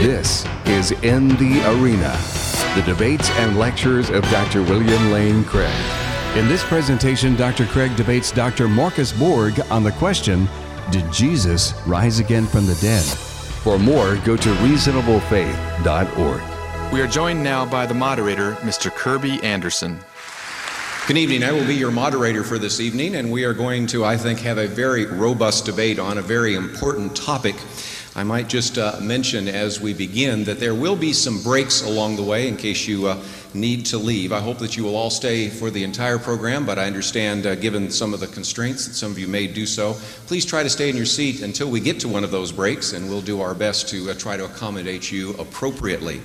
This 0.00 0.46
is 0.64 0.92
In 1.02 1.28
the 1.28 1.60
Arena, 1.68 2.18
the 2.74 2.80
debates 2.86 3.28
and 3.32 3.58
lectures 3.58 4.08
of 4.08 4.22
Dr. 4.30 4.62
William 4.62 5.12
Lane 5.12 5.44
Craig. 5.44 5.70
In 6.38 6.48
this 6.48 6.64
presentation, 6.64 7.36
Dr. 7.36 7.66
Craig 7.66 7.94
debates 7.96 8.32
Dr. 8.32 8.66
Marcus 8.66 9.12
Borg 9.12 9.60
on 9.70 9.84
the 9.84 9.92
question 9.92 10.48
Did 10.90 11.12
Jesus 11.12 11.74
rise 11.86 12.18
again 12.18 12.46
from 12.46 12.66
the 12.66 12.76
dead? 12.76 13.04
For 13.04 13.78
more, 13.78 14.16
go 14.24 14.38
to 14.38 14.48
reasonablefaith.org. 14.48 16.92
We 16.94 17.02
are 17.02 17.06
joined 17.06 17.44
now 17.44 17.66
by 17.66 17.84
the 17.84 17.92
moderator, 17.92 18.52
Mr. 18.62 18.90
Kerby 18.90 19.44
Anderson. 19.44 20.00
Good 21.06 21.18
evening. 21.18 21.44
I 21.44 21.52
will 21.52 21.66
be 21.66 21.74
your 21.74 21.90
moderator 21.90 22.42
for 22.42 22.58
this 22.58 22.80
evening, 22.80 23.16
and 23.16 23.30
we 23.30 23.44
are 23.44 23.52
going 23.52 23.86
to, 23.88 24.06
I 24.06 24.16
think, 24.16 24.40
have 24.40 24.56
a 24.56 24.66
very 24.66 25.04
robust 25.04 25.66
debate 25.66 25.98
on 25.98 26.16
a 26.16 26.22
very 26.22 26.54
important 26.54 27.14
topic. 27.14 27.56
I 28.16 28.24
might 28.24 28.48
just 28.48 28.76
uh, 28.76 28.96
mention 29.00 29.46
as 29.46 29.80
we 29.80 29.94
begin 29.94 30.42
that 30.44 30.58
there 30.58 30.74
will 30.74 30.96
be 30.96 31.12
some 31.12 31.42
breaks 31.42 31.82
along 31.82 32.16
the 32.16 32.24
way 32.24 32.48
in 32.48 32.56
case 32.56 32.88
you 32.88 33.06
uh, 33.06 33.22
need 33.54 33.86
to 33.86 33.98
leave. 33.98 34.32
I 34.32 34.40
hope 34.40 34.58
that 34.58 34.76
you 34.76 34.82
will 34.82 34.96
all 34.96 35.10
stay 35.10 35.48
for 35.48 35.70
the 35.70 35.84
entire 35.84 36.18
program, 36.18 36.66
but 36.66 36.76
I 36.76 36.86
understand, 36.86 37.46
uh, 37.46 37.54
given 37.54 37.88
some 37.88 38.12
of 38.12 38.18
the 38.18 38.26
constraints, 38.26 38.86
that 38.88 38.94
some 38.94 39.12
of 39.12 39.18
you 39.18 39.28
may 39.28 39.46
do 39.46 39.64
so. 39.64 39.94
Please 40.26 40.44
try 40.44 40.64
to 40.64 40.70
stay 40.70 40.90
in 40.90 40.96
your 40.96 41.06
seat 41.06 41.40
until 41.40 41.70
we 41.70 41.78
get 41.78 42.00
to 42.00 42.08
one 42.08 42.24
of 42.24 42.32
those 42.32 42.50
breaks, 42.50 42.92
and 42.94 43.08
we'll 43.08 43.20
do 43.20 43.40
our 43.40 43.54
best 43.54 43.88
to 43.90 44.10
uh, 44.10 44.14
try 44.14 44.36
to 44.36 44.44
accommodate 44.44 45.12
you 45.12 45.34
appropriately. 45.34 46.20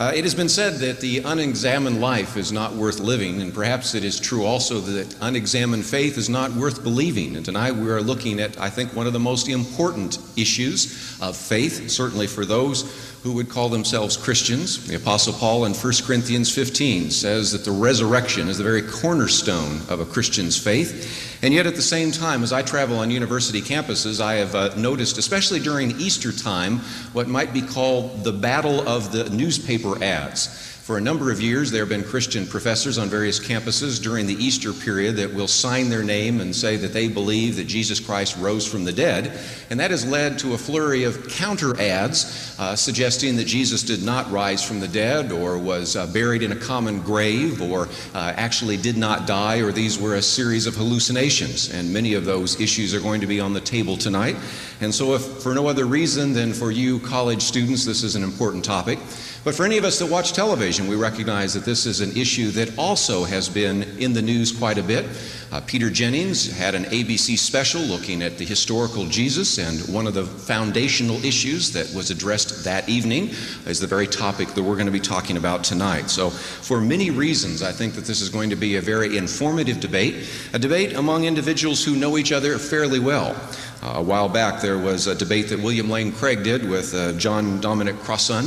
Uh, 0.00 0.10
it 0.14 0.24
has 0.24 0.34
been 0.34 0.48
said 0.48 0.76
that 0.76 0.98
the 1.00 1.18
unexamined 1.18 2.00
life 2.00 2.38
is 2.38 2.50
not 2.50 2.72
worth 2.72 3.00
living, 3.00 3.42
and 3.42 3.52
perhaps 3.52 3.94
it 3.94 4.02
is 4.02 4.18
true 4.18 4.46
also 4.46 4.80
that 4.80 5.14
unexamined 5.20 5.84
faith 5.84 6.16
is 6.16 6.30
not 6.30 6.50
worth 6.52 6.82
believing. 6.82 7.36
And 7.36 7.44
tonight 7.44 7.72
we 7.72 7.90
are 7.90 8.00
looking 8.00 8.40
at, 8.40 8.58
I 8.58 8.70
think, 8.70 8.96
one 8.96 9.06
of 9.06 9.12
the 9.12 9.20
most 9.20 9.46
important 9.46 10.16
issues 10.38 11.18
of 11.20 11.36
faith, 11.36 11.90
certainly 11.90 12.26
for 12.26 12.46
those 12.46 12.84
who 13.22 13.32
would 13.34 13.50
call 13.50 13.68
themselves 13.68 14.16
Christians. 14.16 14.86
The 14.86 14.96
Apostle 14.96 15.34
Paul 15.34 15.66
in 15.66 15.74
1 15.74 15.92
Corinthians 16.04 16.52
15 16.54 17.10
says 17.10 17.52
that 17.52 17.64
the 17.64 17.70
resurrection 17.70 18.48
is 18.48 18.56
the 18.56 18.64
very 18.64 18.82
cornerstone 18.82 19.80
of 19.88 20.00
a 20.00 20.06
Christian's 20.06 20.56
faith. 20.56 21.38
And 21.42 21.52
yet, 21.52 21.66
at 21.66 21.74
the 21.74 21.82
same 21.82 22.12
time, 22.12 22.42
as 22.42 22.52
I 22.52 22.62
travel 22.62 22.98
on 22.98 23.10
university 23.10 23.60
campuses, 23.60 24.20
I 24.20 24.34
have 24.34 24.54
uh, 24.54 24.74
noticed, 24.76 25.18
especially 25.18 25.60
during 25.60 25.92
Easter 25.92 26.32
time, 26.32 26.78
what 27.12 27.28
might 27.28 27.52
be 27.52 27.62
called 27.62 28.24
the 28.24 28.32
battle 28.32 28.86
of 28.88 29.12
the 29.12 29.28
newspaper 29.30 30.02
ads. 30.02 30.69
For 30.90 30.98
a 30.98 31.00
number 31.00 31.30
of 31.30 31.40
years, 31.40 31.70
there 31.70 31.82
have 31.82 31.88
been 31.88 32.02
Christian 32.02 32.44
professors 32.48 32.98
on 32.98 33.08
various 33.08 33.38
campuses 33.38 34.02
during 34.02 34.26
the 34.26 34.34
Easter 34.34 34.72
period 34.72 35.14
that 35.18 35.32
will 35.32 35.46
sign 35.46 35.88
their 35.88 36.02
name 36.02 36.40
and 36.40 36.52
say 36.52 36.74
that 36.78 36.92
they 36.92 37.06
believe 37.06 37.54
that 37.58 37.68
Jesus 37.68 38.00
Christ 38.00 38.36
rose 38.38 38.66
from 38.66 38.84
the 38.84 38.90
dead. 38.92 39.38
And 39.70 39.78
that 39.78 39.92
has 39.92 40.04
led 40.04 40.36
to 40.40 40.54
a 40.54 40.58
flurry 40.58 41.04
of 41.04 41.28
counter 41.28 41.80
ads 41.80 42.56
uh, 42.58 42.74
suggesting 42.74 43.36
that 43.36 43.44
Jesus 43.44 43.84
did 43.84 44.02
not 44.02 44.28
rise 44.32 44.64
from 44.64 44.80
the 44.80 44.88
dead 44.88 45.30
or 45.30 45.58
was 45.58 45.94
uh, 45.94 46.08
buried 46.08 46.42
in 46.42 46.50
a 46.50 46.56
common 46.56 47.00
grave 47.02 47.62
or 47.62 47.86
uh, 48.12 48.32
actually 48.34 48.76
did 48.76 48.96
not 48.96 49.28
die 49.28 49.58
or 49.58 49.70
these 49.70 49.96
were 49.96 50.16
a 50.16 50.22
series 50.22 50.66
of 50.66 50.74
hallucinations. 50.74 51.72
And 51.72 51.92
many 51.92 52.14
of 52.14 52.24
those 52.24 52.60
issues 52.60 52.94
are 52.94 53.00
going 53.00 53.20
to 53.20 53.28
be 53.28 53.38
on 53.38 53.52
the 53.52 53.60
table 53.60 53.96
tonight. 53.96 54.34
And 54.80 54.92
so, 54.92 55.14
if 55.14 55.22
for 55.40 55.54
no 55.54 55.68
other 55.68 55.84
reason 55.84 56.32
than 56.32 56.52
for 56.52 56.72
you 56.72 56.98
college 56.98 57.42
students, 57.42 57.84
this 57.84 58.02
is 58.02 58.16
an 58.16 58.24
important 58.24 58.64
topic. 58.64 58.98
But 59.42 59.54
for 59.54 59.64
any 59.64 59.78
of 59.78 59.84
us 59.84 59.98
that 60.00 60.06
watch 60.06 60.34
television, 60.34 60.86
we 60.86 60.96
recognize 60.96 61.54
that 61.54 61.64
this 61.64 61.86
is 61.86 62.02
an 62.02 62.14
issue 62.14 62.50
that 62.50 62.76
also 62.76 63.24
has 63.24 63.48
been 63.48 63.84
in 63.98 64.12
the 64.12 64.20
news 64.20 64.52
quite 64.52 64.76
a 64.76 64.82
bit. 64.82 65.06
Uh, 65.50 65.62
Peter 65.62 65.88
Jennings 65.88 66.54
had 66.54 66.74
an 66.74 66.84
ABC 66.84 67.38
special 67.38 67.80
looking 67.80 68.20
at 68.22 68.36
the 68.36 68.44
historical 68.44 69.06
Jesus, 69.06 69.58
and 69.58 69.80
one 69.92 70.06
of 70.06 70.12
the 70.12 70.26
foundational 70.26 71.24
issues 71.24 71.72
that 71.72 71.90
was 71.94 72.10
addressed 72.10 72.64
that 72.64 72.86
evening 72.86 73.30
is 73.66 73.80
the 73.80 73.86
very 73.86 74.06
topic 74.06 74.48
that 74.48 74.62
we're 74.62 74.74
going 74.74 74.84
to 74.84 74.92
be 74.92 75.00
talking 75.00 75.38
about 75.38 75.64
tonight. 75.64 76.10
So, 76.10 76.28
for 76.28 76.78
many 76.78 77.10
reasons, 77.10 77.62
I 77.62 77.72
think 77.72 77.94
that 77.94 78.04
this 78.04 78.20
is 78.20 78.28
going 78.28 78.50
to 78.50 78.56
be 78.56 78.76
a 78.76 78.82
very 78.82 79.16
informative 79.16 79.80
debate, 79.80 80.28
a 80.52 80.58
debate 80.58 80.92
among 80.92 81.24
individuals 81.24 81.82
who 81.82 81.96
know 81.96 82.18
each 82.18 82.30
other 82.30 82.58
fairly 82.58 83.00
well. 83.00 83.34
Uh, 83.82 83.94
a 83.96 84.02
while 84.02 84.28
back, 84.28 84.60
there 84.60 84.76
was 84.76 85.06
a 85.06 85.14
debate 85.14 85.48
that 85.48 85.58
William 85.58 85.88
Lane 85.88 86.12
Craig 86.12 86.42
did 86.42 86.68
with 86.68 86.94
uh, 86.94 87.12
John 87.12 87.58
Dominic 87.62 87.96
Crossan 88.00 88.44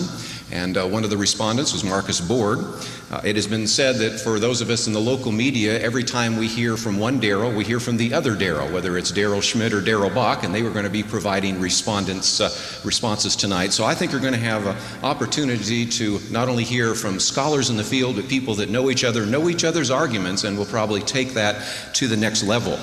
and 0.51 0.77
uh, 0.77 0.85
one 0.85 1.03
of 1.03 1.09
the 1.09 1.17
respondents 1.17 1.73
was 1.73 1.83
Marcus 1.83 2.21
Borg. 2.21 2.59
Uh, 3.11 3.21
it 3.23 3.35
has 3.35 3.47
been 3.47 3.67
said 3.67 3.95
that 3.97 4.19
for 4.19 4.39
those 4.39 4.61
of 4.61 4.69
us 4.69 4.87
in 4.87 4.93
the 4.93 4.99
local 4.99 5.31
media, 5.31 5.79
every 5.79 6.03
time 6.03 6.37
we 6.37 6.47
hear 6.47 6.77
from 6.77 6.99
one 6.99 7.19
Daryl, 7.19 7.55
we 7.55 7.63
hear 7.63 7.79
from 7.79 7.97
the 7.97 8.13
other 8.13 8.35
Daryl, 8.35 8.71
whether 8.71 8.97
it's 8.97 9.11
Daryl 9.11 9.41
Schmidt 9.41 9.73
or 9.73 9.81
Darrell 9.81 10.09
Bock, 10.09 10.43
and 10.43 10.53
they 10.53 10.61
were 10.61 10.69
going 10.69 10.85
to 10.85 10.91
be 10.91 11.03
providing 11.03 11.59
respondents 11.59 12.41
uh, 12.41 12.49
responses 12.83 13.35
tonight. 13.35 13.73
So 13.73 13.85
I 13.85 13.95
think 13.95 14.11
you're 14.11 14.21
going 14.21 14.33
to 14.33 14.39
have 14.39 14.67
an 14.67 14.75
opportunity 15.03 15.85
to 15.85 16.19
not 16.29 16.49
only 16.49 16.63
hear 16.63 16.95
from 16.95 17.19
scholars 17.19 17.69
in 17.69 17.77
the 17.77 17.83
field, 17.83 18.15
but 18.15 18.27
people 18.27 18.55
that 18.55 18.69
know 18.69 18.89
each 18.89 19.03
other, 19.03 19.25
know 19.25 19.49
each 19.49 19.63
other's 19.63 19.91
arguments, 19.91 20.43
and 20.43 20.57
will 20.57 20.65
probably 20.65 21.01
take 21.01 21.29
that 21.29 21.93
to 21.95 22.07
the 22.07 22.17
next 22.17 22.43
level. 22.43 22.77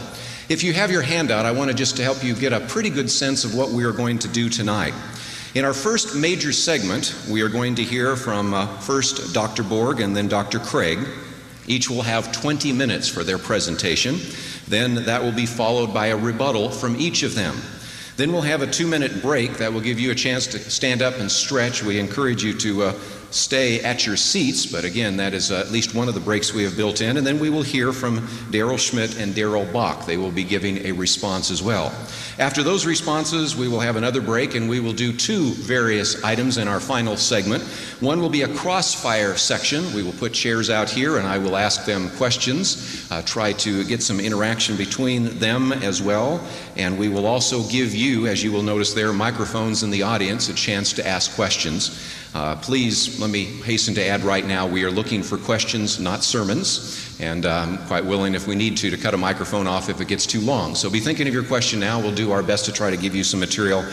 If 0.49 0.65
you 0.65 0.73
have 0.73 0.91
your 0.91 1.03
handout, 1.03 1.47
I 1.47 1.53
want 1.53 1.71
to 1.71 1.77
just 1.77 1.97
to 1.99 2.03
help 2.03 2.25
you 2.25 2.35
get 2.35 2.53
a 2.53 2.59
pretty 2.59 2.91
good 2.91 3.09
sense 3.09 3.45
of 3.45 3.55
what 3.55 3.71
we 3.71 3.85
are 3.85 3.93
going 3.93 4.19
to 4.19 4.29
do 4.29 4.49
tonight. 4.49 4.95
In 5.53 5.65
our 5.65 5.75
first 5.75 6.15
major 6.15 6.53
segment, 6.53 7.13
we 7.29 7.43
are 7.43 7.49
going 7.49 7.75
to 7.75 7.83
hear 7.83 8.15
from 8.15 8.55
uh, 8.55 8.69
first 8.79 9.35
Dr. 9.35 9.65
Borg 9.65 9.99
and 9.99 10.17
then 10.17 10.29
Dr. 10.29 10.61
Craig. 10.61 11.01
Each 11.67 11.91
will 11.91 12.03
have 12.03 12.31
20 12.31 12.73
minutes 12.73 13.09
for 13.09 13.25
their 13.25 13.37
presentation. 13.37 14.21
Then 14.69 15.07
that 15.07 15.21
will 15.21 15.33
be 15.33 15.47
followed 15.47 15.93
by 15.93 16.07
a 16.07 16.17
rebuttal 16.17 16.71
from 16.71 16.95
each 17.01 17.25
of 17.25 17.35
them. 17.35 17.57
Then 18.17 18.33
we'll 18.33 18.43
have 18.43 18.63
a 18.63 18.67
two 18.69 18.87
minute 18.87 19.23
break 19.23 19.55
that 19.55 19.73
will 19.73 19.81
give 19.81 19.99
you 19.99 20.13
a 20.13 20.15
chance 20.15 20.47
to 20.49 20.59
stand 20.61 21.03
up 21.03 21.19
and 21.19 21.29
stretch. 21.29 21.83
We 21.83 21.99
encourage 21.99 22.45
you 22.45 22.55
to 22.59 22.83
uh, 22.85 22.93
stay 23.31 23.81
at 23.81 24.07
your 24.07 24.17
seats, 24.17 24.67
but 24.67 24.85
again, 24.85 25.17
that 25.17 25.35
is 25.35 25.51
uh, 25.51 25.57
at 25.61 25.71
least 25.71 25.95
one 25.95 26.09
of 26.09 26.15
the 26.15 26.21
breaks 26.21 26.53
we 26.53 26.65
have 26.65 26.77
built 26.77 27.01
in. 27.01 27.17
And 27.17 27.27
then 27.27 27.39
we 27.39 27.51
will 27.51 27.63
hear 27.63 27.93
from 27.93 28.21
Daryl 28.51 28.79
Schmidt 28.79 29.19
and 29.19 29.35
Darrell 29.35 29.65
Bock. 29.67 30.07
They 30.07 30.17
will 30.17 30.33
be 30.33 30.45
giving 30.45 30.85
a 30.87 30.93
response 30.93 31.51
as 31.51 31.63
well. 31.63 31.95
After 32.39 32.63
those 32.63 32.87
responses, 32.87 33.55
we 33.55 33.69
will 33.69 33.81
have 33.81 33.97
another 33.97 34.21
break 34.21 34.55
and 34.55 34.69
we 34.69 34.81
will 34.81 34.93
do 34.93 35.13
two 35.13 35.53
various 35.55 36.25
items 36.25 36.57
in 36.57 36.69
our 36.69 36.81
final 36.81 37.17
segment. 37.17 37.63
One 38.01 38.21
will 38.21 38.31
be 38.31 38.43
a 38.43 38.55
crossfire 38.55 39.37
section. 39.37 39.93
We 39.93 40.03
will 40.03 40.13
put 40.13 40.33
chairs 40.33 40.71
out 40.71 40.89
here 40.89 41.19
and 41.19 41.27
I 41.27 41.39
will 41.39 41.57
ask 41.57 41.85
them 41.85 42.09
questions, 42.11 43.07
uh, 43.11 43.23
try 43.23 43.53
to 43.55 43.85
get 43.85 44.03
some 44.03 44.21
interaction 44.21 44.77
between 44.77 45.39
them 45.39 45.73
as 45.73 46.03
well. 46.03 46.43
And 46.77 46.99
we 46.99 47.09
will 47.09 47.27
also 47.27 47.63
give 47.69 47.95
you, 47.95 48.27
as 48.27 48.43
you 48.43 48.53
will 48.53 48.63
notice 48.63 48.95
there, 48.95 49.13
microphones 49.13 49.83
in 49.83 49.91
the 49.91 50.03
audience, 50.03 50.49
a 50.49 50.55
chance 50.55 50.93
to 50.95 51.07
ask 51.07 51.35
questions. 51.35 52.20
Uh, 52.33 52.55
please 52.57 53.19
let 53.19 53.29
me 53.29 53.45
hasten 53.45 53.93
to 53.93 54.07
add 54.07 54.23
right 54.23 54.47
now 54.47 54.65
we 54.65 54.85
are 54.85 54.91
looking 54.91 55.21
for 55.23 55.37
questions, 55.37 55.99
not 55.99 56.23
sermons. 56.23 57.07
And 57.21 57.45
I'm 57.45 57.77
quite 57.87 58.05
willing, 58.05 58.35
if 58.35 58.47
we 58.47 58.55
need 58.55 58.79
to, 58.79 58.89
to 58.89 58.97
cut 58.97 59.13
a 59.13 59.17
microphone 59.17 59.67
off 59.67 59.91
if 59.91 60.01
it 60.01 60.09
gets 60.09 60.25
too 60.27 60.41
long. 60.41 60.75
So 60.75 60.89
be 60.89 61.01
thinking 61.01 61.29
of 61.29 61.35
your 61.35 61.43
question 61.43 61.79
now. 61.79 62.01
We'll 62.01 62.15
do 62.15 62.33
our 62.33 62.43
best 62.43 62.65
to 62.65 62.73
try 62.73 62.89
to 62.89 62.97
give 62.97 63.15
you 63.15 63.25
some 63.25 63.41
material. 63.41 63.85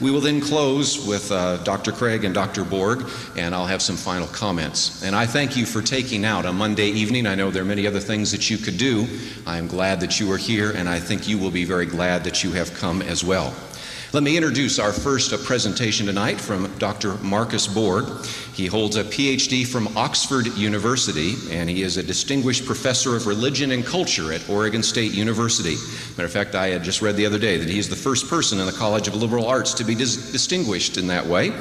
We 0.00 0.12
will 0.12 0.20
then 0.20 0.40
close 0.40 1.04
with 1.04 1.32
uh, 1.32 1.56
Dr. 1.64 1.90
Craig 1.90 2.24
and 2.24 2.32
Dr. 2.32 2.64
Borg, 2.64 3.08
and 3.36 3.54
I'll 3.56 3.66
have 3.66 3.82
some 3.82 3.96
final 3.96 4.28
comments. 4.28 5.02
And 5.02 5.16
I 5.16 5.26
thank 5.26 5.56
you 5.56 5.66
for 5.66 5.82
taking 5.82 6.24
out 6.24 6.46
a 6.46 6.52
Monday 6.52 6.88
evening. 6.90 7.26
I 7.26 7.34
know 7.34 7.50
there 7.50 7.62
are 7.62 7.66
many 7.66 7.88
other 7.88 7.98
things 7.98 8.30
that 8.30 8.50
you 8.50 8.56
could 8.56 8.78
do. 8.78 9.08
I 9.46 9.58
am 9.58 9.66
glad 9.66 9.98
that 10.00 10.20
you 10.20 10.30
are 10.30 10.38
here, 10.38 10.70
and 10.70 10.88
I 10.88 11.00
think 11.00 11.26
you 11.26 11.38
will 11.38 11.50
be 11.50 11.64
very 11.64 11.86
glad 11.86 12.22
that 12.22 12.44
you 12.44 12.52
have 12.52 12.72
come 12.74 13.02
as 13.02 13.24
well. 13.24 13.52
Let 14.12 14.22
me 14.22 14.36
introduce 14.36 14.78
our 14.78 14.92
first 14.92 15.32
presentation 15.44 16.06
tonight 16.06 16.40
from 16.40 16.72
Dr. 16.78 17.14
Marcus 17.16 17.66
Borg. 17.66 18.24
He 18.54 18.66
holds 18.66 18.94
a 18.94 19.02
PhD 19.02 19.66
from 19.66 19.94
Oxford 19.96 20.46
University, 20.56 21.34
and 21.50 21.68
he 21.68 21.82
is 21.82 21.96
a 21.96 22.04
distinguished 22.04 22.66
professor 22.66 23.16
of 23.16 23.26
religion 23.26 23.72
and 23.72 23.84
culture 23.84 24.32
at 24.32 24.48
Oregon 24.48 24.84
State 24.84 25.12
University. 25.12 25.74
Matter 26.16 26.24
of 26.24 26.30
fact, 26.30 26.54
I 26.54 26.68
had 26.68 26.84
just 26.84 27.02
read 27.02 27.16
the 27.16 27.26
other 27.26 27.38
day 27.38 27.58
that 27.58 27.68
he 27.68 27.80
is 27.80 27.88
the 27.88 27.96
first 27.96 28.30
person 28.30 28.60
in 28.60 28.66
the 28.66 28.72
College 28.72 29.08
of 29.08 29.16
Liberal 29.16 29.44
Arts 29.44 29.74
to 29.74 29.84
be 29.84 29.96
dis- 29.96 30.30
distinguished 30.30 30.98
in 30.98 31.08
that 31.08 31.26
way. 31.26 31.52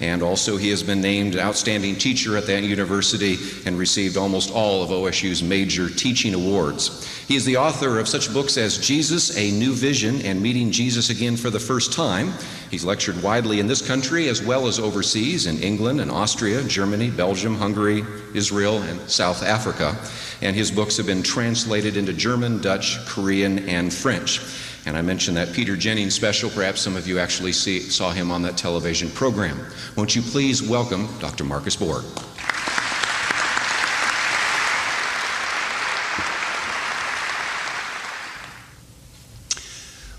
And 0.00 0.22
also, 0.22 0.58
he 0.58 0.68
has 0.70 0.82
been 0.82 1.00
named 1.00 1.36
outstanding 1.36 1.96
teacher 1.96 2.36
at 2.36 2.46
that 2.46 2.62
university 2.64 3.38
and 3.64 3.78
received 3.78 4.18
almost 4.18 4.52
all 4.52 4.82
of 4.82 4.90
OSU's 4.90 5.42
major 5.42 5.88
teaching 5.88 6.34
awards. 6.34 7.13
He 7.26 7.36
is 7.36 7.46
the 7.46 7.56
author 7.56 7.98
of 7.98 8.06
such 8.06 8.32
books 8.34 8.58
as 8.58 8.76
Jesus, 8.76 9.38
A 9.38 9.50
New 9.50 9.72
Vision, 9.72 10.20
and 10.22 10.42
Meeting 10.42 10.70
Jesus 10.70 11.08
Again 11.08 11.38
for 11.38 11.48
the 11.48 11.58
First 11.58 11.90
Time. 11.90 12.34
He's 12.70 12.84
lectured 12.84 13.22
widely 13.22 13.60
in 13.60 13.66
this 13.66 13.86
country 13.86 14.28
as 14.28 14.42
well 14.42 14.66
as 14.66 14.78
overseas 14.78 15.46
in 15.46 15.58
England 15.62 16.02
and 16.02 16.10
Austria, 16.10 16.62
Germany, 16.64 17.10
Belgium, 17.10 17.56
Hungary, 17.56 18.04
Israel, 18.34 18.82
and 18.82 19.00
South 19.08 19.42
Africa. 19.42 19.96
And 20.42 20.54
his 20.54 20.70
books 20.70 20.98
have 20.98 21.06
been 21.06 21.22
translated 21.22 21.96
into 21.96 22.12
German, 22.12 22.60
Dutch, 22.60 22.98
Korean, 23.06 23.70
and 23.70 23.92
French. 23.92 24.42
And 24.84 24.94
I 24.94 25.00
mentioned 25.00 25.38
that 25.38 25.54
Peter 25.54 25.76
Jennings 25.76 26.14
special. 26.14 26.50
Perhaps 26.50 26.82
some 26.82 26.94
of 26.94 27.08
you 27.08 27.18
actually 27.18 27.52
see, 27.52 27.80
saw 27.80 28.10
him 28.10 28.30
on 28.30 28.42
that 28.42 28.58
television 28.58 29.08
program. 29.10 29.58
Won't 29.96 30.14
you 30.14 30.20
please 30.20 30.62
welcome 30.62 31.08
Dr. 31.20 31.44
Marcus 31.44 31.74
Borg? 31.74 32.04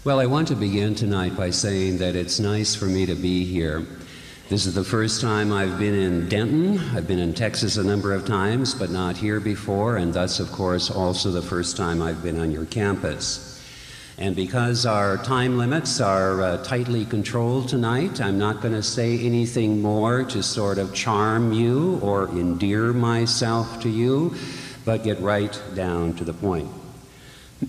Well, 0.06 0.20
I 0.20 0.28
want 0.28 0.50
to 0.50 0.56
begin 0.56 0.94
tonight 0.94 1.36
by 1.36 1.50
saying 1.50 1.98
that 1.98 2.16
it's 2.16 2.40
nice 2.40 2.76
for 2.76 2.86
me 2.86 3.08
to 3.08 3.16
be 3.16 3.44
here. 3.44 3.84
This 4.50 4.68
is 4.68 4.76
the 4.76 4.84
first 4.84 5.20
time 5.20 5.52
I've 5.52 5.80
been 5.80 5.96
in 5.96 6.30
Denton. 6.30 6.78
I've 6.96 7.08
been 7.08 7.18
in 7.18 7.34
Texas 7.34 7.78
a 7.78 7.84
number 7.84 8.14
of 8.14 8.24
times, 8.24 8.76
but 8.76 8.92
not 8.92 9.18
here 9.18 9.40
before, 9.40 9.98
and 9.98 10.14
thus, 10.14 10.40
of 10.40 10.52
course, 10.52 10.92
also 10.92 11.32
the 11.32 11.42
first 11.42 11.76
time 11.76 12.04
I've 12.04 12.22
been 12.22 12.40
on 12.40 12.52
your 12.52 12.66
campus. 12.66 13.60
And 14.20 14.36
because 14.36 14.86
our 14.86 15.18
time 15.18 15.58
limits 15.58 16.00
are 16.00 16.40
uh, 16.40 16.64
tightly 16.64 17.06
controlled 17.06 17.68
tonight, 17.68 18.22
I'm 18.22 18.38
not 18.38 18.62
going 18.62 18.76
to 18.76 18.84
say 18.84 19.18
anything 19.18 19.82
more 19.82 20.24
to 20.26 20.44
sort 20.44 20.78
of 20.78 20.94
charm 20.94 21.52
you 21.52 21.98
or 22.04 22.30
endear 22.30 22.94
myself 22.94 23.82
to 23.82 23.90
you, 23.90 24.36
but 24.86 25.04
get 25.04 25.20
right 25.20 25.60
down 25.74 26.14
to 26.18 26.24
the 26.24 26.34
point. 26.34 26.70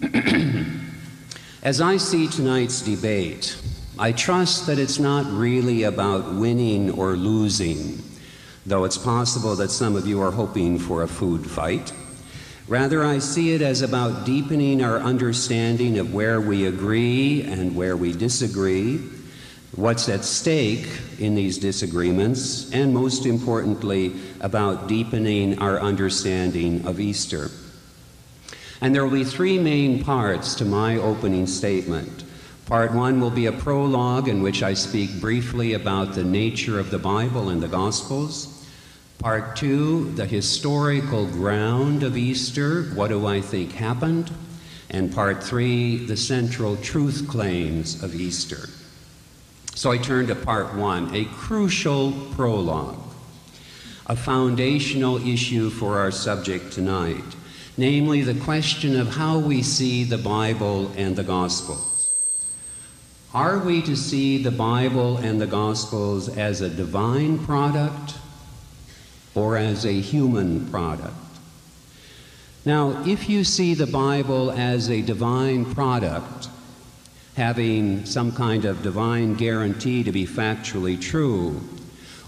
As 1.67 1.81
I 1.81 1.97
see 1.97 2.29
tonight's 2.29 2.81
debate, 2.81 3.57
I 3.99 4.13
trust 4.13 4.69
that 4.69 4.79
it's 4.79 5.01
not 5.01 5.27
really 5.27 5.83
about 5.83 6.33
winning 6.33 6.93
or 6.93 7.17
losing, 7.17 8.05
though 8.65 8.85
it's 8.85 8.97
possible 8.97 9.57
that 9.57 9.73
some 9.73 9.97
of 9.97 10.07
you 10.07 10.21
are 10.21 10.31
hoping 10.31 10.79
for 10.79 11.03
a 11.03 11.09
food 11.09 11.45
fight. 11.45 11.93
Rather, 12.69 13.05
I 13.05 13.19
see 13.19 13.53
it 13.53 13.63
as 13.63 13.83
about 13.83 14.25
deepening 14.25 14.81
our 14.81 14.99
understanding 14.99 15.99
of 15.99 16.15
where 16.15 16.41
we 16.41 16.67
agree 16.67 17.43
and 17.43 17.75
where 17.75 17.97
we 17.97 18.13
disagree, 18.13 18.99
what's 19.75 20.09
at 20.09 20.25
stake 20.25 20.87
in 21.19 21.35
these 21.35 21.59
disagreements, 21.59 22.71
and 22.71 22.95
most 22.95 23.27
importantly, 23.27 24.15
about 24.41 24.87
deepening 24.87 25.59
our 25.59 25.81
understanding 25.81 26.87
of 26.87 27.01
Easter. 27.01 27.51
And 28.81 28.95
there 28.95 29.05
will 29.05 29.13
be 29.13 29.25
three 29.25 29.59
main 29.59 30.05
parts 30.05 30.55
to 30.57 30.65
my 30.65 30.97
opening 30.97 31.47
statement. 31.47 32.25
Part 32.67 32.93
one 32.93 33.21
will 33.21 33.31
be 33.31 33.47
a 33.47 33.53
prologue 33.53 34.27
in 34.27 34.43
which 34.43 34.63
I 34.63 34.75
speak 34.75 35.21
briefly 35.21 35.75
about 35.75 36.15
the 36.15 36.25
nature 36.25 36.81
of 36.81 36.91
the 36.91 36.99
Bible 36.99 37.49
and 37.49 37.63
the 37.63 37.69
Gospels. 37.69 38.67
Part 39.19 39.55
two, 39.55 40.11
the 40.13 40.27
historical 40.27 41.27
ground 41.27 42.03
of 42.03 42.17
Easter. 42.17 42.83
What 42.95 43.09
do 43.09 43.27
I 43.27 43.41
think 43.41 43.73
happened? 43.73 44.33
And 44.91 45.15
part 45.15 45.43
three, 45.43 45.97
the 45.97 46.17
central 46.17 46.77
truth 46.77 47.27
claims 47.29 48.03
of 48.03 48.15
Easter. 48.15 48.69
So 49.77 49.93
I 49.93 49.99
turn 49.99 50.27
to 50.27 50.35
part 50.35 50.75
one, 50.75 51.15
a 51.15 51.27
crucial 51.27 52.13
prologue, 52.33 52.99
a 54.07 54.17
foundational 54.17 55.19
issue 55.19 55.71
for 55.71 55.99
our 55.99 56.11
subject 56.11 56.73
tonight, 56.73 57.36
namely 57.77 58.23
the 58.23 58.41
question 58.41 58.99
of 58.99 59.17
how 59.17 59.39
we 59.39 59.63
see 59.63 60.05
the 60.05 60.19
Bible 60.19 60.91
and 60.97 61.15
the 61.15 61.23
Gospels. 61.23 61.93
Are 63.35 63.59
we 63.59 63.83
to 63.83 63.97
see 63.97 64.43
the 64.43 64.51
Bible 64.51 65.19
and 65.19 65.41
the 65.41 65.47
Gospels 65.47 66.29
as 66.29 66.63
a 66.63 66.71
divine 66.71 67.39
product 67.45 68.15
or 69.35 69.59
as 69.59 69.85
a 69.85 69.93
human 69.93 70.67
product? 70.71 71.15
Now, 72.65 73.05
if 73.07 73.29
you 73.29 73.45
see 73.45 73.75
the 73.75 73.87
Bible 73.87 74.51
as 74.51 74.91
a 74.91 75.03
divine 75.03 75.73
product, 75.75 76.49
having 77.37 78.07
some 78.07 78.33
kind 78.33 78.65
of 78.65 78.83
divine 78.83 79.35
guarantee 79.35 80.03
to 80.03 80.11
be 80.11 80.27
factually 80.27 80.99
true, 80.99 81.61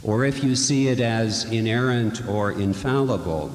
or 0.02 0.26
if 0.26 0.44
you 0.44 0.54
see 0.54 0.88
it 0.88 1.00
as 1.00 1.50
inerrant 1.50 2.24
or 2.28 2.52
infallible, 2.52 3.50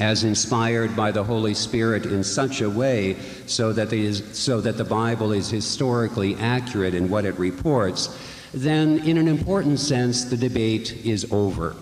as 0.00 0.24
inspired 0.24 0.96
by 0.96 1.10
the 1.10 1.24
Holy 1.24 1.54
Spirit 1.54 2.06
in 2.06 2.24
such 2.24 2.60
a 2.60 2.70
way 2.70 3.16
so 3.46 3.72
that, 3.72 3.90
so 4.32 4.60
that 4.60 4.76
the 4.76 4.84
Bible 4.84 5.32
is 5.32 5.50
historically 5.50 6.34
accurate 6.36 6.94
in 6.94 7.08
what 7.08 7.24
it 7.24 7.38
reports, 7.38 8.18
then 8.52 8.98
in 9.00 9.18
an 9.18 9.28
important 9.28 9.78
sense, 9.78 10.24
the 10.24 10.36
debate 10.36 11.04
is 11.04 11.30
over. 11.32 11.76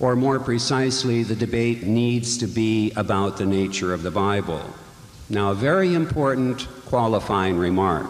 Or 0.00 0.16
more 0.16 0.40
precisely, 0.40 1.22
the 1.22 1.36
debate 1.36 1.84
needs 1.84 2.38
to 2.38 2.46
be 2.46 2.92
about 2.96 3.36
the 3.36 3.46
nature 3.46 3.92
of 3.92 4.02
the 4.02 4.10
Bible. 4.10 4.62
Now, 5.28 5.52
a 5.52 5.54
very 5.54 5.94
important 5.94 6.66
qualifying 6.86 7.56
remark. 7.58 8.06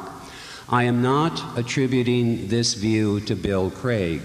I 0.69 0.85
am 0.85 1.03
not 1.03 1.59
attributing 1.59 2.49
this 2.49 2.75
view 2.75 3.21
to 3.21 3.37
Bill 3.37 3.71
Craig. 3.71 4.23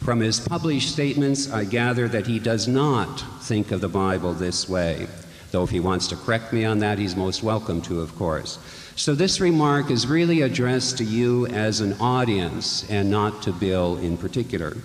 From 0.00 0.20
his 0.20 0.40
published 0.40 0.92
statements, 0.92 1.50
I 1.50 1.64
gather 1.64 2.06
that 2.08 2.26
he 2.26 2.38
does 2.38 2.68
not 2.68 3.24
think 3.42 3.72
of 3.72 3.80
the 3.80 3.88
Bible 3.88 4.34
this 4.34 4.68
way, 4.68 5.08
though 5.50 5.64
if 5.64 5.70
he 5.70 5.80
wants 5.80 6.06
to 6.08 6.16
correct 6.16 6.52
me 6.52 6.64
on 6.64 6.78
that, 6.78 6.98
he's 6.98 7.16
most 7.16 7.42
welcome 7.42 7.82
to, 7.82 8.00
of 8.00 8.14
course. 8.14 8.58
So 8.94 9.14
this 9.14 9.40
remark 9.40 9.90
is 9.90 10.06
really 10.06 10.42
addressed 10.42 10.98
to 10.98 11.04
you 11.04 11.46
as 11.48 11.80
an 11.80 11.94
audience 12.00 12.88
and 12.88 13.10
not 13.10 13.42
to 13.42 13.52
Bill 13.52 13.96
in 13.98 14.16
particular. 14.16 14.76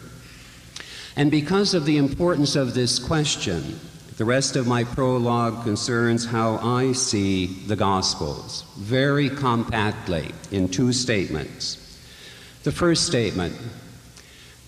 And 1.15 1.29
because 1.29 1.73
of 1.73 1.85
the 1.85 1.97
importance 1.97 2.55
of 2.55 2.73
this 2.73 2.99
question, 2.99 3.79
the 4.17 4.25
rest 4.25 4.55
of 4.55 4.67
my 4.67 4.83
prologue 4.83 5.63
concerns 5.63 6.25
how 6.25 6.57
I 6.57 6.91
see 6.91 7.45
the 7.67 7.75
Gospels, 7.75 8.65
very 8.77 9.29
compactly 9.29 10.31
in 10.51 10.67
two 10.67 10.93
statements. 10.93 11.77
The 12.63 12.71
first 12.71 13.07
statement 13.07 13.55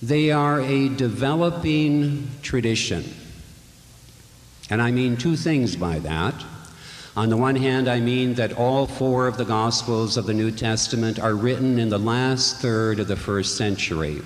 they 0.03 0.31
are 0.31 0.59
a 0.59 0.89
developing 0.89 2.27
tradition. 2.41 3.05
And 4.69 4.81
I 4.81 4.91
mean 4.91 5.15
two 5.15 5.37
things 5.37 5.77
by 5.77 5.99
that. 5.99 6.35
On 7.15 7.29
the 7.29 7.37
one 7.37 7.55
hand, 7.55 7.87
I 7.87 8.01
mean 8.01 8.33
that 8.33 8.57
all 8.57 8.85
four 8.85 9.27
of 9.27 9.37
the 9.37 9.45
Gospels 9.45 10.17
of 10.17 10.25
the 10.25 10.33
New 10.33 10.51
Testament 10.51 11.19
are 11.19 11.35
written 11.35 11.79
in 11.79 11.87
the 11.87 11.99
last 11.99 12.59
third 12.59 12.99
of 12.99 13.07
the 13.07 13.15
first 13.15 13.55
century. 13.55 14.21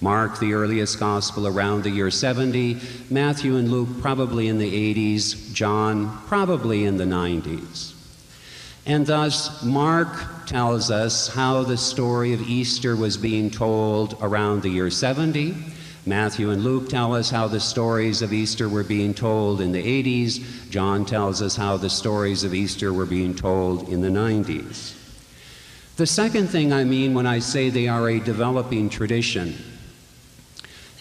Mark, 0.00 0.38
the 0.38 0.54
earliest 0.54 0.98
Gospel, 0.98 1.46
around 1.46 1.82
the 1.82 1.90
year 1.90 2.10
70, 2.10 2.78
Matthew 3.10 3.56
and 3.56 3.70
Luke, 3.70 4.00
probably 4.00 4.48
in 4.48 4.56
the 4.56 4.94
80s, 4.94 5.52
John, 5.52 6.18
probably 6.28 6.86
in 6.86 6.96
the 6.96 7.04
90s. 7.04 7.99
And 8.90 9.06
thus, 9.06 9.62
Mark 9.62 10.46
tells 10.46 10.90
us 10.90 11.28
how 11.28 11.62
the 11.62 11.76
story 11.76 12.32
of 12.32 12.40
Easter 12.42 12.96
was 12.96 13.16
being 13.16 13.48
told 13.48 14.16
around 14.20 14.62
the 14.62 14.68
year 14.68 14.90
70. 14.90 15.54
Matthew 16.06 16.50
and 16.50 16.64
Luke 16.64 16.88
tell 16.88 17.14
us 17.14 17.30
how 17.30 17.46
the 17.46 17.60
stories 17.60 18.20
of 18.20 18.32
Easter 18.32 18.68
were 18.68 18.82
being 18.82 19.14
told 19.14 19.60
in 19.60 19.70
the 19.70 19.80
80s. 19.80 20.68
John 20.70 21.06
tells 21.06 21.40
us 21.40 21.54
how 21.54 21.76
the 21.76 21.88
stories 21.88 22.42
of 22.42 22.52
Easter 22.52 22.92
were 22.92 23.06
being 23.06 23.32
told 23.32 23.88
in 23.88 24.00
the 24.00 24.08
90s. 24.08 24.96
The 25.96 26.06
second 26.06 26.48
thing 26.48 26.72
I 26.72 26.82
mean 26.82 27.14
when 27.14 27.28
I 27.28 27.38
say 27.38 27.70
they 27.70 27.86
are 27.86 28.08
a 28.08 28.18
developing 28.18 28.90
tradition 28.90 29.54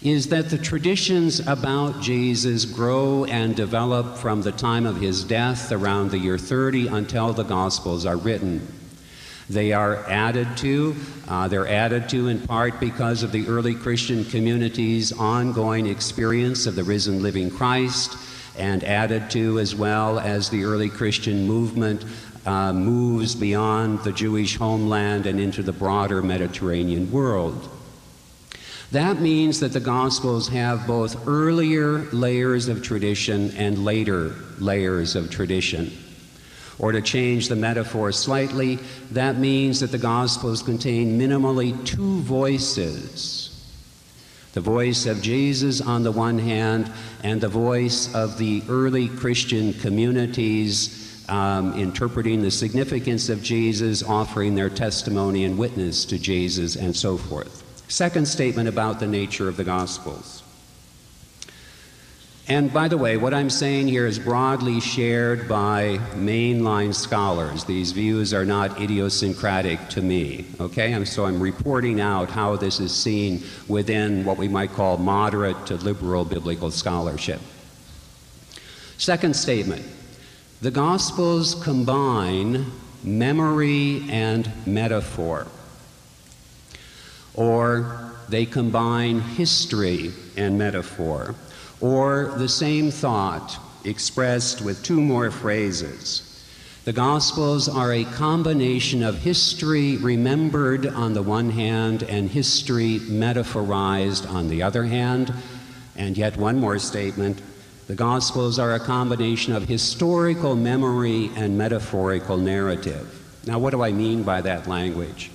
is 0.01 0.27
that 0.29 0.49
the 0.49 0.57
traditions 0.57 1.45
about 1.45 2.01
Jesus 2.01 2.63
grow 2.63 3.25
and 3.25 3.55
develop 3.55 4.17
from 4.17 4.41
the 4.41 4.51
time 4.51 4.85
of 4.85 5.01
his 5.01 5.25
death 5.25 5.71
around 5.73 6.11
the 6.11 6.17
year 6.17 6.37
30 6.37 6.87
until 6.87 7.33
the 7.33 7.43
Gospels 7.43 8.05
are 8.05 8.15
written. 8.15 8.65
They 9.49 9.73
are 9.73 9.97
added 10.07 10.55
to. 10.57 10.95
Uh, 11.27 11.47
they're 11.47 11.67
added 11.67 12.07
to 12.09 12.27
in 12.27 12.39
part 12.39 12.79
because 12.79 13.23
of 13.23 13.31
the 13.31 13.47
early 13.47 13.73
Christian 13.75 14.23
community's 14.23 15.11
ongoing 15.11 15.87
experience 15.87 16.65
of 16.65 16.75
the 16.75 16.83
risen 16.83 17.21
living 17.21 17.49
Christ, 17.49 18.15
and 18.57 18.83
added 18.83 19.29
to 19.31 19.59
as 19.59 19.75
well 19.75 20.19
as 20.19 20.49
the 20.49 20.63
early 20.63 20.89
Christian 20.89 21.47
movement 21.47 22.05
uh, 22.45 22.71
moves 22.71 23.35
beyond 23.35 23.99
the 24.03 24.11
Jewish 24.11 24.55
homeland 24.55 25.25
and 25.25 25.39
into 25.39 25.63
the 25.63 25.73
broader 25.73 26.21
Mediterranean 26.21 27.11
world. 27.11 27.69
That 28.91 29.21
means 29.21 29.59
that 29.59 29.71
the 29.71 29.79
Gospels 29.79 30.47
have 30.47 30.87
both 30.87 31.27
earlier 31.27 32.05
layers 32.11 32.67
of 32.67 32.81
tradition 32.81 33.51
and 33.51 33.85
later 33.85 34.33
layers 34.57 35.15
of 35.15 35.29
tradition. 35.29 35.91
Or 36.79 36.91
to 36.91 37.01
change 37.01 37.49
the 37.49 37.55
metaphor 37.55 38.11
slightly, 38.11 38.79
that 39.11 39.37
means 39.37 39.81
that 39.81 39.91
the 39.91 39.97
Gospels 39.97 40.63
contain 40.63 41.19
minimally 41.19 41.85
two 41.85 42.21
voices 42.21 43.49
the 44.53 44.61
voice 44.61 45.05
of 45.05 45.21
Jesus 45.21 45.79
on 45.79 46.01
the 46.01 46.11
one 46.11 46.39
hand, 46.39 46.91
and 47.23 47.39
the 47.39 47.47
voice 47.47 48.13
of 48.15 48.39
the 48.39 48.63
early 48.67 49.07
Christian 49.07 49.73
communities 49.73 51.23
um, 51.29 51.75
interpreting 51.79 52.41
the 52.41 52.49
significance 52.49 53.29
of 53.29 53.43
Jesus, 53.43 54.01
offering 54.01 54.55
their 54.55 54.69
testimony 54.69 55.45
and 55.45 55.55
witness 55.55 56.03
to 56.05 56.17
Jesus, 56.17 56.75
and 56.75 56.95
so 56.95 57.15
forth. 57.15 57.68
Second 57.89 58.27
statement 58.27 58.69
about 58.69 58.99
the 58.99 59.07
nature 59.07 59.49
of 59.49 59.57
the 59.57 59.63
Gospels. 59.63 60.43
And 62.47 62.71
by 62.71 62.87
the 62.87 62.97
way, 62.97 63.17
what 63.17 63.33
I'm 63.33 63.49
saying 63.49 63.87
here 63.87 64.05
is 64.05 64.17
broadly 64.17 64.79
shared 64.79 65.47
by 65.47 65.97
mainline 66.13 66.93
scholars. 66.93 67.63
These 67.63 67.91
views 67.91 68.33
are 68.33 68.45
not 68.45 68.79
idiosyncratic 68.79 69.89
to 69.89 70.01
me, 70.01 70.45
okay? 70.59 70.93
And 70.93 71.07
so 71.07 71.25
I'm 71.25 71.39
reporting 71.39 71.99
out 71.99 72.29
how 72.29 72.55
this 72.55 72.79
is 72.79 72.95
seen 72.95 73.43
within 73.67 74.23
what 74.23 74.37
we 74.37 74.47
might 74.47 74.71
call 74.71 74.97
moderate 74.97 75.65
to 75.67 75.75
liberal 75.75 76.25
biblical 76.25 76.71
scholarship. 76.71 77.41
Second 78.97 79.35
statement 79.35 79.85
the 80.61 80.71
Gospels 80.71 81.55
combine 81.63 82.65
memory 83.03 84.03
and 84.09 84.51
metaphor. 84.67 85.47
Or, 87.39 88.11
they 88.27 88.45
combine 88.45 89.21
history 89.21 90.11
and 90.35 90.57
metaphor, 90.57 91.35
or 91.79 92.33
the 92.37 92.49
same 92.49 92.91
thought 92.91 93.57
expressed 93.85 94.61
with 94.61 94.83
two 94.83 94.99
more 94.99 95.31
phrases. 95.31 96.25
The 96.83 96.91
Gospels 96.91 97.69
are 97.69 97.93
a 97.93 98.03
combination 98.03 99.03
of 99.03 99.19
history 99.19 99.95
remembered 99.95 100.85
on 100.85 101.13
the 101.13 101.21
one 101.21 101.49
hand 101.49 102.03
and 102.03 102.29
history 102.29 102.99
metaphorized 102.99 104.29
on 104.29 104.49
the 104.49 104.61
other 104.61 104.83
hand. 104.83 105.33
And 105.95 106.17
yet, 106.17 106.35
one 106.35 106.59
more 106.59 106.77
statement 106.77 107.41
the 107.87 107.95
Gospels 107.95 108.59
are 108.59 108.73
a 108.73 108.79
combination 108.81 109.53
of 109.53 109.63
historical 109.63 110.57
memory 110.57 111.31
and 111.37 111.57
metaphorical 111.57 112.35
narrative. 112.35 113.15
Now, 113.47 113.59
what 113.59 113.71
do 113.71 113.81
I 113.81 113.93
mean 113.93 114.23
by 114.23 114.41
that 114.41 114.67
language? 114.67 115.31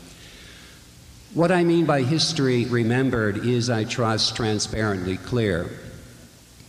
What 1.35 1.51
I 1.51 1.65
mean 1.65 1.85
by 1.85 2.03
history 2.03 2.65
remembered 2.67 3.39
is, 3.45 3.69
I 3.69 3.83
trust, 3.83 4.37
transparently 4.37 5.17
clear. 5.17 5.69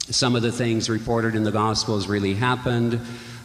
Some 0.10 0.36
of 0.36 0.42
the 0.42 0.52
things 0.52 0.90
reported 0.90 1.36
in 1.36 1.44
the 1.44 1.52
Gospels 1.52 2.08
really 2.08 2.34
happened. 2.34 3.00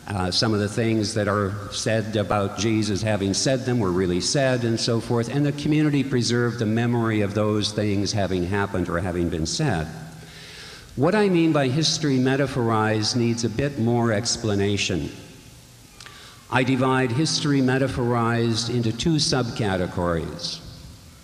Uh, 0.09 0.31
some 0.31 0.55
of 0.55 0.61
the 0.61 0.69
things 0.69 1.12
that 1.12 1.29
are 1.29 1.53
said 1.73 2.17
about 2.17 2.57
Jesus 2.57 3.03
having 3.03 3.35
said 3.35 3.67
them 3.67 3.81
were 3.81 3.93
really 3.93 4.23
said, 4.23 4.65
and 4.65 4.81
so 4.81 4.99
forth. 4.99 5.29
And 5.29 5.45
the 5.45 5.53
community 5.53 6.03
preserved 6.03 6.59
the 6.59 6.65
memory 6.65 7.21
of 7.21 7.35
those 7.35 7.71
things 7.71 8.12
having 8.12 8.45
happened 8.45 8.89
or 8.89 8.99
having 8.99 9.29
been 9.29 9.45
said. 9.45 9.89
What 10.97 11.15
I 11.15 11.29
mean 11.29 11.53
by 11.53 11.69
history 11.69 12.17
metaphorized 12.17 13.15
needs 13.15 13.45
a 13.45 13.50
bit 13.50 13.79
more 13.79 14.11
explanation. 14.11 15.11
I 16.50 16.62
divide 16.62 17.12
history 17.12 17.61
metaphorized 17.61 18.75
into 18.75 18.91
two 18.91 19.17
subcategories. 19.17 20.61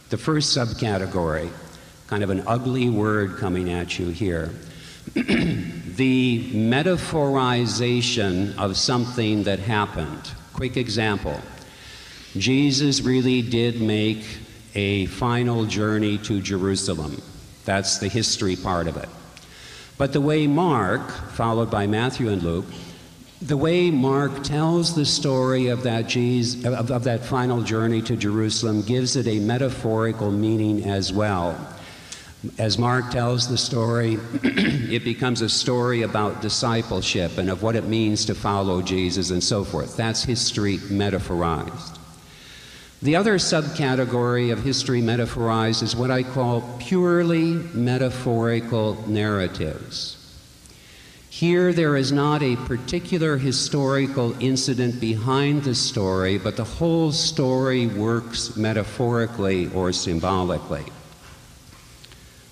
The 0.09 0.17
first 0.17 0.57
subcategory, 0.57 1.51
kind 2.07 2.23
of 2.23 2.31
an 2.31 2.45
ugly 2.47 2.89
word 2.89 3.39
coming 3.39 3.71
at 3.71 3.99
you 3.99 4.11
here, 4.11 4.51
the 5.15 6.53
metaphorization 6.53 8.57
of 8.57 8.77
something 8.77 9.43
that 9.45 9.59
happened. 9.59 10.31
Quick 10.53 10.77
example 10.77 11.41
Jesus 12.37 13.01
really 13.01 13.43
did 13.43 13.81
make 13.81 14.25
a 14.75 15.07
final 15.07 15.65
journey 15.65 16.19
to 16.19 16.41
Jerusalem. 16.41 17.21
That's 17.65 17.99
the 17.99 18.09
history 18.09 18.57
part 18.57 18.87
of 18.87 18.97
it. 18.97 19.09
But 19.99 20.13
the 20.13 20.21
way 20.21 20.47
Mark, 20.47 21.11
followed 21.11 21.71
by 21.71 21.87
Matthew 21.87 22.29
and 22.29 22.43
Luke, 22.43 22.67
the 23.43 23.57
way 23.57 23.91
Mark 23.91 24.43
tells 24.43 24.95
the 24.95 25.05
story 25.05 25.69
of 25.69 25.83
that, 25.83 26.07
Jesus, 26.07 26.65
of, 26.65 26.91
of 26.91 27.05
that 27.05 27.25
final 27.25 27.63
journey 27.63 28.01
to 28.03 28.17
Jerusalem 28.17 28.83
gives 28.83 29.17
it 29.17 29.27
a 29.27 29.39
metaphorical 29.41 30.31
meaning 30.31 30.85
as 30.85 31.13
well. 31.13 31.59
As 32.59 32.79
Mark 32.79 33.11
tells 33.11 33.49
the 33.49 33.59
story, 33.59 34.19
it 34.43 35.05
becomes 35.05 35.43
a 35.43 35.49
story 35.49 36.03
about 36.03 36.41
discipleship 36.41 37.37
and 37.37 37.51
of 37.51 37.63
what 37.63 37.77
it 37.77 37.85
means 37.85 38.25
to 38.27 38.35
follow 38.35 38.81
Jesus 38.81 39.31
and 39.31 39.43
so 39.43 39.65
forth. 39.65 39.97
That's 39.97 40.23
history 40.25 40.79
metaphorized. 40.79 41.99
The 43.03 43.17
other 43.17 43.35
subcategory 43.37 44.51
of 44.51 44.63
history 44.63 45.03
metaphorized 45.03 45.83
is 45.83 45.95
what 45.95 46.11
I 46.11 46.23
call 46.23 46.63
purely 46.79 47.53
metaphorical 47.75 49.07
narratives. 49.07 50.16
Here, 51.37 51.75
there 51.75 51.99
is 51.99 52.13
not 52.13 52.43
a 52.43 52.57
particular 52.57 53.37
historical 53.37 54.35
incident 54.41 54.99
behind 54.99 55.65
the 55.65 55.75
story, 55.75 56.39
but 56.39 56.57
the 56.57 56.65
whole 56.65 57.13
story 57.13 57.89
works 57.89 58.57
metaphorically 58.57 59.71
or 59.75 59.93
symbolically. 59.93 60.85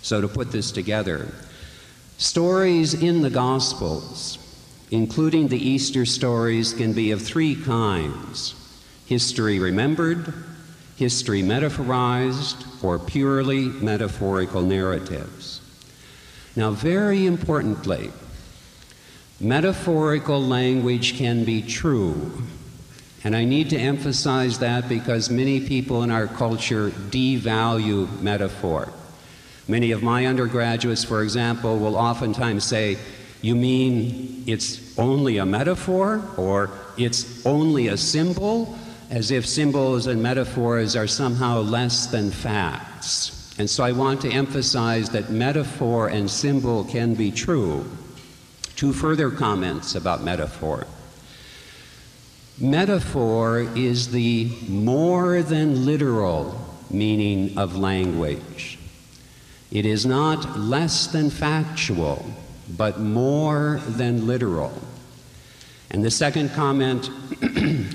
So, 0.02 0.20
to 0.20 0.28
put 0.28 0.52
this 0.52 0.70
together, 0.70 1.32
stories 2.18 2.92
in 2.92 3.22
the 3.22 3.30
Gospels, 3.30 4.38
including 4.90 5.48
the 5.48 5.66
Easter 5.66 6.04
stories, 6.04 6.74
can 6.74 6.92
be 6.92 7.10
of 7.10 7.22
three 7.22 7.54
kinds 7.54 8.54
history 9.06 9.60
remembered, 9.60 10.34
history 10.96 11.42
metaphorized, 11.42 12.84
or 12.84 12.98
purely 12.98 13.64
metaphorical 13.64 14.60
narratives. 14.60 15.62
Now, 16.54 16.70
very 16.70 17.24
importantly, 17.24 18.10
Metaphorical 19.40 20.40
language 20.42 21.16
can 21.18 21.44
be 21.44 21.60
true. 21.60 22.42
And 23.24 23.34
I 23.34 23.44
need 23.44 23.70
to 23.70 23.78
emphasize 23.78 24.58
that 24.58 24.88
because 24.88 25.30
many 25.30 25.60
people 25.66 26.02
in 26.02 26.10
our 26.10 26.26
culture 26.26 26.90
devalue 26.90 28.20
metaphor. 28.20 28.92
Many 29.66 29.92
of 29.92 30.02
my 30.02 30.26
undergraduates, 30.26 31.04
for 31.04 31.22
example, 31.22 31.78
will 31.78 31.96
oftentimes 31.96 32.64
say, 32.64 32.98
You 33.40 33.56
mean 33.56 34.44
it's 34.46 34.96
only 34.98 35.38
a 35.38 35.46
metaphor? 35.46 36.22
Or 36.36 36.70
it's 36.98 37.44
only 37.46 37.88
a 37.88 37.96
symbol? 37.96 38.78
As 39.10 39.30
if 39.30 39.46
symbols 39.46 40.06
and 40.06 40.22
metaphors 40.22 40.94
are 40.96 41.06
somehow 41.06 41.60
less 41.60 42.06
than 42.06 42.30
facts. 42.30 43.54
And 43.58 43.70
so 43.70 43.84
I 43.84 43.92
want 43.92 44.20
to 44.22 44.30
emphasize 44.30 45.08
that 45.10 45.30
metaphor 45.30 46.08
and 46.08 46.30
symbol 46.30 46.84
can 46.84 47.14
be 47.14 47.30
true. 47.30 47.86
Two 48.76 48.92
further 48.92 49.30
comments 49.30 49.94
about 49.94 50.22
metaphor. 50.22 50.86
Metaphor 52.58 53.60
is 53.74 54.10
the 54.10 54.50
more 54.68 55.42
than 55.42 55.84
literal 55.84 56.60
meaning 56.90 57.58
of 57.58 57.76
language. 57.76 58.78
It 59.70 59.86
is 59.86 60.06
not 60.06 60.58
less 60.58 61.08
than 61.08 61.30
factual, 61.30 62.24
but 62.76 63.00
more 63.00 63.80
than 63.86 64.26
literal. 64.26 64.72
And 65.90 66.04
the 66.04 66.10
second 66.10 66.50
comment 66.52 67.10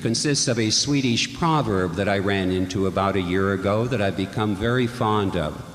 consists 0.01 0.47
of 0.47 0.59
a 0.59 0.69
Swedish 0.69 1.33
proverb 1.37 1.93
that 1.95 2.09
I 2.09 2.19
ran 2.19 2.51
into 2.51 2.87
about 2.87 3.15
a 3.15 3.21
year 3.21 3.53
ago 3.53 3.85
that 3.87 4.01
I've 4.01 4.17
become 4.17 4.55
very 4.55 4.87
fond 4.87 5.35
of. 5.35 5.65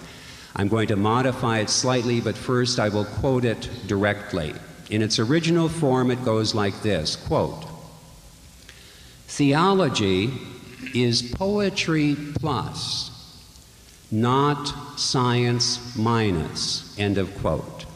I'm 0.57 0.69
going 0.69 0.89
to 0.89 0.97
modify 0.97 1.59
it 1.59 1.71
slightly, 1.71 2.21
but 2.21 2.37
first 2.37 2.79
I 2.79 2.89
will 2.89 3.05
quote 3.05 3.45
it 3.45 3.69
directly. 3.87 4.55
In 4.91 5.03
its 5.03 5.19
original 5.19 5.69
form, 5.69 6.11
it 6.11 6.25
goes 6.25 6.55
like 6.55 6.83
this 6.83 7.17
quote, 7.17 7.65
Theology 9.27 10.31
is 10.95 11.23
poetry 11.23 12.17
plus, 12.35 13.11
not 14.11 14.67
science 14.99 15.97
minus. 15.97 16.97
End 16.99 17.19
of 17.19 17.35
quote. 17.39 17.87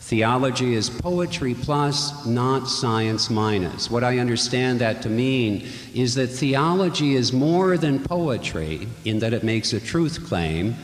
Theology 0.00 0.74
is 0.74 0.90
poetry 0.90 1.54
plus, 1.54 2.26
not 2.26 2.66
science 2.66 3.30
minus. 3.30 3.90
What 3.90 4.04
I 4.04 4.18
understand 4.18 4.80
that 4.80 5.00
to 5.02 5.08
mean 5.08 5.66
is 5.94 6.16
that 6.16 6.26
theology 6.26 7.14
is 7.14 7.32
more 7.32 7.78
than 7.78 8.02
poetry 8.02 8.88
in 9.04 9.20
that 9.20 9.32
it 9.32 9.42
makes 9.42 9.72
a 9.72 9.80
truth 9.80 10.26
claim 10.26 10.74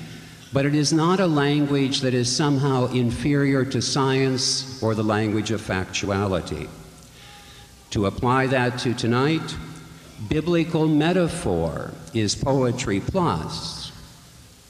but 0.52 0.64
it 0.64 0.75
is 0.75 0.93
not 0.93 1.21
a 1.21 1.26
language 1.26 2.00
that 2.00 2.14
is 2.14 2.35
somehow 2.35 2.87
inferior 2.87 3.64
to 3.64 3.83
science 3.83 4.83
or 4.83 4.95
the 4.95 5.02
language 5.02 5.50
of 5.50 5.61
factuality. 5.61 6.69
To 7.90 8.07
apply 8.07 8.47
that 8.49 8.78
to 8.81 8.95
tonight, 8.95 9.57
biblical 10.28 10.87
metaphor 10.87 11.93
is 12.14 12.35
poetry 12.35 13.00
plus, 13.00 13.93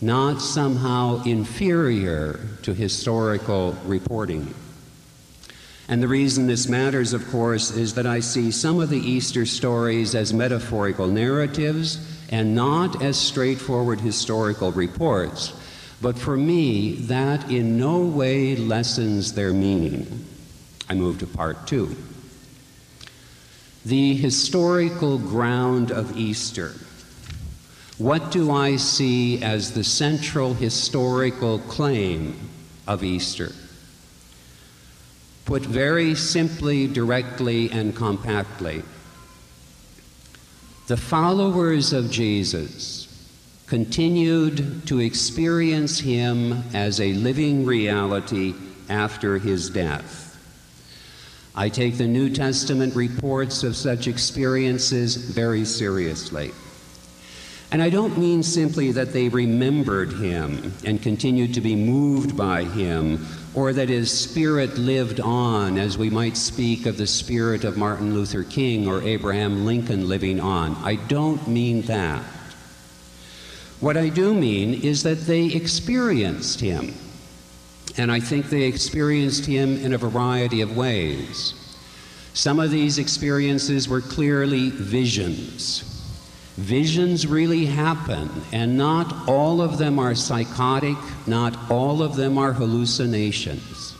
not 0.01 0.41
somehow 0.41 1.23
inferior 1.25 2.41
to 2.63 2.75
historical 2.75 3.73
reporting. 3.85 4.55
And 5.89 6.03
the 6.03 6.09
reason 6.09 6.47
this 6.47 6.69
matters, 6.69 7.15
of 7.15 7.27
course, 7.31 7.71
is 7.71 7.95
that 7.95 8.07
I 8.07 8.21
see 8.21 8.51
some 8.51 8.79
of 8.79 8.91
the 8.91 8.99
Easter 8.99 9.47
stories 9.47 10.15
as 10.15 10.35
metaphorical 10.35 11.07
narratives 11.07 11.99
and 12.31 12.55
not 12.55 13.03
as 13.03 13.19
straightforward 13.19 14.01
historical 14.01 14.71
reports. 14.71 15.58
But 16.01 16.19
for 16.19 16.37
me, 16.37 16.93
that 16.93 17.51
in 17.51 17.77
no 17.77 18.01
way 18.01 18.55
lessens 18.55 19.33
their 19.33 19.53
meaning. 19.53 20.25
I 20.89 20.95
move 20.95 21.19
to 21.19 21.27
part 21.27 21.67
two. 21.67 21.97
The 23.85 24.15
historical 24.15 25.19
ground 25.19 25.91
of 25.91 26.17
Easter. 26.17 26.75
What 27.99 28.31
do 28.31 28.53
I 28.53 28.77
see 28.77 29.43
as 29.43 29.73
the 29.73 29.83
central 29.83 30.55
historical 30.55 31.59
claim 31.61 32.49
of 32.87 33.03
Easter? 33.03 33.53
Put 35.47 35.63
very 35.63 36.15
simply, 36.15 36.87
directly, 36.87 37.71
and 37.71 37.97
compactly, 37.97 38.83
the 40.87 40.97
followers 40.97 41.93
of 41.93 42.11
Jesus 42.11 42.98
continued 43.69 44.87
to 44.87 45.01
experience 45.01 45.99
him 45.99 46.63
as 46.73 47.01
a 47.01 47.13
living 47.13 47.67
reality 47.67 48.55
after 48.89 49.39
his 49.39 49.69
death. 49.69 50.25
I 51.55 51.69
take 51.69 51.99
the 51.99 52.07
New 52.07 52.31
Testament 52.31 52.95
reports 52.95 53.65
of 53.65 53.77
such 53.77 54.07
experiences 54.07 55.17
very 55.17 55.65
seriously. 55.65 56.53
And 57.71 57.83
I 57.83 57.91
don't 57.91 58.17
mean 58.17 58.43
simply 58.43 58.93
that 58.93 59.13
they 59.13 59.29
remembered 59.29 60.15
him 60.15 60.73
and 60.87 61.03
continued 61.03 61.53
to 61.55 61.61
be 61.61 61.77
moved 61.77 62.35
by 62.35 62.65
him, 62.65 63.27
or 63.55 63.75
that 63.75 63.91
his 63.91 64.11
spirit 64.11 64.79
lived 64.79 65.21
on, 65.21 65.77
as 65.77 65.99
we 65.99 66.09
might 66.09 66.39
speak 66.39 66.87
of 66.87 66.97
the 66.97 67.07
spirit 67.07 67.65
of 67.65 67.77
Martin 67.77 68.15
Luther 68.15 68.45
King 68.45 68.89
or 68.89 69.03
Abraham 69.03 69.67
Lincoln 69.67 70.09
living 70.09 70.41
on. 70.41 70.75
I 70.77 70.95
don't 70.95 71.47
mean 71.47 71.83
that. 71.83 72.23
What 73.81 73.97
I 73.97 74.09
do 74.09 74.35
mean 74.35 74.75
is 74.75 75.03
that 75.05 75.21
they 75.21 75.47
experienced 75.47 76.61
him. 76.61 76.95
And 77.97 78.11
I 78.11 78.21
think 78.21 78.47
they 78.47 78.63
experienced 78.63 79.47
him 79.47 79.77
in 79.77 79.93
a 79.93 79.99
variety 79.99 80.61
of 80.61 80.77
ways. 80.77 81.55
Some 82.35 82.61
of 82.61 82.71
these 82.71 82.99
experiences 82.99 83.89
were 83.89 84.01
clearly 84.01 84.71
visions. 84.71 85.85
Visions 86.57 87.27
really 87.27 87.67
happen, 87.67 88.29
and 88.53 88.77
not 88.77 89.29
all 89.29 89.61
of 89.61 89.79
them 89.79 89.99
are 90.01 90.15
psychotic, 90.15 90.97
not 91.27 91.71
all 91.71 92.03
of 92.03 92.17
them 92.17 92.37
are 92.37 92.53
hallucinations. 92.53 93.95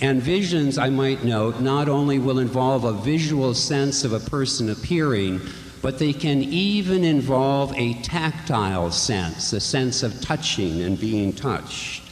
And 0.00 0.22
visions, 0.22 0.78
I 0.78 0.90
might 0.90 1.24
note, 1.24 1.60
not 1.60 1.88
only 1.88 2.18
will 2.18 2.38
involve 2.38 2.84
a 2.84 2.92
visual 2.92 3.52
sense 3.52 4.04
of 4.04 4.12
a 4.12 4.20
person 4.20 4.70
appearing, 4.70 5.40
but 5.82 5.98
they 5.98 6.12
can 6.12 6.42
even 6.42 7.04
involve 7.04 7.72
a 7.76 7.94
tactile 8.02 8.90
sense, 8.90 9.52
a 9.52 9.60
sense 9.60 10.02
of 10.02 10.20
touching 10.20 10.82
and 10.82 11.00
being 11.00 11.32
touched. 11.32 12.02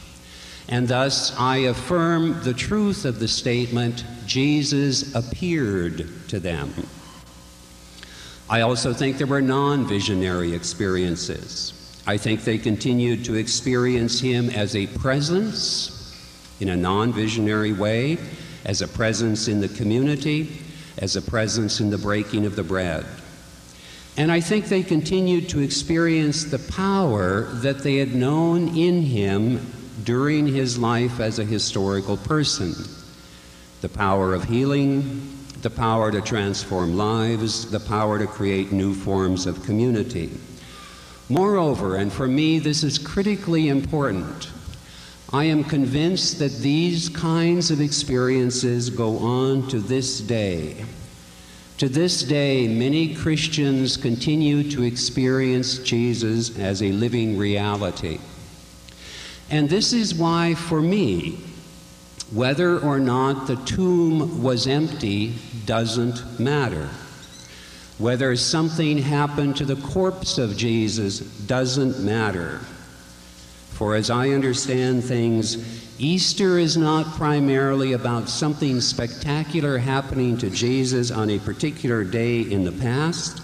And 0.67 0.87
thus, 0.87 1.35
I 1.37 1.57
affirm 1.57 2.43
the 2.43 2.53
truth 2.53 3.05
of 3.05 3.19
the 3.19 3.27
statement 3.27 4.05
Jesus 4.25 5.15
appeared 5.15 6.09
to 6.29 6.39
them. 6.39 6.73
I 8.49 8.61
also 8.61 8.93
think 8.93 9.17
there 9.17 9.27
were 9.27 9.41
non 9.41 9.87
visionary 9.87 10.53
experiences. 10.53 11.73
I 12.07 12.17
think 12.17 12.43
they 12.43 12.57
continued 12.57 13.25
to 13.25 13.35
experience 13.35 14.19
him 14.19 14.49
as 14.49 14.75
a 14.75 14.87
presence 14.87 15.95
in 16.59 16.69
a 16.69 16.75
non 16.75 17.13
visionary 17.13 17.73
way, 17.73 18.17
as 18.65 18.81
a 18.81 18.87
presence 18.87 19.47
in 19.47 19.61
the 19.61 19.69
community, 19.69 20.57
as 20.97 21.15
a 21.15 21.21
presence 21.21 21.79
in 21.79 21.89
the 21.89 21.97
breaking 21.97 22.45
of 22.45 22.55
the 22.55 22.63
bread. 22.63 23.05
And 24.19 24.33
I 24.33 24.41
think 24.41 24.65
they 24.65 24.83
continued 24.83 25.47
to 25.47 25.61
experience 25.61 26.43
the 26.43 26.59
power 26.59 27.43
that 27.61 27.79
they 27.79 27.95
had 27.95 28.13
known 28.13 28.77
in 28.77 29.01
him 29.01 29.65
during 30.03 30.45
his 30.45 30.77
life 30.77 31.21
as 31.21 31.39
a 31.39 31.45
historical 31.45 32.17
person 32.17 32.73
the 33.79 33.87
power 33.87 34.33
of 34.33 34.43
healing, 34.43 35.21
the 35.61 35.69
power 35.69 36.11
to 36.11 36.19
transform 36.19 36.97
lives, 36.97 37.71
the 37.71 37.79
power 37.79 38.19
to 38.19 38.27
create 38.27 38.73
new 38.73 38.93
forms 38.93 39.45
of 39.45 39.63
community. 39.63 40.29
Moreover, 41.29 41.95
and 41.95 42.11
for 42.11 42.27
me 42.27 42.59
this 42.59 42.83
is 42.83 42.97
critically 42.97 43.69
important, 43.69 44.49
I 45.31 45.45
am 45.45 45.63
convinced 45.63 46.39
that 46.39 46.57
these 46.57 47.07
kinds 47.07 47.71
of 47.71 47.79
experiences 47.79 48.89
go 48.89 49.19
on 49.19 49.69
to 49.69 49.79
this 49.79 50.19
day. 50.19 50.83
To 51.79 51.87
this 51.87 52.23
day, 52.23 52.67
many 52.67 53.15
Christians 53.15 53.95
continue 53.95 54.69
to 54.71 54.83
experience 54.83 55.77
Jesus 55.77 56.59
as 56.59 56.83
a 56.83 56.91
living 56.91 57.37
reality. 57.37 58.19
And 59.49 59.69
this 59.69 59.93
is 59.93 60.13
why, 60.13 60.55
for 60.55 60.81
me, 60.81 61.39
whether 62.33 62.77
or 62.79 62.99
not 62.99 63.47
the 63.47 63.55
tomb 63.55 64.43
was 64.43 64.67
empty 64.67 65.35
doesn't 65.65 66.37
matter. 66.37 66.89
Whether 67.97 68.35
something 68.35 68.97
happened 68.97 69.55
to 69.55 69.65
the 69.65 69.77
corpse 69.77 70.37
of 70.37 70.57
Jesus 70.57 71.19
doesn't 71.19 72.01
matter. 72.01 72.59
For 73.71 73.95
as 73.95 74.09
I 74.09 74.31
understand 74.31 75.05
things, 75.05 75.87
Easter 76.01 76.57
is 76.57 76.77
not 76.77 77.05
primarily 77.17 77.91
about 77.91 78.29
something 78.29 78.79
spectacular 78.79 79.77
happening 79.77 80.37
to 80.37 80.49
Jesus 80.49 81.11
on 81.11 81.29
a 81.29 81.39
particular 81.39 82.05
day 82.05 82.39
in 82.39 82.63
the 82.63 82.71
past. 82.71 83.41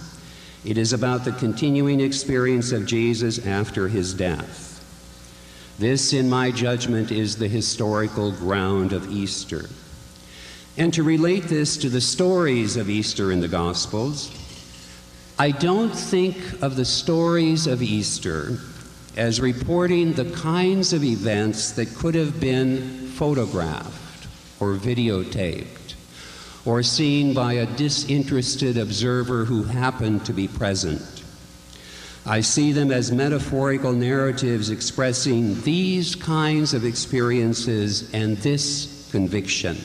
It 0.64 0.78
is 0.78 0.94
about 0.94 1.26
the 1.26 1.34
continuing 1.34 2.00
experience 2.00 2.72
of 2.72 2.86
Jesus 2.86 3.46
after 3.46 3.90
his 3.90 4.14
death. 4.14 4.72
This, 5.80 6.14
in 6.14 6.30
my 6.30 6.50
judgment, 6.50 7.12
is 7.12 7.36
the 7.36 7.50
historical 7.50 8.32
ground 8.32 8.94
of 8.94 9.12
Easter. 9.12 9.66
And 10.78 10.94
to 10.94 11.04
relate 11.04 11.44
this 11.44 11.76
to 11.76 11.90
the 11.90 12.00
stories 12.00 12.78
of 12.78 12.90
Easter 12.90 13.34
in 13.34 13.42
the 13.42 13.50
Gospels, 13.50 14.32
I 15.38 15.52
don't 15.52 15.92
think 15.92 16.38
of 16.62 16.78
the 16.78 16.86
stories 16.86 17.68
of 17.68 17.84
Easter 17.84 18.60
as 19.18 19.40
reporting 19.40 20.14
the 20.14 20.30
kinds 20.32 20.92
of 20.94 21.04
events 21.04 21.72
that 21.72 21.94
could 21.96 22.16
have 22.16 22.40
been 22.40 23.08
photographed 23.10 24.28
or 24.60 24.74
videotaped 24.74 25.94
or 26.66 26.82
seen 26.82 27.34
by 27.34 27.54
a 27.54 27.66
disinterested 27.78 28.78
observer 28.78 29.46
who 29.46 29.64
happened 29.64 30.26
to 30.26 30.34
be 30.34 30.48
present. 30.48 31.24
I 32.26 32.42
see 32.42 32.72
them 32.72 32.92
as 32.92 33.12
metaphorical 33.12 33.94
narratives 33.94 34.72
expressing 34.72 35.62
these 35.62 36.16
kinds 36.16 36.74
of 36.74 36.84
experiences 36.84 38.12
and 38.14 38.36
this 38.38 39.08
conviction. 39.12 39.78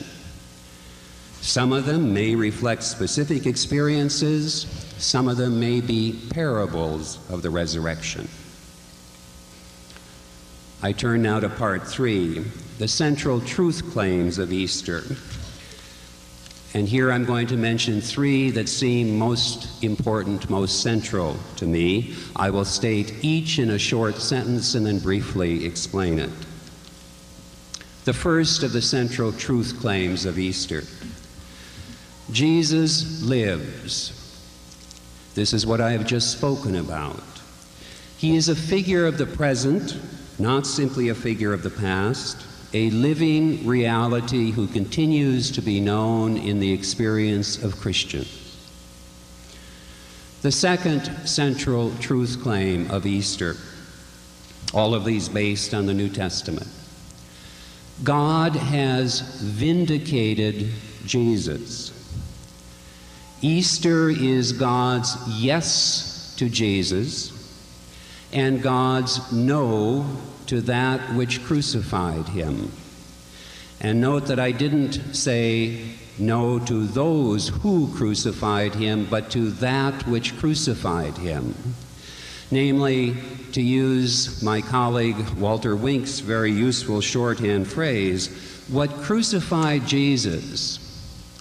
Some 1.41 1.71
of 1.71 1.85
them 1.85 2.13
may 2.13 2.35
reflect 2.35 2.83
specific 2.83 3.45
experiences, 3.45 4.65
some 4.97 5.27
of 5.27 5.37
them 5.37 5.59
may 5.59 5.81
be 5.81 6.19
parables 6.31 7.19
of 7.29 7.43
the 7.43 7.49
resurrection. 7.49 8.27
I 10.83 10.93
turn 10.93 11.21
now 11.21 11.39
to 11.39 11.49
part 11.49 11.87
three 11.87 12.43
the 12.79 12.87
central 12.87 13.39
truth 13.39 13.91
claims 13.91 14.39
of 14.39 14.51
Easter. 14.51 15.03
And 16.73 16.87
here 16.87 17.11
I'm 17.11 17.25
going 17.25 17.45
to 17.47 17.57
mention 17.57 18.01
three 18.01 18.49
that 18.51 18.67
seem 18.67 19.19
most 19.19 19.83
important, 19.83 20.49
most 20.49 20.81
central 20.81 21.37
to 21.57 21.67
me. 21.67 22.15
I 22.35 22.49
will 22.49 22.65
state 22.65 23.23
each 23.23 23.59
in 23.59 23.69
a 23.69 23.77
short 23.77 24.15
sentence 24.15 24.73
and 24.73 24.83
then 24.83 24.97
briefly 24.97 25.65
explain 25.65 26.17
it. 26.17 26.31
The 28.05 28.13
first 28.13 28.63
of 28.63 28.71
the 28.71 28.81
central 28.81 29.31
truth 29.31 29.79
claims 29.79 30.25
of 30.25 30.39
Easter 30.39 30.81
Jesus 32.31 33.21
lives. 33.21 34.17
This 35.35 35.53
is 35.53 35.67
what 35.67 35.81
I 35.81 35.91
have 35.91 36.07
just 36.07 36.31
spoken 36.31 36.75
about. 36.75 37.21
He 38.17 38.35
is 38.35 38.49
a 38.49 38.55
figure 38.55 39.05
of 39.05 39.19
the 39.19 39.27
present 39.27 39.97
not 40.41 40.65
simply 40.65 41.09
a 41.09 41.15
figure 41.15 41.53
of 41.53 41.63
the 41.63 41.69
past, 41.69 42.45
a 42.73 42.89
living 42.89 43.65
reality 43.65 44.51
who 44.51 44.67
continues 44.67 45.51
to 45.51 45.61
be 45.61 45.79
known 45.79 46.37
in 46.37 46.59
the 46.59 46.71
experience 46.71 47.61
of 47.63 47.79
Christians. 47.79 48.37
The 50.41 50.51
second 50.51 51.03
central 51.27 51.93
truth 51.99 52.39
claim 52.41 52.89
of 52.89 53.05
Easter, 53.05 53.55
all 54.73 54.95
of 54.95 55.05
these 55.05 55.29
based 55.29 55.73
on 55.73 55.85
the 55.85 55.93
New 55.93 56.09
Testament. 56.09 56.67
God 58.03 58.55
has 58.55 59.21
vindicated 59.41 60.71
Jesus. 61.05 61.91
Easter 63.41 64.09
is 64.09 64.53
God's 64.53 65.15
yes 65.27 66.33
to 66.37 66.49
Jesus 66.49 67.31
and 68.33 68.61
God's 68.61 69.31
no 69.31 70.05
to 70.51 70.59
that 70.59 70.99
which 71.15 71.41
crucified 71.45 72.27
him. 72.27 72.69
And 73.79 74.01
note 74.01 74.25
that 74.25 74.37
I 74.37 74.51
didn't 74.51 75.15
say 75.15 75.93
no 76.19 76.59
to 76.59 76.85
those 76.87 77.47
who 77.47 77.89
crucified 77.95 78.75
him, 78.75 79.07
but 79.09 79.29
to 79.31 79.49
that 79.61 80.05
which 80.05 80.37
crucified 80.39 81.17
him. 81.17 81.55
Namely, 82.51 83.15
to 83.53 83.61
use 83.61 84.43
my 84.43 84.59
colleague 84.59 85.25
Walter 85.37 85.73
Wink's 85.73 86.19
very 86.19 86.51
useful 86.51 86.99
shorthand 86.99 87.65
phrase, 87.65 88.27
what 88.67 88.89
crucified 88.89 89.87
Jesus 89.87 90.80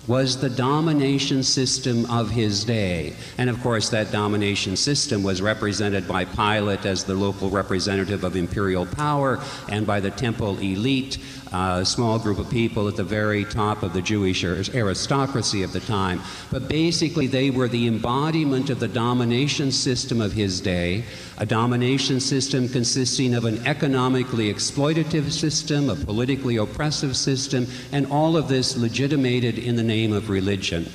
was 0.07 0.41
the 0.41 0.51
domination 0.51 1.43
system 1.43 2.11
of 2.11 2.31
his 2.31 2.65
day. 2.65 3.15
And 3.39 3.51
of 3.51 3.61
course, 3.63 3.91
that 3.91 4.11
domination 4.11 4.77
system 4.77 5.23
was 5.23 5.43
represented 5.43 6.09
by 6.09 6.25
Pilate 6.25 6.87
as 6.87 7.05
the 7.05 7.15
local 7.15 7.51
representative 7.51 8.25
of 8.25 8.35
imperial 8.35 8.87
power 8.87 9.41
and 9.69 9.87
by 9.87 10.01
the 10.01 10.11
temple 10.11 10.59
elite 10.59 11.19
a 11.53 11.85
small 11.85 12.19
group 12.19 12.39
of 12.39 12.49
people 12.49 12.89
at 12.89 12.97
the 12.97 13.05
very 13.05 13.45
top 13.45 13.83
of 13.83 13.93
the 13.93 14.03
Jewish 14.03 14.45
aristocracy 14.45 15.63
of 15.63 15.73
the 15.73 15.81
time. 15.81 16.21
But 16.51 16.69
basically, 16.69 17.27
they 17.27 17.51
were 17.51 17.69
the 17.69 17.87
embodiment 17.87 18.71
of 18.71 18.81
the 18.81 18.89
domination 18.89 19.73
system 19.73 20.21
of 20.21 20.33
his 20.33 20.61
day, 20.61 21.05
a 21.39 21.47
domination 21.47 22.21
system 22.21 22.69
consisting 22.69 23.35
of 23.35 23.45
an 23.45 23.67
economically 23.67 24.53
exploitative 24.53 25.31
system, 25.31 25.91
a 25.91 25.97
politically 25.97 26.57
oppressive 26.57 27.17
system, 27.17 27.67
and 27.93 28.07
all 28.07 28.37
of 28.37 28.49
this 28.49 28.77
legitimated 28.77 29.59
in 29.59 29.77
the 29.77 29.83
name 29.83 30.13
of 30.13 30.31
religion. 30.31 30.87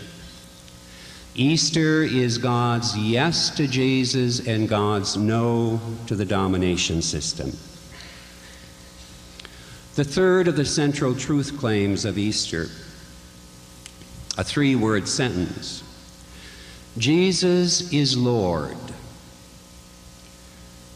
Easter 1.38 2.04
is 2.04 2.38
God's 2.38 2.98
yes 2.98 3.50
to 3.58 3.68
Jesus 3.68 4.48
and 4.48 4.70
God's 4.70 5.18
no 5.18 5.82
to 6.08 6.16
the 6.16 6.24
domination 6.24 7.02
system. 7.02 7.52
The 9.96 10.04
third 10.04 10.50
of 10.50 10.58
the 10.58 10.66
central 10.66 11.16
truth 11.16 11.58
claims 11.58 12.04
of 12.04 12.18
Easter, 12.18 12.68
a 14.38 14.44
three 14.44 14.76
word 14.76 15.08
sentence 15.08 15.84
Jesus 16.98 17.94
is 17.94 18.18
Lord. 18.18 18.76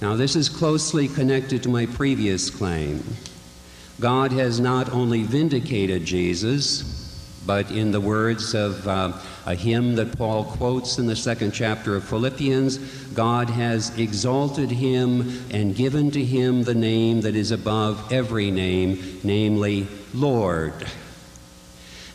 Now, 0.01 0.15
this 0.15 0.35
is 0.35 0.49
closely 0.49 1.07
connected 1.07 1.63
to 1.63 1.69
my 1.69 1.85
previous 1.85 2.49
claim. 2.49 3.03
God 4.01 4.33
has 4.33 4.59
not 4.59 4.89
only 4.91 5.23
vindicated 5.23 6.03
Jesus, 6.03 6.98
but 7.45 7.71
in 7.71 7.91
the 7.91 8.01
words 8.01 8.53
of 8.53 8.87
uh, 8.87 9.13
a 9.45 9.55
hymn 9.55 9.95
that 9.95 10.17
Paul 10.17 10.43
quotes 10.43 10.97
in 10.97 11.07
the 11.07 11.15
second 11.15 11.51
chapter 11.51 11.95
of 11.95 12.03
Philippians, 12.03 12.77
God 13.13 13.49
has 13.49 13.97
exalted 13.97 14.69
him 14.69 15.41
and 15.51 15.75
given 15.75 16.11
to 16.11 16.23
him 16.23 16.63
the 16.63 16.75
name 16.75 17.21
that 17.21 17.35
is 17.35 17.51
above 17.51 18.11
every 18.11 18.51
name, 18.51 19.19
namely 19.23 19.87
Lord. 20.13 20.73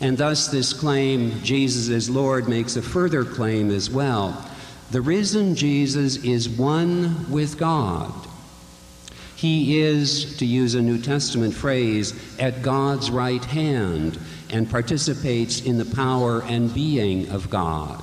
And 0.00 0.18
thus, 0.18 0.48
this 0.48 0.72
claim, 0.72 1.40
Jesus 1.42 1.88
is 1.88 2.10
Lord, 2.10 2.48
makes 2.48 2.76
a 2.76 2.82
further 2.82 3.24
claim 3.24 3.70
as 3.70 3.88
well. 3.88 4.44
The 4.90 5.00
risen 5.00 5.54
Jesus 5.54 6.16
is 6.18 6.48
one 6.48 7.30
with 7.30 7.58
God. 7.58 8.12
He 9.36 9.80
is, 9.80 10.36
to 10.38 10.46
use 10.46 10.74
a 10.74 10.82
New 10.82 11.00
Testament 11.00 11.54
phrase, 11.54 12.14
at 12.38 12.62
God's 12.62 13.10
right 13.10 13.44
hand 13.44 14.18
and 14.54 14.70
participates 14.70 15.60
in 15.62 15.76
the 15.76 15.84
power 15.84 16.42
and 16.44 16.72
being 16.72 17.28
of 17.28 17.50
God. 17.50 18.02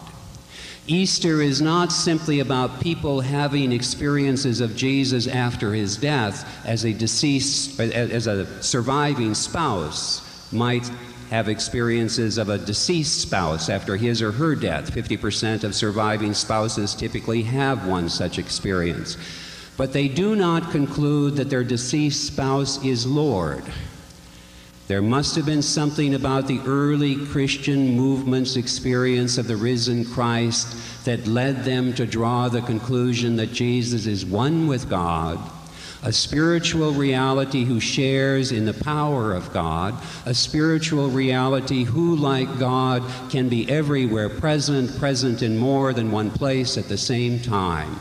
Easter 0.86 1.42
is 1.42 1.62
not 1.62 1.92
simply 1.92 2.42
about 2.42 2.82
people 2.82 3.22
having 3.22 3.72
experiences 3.72 4.60
of 4.60 4.76
Jesus 4.76 5.28
after 5.28 5.74
his 5.74 5.96
death 5.96 6.46
as 6.66 6.84
a 6.84 6.92
deceased, 6.92 7.80
as 7.80 8.28
a 8.28 8.62
surviving 8.62 9.34
spouse 9.34 10.52
might 10.52 10.92
have 11.30 11.48
experiences 11.48 12.38
of 12.38 12.50
a 12.50 12.58
deceased 12.58 13.22
spouse 13.22 13.70
after 13.70 13.96
his 13.96 14.22
or 14.22 14.34
her 14.34 14.54
death. 14.54 14.92
50% 14.92 15.64
of 15.64 15.74
surviving 15.74 16.34
spouses 16.34 16.94
typically 16.94 17.44
have 17.44 17.88
one 17.88 18.10
such 18.10 18.38
experience. 18.38 19.16
But 19.78 19.94
they 19.94 20.10
do 20.10 20.36
not 20.36 20.72
conclude 20.72 21.38
that 21.38 21.50
their 21.50 21.64
deceased 21.64 22.28
spouse 22.28 22.84
is 22.84 23.08
Lord. 23.08 23.64
There 24.92 25.02
must 25.02 25.38
have 25.38 25.46
been 25.46 25.62
something 25.62 26.16
about 26.16 26.48
the 26.48 26.60
early 26.66 27.16
Christian 27.28 27.96
movement's 27.96 28.58
experience 28.58 29.38
of 29.38 29.48
the 29.48 29.56
risen 29.56 30.04
Christ 30.04 31.06
that 31.06 31.28
led 31.28 31.64
them 31.64 31.94
to 31.94 32.06
draw 32.06 32.50
the 32.50 32.62
conclusion 32.64 33.38
that 33.38 33.54
Jesus 33.54 34.06
is 34.06 34.26
one 34.26 34.68
with 34.68 34.90
God, 34.90 35.40
a 36.04 36.12
spiritual 36.12 36.92
reality 36.92 37.64
who 37.64 37.80
shares 37.80 38.52
in 38.52 38.66
the 38.66 38.74
power 38.74 39.34
of 39.34 39.54
God, 39.54 39.96
a 40.26 40.34
spiritual 40.34 41.08
reality 41.08 41.86
who, 41.86 42.18
like 42.18 42.60
God, 42.60 43.02
can 43.30 43.48
be 43.48 43.70
everywhere 43.70 44.28
present, 44.28 45.00
present 45.00 45.42
in 45.42 45.58
more 45.58 45.94
than 45.94 46.12
one 46.12 46.32
place 46.32 46.78
at 46.78 46.90
the 46.90 46.98
same 46.98 47.40
time. 47.40 47.98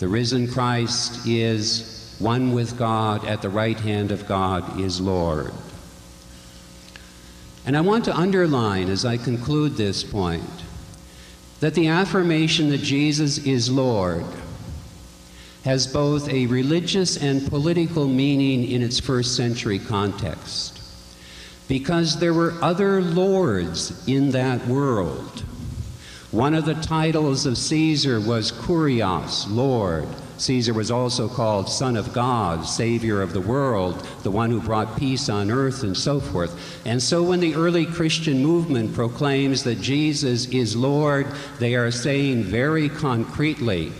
The 0.00 0.08
risen 0.08 0.48
Christ 0.48 1.26
is 1.26 2.14
one 2.18 2.52
with 2.52 2.76
God, 2.76 3.24
at 3.24 3.40
the 3.40 3.48
right 3.48 3.80
hand 3.80 4.12
of 4.12 4.28
God 4.28 4.78
is 4.78 5.00
Lord. 5.00 5.50
And 7.66 7.76
I 7.76 7.80
want 7.80 8.04
to 8.06 8.16
underline 8.16 8.88
as 8.88 9.04
I 9.04 9.16
conclude 9.16 9.76
this 9.76 10.02
point 10.02 10.42
that 11.60 11.74
the 11.74 11.88
affirmation 11.88 12.70
that 12.70 12.78
Jesus 12.78 13.38
is 13.38 13.70
Lord 13.70 14.24
has 15.64 15.86
both 15.86 16.28
a 16.30 16.46
religious 16.46 17.16
and 17.16 17.46
political 17.48 18.06
meaning 18.06 18.70
in 18.70 18.80
its 18.80 19.00
first 19.00 19.36
century 19.36 19.78
context. 19.78 20.80
Because 21.66 22.18
there 22.18 22.32
were 22.32 22.54
other 22.62 23.02
lords 23.02 24.06
in 24.08 24.30
that 24.30 24.66
world. 24.66 25.40
One 26.30 26.54
of 26.54 26.64
the 26.64 26.74
titles 26.74 27.44
of 27.44 27.58
Caesar 27.58 28.20
was 28.20 28.52
Kurios, 28.52 29.46
Lord. 29.50 30.08
Caesar 30.38 30.72
was 30.72 30.90
also 30.90 31.28
called 31.28 31.68
Son 31.68 31.96
of 31.96 32.12
God, 32.12 32.64
Savior 32.64 33.20
of 33.20 33.32
the 33.32 33.40
world, 33.40 34.06
the 34.22 34.30
one 34.30 34.50
who 34.50 34.60
brought 34.60 34.96
peace 34.96 35.28
on 35.28 35.50
earth, 35.50 35.82
and 35.82 35.96
so 35.96 36.20
forth. 36.20 36.86
And 36.86 37.02
so 37.02 37.22
when 37.22 37.40
the 37.40 37.54
early 37.54 37.86
Christian 37.86 38.42
movement 38.42 38.94
proclaims 38.94 39.64
that 39.64 39.80
Jesus 39.80 40.46
is 40.46 40.76
Lord, 40.76 41.26
they 41.58 41.74
are 41.74 41.90
saying 41.90 42.44
very 42.44 42.88
concretely 42.88 43.92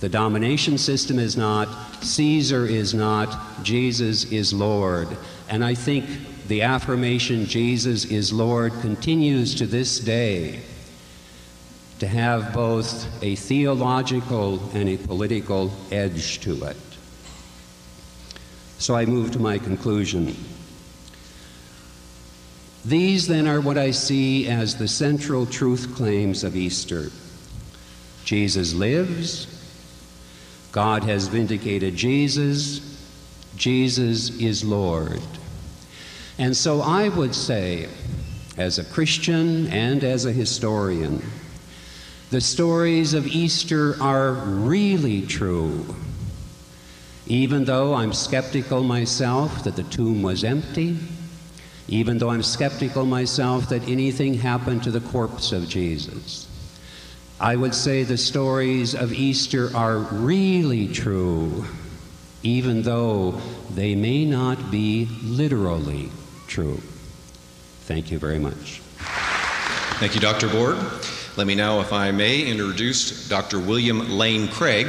the 0.00 0.08
domination 0.08 0.76
system 0.76 1.18
is 1.18 1.36
not, 1.36 1.68
Caesar 2.02 2.66
is 2.66 2.92
not, 2.92 3.62
Jesus 3.62 4.30
is 4.30 4.52
Lord. 4.52 5.08
And 5.48 5.64
I 5.64 5.74
think 5.74 6.06
the 6.48 6.62
affirmation 6.62 7.46
Jesus 7.46 8.04
is 8.04 8.32
Lord 8.32 8.72
continues 8.80 9.54
to 9.56 9.66
this 9.66 9.98
day 9.98 10.60
to 11.98 12.06
have 12.06 12.52
both 12.52 13.06
a 13.22 13.36
theological 13.36 14.60
and 14.74 14.88
a 14.88 14.96
political 14.96 15.72
edge 15.90 16.40
to 16.40 16.64
it. 16.64 16.76
So 18.78 18.94
I 18.94 19.06
move 19.06 19.30
to 19.32 19.38
my 19.38 19.58
conclusion. 19.58 20.36
These 22.84 23.26
then 23.26 23.48
are 23.48 23.60
what 23.60 23.78
I 23.78 23.90
see 23.90 24.46
as 24.48 24.76
the 24.76 24.86
central 24.86 25.46
truth 25.46 25.94
claims 25.96 26.44
of 26.44 26.54
Easter 26.54 27.10
Jesus 28.24 28.74
lives, 28.74 29.46
God 30.72 31.04
has 31.04 31.28
vindicated 31.28 31.94
Jesus, 31.94 32.80
Jesus 33.56 34.30
is 34.40 34.64
Lord. 34.64 35.22
And 36.38 36.54
so 36.54 36.80
I 36.80 37.08
would 37.08 37.34
say, 37.34 37.88
as 38.56 38.78
a 38.78 38.84
Christian 38.84 39.68
and 39.68 40.02
as 40.02 40.24
a 40.24 40.32
historian, 40.32 41.22
the 42.30 42.40
stories 42.40 43.14
of 43.14 43.26
Easter 43.26 44.00
are 44.02 44.32
really 44.32 45.22
true. 45.22 45.94
Even 47.26 47.64
though 47.64 47.94
I'm 47.94 48.12
skeptical 48.12 48.82
myself 48.82 49.64
that 49.64 49.76
the 49.76 49.82
tomb 49.84 50.22
was 50.22 50.44
empty, 50.44 50.96
even 51.88 52.18
though 52.18 52.30
I'm 52.30 52.42
skeptical 52.42 53.04
myself 53.04 53.68
that 53.68 53.88
anything 53.88 54.34
happened 54.34 54.82
to 54.84 54.90
the 54.90 55.00
corpse 55.00 55.52
of 55.52 55.68
Jesus, 55.68 56.48
I 57.38 57.54
would 57.54 57.74
say 57.74 58.02
the 58.02 58.16
stories 58.16 58.94
of 58.94 59.12
Easter 59.12 59.74
are 59.76 59.98
really 59.98 60.88
true, 60.88 61.64
even 62.42 62.82
though 62.82 63.40
they 63.74 63.94
may 63.94 64.24
not 64.24 64.70
be 64.70 65.08
literally 65.22 66.10
true. 66.48 66.80
Thank 67.82 68.10
you 68.10 68.18
very 68.18 68.38
much. 68.38 68.80
Thank 69.98 70.14
you, 70.14 70.20
Dr. 70.20 70.48
Borg. 70.48 70.76
Let 71.36 71.46
me 71.46 71.54
now, 71.54 71.80
if 71.80 71.92
I 71.92 72.12
may, 72.12 72.46
introduce 72.46 73.28
Dr. 73.28 73.60
William 73.60 74.16
Lane 74.16 74.48
Craig. 74.48 74.86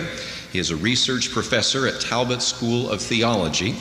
He 0.53 0.59
is 0.59 0.71
a 0.71 0.77
research 0.77 1.29
professor 1.31 1.85
at 1.85 1.99
Talbot 1.99 2.41
School 2.41 2.89
of 2.89 3.01
Theology, 3.01 3.75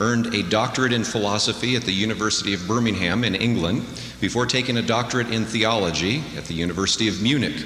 earned 0.00 0.34
a 0.34 0.42
doctorate 0.42 0.92
in 0.92 1.04
philosophy 1.04 1.76
at 1.76 1.84
the 1.84 1.92
University 1.92 2.54
of 2.54 2.66
Birmingham 2.66 3.22
in 3.22 3.36
England 3.36 3.84
before 4.20 4.46
taking 4.46 4.78
a 4.78 4.82
doctorate 4.82 5.30
in 5.30 5.44
theology 5.44 6.24
at 6.36 6.46
the 6.46 6.54
University 6.54 7.06
of 7.06 7.22
Munich. 7.22 7.64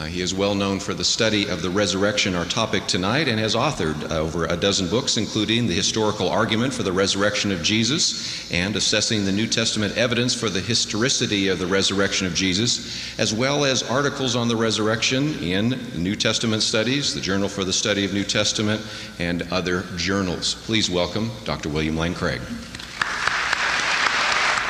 Uh, 0.00 0.04
he 0.04 0.20
is 0.20 0.32
well 0.32 0.54
known 0.54 0.78
for 0.78 0.94
the 0.94 1.04
study 1.04 1.48
of 1.48 1.60
the 1.60 1.70
resurrection, 1.70 2.36
our 2.36 2.44
topic 2.44 2.86
tonight, 2.86 3.26
and 3.26 3.40
has 3.40 3.56
authored 3.56 4.08
uh, 4.12 4.18
over 4.18 4.44
a 4.44 4.56
dozen 4.56 4.88
books, 4.88 5.16
including 5.16 5.66
The 5.66 5.74
Historical 5.74 6.28
Argument 6.28 6.72
for 6.72 6.84
the 6.84 6.92
Resurrection 6.92 7.50
of 7.50 7.64
Jesus 7.64 8.48
and 8.52 8.76
Assessing 8.76 9.24
the 9.24 9.32
New 9.32 9.48
Testament 9.48 9.96
Evidence 9.96 10.34
for 10.34 10.50
the 10.50 10.60
Historicity 10.60 11.48
of 11.48 11.58
the 11.58 11.66
Resurrection 11.66 12.28
of 12.28 12.34
Jesus, 12.34 13.18
as 13.18 13.34
well 13.34 13.64
as 13.64 13.82
articles 13.82 14.36
on 14.36 14.46
the 14.46 14.54
resurrection 14.54 15.34
in 15.42 15.70
New 15.96 16.14
Testament 16.14 16.62
Studies, 16.62 17.12
the 17.12 17.20
Journal 17.20 17.48
for 17.48 17.64
the 17.64 17.72
Study 17.72 18.04
of 18.04 18.12
New 18.12 18.24
Testament, 18.24 18.80
and 19.18 19.42
other 19.50 19.82
journals. 19.96 20.54
Please 20.54 20.88
welcome 20.88 21.32
Dr. 21.44 21.70
William 21.70 21.96
Lane 21.96 22.14
Craig. 22.14 22.40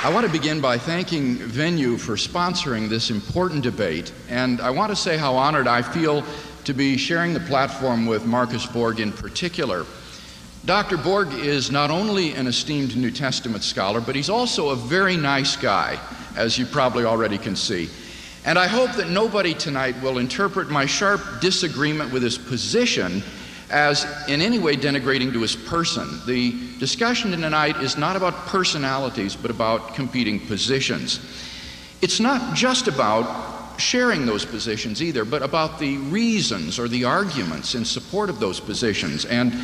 I 0.00 0.14
want 0.14 0.24
to 0.24 0.30
begin 0.30 0.60
by 0.60 0.78
thanking 0.78 1.38
Venue 1.38 1.98
for 1.98 2.14
sponsoring 2.14 2.88
this 2.88 3.10
important 3.10 3.64
debate, 3.64 4.12
and 4.28 4.60
I 4.60 4.70
want 4.70 4.90
to 4.90 4.96
say 4.96 5.16
how 5.16 5.34
honored 5.34 5.66
I 5.66 5.82
feel 5.82 6.22
to 6.66 6.72
be 6.72 6.96
sharing 6.96 7.34
the 7.34 7.40
platform 7.40 8.06
with 8.06 8.24
Marcus 8.24 8.64
Borg 8.64 9.00
in 9.00 9.10
particular. 9.10 9.84
Dr. 10.64 10.98
Borg 10.98 11.34
is 11.34 11.72
not 11.72 11.90
only 11.90 12.32
an 12.34 12.46
esteemed 12.46 12.96
New 12.96 13.10
Testament 13.10 13.64
scholar, 13.64 14.00
but 14.00 14.14
he's 14.14 14.30
also 14.30 14.68
a 14.68 14.76
very 14.76 15.16
nice 15.16 15.56
guy, 15.56 15.98
as 16.36 16.56
you 16.56 16.64
probably 16.64 17.04
already 17.04 17.36
can 17.36 17.56
see. 17.56 17.90
And 18.44 18.56
I 18.56 18.68
hope 18.68 18.92
that 18.92 19.10
nobody 19.10 19.52
tonight 19.52 20.00
will 20.00 20.18
interpret 20.18 20.70
my 20.70 20.86
sharp 20.86 21.20
disagreement 21.40 22.12
with 22.12 22.22
his 22.22 22.38
position 22.38 23.24
as 23.70 24.06
in 24.28 24.40
any 24.40 24.58
way 24.58 24.76
denigrating 24.76 25.32
to 25.32 25.40
his 25.40 25.54
person. 25.54 26.20
The 26.26 26.52
discussion 26.78 27.30
tonight 27.30 27.76
is 27.76 27.96
not 27.96 28.16
about 28.16 28.34
personalities, 28.46 29.36
but 29.36 29.50
about 29.50 29.94
competing 29.94 30.40
positions. 30.46 31.20
It's 32.00 32.20
not 32.20 32.54
just 32.54 32.88
about 32.88 33.80
sharing 33.80 34.26
those 34.26 34.44
positions 34.44 35.02
either, 35.02 35.24
but 35.24 35.42
about 35.42 35.78
the 35.78 35.98
reasons 35.98 36.78
or 36.78 36.88
the 36.88 37.04
arguments 37.04 37.74
in 37.74 37.84
support 37.84 38.28
of 38.28 38.40
those 38.40 38.60
positions. 38.60 39.24
And 39.24 39.54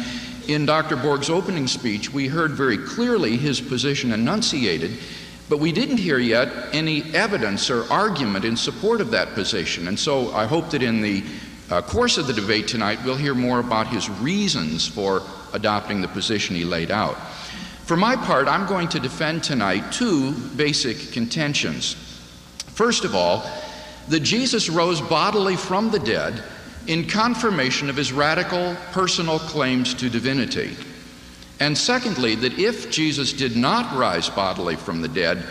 in 0.47 0.67
Dr. 0.67 0.97
Borg's 0.97 1.31
opening 1.31 1.67
speech, 1.67 2.13
we 2.13 2.29
heard 2.29 2.53
very 2.53 2.79
clearly 2.79 3.37
his 3.37 3.61
position 3.61 4.13
enunciated, 4.13 4.99
but 5.49 5.59
we 5.59 5.73
didn't 5.73 5.97
hear 5.97 6.19
yet 6.19 6.49
any 6.73 7.03
evidence 7.15 7.71
or 7.71 7.91
argument 7.93 8.45
in 8.45 8.57
support 8.57 9.01
of 9.01 9.11
that 9.11 9.35
position. 9.35 9.89
And 9.89 9.99
so 9.99 10.33
I 10.33 10.47
hope 10.47 10.71
that 10.71 10.83
in 10.83 11.01
the 11.01 11.25
uh, 11.71 11.83
course 11.83 12.19
of 12.19 12.27
the 12.27 12.33
debate 12.33 12.69
tonight, 12.69 12.99
we'll 13.05 13.17
hear 13.17 13.35
more 13.35 13.61
about 13.61 13.89
his 13.89 14.11
reasons 14.11 14.87
for 14.87 15.23
adopting 15.53 16.01
the 16.01 16.09
position 16.09 16.55
he 16.55 16.65
laid 16.65 16.91
out. 16.91 17.17
For 17.85 17.97
my 17.97 18.17
part, 18.17 18.49
I'm 18.49 18.67
going 18.67 18.89
to 18.89 19.01
defend 19.01 19.45
tonight 19.45 19.93
two 19.93 20.33
basic 20.57 21.13
contentions. 21.13 21.95
First 22.69 23.05
of 23.05 23.15
all, 23.15 23.45
that 24.09 24.21
Jesus 24.21 24.69
rose 24.69 25.01
bodily 25.01 25.57
from 25.57 25.91
the 25.91 25.99
dead 25.99 26.43
in 26.87 27.07
confirmation 27.07 27.89
of 27.89 27.97
his 27.97 28.13
radical 28.13 28.77
personal 28.93 29.39
claims 29.39 29.95
to 29.95 30.11
divinity. 30.11 30.77
And 31.61 31.77
secondly, 31.77 32.35
that 32.37 32.59
if 32.59 32.91
Jesus 32.91 33.33
did 33.33 33.57
not 33.57 33.97
rise 33.97 34.29
bodily 34.29 34.77
from 34.77 35.01
the 35.01 35.09
dead, 35.09 35.45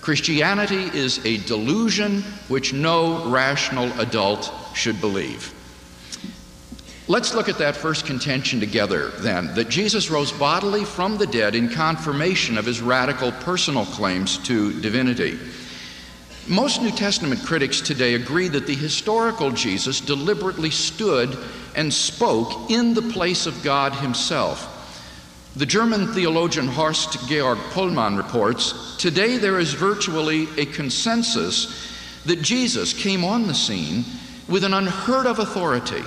Christianity 0.00 0.84
is 0.96 1.24
a 1.24 1.38
delusion 1.46 2.22
which 2.48 2.72
no 2.72 3.28
rational 3.28 3.90
adult 4.00 4.52
should 4.78 5.00
believe. 5.00 5.52
Let's 7.08 7.34
look 7.34 7.48
at 7.48 7.58
that 7.58 7.74
first 7.74 8.04
contention 8.06 8.60
together 8.60 9.08
then 9.18 9.54
that 9.54 9.70
Jesus 9.70 10.10
rose 10.10 10.30
bodily 10.30 10.84
from 10.84 11.16
the 11.16 11.26
dead 11.26 11.54
in 11.54 11.70
confirmation 11.70 12.58
of 12.58 12.66
his 12.66 12.80
radical 12.82 13.32
personal 13.32 13.86
claims 13.86 14.38
to 14.46 14.78
divinity. 14.80 15.38
Most 16.46 16.80
New 16.80 16.90
Testament 16.90 17.42
critics 17.44 17.80
today 17.80 18.14
agree 18.14 18.48
that 18.48 18.66
the 18.66 18.74
historical 18.74 19.50
Jesus 19.50 20.00
deliberately 20.00 20.70
stood 20.70 21.36
and 21.74 21.92
spoke 21.92 22.70
in 22.70 22.94
the 22.94 23.02
place 23.02 23.46
of 23.46 23.62
God 23.62 23.94
Himself. 23.94 24.74
The 25.56 25.66
German 25.66 26.12
theologian 26.12 26.68
Horst 26.68 27.26
Georg 27.28 27.58
Pöhlmann 27.72 28.16
reports 28.16 28.96
Today 28.96 29.38
there 29.38 29.58
is 29.58 29.72
virtually 29.72 30.46
a 30.56 30.66
consensus 30.66 31.90
that 32.26 32.42
Jesus 32.42 32.92
came 32.92 33.24
on 33.24 33.46
the 33.46 33.54
scene 33.54 34.04
with 34.48 34.64
an 34.64 34.74
unheard 34.74 35.26
of 35.26 35.38
authority, 35.38 36.02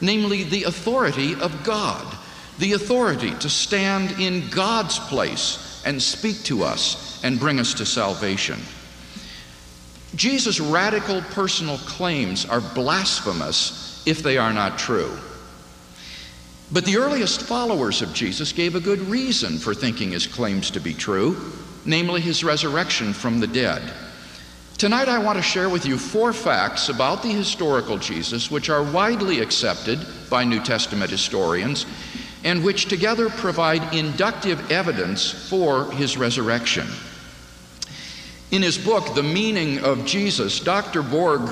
namely 0.00 0.44
the 0.44 0.64
authority 0.64 1.34
of 1.34 1.62
God, 1.62 2.16
the 2.58 2.72
authority 2.72 3.32
to 3.36 3.48
stand 3.48 4.12
in 4.20 4.48
God's 4.50 4.98
place 4.98 5.82
and 5.84 6.02
speak 6.02 6.42
to 6.44 6.62
us 6.62 7.22
and 7.24 7.38
bring 7.38 7.60
us 7.60 7.74
to 7.74 7.86
salvation. 7.86 8.58
Jesus' 10.14 10.60
radical 10.60 11.22
personal 11.30 11.78
claims 11.78 12.44
are 12.44 12.60
blasphemous 12.60 14.02
if 14.06 14.22
they 14.22 14.36
are 14.36 14.52
not 14.52 14.78
true. 14.78 15.16
But 16.70 16.84
the 16.84 16.96
earliest 16.96 17.42
followers 17.42 18.00
of 18.02 18.14
Jesus 18.14 18.52
gave 18.52 18.74
a 18.74 18.80
good 18.80 19.00
reason 19.00 19.58
for 19.58 19.74
thinking 19.74 20.12
his 20.12 20.26
claims 20.26 20.70
to 20.70 20.80
be 20.80 20.94
true, 20.94 21.52
namely 21.84 22.20
his 22.20 22.44
resurrection 22.44 23.12
from 23.12 23.40
the 23.40 23.46
dead. 23.46 23.82
Tonight, 24.82 25.08
I 25.08 25.20
want 25.20 25.38
to 25.38 25.42
share 25.42 25.68
with 25.68 25.86
you 25.86 25.96
four 25.96 26.32
facts 26.32 26.88
about 26.88 27.22
the 27.22 27.28
historical 27.28 27.98
Jesus 27.98 28.50
which 28.50 28.68
are 28.68 28.82
widely 28.82 29.38
accepted 29.38 30.04
by 30.28 30.42
New 30.42 30.60
Testament 30.60 31.08
historians 31.08 31.86
and 32.42 32.64
which 32.64 32.86
together 32.86 33.30
provide 33.30 33.94
inductive 33.94 34.72
evidence 34.72 35.48
for 35.48 35.88
his 35.92 36.16
resurrection. 36.16 36.88
In 38.50 38.60
his 38.62 38.76
book, 38.76 39.14
The 39.14 39.22
Meaning 39.22 39.78
of 39.84 40.04
Jesus, 40.04 40.58
Dr. 40.58 41.02
Borg 41.02 41.42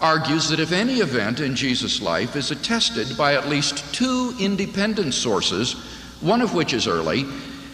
argues 0.00 0.48
that 0.48 0.58
if 0.58 0.72
any 0.72 0.94
event 0.94 1.38
in 1.38 1.54
Jesus' 1.54 2.02
life 2.02 2.34
is 2.34 2.50
attested 2.50 3.16
by 3.16 3.36
at 3.36 3.48
least 3.48 3.94
two 3.94 4.34
independent 4.40 5.14
sources, 5.14 5.74
one 6.20 6.42
of 6.42 6.54
which 6.54 6.72
is 6.72 6.88
early, 6.88 7.24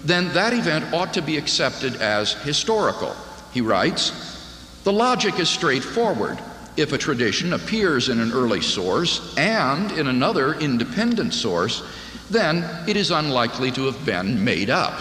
then 0.05 0.31
that 0.35 0.53
event 0.53 0.93
ought 0.93 1.15
to 1.15 1.23
be 1.23 1.39
accepted 1.39 1.97
as 2.03 2.35
historical. 2.43 3.17
He 3.55 3.63
writes, 3.63 4.36
The 4.87 4.93
logic 4.93 5.41
is 5.41 5.49
straightforward. 5.49 6.39
If 6.77 6.93
a 6.93 6.99
tradition 6.99 7.55
appears 7.55 8.09
in 8.09 8.21
an 8.21 8.31
early 8.31 8.61
source 8.61 9.37
and 9.37 9.91
in 9.91 10.07
another 10.07 10.55
independent 10.55 11.35
source, 11.35 11.83
then 12.31 12.65
it 12.89 12.97
is 12.97 13.11
unlikely 13.11 13.73
to 13.73 13.87
have 13.87 14.07
been 14.07 14.45
made 14.45 14.71
up. 14.71 14.97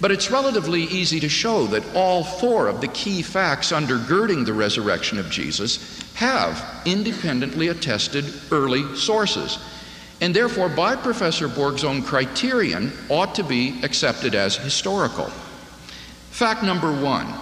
But 0.00 0.12
it's 0.12 0.30
relatively 0.30 0.82
easy 0.82 1.18
to 1.18 1.28
show 1.28 1.66
that 1.66 1.92
all 1.92 2.22
four 2.22 2.68
of 2.68 2.80
the 2.80 2.86
key 2.86 3.20
facts 3.20 3.72
undergirding 3.72 4.46
the 4.46 4.52
resurrection 4.52 5.18
of 5.18 5.28
Jesus 5.28 6.00
have 6.14 6.64
independently 6.86 7.66
attested 7.66 8.32
early 8.52 8.94
sources, 8.94 9.58
and 10.20 10.32
therefore, 10.32 10.68
by 10.68 10.94
Professor 10.94 11.48
Borg's 11.48 11.82
own 11.82 12.00
criterion, 12.00 12.92
ought 13.08 13.34
to 13.34 13.42
be 13.42 13.82
accepted 13.82 14.36
as 14.36 14.54
historical. 14.56 15.26
Fact 16.30 16.62
number 16.62 16.92
one 17.02 17.34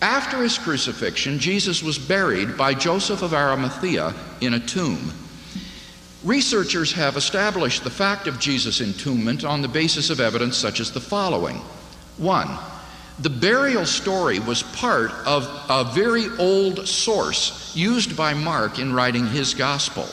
after 0.00 0.42
his 0.42 0.58
crucifixion, 0.58 1.38
Jesus 1.38 1.82
was 1.82 1.98
buried 1.98 2.56
by 2.56 2.74
Joseph 2.74 3.22
of 3.22 3.32
Arimathea 3.32 4.14
in 4.40 4.54
a 4.54 4.60
tomb. 4.60 5.12
Researchers 6.22 6.92
have 6.92 7.16
established 7.16 7.84
the 7.84 7.90
fact 7.90 8.26
of 8.26 8.40
Jesus' 8.40 8.80
entombment 8.80 9.44
on 9.44 9.60
the 9.60 9.68
basis 9.68 10.10
of 10.10 10.20
evidence 10.20 10.56
such 10.56 10.80
as 10.80 10.90
the 10.90 11.00
following. 11.00 11.60
One, 12.16 12.48
the 13.18 13.30
burial 13.30 13.86
story 13.86 14.40
was 14.40 14.62
part 14.62 15.12
of 15.26 15.44
a 15.68 15.92
very 15.94 16.26
old 16.38 16.88
source 16.88 17.72
used 17.76 18.16
by 18.16 18.34
Mark 18.34 18.78
in 18.78 18.92
writing 18.92 19.26
his 19.26 19.54
gospel. 19.54 20.08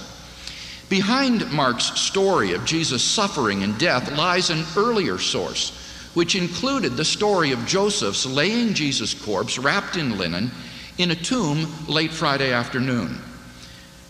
Behind 0.90 1.50
Mark's 1.52 2.00
story 2.00 2.54
of 2.54 2.66
Jesus' 2.66 3.04
suffering 3.04 3.64
and 3.64 3.80
death 3.80 4.12
lies 4.18 4.50
an 4.50 4.66
earlier 4.76 5.18
source, 5.18 5.72
which 6.14 6.36
included 6.36 6.98
the 6.98 7.06
story 7.06 7.52
of 7.52 7.66
Joseph's 7.66 8.26
laying 8.26 8.74
Jesus' 8.74 9.14
corpse 9.14 9.58
wrapped 9.58 9.96
in 9.96 10.18
linen 10.18 10.52
in 10.98 11.12
a 11.12 11.16
tomb 11.16 11.68
late 11.88 12.12
Friday 12.12 12.52
afternoon. 12.52 13.18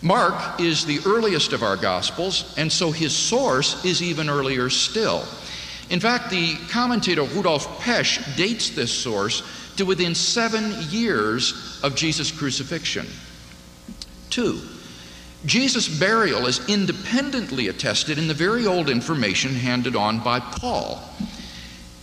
Mark 0.02 0.60
is 0.60 0.84
the 0.84 0.98
earliest 1.06 1.52
of 1.52 1.62
our 1.62 1.76
Gospels, 1.76 2.54
and 2.58 2.70
so 2.70 2.90
his 2.90 3.14
source 3.14 3.84
is 3.84 4.02
even 4.02 4.28
earlier 4.28 4.68
still. 4.68 5.24
In 5.90 6.00
fact, 6.00 6.30
the 6.30 6.56
commentator 6.68 7.22
Rudolf 7.22 7.80
Pesch 7.80 8.36
dates 8.36 8.70
this 8.70 8.92
source 8.92 9.42
to 9.76 9.84
within 9.84 10.14
seven 10.14 10.74
years 10.90 11.78
of 11.84 11.94
Jesus' 11.94 12.32
crucifixion. 12.32 13.06
Two, 14.28 14.60
Jesus' 15.46 15.88
burial 15.88 16.46
is 16.46 16.66
independently 16.68 17.68
attested 17.68 18.18
in 18.18 18.26
the 18.26 18.34
very 18.34 18.66
old 18.66 18.88
information 18.88 19.54
handed 19.54 19.94
on 19.94 20.20
by 20.20 20.40
Paul. 20.40 21.00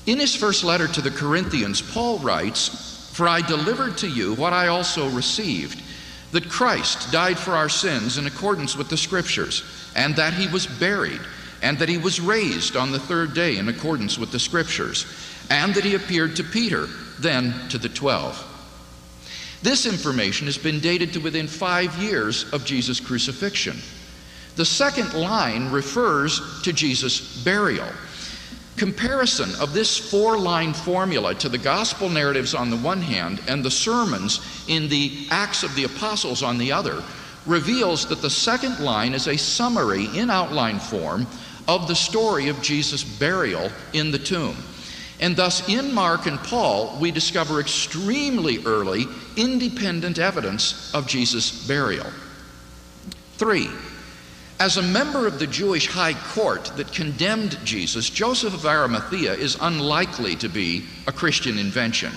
In 0.09 0.17
his 0.17 0.35
first 0.35 0.63
letter 0.63 0.87
to 0.87 1.01
the 1.01 1.11
Corinthians, 1.11 1.83
Paul 1.83 2.17
writes, 2.17 3.11
For 3.13 3.27
I 3.27 3.41
delivered 3.41 3.95
to 3.99 4.07
you 4.07 4.33
what 4.33 4.53
I 4.53 4.69
also 4.69 5.07
received 5.07 5.83
that 6.31 6.49
Christ 6.49 7.11
died 7.11 7.37
for 7.37 7.51
our 7.51 7.69
sins 7.69 8.17
in 8.17 8.25
accordance 8.25 8.75
with 8.75 8.89
the 8.89 8.97
Scriptures, 8.97 9.63
and 9.95 10.15
that 10.15 10.33
he 10.33 10.47
was 10.47 10.65
buried, 10.65 11.21
and 11.61 11.77
that 11.77 11.89
he 11.89 11.99
was 11.99 12.19
raised 12.19 12.75
on 12.75 12.91
the 12.91 12.97
third 12.97 13.35
day 13.35 13.57
in 13.57 13.69
accordance 13.69 14.17
with 14.17 14.31
the 14.31 14.39
Scriptures, 14.39 15.05
and 15.51 15.75
that 15.75 15.85
he 15.85 15.93
appeared 15.93 16.35
to 16.37 16.43
Peter, 16.43 16.87
then 17.19 17.53
to 17.69 17.77
the 17.77 17.87
twelve. 17.87 18.43
This 19.61 19.85
information 19.85 20.47
has 20.47 20.57
been 20.57 20.79
dated 20.79 21.13
to 21.13 21.19
within 21.19 21.45
five 21.45 21.95
years 21.97 22.51
of 22.51 22.65
Jesus' 22.65 22.99
crucifixion. 22.99 23.77
The 24.55 24.65
second 24.65 25.13
line 25.13 25.69
refers 25.69 26.63
to 26.63 26.73
Jesus' 26.73 27.43
burial 27.43 27.89
comparison 28.79 29.53
of 29.59 29.73
this 29.73 29.97
four 29.97 30.37
line 30.37 30.73
formula 30.73 31.35
to 31.35 31.49
the 31.49 31.57
gospel 31.57 32.09
narratives 32.09 32.55
on 32.55 32.69
the 32.69 32.77
one 32.77 33.01
hand 33.01 33.41
and 33.47 33.63
the 33.63 33.69
sermons 33.69 34.39
in 34.69 34.87
the 34.87 35.27
Acts 35.29 35.63
of 35.63 35.75
the 35.75 35.83
Apostles 35.83 36.41
on 36.41 36.57
the 36.57 36.71
other 36.71 37.03
reveals 37.45 38.07
that 38.07 38.21
the 38.21 38.29
second 38.29 38.79
line 38.79 39.13
is 39.13 39.27
a 39.27 39.37
summary 39.37 40.05
in 40.17 40.29
outline 40.29 40.79
form 40.79 41.27
of 41.67 41.87
the 41.87 41.95
story 41.95 42.47
of 42.47 42.61
Jesus' 42.61 43.03
burial 43.03 43.69
in 43.93 44.11
the 44.11 44.17
tomb. 44.17 44.55
And 45.19 45.35
thus, 45.35 45.67
in 45.67 45.93
Mark 45.93 46.25
and 46.25 46.39
Paul, 46.39 46.97
we 47.01 47.11
discover 47.11 47.59
extremely 47.59 48.65
early, 48.65 49.05
independent 49.35 50.17
evidence 50.17 50.93
of 50.93 51.05
Jesus' 51.05 51.67
burial. 51.67 52.07
Three, 53.35 53.69
as 54.59 54.75
a 54.75 54.81
member 54.81 55.25
of 55.25 55.39
the 55.39 55.47
Jewish 55.47 55.87
high 55.87 56.13
court 56.13 56.65
that 56.75 56.91
condemned 56.91 57.57
Jesus, 57.63 58.09
Joseph 58.09 58.53
of 58.53 58.65
Arimathea 58.65 59.33
is 59.33 59.57
unlikely 59.61 60.35
to 60.37 60.49
be 60.49 60.85
a 61.07 61.13
Christian 61.13 61.57
invention. 61.57 62.11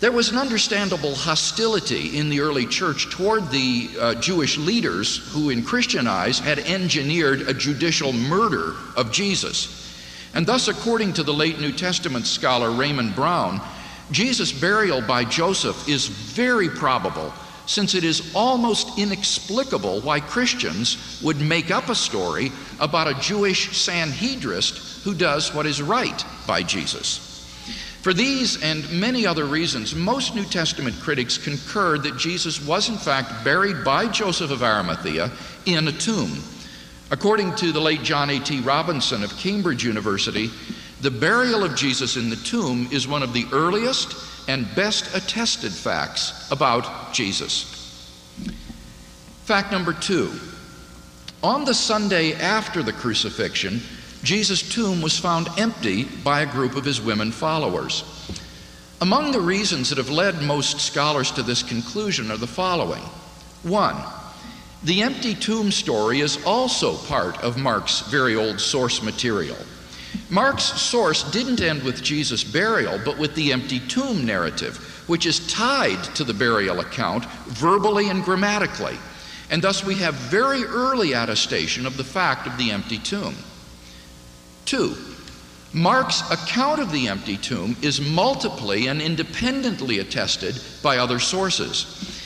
There 0.00 0.12
was 0.12 0.30
an 0.30 0.38
understandable 0.38 1.14
hostility 1.14 2.18
in 2.18 2.28
the 2.28 2.40
early 2.40 2.66
church 2.66 3.10
toward 3.10 3.50
the 3.50 3.88
uh, 3.98 4.14
Jewish 4.16 4.58
leaders 4.58 5.18
who, 5.32 5.50
in 5.50 5.62
Christian 5.62 6.06
eyes, 6.06 6.38
had 6.38 6.58
engineered 6.58 7.42
a 7.42 7.54
judicial 7.54 8.12
murder 8.12 8.74
of 8.96 9.12
Jesus. 9.12 9.94
And 10.34 10.46
thus, 10.46 10.68
according 10.68 11.14
to 11.14 11.22
the 11.22 11.34
late 11.34 11.58
New 11.58 11.72
Testament 11.72 12.26
scholar 12.26 12.70
Raymond 12.70 13.14
Brown, 13.14 13.60
Jesus' 14.10 14.52
burial 14.52 15.00
by 15.00 15.24
Joseph 15.24 15.88
is 15.88 16.06
very 16.06 16.68
probable 16.68 17.32
since 17.70 17.94
it 17.94 18.02
is 18.02 18.32
almost 18.34 18.98
inexplicable 18.98 20.00
why 20.00 20.18
Christians 20.18 21.20
would 21.22 21.40
make 21.40 21.70
up 21.70 21.88
a 21.88 21.94
story 21.94 22.50
about 22.80 23.06
a 23.06 23.20
Jewish 23.20 23.80
Sanhedrist 23.80 25.04
who 25.04 25.14
does 25.14 25.54
what 25.54 25.66
is 25.66 25.80
right 25.80 26.24
by 26.48 26.64
Jesus. 26.64 27.28
For 28.02 28.12
these 28.12 28.60
and 28.60 28.90
many 28.90 29.24
other 29.24 29.44
reasons, 29.44 29.94
most 29.94 30.34
New 30.34 30.46
Testament 30.46 30.96
critics 30.98 31.38
concurred 31.38 32.02
that 32.02 32.16
Jesus 32.16 32.60
was 32.66 32.88
in 32.88 32.96
fact 32.96 33.44
buried 33.44 33.84
by 33.84 34.08
Joseph 34.08 34.50
of 34.50 34.64
Arimathea 34.64 35.30
in 35.64 35.86
a 35.86 35.92
tomb. 35.92 36.42
According 37.12 37.54
to 37.56 37.70
the 37.70 37.80
late 37.80 38.02
John 38.02 38.30
A.T. 38.30 38.62
Robinson 38.62 39.22
of 39.22 39.36
Cambridge 39.36 39.84
University, 39.84 40.50
the 41.02 41.10
burial 41.12 41.62
of 41.62 41.76
Jesus 41.76 42.16
in 42.16 42.30
the 42.30 42.36
tomb 42.36 42.88
is 42.90 43.06
one 43.06 43.22
of 43.22 43.32
the 43.32 43.46
earliest 43.52 44.29
and 44.50 44.74
best 44.74 45.14
attested 45.14 45.70
facts 45.70 46.50
about 46.50 47.14
Jesus. 47.14 47.64
Fact 49.44 49.70
number 49.70 49.92
two 49.92 50.32
on 51.40 51.64
the 51.64 51.72
Sunday 51.72 52.34
after 52.34 52.82
the 52.82 52.92
crucifixion, 52.92 53.80
Jesus' 54.24 54.68
tomb 54.74 55.00
was 55.00 55.16
found 55.16 55.48
empty 55.56 56.04
by 56.04 56.40
a 56.40 56.52
group 56.52 56.74
of 56.74 56.84
his 56.84 57.00
women 57.00 57.30
followers. 57.30 58.02
Among 59.00 59.30
the 59.30 59.40
reasons 59.40 59.88
that 59.88 59.98
have 59.98 60.10
led 60.10 60.42
most 60.42 60.80
scholars 60.80 61.30
to 61.30 61.44
this 61.44 61.62
conclusion 61.62 62.30
are 62.32 62.36
the 62.36 62.46
following. 62.46 63.02
One, 63.62 63.96
the 64.82 65.02
empty 65.02 65.34
tomb 65.34 65.70
story 65.70 66.20
is 66.20 66.44
also 66.44 66.96
part 66.96 67.38
of 67.38 67.56
Mark's 67.56 68.00
very 68.00 68.34
old 68.34 68.60
source 68.60 69.00
material. 69.00 69.56
Mark's 70.30 70.80
source 70.80 71.28
didn't 71.32 71.60
end 71.60 71.82
with 71.82 72.02
Jesus' 72.02 72.44
burial, 72.44 73.00
but 73.04 73.18
with 73.18 73.34
the 73.34 73.52
empty 73.52 73.80
tomb 73.80 74.24
narrative, 74.24 74.76
which 75.08 75.26
is 75.26 75.52
tied 75.52 76.02
to 76.14 76.22
the 76.22 76.32
burial 76.32 76.80
account 76.80 77.24
verbally 77.48 78.08
and 78.08 78.22
grammatically. 78.22 78.96
And 79.50 79.60
thus 79.60 79.84
we 79.84 79.96
have 79.96 80.14
very 80.14 80.62
early 80.64 81.12
attestation 81.12 81.84
of 81.84 81.96
the 81.96 82.04
fact 82.04 82.46
of 82.46 82.56
the 82.56 82.70
empty 82.70 82.98
tomb. 82.98 83.34
Two, 84.64 84.96
Mark's 85.72 86.28
account 86.30 86.80
of 86.80 86.92
the 86.92 87.08
empty 87.08 87.36
tomb 87.36 87.76
is 87.82 88.00
multiply 88.00 88.76
and 88.76 89.02
independently 89.02 89.98
attested 89.98 90.60
by 90.80 90.98
other 90.98 91.18
sources. 91.18 92.20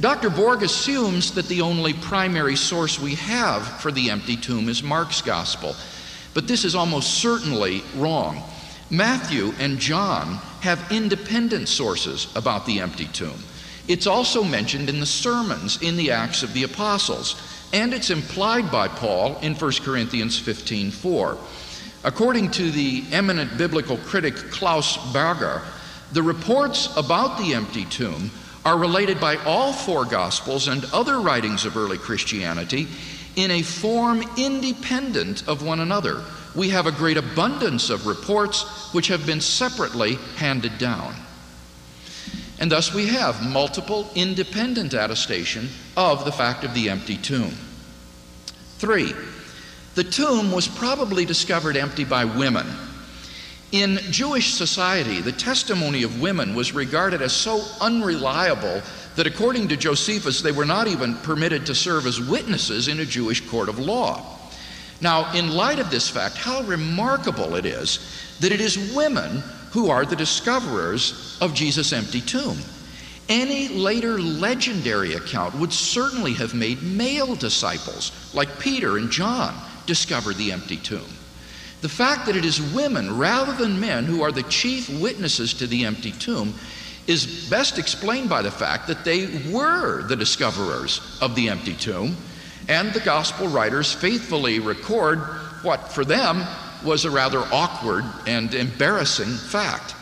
Dr. 0.00 0.30
Borg 0.30 0.62
assumes 0.62 1.32
that 1.34 1.46
the 1.46 1.60
only 1.60 1.92
primary 1.92 2.56
source 2.56 2.98
we 2.98 3.14
have 3.16 3.80
for 3.80 3.92
the 3.92 4.10
empty 4.10 4.36
tomb 4.36 4.68
is 4.68 4.82
Mark's 4.82 5.20
gospel, 5.22 5.76
but 6.34 6.48
this 6.48 6.64
is 6.64 6.74
almost 6.74 7.14
certainly 7.14 7.82
wrong. 7.96 8.42
Matthew 8.90 9.52
and 9.58 9.78
John 9.78 10.36
have 10.60 10.90
independent 10.90 11.68
sources 11.68 12.26
about 12.34 12.66
the 12.66 12.80
empty 12.80 13.06
tomb. 13.06 13.42
It's 13.88 14.06
also 14.06 14.44
mentioned 14.44 14.88
in 14.88 15.00
the 15.00 15.06
sermons 15.06 15.80
in 15.82 15.96
the 15.96 16.10
Acts 16.10 16.42
of 16.42 16.52
the 16.52 16.64
Apostles, 16.64 17.40
and 17.72 17.94
it's 17.94 18.10
implied 18.10 18.70
by 18.70 18.88
Paul 18.88 19.38
in 19.42 19.54
1 19.54 19.82
Corinthians 19.82 20.38
15:4. 20.38 21.38
According 22.02 22.50
to 22.52 22.70
the 22.70 23.04
eminent 23.12 23.58
biblical 23.58 23.96
critic 23.98 24.34
Klaus 24.50 24.96
Berger, 25.12 25.62
the 26.12 26.22
reports 26.22 26.88
about 26.96 27.38
the 27.38 27.54
empty 27.54 27.84
tomb 27.84 28.30
are 28.64 28.76
related 28.76 29.20
by 29.20 29.36
all 29.44 29.72
four 29.72 30.04
Gospels 30.04 30.68
and 30.68 30.84
other 30.92 31.20
writings 31.20 31.64
of 31.64 31.76
early 31.76 31.98
Christianity 31.98 32.88
in 33.40 33.50
a 33.50 33.62
form 33.62 34.22
independent 34.36 35.48
of 35.48 35.62
one 35.62 35.80
another. 35.80 36.22
We 36.54 36.68
have 36.70 36.86
a 36.86 36.92
great 36.92 37.16
abundance 37.16 37.88
of 37.88 38.06
reports 38.06 38.92
which 38.92 39.08
have 39.08 39.24
been 39.24 39.40
separately 39.40 40.16
handed 40.36 40.76
down. 40.78 41.14
And 42.58 42.70
thus 42.70 42.92
we 42.92 43.06
have 43.06 43.42
multiple 43.42 44.10
independent 44.14 44.92
attestation 44.92 45.70
of 45.96 46.26
the 46.26 46.32
fact 46.32 46.64
of 46.64 46.74
the 46.74 46.90
empty 46.90 47.16
tomb. 47.16 47.54
Three, 48.76 49.14
the 49.94 50.04
tomb 50.04 50.52
was 50.52 50.68
probably 50.68 51.24
discovered 51.24 51.76
empty 51.76 52.04
by 52.04 52.26
women 52.26 52.66
in 53.72 53.98
Jewish 54.10 54.54
society, 54.54 55.20
the 55.20 55.30
testimony 55.30 56.02
of 56.02 56.20
women 56.20 56.56
was 56.56 56.74
regarded 56.74 57.22
as 57.22 57.32
so 57.32 57.64
unreliable 57.80 58.82
that 59.16 59.26
according 59.26 59.68
to 59.68 59.76
Josephus, 59.76 60.40
they 60.40 60.52
were 60.52 60.64
not 60.64 60.86
even 60.86 61.14
permitted 61.16 61.66
to 61.66 61.74
serve 61.74 62.06
as 62.06 62.20
witnesses 62.20 62.88
in 62.88 63.00
a 63.00 63.04
Jewish 63.04 63.46
court 63.48 63.68
of 63.68 63.78
law. 63.78 64.38
Now, 65.00 65.32
in 65.32 65.50
light 65.50 65.78
of 65.78 65.90
this 65.90 66.08
fact, 66.08 66.36
how 66.36 66.62
remarkable 66.62 67.56
it 67.56 67.66
is 67.66 67.98
that 68.40 68.52
it 68.52 68.60
is 68.60 68.94
women 68.94 69.42
who 69.70 69.90
are 69.90 70.04
the 70.04 70.16
discoverers 70.16 71.38
of 71.40 71.54
Jesus' 71.54 71.92
empty 71.92 72.20
tomb. 72.20 72.58
Any 73.28 73.68
later 73.68 74.18
legendary 74.20 75.14
account 75.14 75.54
would 75.54 75.72
certainly 75.72 76.32
have 76.34 76.52
made 76.52 76.82
male 76.82 77.36
disciples, 77.36 78.10
like 78.34 78.58
Peter 78.58 78.96
and 78.96 79.10
John, 79.10 79.54
discover 79.86 80.34
the 80.34 80.50
empty 80.50 80.76
tomb. 80.76 81.06
The 81.80 81.88
fact 81.88 82.26
that 82.26 82.36
it 82.36 82.44
is 82.44 82.60
women 82.74 83.16
rather 83.16 83.52
than 83.52 83.80
men 83.80 84.04
who 84.04 84.22
are 84.22 84.32
the 84.32 84.42
chief 84.44 84.88
witnesses 85.00 85.54
to 85.54 85.66
the 85.66 85.84
empty 85.84 86.12
tomb 86.12 86.54
is 87.10 87.50
best 87.50 87.76
explained 87.76 88.28
by 88.28 88.40
the 88.40 88.50
fact 88.52 88.86
that 88.86 89.04
they 89.04 89.26
were 89.50 90.04
the 90.04 90.14
discoverers 90.14 91.18
of 91.20 91.34
the 91.34 91.48
empty 91.48 91.74
tomb, 91.74 92.16
and 92.68 92.92
the 92.92 93.00
gospel 93.00 93.48
writers 93.48 93.92
faithfully 93.92 94.60
record 94.60 95.18
what 95.62 95.88
for 95.92 96.04
them 96.04 96.44
was 96.84 97.04
a 97.04 97.10
rather 97.10 97.40
awkward 97.52 98.04
and 98.28 98.54
embarrassing 98.54 99.26
fact. 99.26 99.96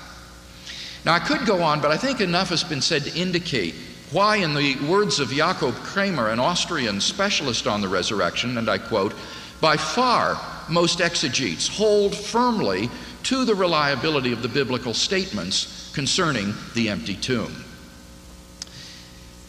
Now, 1.07 1.15
I 1.15 1.19
could 1.19 1.47
go 1.47 1.63
on, 1.63 1.81
but 1.81 1.91
I 1.91 1.97
think 1.97 2.21
enough 2.21 2.51
has 2.51 2.63
been 2.63 2.83
said 2.83 3.05
to 3.05 3.19
indicate 3.19 3.75
why, 4.13 4.37
in 4.37 4.53
the 4.53 4.77
words 4.87 5.19
of 5.19 5.31
Jakob 5.31 5.75
Kremer, 5.77 6.29
an 6.29 6.39
Austrian 6.39 7.01
specialist 7.01 7.67
on 7.67 7.81
the 7.81 7.89
resurrection, 7.89 8.59
and 8.59 8.69
I 8.69 8.77
quote, 8.77 9.15
by 9.63 9.79
far 9.79 10.39
most 10.69 11.01
exegetes 11.01 11.69
hold 11.69 12.15
firmly 12.15 12.91
to 13.29 13.45
the 13.45 13.55
reliability 13.55 14.33
of 14.33 14.41
the 14.41 14.49
biblical 14.49 14.95
statements 14.95 15.93
concerning 15.95 16.55
the 16.75 16.89
empty 16.89 17.15
tomb. 17.15 17.53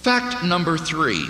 Fact 0.01 0.43
number 0.43 0.77
three 0.77 1.25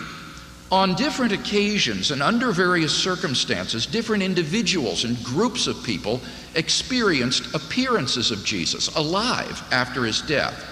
on 0.71 0.95
different 0.95 1.31
occasions 1.31 2.09
and 2.09 2.23
under 2.23 2.51
various 2.51 2.91
circumstances, 2.91 3.85
different 3.85 4.23
individuals 4.23 5.03
and 5.03 5.23
groups 5.23 5.67
of 5.67 5.83
people 5.83 6.21
experienced 6.55 7.53
appearances 7.53 8.31
of 8.31 8.43
Jesus 8.43 8.87
alive 8.95 9.61
after 9.71 10.03
his 10.03 10.23
death. 10.23 10.65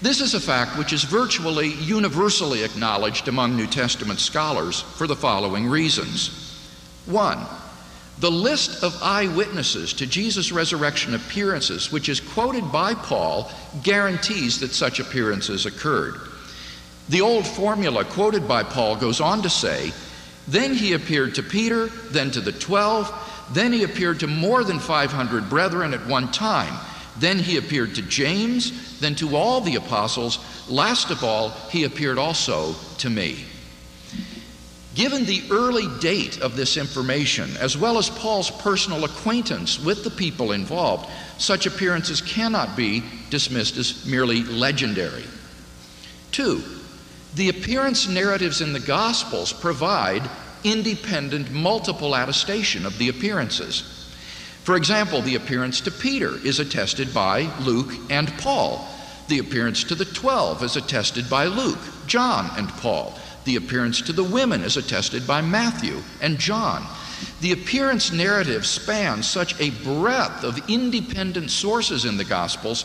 This 0.00 0.22
is 0.22 0.32
a 0.32 0.40
fact 0.40 0.78
which 0.78 0.94
is 0.94 1.04
virtually 1.04 1.74
universally 1.74 2.64
acknowledged 2.64 3.28
among 3.28 3.54
New 3.54 3.66
Testament 3.66 4.18
scholars 4.18 4.80
for 4.80 5.06
the 5.06 5.14
following 5.14 5.66
reasons. 5.66 6.58
One, 7.04 7.46
the 8.18 8.30
list 8.30 8.82
of 8.82 8.98
eyewitnesses 9.02 9.92
to 9.94 10.06
Jesus' 10.06 10.50
resurrection 10.50 11.14
appearances, 11.14 11.92
which 11.92 12.08
is 12.08 12.20
quoted 12.20 12.72
by 12.72 12.94
Paul, 12.94 13.50
guarantees 13.82 14.60
that 14.60 14.72
such 14.72 15.00
appearances 15.00 15.66
occurred. 15.66 16.14
The 17.08 17.20
old 17.20 17.46
formula 17.46 18.04
quoted 18.04 18.48
by 18.48 18.62
Paul 18.62 18.96
goes 18.96 19.20
on 19.20 19.42
to 19.42 19.50
say, 19.50 19.92
Then 20.48 20.74
he 20.74 20.94
appeared 20.94 21.34
to 21.34 21.42
Peter, 21.42 21.86
then 22.10 22.30
to 22.30 22.40
the 22.40 22.52
twelve, 22.52 23.12
then 23.52 23.72
he 23.72 23.84
appeared 23.84 24.20
to 24.20 24.26
more 24.26 24.64
than 24.64 24.78
500 24.78 25.48
brethren 25.48 25.94
at 25.94 26.06
one 26.06 26.32
time. 26.32 26.74
Then 27.18 27.38
he 27.38 27.58
appeared 27.58 27.94
to 27.94 28.02
James, 28.02 28.98
then 28.98 29.14
to 29.16 29.36
all 29.36 29.60
the 29.60 29.76
apostles. 29.76 30.38
Last 30.68 31.10
of 31.10 31.22
all, 31.22 31.50
he 31.70 31.84
appeared 31.84 32.18
also 32.18 32.74
to 32.98 33.08
me. 33.08 33.44
Given 34.96 35.26
the 35.26 35.42
early 35.50 35.86
date 36.00 36.40
of 36.40 36.56
this 36.56 36.78
information, 36.78 37.54
as 37.58 37.76
well 37.76 37.98
as 37.98 38.08
Paul's 38.08 38.50
personal 38.50 39.04
acquaintance 39.04 39.78
with 39.78 40.02
the 40.04 40.10
people 40.10 40.52
involved, 40.52 41.10
such 41.36 41.66
appearances 41.66 42.22
cannot 42.22 42.78
be 42.78 43.04
dismissed 43.28 43.76
as 43.76 44.06
merely 44.06 44.42
legendary. 44.42 45.24
Two, 46.32 46.62
the 47.34 47.50
appearance 47.50 48.08
narratives 48.08 48.62
in 48.62 48.72
the 48.72 48.80
Gospels 48.80 49.52
provide 49.52 50.22
independent, 50.64 51.50
multiple 51.50 52.14
attestation 52.14 52.86
of 52.86 52.96
the 52.96 53.10
appearances. 53.10 54.10
For 54.64 54.76
example, 54.76 55.20
the 55.20 55.34
appearance 55.34 55.82
to 55.82 55.90
Peter 55.90 56.38
is 56.38 56.58
attested 56.58 57.12
by 57.12 57.54
Luke 57.60 57.92
and 58.08 58.32
Paul. 58.38 58.88
The 59.28 59.40
appearance 59.40 59.84
to 59.84 59.94
the 59.94 60.06
twelve 60.06 60.62
is 60.62 60.76
attested 60.76 61.28
by 61.28 61.44
Luke, 61.44 61.78
John, 62.06 62.50
and 62.56 62.70
Paul. 62.70 63.12
The 63.46 63.56
appearance 63.56 64.02
to 64.02 64.12
the 64.12 64.24
women 64.24 64.62
is 64.64 64.76
attested 64.76 65.24
by 65.24 65.40
Matthew 65.40 66.02
and 66.20 66.36
John. 66.36 66.84
The 67.40 67.52
appearance 67.52 68.10
narrative 68.10 68.66
spans 68.66 69.30
such 69.30 69.58
a 69.60 69.70
breadth 69.70 70.42
of 70.42 70.68
independent 70.68 71.52
sources 71.52 72.04
in 72.04 72.16
the 72.16 72.24
Gospels 72.24 72.84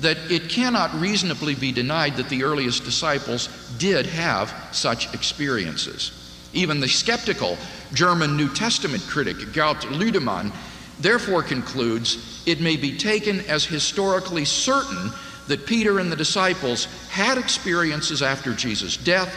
that 0.00 0.16
it 0.30 0.48
cannot 0.48 0.94
reasonably 0.94 1.56
be 1.56 1.72
denied 1.72 2.16
that 2.16 2.28
the 2.28 2.44
earliest 2.44 2.84
disciples 2.84 3.48
did 3.78 4.06
have 4.06 4.54
such 4.70 5.12
experiences. 5.12 6.12
Even 6.52 6.78
the 6.78 6.88
skeptical 6.88 7.58
German 7.92 8.36
New 8.36 8.48
Testament 8.54 9.02
critic 9.08 9.38
Gerd 9.52 9.78
Lüdemann 9.90 10.54
therefore 11.00 11.42
concludes 11.42 12.44
it 12.46 12.60
may 12.60 12.76
be 12.76 12.96
taken 12.96 13.40
as 13.40 13.64
historically 13.64 14.44
certain 14.44 15.10
that 15.48 15.66
Peter 15.66 15.98
and 15.98 16.12
the 16.12 16.16
disciples 16.16 16.84
had 17.08 17.38
experiences 17.38 18.22
after 18.22 18.54
Jesus' 18.54 18.96
death 18.96 19.34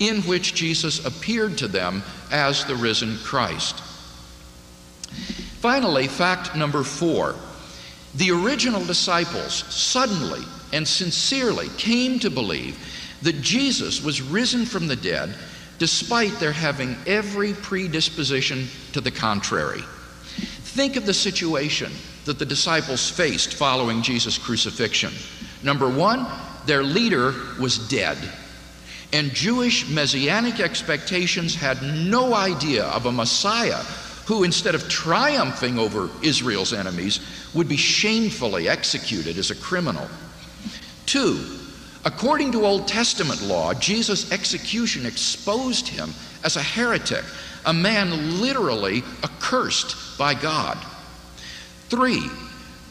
in 0.00 0.22
which 0.22 0.54
Jesus 0.54 1.04
appeared 1.04 1.58
to 1.58 1.68
them 1.68 2.02
as 2.30 2.64
the 2.64 2.76
risen 2.76 3.18
Christ. 3.18 3.80
Finally, 5.60 6.08
fact 6.08 6.54
number 6.54 6.82
four 6.82 7.34
the 8.14 8.30
original 8.30 8.84
disciples 8.84 9.64
suddenly 9.72 10.42
and 10.72 10.86
sincerely 10.86 11.68
came 11.76 12.18
to 12.18 12.30
believe 12.30 12.78
that 13.22 13.42
Jesus 13.42 14.02
was 14.02 14.22
risen 14.22 14.64
from 14.64 14.86
the 14.86 14.96
dead 14.96 15.34
despite 15.78 16.32
their 16.40 16.52
having 16.52 16.96
every 17.06 17.52
predisposition 17.52 18.66
to 18.92 19.00
the 19.00 19.10
contrary. 19.10 19.82
Think 20.62 20.96
of 20.96 21.06
the 21.06 21.14
situation 21.14 21.92
that 22.24 22.38
the 22.38 22.46
disciples 22.46 23.10
faced 23.10 23.54
following 23.54 24.02
Jesus' 24.02 24.38
crucifixion. 24.38 25.12
Number 25.62 25.88
one, 25.88 26.26
their 26.66 26.82
leader 26.82 27.34
was 27.60 27.78
dead. 27.88 28.18
And 29.12 29.32
Jewish 29.32 29.88
messianic 29.88 30.60
expectations 30.60 31.54
had 31.54 31.82
no 31.82 32.34
idea 32.34 32.84
of 32.84 33.06
a 33.06 33.12
Messiah 33.12 33.82
who, 34.26 34.44
instead 34.44 34.74
of 34.74 34.88
triumphing 34.88 35.78
over 35.78 36.10
Israel's 36.22 36.74
enemies, 36.74 37.20
would 37.54 37.68
be 37.68 37.78
shamefully 37.78 38.68
executed 38.68 39.38
as 39.38 39.50
a 39.50 39.54
criminal. 39.54 40.06
Two, 41.06 41.42
according 42.04 42.52
to 42.52 42.66
Old 42.66 42.86
Testament 42.86 43.40
law, 43.42 43.72
Jesus' 43.72 44.30
execution 44.30 45.06
exposed 45.06 45.88
him 45.88 46.12
as 46.44 46.56
a 46.56 46.62
heretic, 46.62 47.24
a 47.64 47.72
man 47.72 48.40
literally 48.42 49.02
accursed 49.24 50.18
by 50.18 50.34
God. 50.34 50.76
Three, 51.88 52.28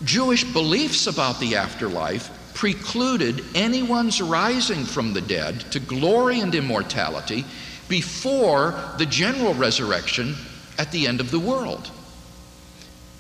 Jewish 0.03 0.43
beliefs 0.43 1.05
about 1.05 1.39
the 1.39 1.55
afterlife 1.55 2.31
precluded 2.57 3.43
anyone's 3.53 4.19
rising 4.19 4.83
from 4.83 5.13
the 5.13 5.21
dead 5.21 5.59
to 5.71 5.79
glory 5.79 6.39
and 6.39 6.55
immortality 6.55 7.45
before 7.87 8.73
the 8.97 9.05
general 9.05 9.53
resurrection 9.53 10.35
at 10.79 10.91
the 10.91 11.05
end 11.05 11.19
of 11.19 11.29
the 11.29 11.39
world. 11.39 11.91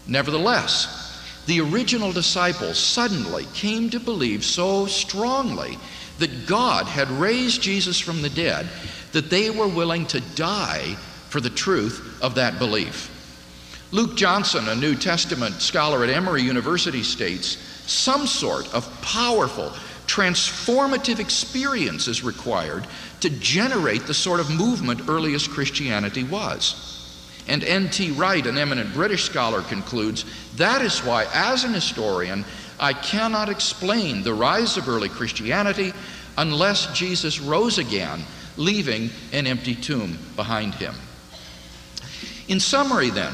Nevertheless, 0.07 1.21
the 1.45 1.61
original 1.61 2.11
disciples 2.11 2.79
suddenly 2.79 3.45
came 3.53 3.91
to 3.91 3.99
believe 3.99 4.43
so 4.43 4.87
strongly 4.87 5.77
that 6.17 6.47
God 6.47 6.87
had 6.87 7.07
raised 7.11 7.61
Jesus 7.61 7.99
from 7.99 8.23
the 8.23 8.31
dead 8.31 8.67
that 9.11 9.29
they 9.29 9.51
were 9.51 9.67
willing 9.67 10.07
to 10.07 10.19
die 10.33 10.95
for 11.29 11.41
the 11.41 11.51
truth 11.51 12.17
of 12.23 12.33
that 12.35 12.57
belief. 12.57 13.13
Luke 13.91 14.17
Johnson, 14.17 14.67
a 14.67 14.75
New 14.75 14.95
Testament 14.95 15.61
scholar 15.61 16.03
at 16.03 16.09
Emory 16.09 16.41
University, 16.41 17.03
states 17.03 17.76
some 17.87 18.27
sort 18.27 18.73
of 18.73 18.89
powerful, 19.01 19.71
transformative 20.05 21.19
experience 21.19 22.07
is 22.07 22.23
required 22.23 22.85
to 23.21 23.29
generate 23.29 24.05
the 24.05 24.13
sort 24.13 24.39
of 24.39 24.49
movement 24.49 25.01
earliest 25.07 25.49
Christianity 25.49 26.23
was. 26.23 26.83
And 27.47 27.63
N.T. 27.63 28.11
Wright, 28.11 28.45
an 28.45 28.57
eminent 28.57 28.93
British 28.93 29.23
scholar, 29.23 29.61
concludes 29.61 30.25
that 30.57 30.81
is 30.81 30.99
why, 30.99 31.27
as 31.33 31.63
an 31.63 31.73
historian, 31.73 32.43
I 32.79 32.93
cannot 32.93 33.49
explain 33.49 34.21
the 34.21 34.33
rise 34.33 34.77
of 34.77 34.89
early 34.89 35.09
Christianity 35.09 35.93
unless 36.37 36.93
Jesus 36.93 37.39
rose 37.39 37.77
again, 37.77 38.23
leaving 38.57 39.09
an 39.31 39.47
empty 39.47 39.75
tomb 39.75 40.17
behind 40.35 40.75
him. 40.75 40.93
In 42.47 42.59
summary, 42.59 43.09
then, 43.09 43.33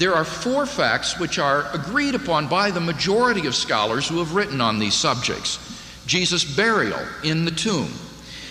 there 0.00 0.14
are 0.14 0.24
four 0.24 0.64
facts 0.64 1.18
which 1.18 1.38
are 1.38 1.66
agreed 1.74 2.14
upon 2.14 2.48
by 2.48 2.70
the 2.70 2.80
majority 2.80 3.46
of 3.46 3.54
scholars 3.54 4.08
who 4.08 4.18
have 4.18 4.34
written 4.34 4.58
on 4.60 4.78
these 4.78 4.94
subjects 4.94 5.58
Jesus' 6.06 6.42
burial 6.56 6.98
in 7.22 7.44
the 7.44 7.50
tomb, 7.50 7.92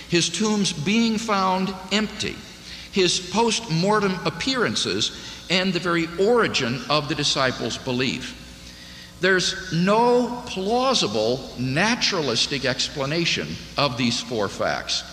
his 0.08 0.30
tombs 0.30 0.72
being 0.72 1.18
found 1.18 1.74
empty, 1.92 2.36
his 2.92 3.20
post 3.20 3.70
mortem 3.72 4.16
appearances, 4.26 5.12
and 5.50 5.74
the 5.74 5.80
very 5.80 6.08
origin 6.20 6.82
of 6.88 7.10
the 7.10 7.16
disciples' 7.16 7.80
belief. 7.80 8.36
There's 9.20 9.74
no 9.74 10.44
plausible 10.46 11.52
naturalistic 11.58 12.64
explanation 12.64 13.56
of 13.76 13.98
these 13.98 14.22
four 14.22 14.48
facts. 14.48 15.04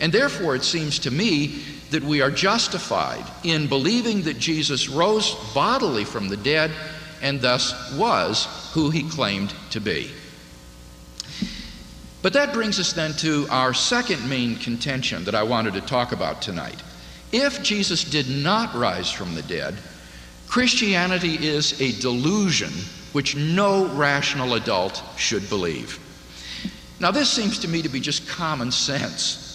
And 0.00 0.12
therefore, 0.12 0.56
it 0.56 0.64
seems 0.64 0.98
to 0.98 1.10
me 1.10 1.62
that 1.90 2.02
we 2.02 2.20
are 2.20 2.30
justified 2.30 3.24
in 3.44 3.68
believing 3.68 4.22
that 4.22 4.38
Jesus 4.38 4.88
rose 4.88 5.34
bodily 5.54 6.04
from 6.04 6.28
the 6.28 6.36
dead 6.36 6.70
and 7.22 7.40
thus 7.40 7.94
was 7.96 8.70
who 8.72 8.90
he 8.90 9.08
claimed 9.08 9.54
to 9.70 9.80
be. 9.80 10.10
But 12.22 12.32
that 12.32 12.52
brings 12.52 12.80
us 12.80 12.92
then 12.92 13.12
to 13.18 13.46
our 13.50 13.72
second 13.72 14.28
main 14.28 14.56
contention 14.56 15.24
that 15.24 15.34
I 15.34 15.44
wanted 15.44 15.74
to 15.74 15.80
talk 15.80 16.12
about 16.12 16.42
tonight. 16.42 16.82
If 17.32 17.62
Jesus 17.62 18.02
did 18.02 18.28
not 18.28 18.74
rise 18.74 19.10
from 19.10 19.34
the 19.34 19.42
dead, 19.42 19.76
Christianity 20.48 21.34
is 21.34 21.80
a 21.80 21.92
delusion 22.00 22.72
which 23.12 23.36
no 23.36 23.86
rational 23.94 24.54
adult 24.54 25.02
should 25.16 25.48
believe. 25.48 26.00
Now, 26.98 27.10
this 27.10 27.30
seems 27.30 27.58
to 27.60 27.68
me 27.68 27.82
to 27.82 27.88
be 27.88 28.00
just 28.00 28.28
common 28.28 28.72
sense. 28.72 29.45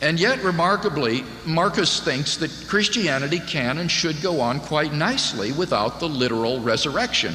And 0.00 0.20
yet, 0.20 0.42
remarkably, 0.44 1.24
Marcus 1.44 2.00
thinks 2.00 2.36
that 2.36 2.66
Christianity 2.68 3.40
can 3.40 3.78
and 3.78 3.90
should 3.90 4.22
go 4.22 4.40
on 4.40 4.60
quite 4.60 4.92
nicely 4.92 5.50
without 5.50 5.98
the 5.98 6.08
literal 6.08 6.60
resurrection. 6.60 7.34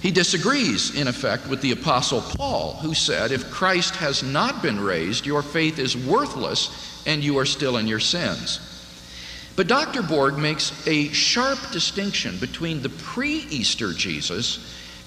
He 0.00 0.12
disagrees, 0.12 0.94
in 0.94 1.08
effect, 1.08 1.48
with 1.48 1.60
the 1.60 1.72
Apostle 1.72 2.20
Paul, 2.20 2.74
who 2.74 2.94
said, 2.94 3.32
If 3.32 3.50
Christ 3.50 3.96
has 3.96 4.22
not 4.22 4.62
been 4.62 4.78
raised, 4.78 5.26
your 5.26 5.42
faith 5.42 5.80
is 5.80 5.96
worthless 5.96 7.02
and 7.04 7.24
you 7.24 7.36
are 7.38 7.46
still 7.46 7.78
in 7.78 7.88
your 7.88 7.98
sins. 7.98 8.60
But 9.56 9.66
Dr. 9.66 10.04
Borg 10.04 10.38
makes 10.38 10.86
a 10.86 11.08
sharp 11.08 11.58
distinction 11.72 12.38
between 12.38 12.80
the 12.80 12.90
pre 12.90 13.38
Easter 13.50 13.92
Jesus 13.92 14.60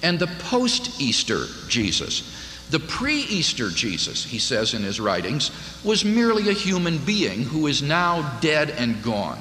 and 0.04 0.20
the 0.20 0.28
post 0.28 1.00
Easter 1.00 1.46
Jesus. 1.70 2.41
The 2.72 2.80
pre 2.80 3.16
Easter 3.16 3.70
Jesus, 3.70 4.24
he 4.24 4.40
says 4.40 4.74
in 4.74 4.82
his 4.82 5.02
writings, 5.02 5.52
was 5.84 6.06
merely 6.06 6.50
a 6.50 6.54
human 6.54 7.00
being 7.00 7.44
who 7.44 7.68
is 7.68 7.82
now 7.82 8.40
dead 8.40 8.70
and 8.72 9.04
gone. 9.04 9.40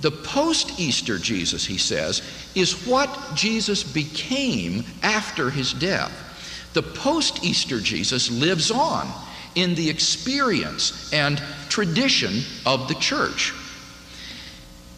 The 0.00 0.10
post 0.10 0.80
Easter 0.80 1.18
Jesus, 1.18 1.66
he 1.66 1.76
says, 1.76 2.22
is 2.54 2.86
what 2.86 3.10
Jesus 3.34 3.84
became 3.84 4.84
after 5.02 5.50
his 5.50 5.74
death. 5.74 6.10
The 6.72 6.82
post 6.82 7.44
Easter 7.44 7.80
Jesus 7.80 8.30
lives 8.30 8.70
on 8.70 9.06
in 9.54 9.74
the 9.74 9.90
experience 9.90 11.12
and 11.12 11.40
tradition 11.68 12.40
of 12.64 12.88
the 12.88 12.94
church. 12.94 13.52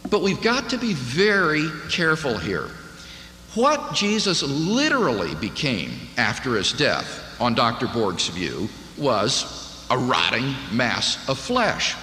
But 0.09 0.22
we've 0.22 0.41
got 0.41 0.70
to 0.70 0.78
be 0.78 0.95
very 0.95 1.68
careful 1.91 2.39
here. 2.39 2.68
What 3.57 3.93
Jesus 3.93 4.45
literally 4.45 5.35
became 5.35 5.91
after 6.16 6.55
his 6.55 6.72
death 6.72 7.22
on 7.41 7.55
Dr. 7.55 7.87
Borg's 7.87 8.28
view, 8.28 8.68
was 8.97 9.87
a 9.91 9.99
rotting 9.99 10.55
mass 10.72 11.28
of 11.28 11.39
flesh. 11.39 11.95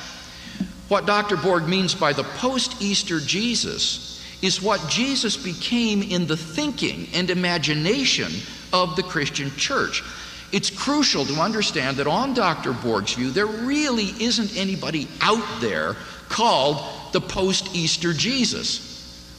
What 0.87 1.05
Dr. 1.05 1.37
Borg 1.37 1.67
means 1.67 1.95
by 1.95 2.13
the 2.13 2.23
post 2.23 2.81
Easter 2.81 3.19
Jesus 3.19 4.21
is 4.41 4.61
what 4.61 4.89
Jesus 4.89 5.37
became 5.37 6.01
in 6.01 6.27
the 6.27 6.37
thinking 6.37 7.07
and 7.13 7.29
imagination 7.29 8.31
of 8.73 8.95
the 8.95 9.03
Christian 9.03 9.51
church. 9.51 10.03
It's 10.51 10.69
crucial 10.69 11.25
to 11.25 11.35
understand 11.35 11.97
that 11.97 12.07
on 12.07 12.33
Dr. 12.33 12.73
Borg's 12.73 13.13
view, 13.13 13.31
there 13.31 13.45
really 13.45 14.07
isn't 14.19 14.57
anybody 14.57 15.07
out 15.21 15.61
there 15.61 15.95
called 16.27 16.83
the 17.13 17.21
post 17.21 17.73
Easter 17.73 18.13
Jesus 18.13 18.89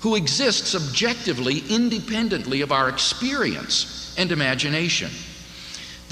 who 0.01 0.17
exists 0.17 0.75
objectively 0.75 1.63
independently 1.71 2.61
of 2.61 2.73
our 2.73 2.89
experience 2.89 4.15
and 4.19 4.33
imagination. 4.33 5.11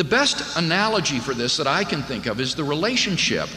The 0.01 0.05
best 0.05 0.57
analogy 0.57 1.18
for 1.18 1.34
this 1.34 1.59
that 1.59 1.66
I 1.66 1.84
can 1.84 2.03
think 2.03 2.24
of 2.24 2.40
is 2.40 2.55
the 2.55 2.64
relationship 2.64 3.51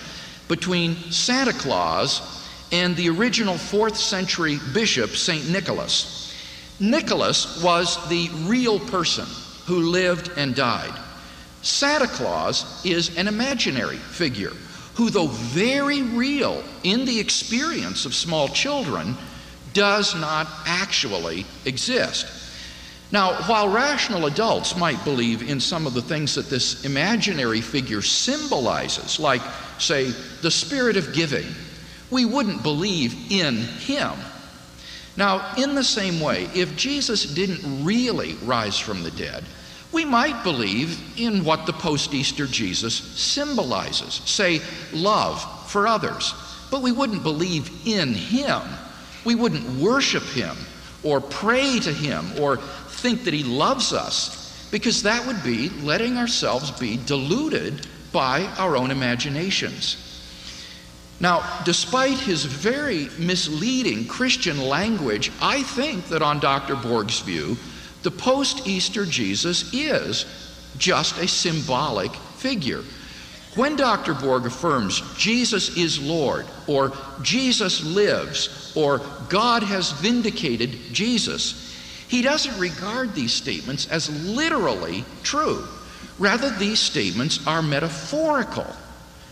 between 0.50 0.98
Santa 1.10 1.54
Claus 1.54 2.46
and 2.70 2.98
the 2.98 3.08
original 3.08 3.58
fourth 3.58 3.96
century 3.96 4.60
bishop, 4.74 5.12
St. 5.12 5.50
Nicholas. 5.50 6.36
Nicholas 6.82 7.64
was 7.64 7.96
the 8.10 8.28
real 8.42 8.78
person 8.78 9.26
who 9.68 9.90
lived 9.90 10.32
and 10.36 10.54
died. 10.54 10.92
Santa 11.62 12.08
Claus 12.08 12.86
is 12.86 13.16
an 13.16 13.30
imaginary 13.30 13.96
figure 13.96 14.52
who, 14.96 15.10
though 15.10 15.28
very 15.28 16.02
real 16.02 16.62
in 16.84 17.06
the 17.06 17.22
experience 17.22 18.06
of 18.06 18.14
small 18.14 18.50
children, 18.50 19.16
does 19.72 20.14
not 20.14 20.50
actually 20.66 21.46
exist. 21.64 22.43
Now, 23.14 23.34
while 23.44 23.70
rational 23.70 24.26
adults 24.26 24.76
might 24.76 25.04
believe 25.04 25.48
in 25.48 25.60
some 25.60 25.86
of 25.86 25.94
the 25.94 26.02
things 26.02 26.34
that 26.34 26.50
this 26.50 26.84
imaginary 26.84 27.62
figure 27.62 28.02
symbolizes, 28.02 29.20
like, 29.20 29.44
say, 29.78 30.10
the 30.42 30.50
spirit 30.50 30.98
of 30.98 31.14
giving, 31.14 31.46
we 32.10 32.26
wouldn't 32.26 32.64
believe 32.64 33.32
in 33.32 33.58
him. 33.58 34.14
Now, 35.16 35.54
in 35.60 35.76
the 35.76 35.84
same 35.84 36.20
way, 36.22 36.50
if 36.56 36.76
Jesus 36.76 37.32
didn't 37.32 37.86
really 37.86 38.34
rise 38.44 38.80
from 38.80 39.04
the 39.04 39.12
dead, 39.12 39.44
we 39.92 40.06
might 40.06 40.44
believe 40.44 41.00
in 41.16 41.46
what 41.46 41.68
the 41.68 41.74
post 41.74 42.16
Easter 42.16 42.48
Jesus 42.48 42.96
symbolizes, 42.96 44.22
say, 44.26 44.60
love 44.92 45.70
for 45.70 45.86
others, 45.86 46.34
but 46.72 46.82
we 46.82 46.92
wouldn't 46.92 47.22
believe 47.22 47.70
in 47.86 48.16
him. 48.16 48.64
We 49.24 49.36
wouldn't 49.36 49.70
worship 49.80 50.24
him 50.24 50.58
or 51.04 51.22
pray 51.22 51.80
to 51.80 51.94
him 51.94 52.26
or 52.40 52.60
think 53.04 53.26
that 53.26 53.34
he 53.34 53.44
loves 53.44 53.92
us, 53.92 54.70
because 54.72 55.04
that 55.04 55.28
would 55.28 55.44
be 55.44 55.68
letting 55.82 56.18
ourselves 56.18 56.72
be 56.72 56.98
deluded 57.06 57.86
by 58.14 58.46
our 58.58 58.78
own 58.78 58.92
imaginations. 58.92 59.98
Now, 61.20 61.62
despite 61.66 62.18
his 62.18 62.46
very 62.46 63.10
misleading 63.20 64.08
Christian 64.08 64.58
language, 64.58 65.34
I 65.42 65.64
think 65.64 66.06
that 66.06 66.22
on 66.22 66.40
Dr. 66.40 66.78
Borg's 66.78 67.20
view, 67.20 67.58
the 68.04 68.12
post 68.12 68.68
Easter 68.68 69.06
Jesus 69.06 69.74
is 69.74 70.26
just 70.78 71.18
a 71.18 71.28
symbolic 71.28 72.16
figure. 72.16 72.84
When 73.56 73.76
Dr. 73.76 74.14
Borg 74.14 74.46
affirms 74.46 75.02
Jesus 75.18 75.76
is 75.78 76.02
Lord, 76.02 76.46
or 76.68 76.94
Jesus 77.22 77.84
lives, 77.84 78.74
or 78.76 79.02
God 79.30 79.62
has 79.62 79.92
vindicated 79.92 80.72
Jesus, 80.94 81.63
he 82.08 82.22
doesn't 82.22 82.60
regard 82.60 83.14
these 83.14 83.34
statements 83.34 83.88
as 83.90 84.10
literally 84.26 85.06
true. 85.24 85.66
Rather, 86.20 86.50
these 86.52 86.80
statements 86.80 87.46
are 87.48 87.62
metaphorical. 87.62 88.68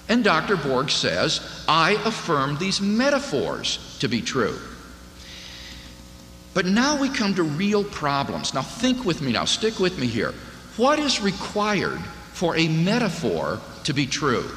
And 0.10 0.24
Dr. 0.24 0.58
Borg 0.58 0.90
says, 0.90 1.64
I 1.68 1.92
affirm 2.06 2.58
these 2.58 2.82
metaphors 2.82 3.98
to 4.00 4.08
be 4.08 4.22
true. 4.22 4.60
But 6.54 6.66
now 6.66 7.00
we 7.00 7.10
come 7.10 7.34
to 7.36 7.44
real 7.44 7.84
problems. 7.84 8.54
Now, 8.54 8.62
think 8.62 9.06
with 9.06 9.22
me 9.22 9.32
now, 9.32 9.46
stick 9.46 9.80
with 9.80 9.98
me 9.98 10.08
here. 10.08 10.34
What 10.76 11.00
is 11.00 11.22
required 11.22 12.00
for 12.34 12.58
a 12.58 12.68
metaphor 12.68 13.62
to 13.86 13.94
be 13.94 14.06
true? 14.06 14.50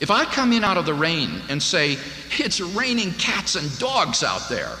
If 0.00 0.10
I 0.10 0.24
come 0.24 0.52
in 0.52 0.64
out 0.64 0.78
of 0.78 0.86
the 0.86 0.94
rain 0.94 1.42
and 1.48 1.62
say, 1.62 1.98
it's 2.38 2.60
raining 2.60 3.12
cats 3.12 3.54
and 3.54 3.78
dogs 3.78 4.24
out 4.24 4.48
there, 4.48 4.72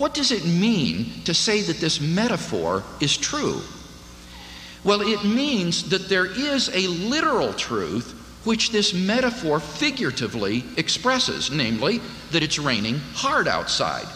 what 0.00 0.14
does 0.14 0.32
it 0.32 0.46
mean 0.46 1.22
to 1.24 1.34
say 1.34 1.60
that 1.60 1.76
this 1.76 2.00
metaphor 2.00 2.82
is 3.00 3.18
true? 3.18 3.60
Well, 4.82 5.02
it 5.02 5.24
means 5.24 5.90
that 5.90 6.08
there 6.08 6.24
is 6.24 6.70
a 6.70 6.86
literal 6.86 7.52
truth 7.52 8.16
which 8.44 8.70
this 8.70 8.94
metaphor 8.94 9.60
figuratively 9.60 10.64
expresses, 10.78 11.50
namely, 11.50 12.00
that 12.30 12.42
it's 12.42 12.58
raining 12.58 12.98
hard 13.12 13.46
outside. 13.46 14.06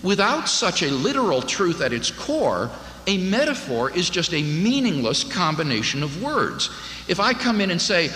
Without 0.00 0.48
such 0.48 0.84
a 0.84 0.90
literal 0.92 1.42
truth 1.42 1.80
at 1.80 1.92
its 1.92 2.12
core, 2.12 2.70
a 3.08 3.18
metaphor 3.18 3.90
is 3.90 4.08
just 4.08 4.32
a 4.32 4.42
meaningless 4.42 5.24
combination 5.24 6.04
of 6.04 6.22
words. 6.22 6.70
If 7.08 7.18
I 7.18 7.32
come 7.32 7.60
in 7.60 7.72
and 7.72 7.82
say, 7.82 8.10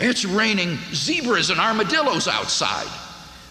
it's 0.00 0.24
raining 0.24 0.78
zebras 0.92 1.50
and 1.50 1.60
armadillos 1.60 2.26
outside, 2.26 2.88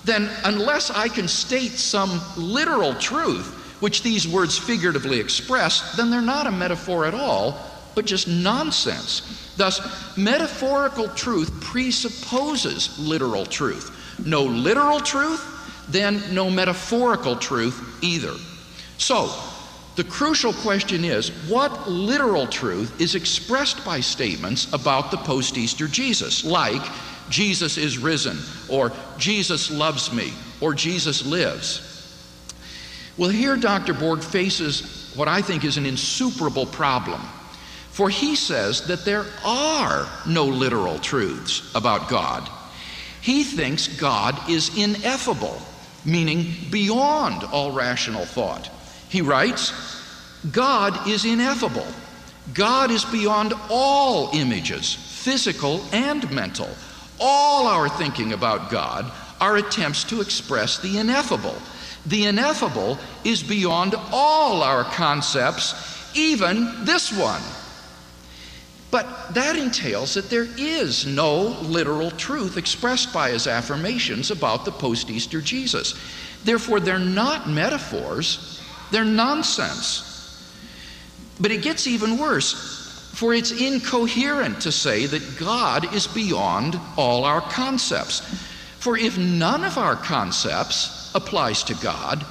then 0.05 0.29
unless 0.43 0.91
I 0.91 1.07
can 1.07 1.27
state 1.27 1.71
some 1.71 2.21
literal 2.37 2.93
truth, 2.93 3.53
which 3.81 4.03
these 4.03 4.27
words 4.27 4.57
figuratively 4.57 5.19
express, 5.19 5.95
then 5.97 6.09
they're 6.09 6.21
not 6.21 6.47
a 6.47 6.51
metaphor 6.51 7.05
at 7.05 7.13
all, 7.13 7.59
but 7.95 8.05
just 8.05 8.27
nonsense. 8.27 9.53
Thus, 9.57 10.15
metaphorical 10.17 11.09
truth 11.09 11.51
presupposes 11.61 12.97
literal 12.99 13.45
truth. 13.45 13.91
No 14.25 14.43
literal 14.43 14.99
truth, 14.99 15.43
then 15.89 16.21
no 16.33 16.49
metaphorical 16.49 17.35
truth 17.35 17.99
either. 18.01 18.33
So, 18.97 19.29
the 19.95 20.03
crucial 20.03 20.51
question 20.51 21.05
is 21.05 21.29
what 21.47 21.89
literal 21.89 22.47
truth 22.47 22.99
is 22.99 23.15
expressed 23.15 23.83
by 23.85 24.01
statements 24.01 24.71
about 24.73 25.09
the 25.09 25.17
post 25.17 25.57
Easter 25.57 25.87
Jesus, 25.87 26.43
like 26.43 26.81
Jesus 27.29 27.77
is 27.77 27.97
risen, 27.97 28.37
or 28.69 28.91
Jesus 29.17 29.71
loves 29.71 30.13
me, 30.13 30.33
or 30.61 30.73
Jesus 30.73 31.25
lives? 31.25 31.91
Well, 33.17 33.29
here 33.29 33.55
Dr. 33.55 33.93
Borg 33.93 34.21
faces 34.21 35.13
what 35.15 35.27
I 35.27 35.41
think 35.41 35.63
is 35.63 35.77
an 35.77 35.85
insuperable 35.85 36.65
problem. 36.65 37.21
For 37.91 38.09
he 38.09 38.35
says 38.35 38.87
that 38.87 39.05
there 39.05 39.25
are 39.45 40.07
no 40.27 40.45
literal 40.45 40.99
truths 40.99 41.73
about 41.75 42.09
God. 42.09 42.49
He 43.21 43.43
thinks 43.43 43.87
God 43.87 44.49
is 44.49 44.77
ineffable 44.77 45.61
meaning 46.05 46.53
beyond 46.69 47.43
all 47.45 47.71
rational 47.71 48.25
thought. 48.25 48.69
He 49.09 49.21
writes, 49.21 49.73
God 50.51 51.07
is 51.07 51.25
ineffable. 51.25 51.87
God 52.53 52.91
is 52.91 53.03
beyond 53.05 53.53
all 53.69 54.29
images, 54.33 54.93
physical 54.93 55.83
and 55.91 56.29
mental. 56.31 56.69
All 57.19 57.67
our 57.67 57.89
thinking 57.89 58.33
about 58.33 58.69
God 58.69 59.11
are 59.39 59.57
attempts 59.57 60.03
to 60.05 60.21
express 60.21 60.79
the 60.79 60.97
ineffable. 60.97 61.55
The 62.05 62.25
ineffable 62.25 62.97
is 63.23 63.41
beyond 63.41 63.95
all 64.11 64.61
our 64.63 64.83
concepts, 64.83 66.11
even 66.15 66.85
this 66.85 67.11
one. 67.11 67.41
But 68.91 69.33
that 69.33 69.57
entails 69.57 70.13
that 70.13 70.29
there 70.29 70.47
is 70.57 71.05
no 71.05 71.41
literal 71.61 72.11
truth 72.11 72.55
expressed 72.55 73.11
by 73.11 73.31
his 73.31 73.47
affirmations 73.47 74.31
about 74.31 74.63
the 74.63 74.71
post 74.71 75.09
Easter 75.09 75.41
Jesus. 75.41 75.95
Therefore, 76.43 76.79
they're 76.79 76.99
not 76.99 77.49
metaphors, 77.49 78.61
they're 78.91 79.03
nonsense. 79.03 80.13
But 81.39 81.51
it 81.51 81.63
gets 81.63 81.87
even 81.87 82.17
worse, 82.17 82.84
for 83.15 83.33
it's 83.33 83.51
incoherent 83.51 84.59
to 84.61 84.71
say 84.73 85.05
that 85.05 85.37
God 85.39 85.93
is 85.95 86.05
beyond 86.05 86.77
all 86.97 87.23
our 87.23 87.39
concepts. 87.39 88.19
For 88.79 88.97
if 88.97 89.17
none 89.17 89.63
of 89.63 89.77
our 89.77 89.95
concepts 89.95 91.13
applies 91.15 91.63
to 91.63 91.75
God, 91.75 92.25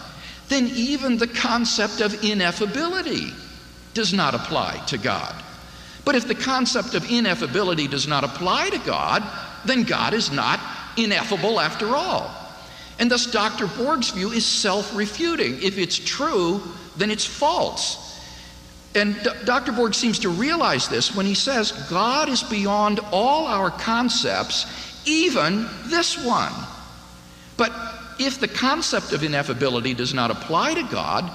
then 0.49 0.67
even 0.75 1.17
the 1.17 1.27
concept 1.27 2.03
of 2.03 2.13
ineffability 2.21 3.33
does 3.95 4.13
not 4.13 4.35
apply 4.35 4.77
to 4.89 4.99
God. 4.99 5.35
But 6.05 6.17
if 6.17 6.29
the 6.29 6.35
concept 6.35 6.95
of 6.95 7.05
ineffability 7.05 7.91
does 7.91 8.07
not 8.07 8.23
apply 8.23 8.69
to 8.69 8.79
God, 8.81 9.23
then 9.65 9.85
God 9.85 10.13
is 10.13 10.31
not 10.31 10.61
ineffable 10.99 11.61
after 11.61 11.97
all. 11.97 12.31
And 12.99 13.11
thus, 13.11 13.25
Dr. 13.25 13.69
Borg's 13.69 14.11
view 14.11 14.33
is 14.33 14.45
self 14.45 14.95
refuting. 14.95 15.63
If 15.63 15.79
it's 15.79 15.99
true, 15.99 16.63
then 16.99 17.11
it's 17.11 17.25
false. 17.25 18.04
And 18.95 19.17
Dr. 19.45 19.73
Borg 19.73 19.95
seems 19.95 20.21
to 20.21 20.29
realize 20.29 20.89
this 20.89 21.15
when 21.17 21.27
he 21.27 21.35
says, 21.35 21.73
God 21.91 22.29
is 22.29 22.43
beyond 22.45 23.01
all 23.11 23.47
our 23.47 23.71
concepts, 23.71 24.67
even 25.05 25.69
this 25.87 26.25
one. 26.25 26.53
But 27.57 27.73
if 28.21 28.39
the 28.39 28.49
concept 28.49 29.13
of 29.13 29.23
ineffability 29.23 29.97
does 29.97 30.15
not 30.15 30.31
apply 30.31 30.75
to 30.75 30.83
God, 30.85 31.31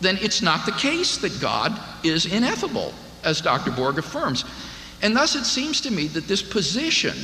then 0.00 0.18
it's 0.22 0.40
not 0.40 0.64
the 0.64 0.72
case 0.72 1.18
that 1.18 1.40
God 1.40 1.78
is 2.02 2.26
ineffable 2.26 2.94
as 3.22 3.40
Dr. 3.40 3.70
Borg 3.70 3.98
affirms. 3.98 4.44
And 5.02 5.14
thus 5.14 5.36
it 5.36 5.44
seems 5.44 5.82
to 5.82 5.90
me 5.90 6.06
that 6.08 6.26
this 6.26 6.42
position 6.42 7.14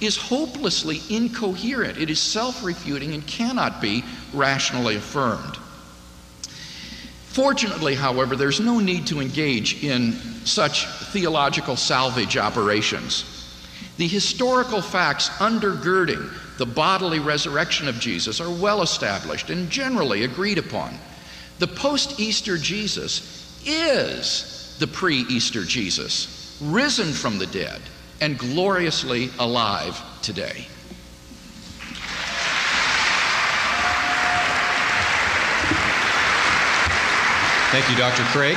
is 0.00 0.16
hopelessly 0.16 1.00
incoherent. 1.10 1.98
It 1.98 2.10
is 2.10 2.20
self 2.20 2.64
refuting 2.64 3.14
and 3.14 3.26
cannot 3.26 3.80
be 3.80 4.04
rationally 4.32 4.96
affirmed. 4.96 5.58
Fortunately, 7.38 7.94
however, 7.94 8.34
there's 8.34 8.58
no 8.58 8.80
need 8.80 9.06
to 9.06 9.20
engage 9.20 9.84
in 9.84 10.14
such 10.44 10.88
theological 11.12 11.76
salvage 11.76 12.36
operations. 12.36 13.24
The 13.96 14.08
historical 14.08 14.82
facts 14.82 15.28
undergirding 15.38 16.32
the 16.58 16.66
bodily 16.66 17.20
resurrection 17.20 17.86
of 17.86 18.00
Jesus 18.00 18.40
are 18.40 18.50
well 18.50 18.82
established 18.82 19.50
and 19.50 19.70
generally 19.70 20.24
agreed 20.24 20.58
upon. 20.58 20.98
The 21.60 21.68
post 21.68 22.18
Easter 22.18 22.58
Jesus 22.58 23.62
is 23.64 24.76
the 24.80 24.88
pre 24.88 25.18
Easter 25.18 25.62
Jesus, 25.62 26.58
risen 26.60 27.12
from 27.12 27.38
the 27.38 27.46
dead 27.46 27.80
and 28.20 28.36
gloriously 28.36 29.30
alive 29.38 29.96
today. 30.22 30.66
Thank 37.70 37.90
you, 37.90 37.96
Dr. 37.96 38.22
Craig. 38.32 38.56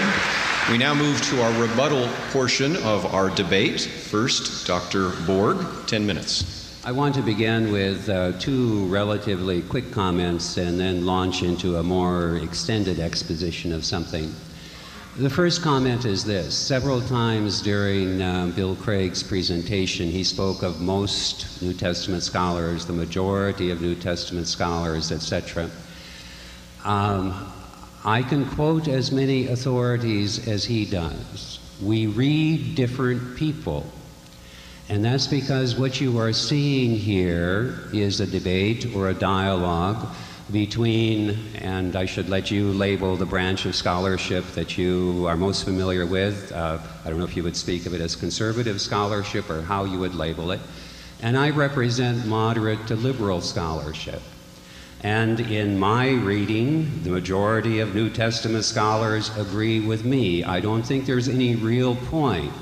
We 0.71 0.77
now 0.77 0.93
move 0.93 1.21
to 1.23 1.43
our 1.43 1.61
rebuttal 1.61 2.07
portion 2.31 2.77
of 2.77 3.05
our 3.13 3.29
debate. 3.29 3.81
First, 3.81 4.65
Dr. 4.65 5.09
Borg, 5.27 5.57
10 5.85 6.05
minutes. 6.05 6.81
I 6.85 6.93
want 6.93 7.15
to 7.15 7.21
begin 7.21 7.73
with 7.73 8.07
uh, 8.07 8.31
two 8.39 8.85
relatively 8.85 9.63
quick 9.63 9.91
comments 9.91 10.55
and 10.55 10.79
then 10.79 11.05
launch 11.05 11.43
into 11.43 11.75
a 11.75 11.83
more 11.83 12.37
extended 12.37 13.01
exposition 13.01 13.73
of 13.73 13.83
something. 13.83 14.33
The 15.17 15.29
first 15.29 15.61
comment 15.61 16.05
is 16.05 16.23
this. 16.23 16.57
Several 16.57 17.01
times 17.01 17.61
during 17.61 18.21
um, 18.21 18.51
Bill 18.53 18.77
Craig's 18.77 19.21
presentation, 19.21 20.09
he 20.09 20.23
spoke 20.23 20.63
of 20.63 20.79
most 20.79 21.61
New 21.61 21.73
Testament 21.73 22.23
scholars, 22.23 22.85
the 22.85 22.93
majority 22.93 23.71
of 23.71 23.81
New 23.81 23.95
Testament 23.95 24.47
scholars, 24.47 25.11
etc. 25.11 25.69
Um, 26.85 27.51
I 28.03 28.23
can 28.23 28.45
quote 28.45 28.87
as 28.87 29.11
many 29.11 29.47
authorities 29.47 30.47
as 30.47 30.65
he 30.65 30.85
does. 30.85 31.59
We 31.81 32.07
read 32.07 32.73
different 32.73 33.37
people. 33.37 33.85
And 34.89 35.05
that's 35.05 35.27
because 35.27 35.75
what 35.75 36.01
you 36.01 36.17
are 36.17 36.33
seeing 36.33 36.95
here 36.95 37.79
is 37.93 38.19
a 38.19 38.25
debate 38.25 38.95
or 38.95 39.09
a 39.09 39.13
dialogue 39.13 40.07
between, 40.51 41.37
and 41.59 41.95
I 41.95 42.05
should 42.05 42.27
let 42.27 42.49
you 42.49 42.71
label 42.71 43.15
the 43.15 43.25
branch 43.25 43.65
of 43.65 43.75
scholarship 43.75 44.45
that 44.55 44.77
you 44.77 45.25
are 45.27 45.37
most 45.37 45.63
familiar 45.63 46.05
with. 46.05 46.51
Uh, 46.51 46.79
I 47.05 47.09
don't 47.09 47.19
know 47.19 47.25
if 47.25 47.37
you 47.37 47.43
would 47.43 47.55
speak 47.55 47.85
of 47.85 47.93
it 47.93 48.01
as 48.01 48.15
conservative 48.15 48.81
scholarship 48.81 49.49
or 49.49 49.61
how 49.61 49.85
you 49.85 49.99
would 49.99 50.15
label 50.15 50.51
it. 50.51 50.59
And 51.21 51.37
I 51.37 51.51
represent 51.51 52.25
moderate 52.25 52.87
to 52.87 52.95
liberal 52.95 53.41
scholarship. 53.41 54.21
And 55.03 55.39
in 55.39 55.79
my 55.79 56.11
reading, 56.11 57.01
the 57.03 57.09
majority 57.09 57.79
of 57.79 57.95
New 57.95 58.09
Testament 58.09 58.63
scholars 58.63 59.35
agree 59.35 59.79
with 59.79 60.05
me. 60.05 60.43
I 60.43 60.59
don't 60.59 60.83
think 60.83 61.05
there's 61.05 61.27
any 61.27 61.55
real 61.55 61.95
point 61.95 62.53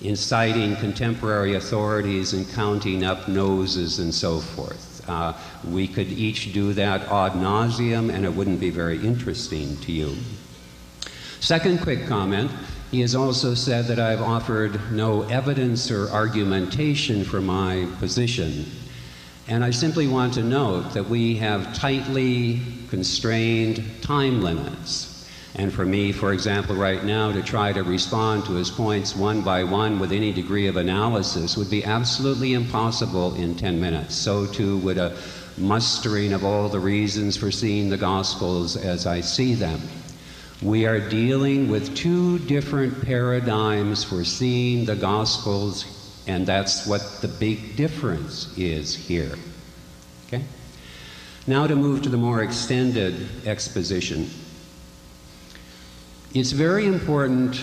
in 0.00 0.16
citing 0.16 0.74
contemporary 0.76 1.54
authorities 1.54 2.32
and 2.32 2.50
counting 2.52 3.04
up 3.04 3.28
noses 3.28 3.98
and 3.98 4.14
so 4.14 4.40
forth. 4.40 5.06
Uh, 5.06 5.34
we 5.68 5.86
could 5.86 6.08
each 6.08 6.54
do 6.54 6.72
that 6.72 7.02
ad 7.02 7.32
nauseum, 7.32 8.10
and 8.10 8.24
it 8.24 8.32
wouldn't 8.32 8.60
be 8.60 8.70
very 8.70 8.96
interesting 9.04 9.76
to 9.78 9.92
you. 9.92 10.16
Second 11.40 11.82
quick 11.82 12.06
comment 12.06 12.50
he 12.90 13.02
has 13.02 13.14
also 13.14 13.54
said 13.54 13.86
that 13.86 14.00
I've 14.00 14.20
offered 14.20 14.80
no 14.90 15.22
evidence 15.22 15.90
or 15.90 16.08
argumentation 16.08 17.22
for 17.22 17.40
my 17.40 17.86
position. 18.00 18.66
And 19.50 19.64
I 19.64 19.70
simply 19.72 20.06
want 20.06 20.34
to 20.34 20.44
note 20.44 20.94
that 20.94 21.08
we 21.08 21.34
have 21.38 21.74
tightly 21.74 22.60
constrained 22.88 23.82
time 24.00 24.42
limits. 24.42 25.28
And 25.56 25.72
for 25.72 25.84
me, 25.84 26.12
for 26.12 26.32
example, 26.32 26.76
right 26.76 27.04
now, 27.04 27.32
to 27.32 27.42
try 27.42 27.72
to 27.72 27.82
respond 27.82 28.44
to 28.44 28.52
his 28.52 28.70
points 28.70 29.16
one 29.16 29.42
by 29.42 29.64
one 29.64 29.98
with 29.98 30.12
any 30.12 30.32
degree 30.32 30.68
of 30.68 30.76
analysis 30.76 31.56
would 31.56 31.68
be 31.68 31.84
absolutely 31.84 32.54
impossible 32.54 33.34
in 33.34 33.56
10 33.56 33.80
minutes. 33.80 34.14
So 34.14 34.46
too 34.46 34.78
would 34.78 34.98
a 34.98 35.16
mustering 35.58 36.32
of 36.32 36.44
all 36.44 36.68
the 36.68 36.78
reasons 36.78 37.36
for 37.36 37.50
seeing 37.50 37.90
the 37.90 37.96
Gospels 37.96 38.76
as 38.76 39.04
I 39.04 39.20
see 39.20 39.54
them. 39.54 39.80
We 40.62 40.86
are 40.86 41.00
dealing 41.00 41.68
with 41.68 41.96
two 41.96 42.38
different 42.38 43.04
paradigms 43.04 44.04
for 44.04 44.22
seeing 44.22 44.84
the 44.84 44.94
Gospels, 44.94 45.99
and 46.30 46.46
that's 46.46 46.86
what 46.86 47.02
the 47.22 47.28
big 47.28 47.74
difference 47.74 48.56
is 48.56 48.94
here. 48.94 49.34
Okay? 50.28 50.44
Now 51.46 51.66
to 51.66 51.74
move 51.74 52.02
to 52.02 52.08
the 52.08 52.16
more 52.16 52.42
extended 52.42 53.46
exposition. 53.46 54.30
It's 56.32 56.52
very 56.52 56.86
important 56.86 57.56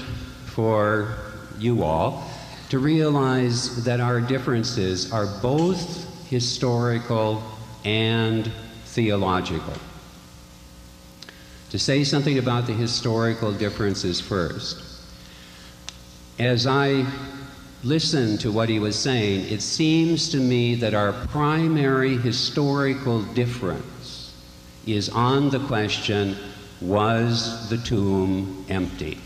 for 0.47 1.15
you 1.57 1.83
all 1.83 2.29
to 2.67 2.79
realize 2.79 3.85
that 3.85 4.01
our 4.01 4.19
differences 4.19 5.13
are 5.13 5.27
both 5.41 6.27
historical 6.29 7.41
and 7.85 8.51
theological. 8.83 9.73
To 11.69 11.79
say 11.79 12.03
something 12.03 12.37
about 12.37 12.67
the 12.67 12.73
historical 12.73 13.53
differences 13.53 14.19
first. 14.19 14.83
As 16.37 16.67
I 16.67 17.05
listened 17.83 18.39
to 18.41 18.51
what 18.51 18.69
he 18.69 18.79
was 18.79 18.97
saying, 18.97 19.51
it 19.51 19.61
seems 19.61 20.29
to 20.29 20.37
me 20.37 20.75
that 20.75 20.93
our 20.93 21.13
primary 21.13 22.17
historical 22.17 23.21
difference 23.33 24.33
is 24.85 25.09
on 25.09 25.49
the 25.49 25.59
question 25.59 26.35
was 26.81 27.69
the 27.69 27.77
tomb 27.77 28.65
empty? 28.69 29.19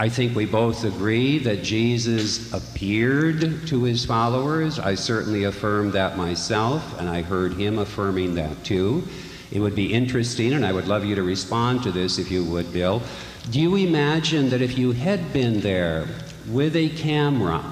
I 0.00 0.08
think 0.08 0.36
we 0.36 0.46
both 0.46 0.84
agree 0.84 1.38
that 1.38 1.64
Jesus 1.64 2.52
appeared 2.52 3.66
to 3.66 3.82
his 3.82 4.04
followers. 4.04 4.78
I 4.78 4.94
certainly 4.94 5.44
affirm 5.44 5.90
that 5.90 6.16
myself, 6.16 6.98
and 7.00 7.08
I 7.08 7.22
heard 7.22 7.54
him 7.54 7.78
affirming 7.78 8.36
that 8.36 8.62
too. 8.62 9.02
It 9.50 9.58
would 9.58 9.74
be 9.74 9.92
interesting, 9.92 10.52
and 10.52 10.64
I 10.64 10.72
would 10.72 10.86
love 10.86 11.04
you 11.04 11.16
to 11.16 11.22
respond 11.22 11.82
to 11.82 11.90
this 11.90 12.18
if 12.18 12.30
you 12.30 12.44
would, 12.44 12.72
Bill. 12.72 13.02
Do 13.50 13.60
you 13.60 13.74
imagine 13.74 14.50
that 14.50 14.62
if 14.62 14.78
you 14.78 14.92
had 14.92 15.32
been 15.32 15.60
there 15.60 16.06
with 16.50 16.76
a 16.76 16.88
camera, 16.90 17.62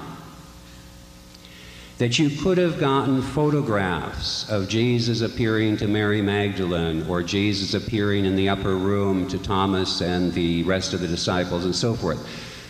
that 1.97 2.19
you 2.19 2.29
could 2.29 2.57
have 2.59 2.79
gotten 2.79 3.21
photographs 3.21 4.49
of 4.49 4.69
Jesus 4.69 5.21
appearing 5.21 5.77
to 5.77 5.87
Mary 5.87 6.21
Magdalene 6.21 7.07
or 7.09 7.23
Jesus 7.23 7.73
appearing 7.73 8.25
in 8.25 8.35
the 8.35 8.49
upper 8.49 8.75
room 8.75 9.27
to 9.29 9.39
Thomas 9.39 10.01
and 10.01 10.31
the 10.33 10.61
rest 10.63 10.93
of 10.93 10.99
the 10.99 11.07
disciples 11.07 11.65
and 11.65 11.75
so 11.75 11.95
forth. 11.95 12.19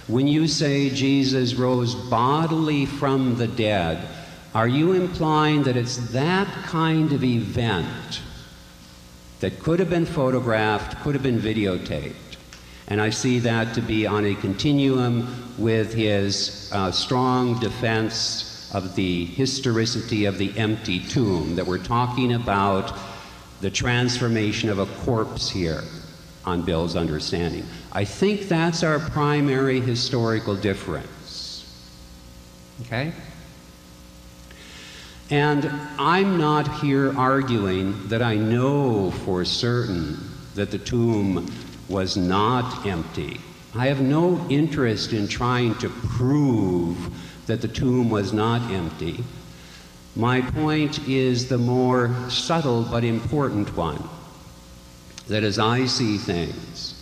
When 0.07 0.27
you 0.27 0.47
say 0.47 0.89
Jesus 0.89 1.55
rose 1.55 1.93
bodily 1.93 2.85
from 2.85 3.35
the 3.35 3.47
dead, 3.47 4.07
are 4.55 4.67
you 4.67 4.93
implying 4.93 5.63
that 5.63 5.75
it's 5.75 5.97
that 6.11 6.47
kind 6.63 7.11
of 7.11 7.23
event 7.23 8.21
that 9.41 9.59
could 9.59 9.79
have 9.79 9.89
been 9.89 10.05
photographed, 10.05 10.97
could 11.01 11.13
have 11.13 11.23
been 11.23 11.39
videotaped? 11.39 12.26
And 12.87 13.01
I 13.01 13.09
see 13.09 13.39
that 13.39 13.73
to 13.75 13.81
be 13.81 14.07
on 14.07 14.25
a 14.25 14.35
continuum 14.35 15.53
with 15.57 15.93
his 15.93 16.69
uh, 16.73 16.91
strong 16.91 17.59
defense 17.59 18.71
of 18.73 18.95
the 18.95 19.25
historicity 19.25 20.25
of 20.25 20.37
the 20.37 20.57
empty 20.57 20.99
tomb, 20.99 21.55
that 21.55 21.65
we're 21.65 21.83
talking 21.83 22.33
about 22.33 22.97
the 23.61 23.69
transformation 23.69 24.69
of 24.69 24.79
a 24.79 24.85
corpse 25.03 25.49
here 25.49 25.83
on 26.45 26.61
Bill's 26.61 26.95
understanding. 26.95 27.65
I 27.91 28.05
think 28.05 28.47
that's 28.47 28.83
our 28.83 28.99
primary 28.99 29.81
historical 29.81 30.55
difference. 30.55 31.65
Okay? 32.81 33.11
And 35.29 35.69
I'm 35.99 36.37
not 36.37 36.79
here 36.79 37.17
arguing 37.17 38.07
that 38.07 38.21
I 38.21 38.35
know 38.35 39.11
for 39.11 39.43
certain 39.43 40.17
that 40.55 40.71
the 40.71 40.77
tomb 40.77 41.51
was 41.89 42.17
not 42.17 42.85
empty. 42.85 43.39
I 43.75 43.87
have 43.87 44.01
no 44.01 44.45
interest 44.49 45.13
in 45.13 45.27
trying 45.27 45.75
to 45.75 45.89
prove 45.89 46.97
that 47.47 47.61
the 47.61 47.67
tomb 47.67 48.09
was 48.09 48.33
not 48.33 48.71
empty. 48.71 49.23
My 50.15 50.41
point 50.41 51.07
is 51.07 51.47
the 51.47 51.57
more 51.57 52.13
subtle 52.29 52.83
but 52.83 53.03
important 53.03 53.75
one 53.77 54.03
that 55.27 55.43
as 55.43 55.59
I 55.59 55.85
see 55.85 56.17
things, 56.17 56.93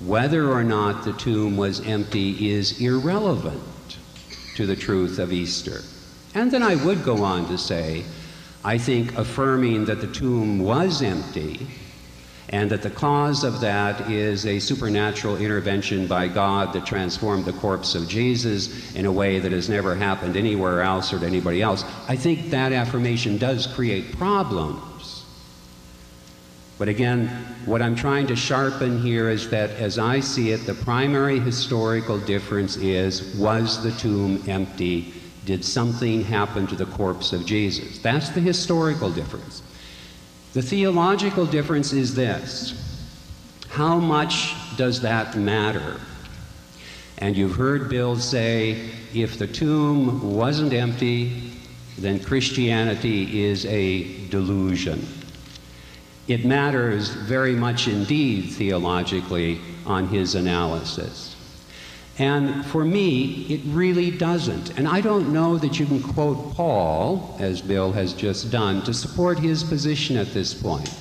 whether 0.00 0.50
or 0.50 0.62
not 0.62 1.04
the 1.04 1.12
tomb 1.14 1.56
was 1.56 1.84
empty 1.86 2.50
is 2.50 2.80
irrelevant 2.80 3.98
to 4.54 4.64
the 4.64 4.76
truth 4.76 5.18
of 5.18 5.32
Easter. 5.32 5.80
And 6.34 6.50
then 6.50 6.62
I 6.62 6.76
would 6.76 7.04
go 7.04 7.24
on 7.24 7.48
to 7.48 7.58
say, 7.58 8.04
I 8.64 8.78
think 8.78 9.16
affirming 9.18 9.86
that 9.86 10.00
the 10.00 10.06
tomb 10.06 10.60
was 10.60 11.02
empty 11.02 11.66
and 12.50 12.70
that 12.70 12.82
the 12.82 12.90
cause 12.90 13.44
of 13.44 13.60
that 13.60 14.10
is 14.10 14.46
a 14.46 14.58
supernatural 14.58 15.36
intervention 15.36 16.06
by 16.06 16.28
God 16.28 16.72
that 16.72 16.86
transformed 16.86 17.44
the 17.44 17.52
corpse 17.52 17.94
of 17.94 18.08
Jesus 18.08 18.94
in 18.94 19.04
a 19.04 19.12
way 19.12 19.38
that 19.38 19.52
has 19.52 19.68
never 19.68 19.94
happened 19.94 20.36
anywhere 20.36 20.80
else 20.80 21.12
or 21.12 21.18
to 21.18 21.26
anybody 21.26 21.60
else. 21.60 21.84
I 22.08 22.16
think 22.16 22.50
that 22.50 22.72
affirmation 22.72 23.36
does 23.36 23.66
create 23.66 24.16
problems. 24.16 25.24
But 26.78 26.88
again, 26.88 27.26
what 27.66 27.82
I'm 27.82 27.96
trying 27.96 28.28
to 28.28 28.36
sharpen 28.36 29.02
here 29.02 29.28
is 29.28 29.50
that 29.50 29.70
as 29.70 29.98
I 29.98 30.20
see 30.20 30.52
it, 30.52 30.64
the 30.64 30.74
primary 30.74 31.40
historical 31.40 32.18
difference 32.18 32.76
is 32.76 33.34
was 33.36 33.82
the 33.82 33.90
tomb 33.92 34.42
empty? 34.48 35.12
Did 35.44 35.64
something 35.64 36.22
happen 36.22 36.66
to 36.68 36.76
the 36.76 36.86
corpse 36.86 37.32
of 37.32 37.44
Jesus? 37.44 37.98
That's 37.98 38.30
the 38.30 38.40
historical 38.40 39.10
difference. 39.10 39.62
The 40.58 40.64
theological 40.64 41.46
difference 41.46 41.92
is 41.92 42.16
this 42.16 42.74
how 43.68 44.00
much 44.00 44.56
does 44.76 45.02
that 45.02 45.36
matter? 45.36 46.00
And 47.18 47.36
you've 47.36 47.54
heard 47.54 47.88
Bill 47.88 48.16
say 48.16 48.90
if 49.14 49.38
the 49.38 49.46
tomb 49.46 50.34
wasn't 50.34 50.72
empty, 50.72 51.52
then 51.96 52.18
Christianity 52.18 53.44
is 53.44 53.66
a 53.66 54.26
delusion. 54.30 55.06
It 56.26 56.44
matters 56.44 57.10
very 57.10 57.54
much 57.54 57.86
indeed 57.86 58.50
theologically 58.50 59.60
on 59.86 60.08
his 60.08 60.34
analysis. 60.34 61.36
And 62.18 62.66
for 62.66 62.84
me, 62.84 63.46
it 63.48 63.60
really 63.66 64.10
doesn't. 64.10 64.76
And 64.76 64.88
I 64.88 65.00
don't 65.00 65.32
know 65.32 65.56
that 65.58 65.78
you 65.78 65.86
can 65.86 66.02
quote 66.02 66.54
Paul, 66.54 67.36
as 67.38 67.62
Bill 67.62 67.92
has 67.92 68.12
just 68.12 68.50
done, 68.50 68.82
to 68.82 68.92
support 68.92 69.38
his 69.38 69.62
position 69.62 70.16
at 70.16 70.32
this 70.32 70.52
point. 70.52 70.92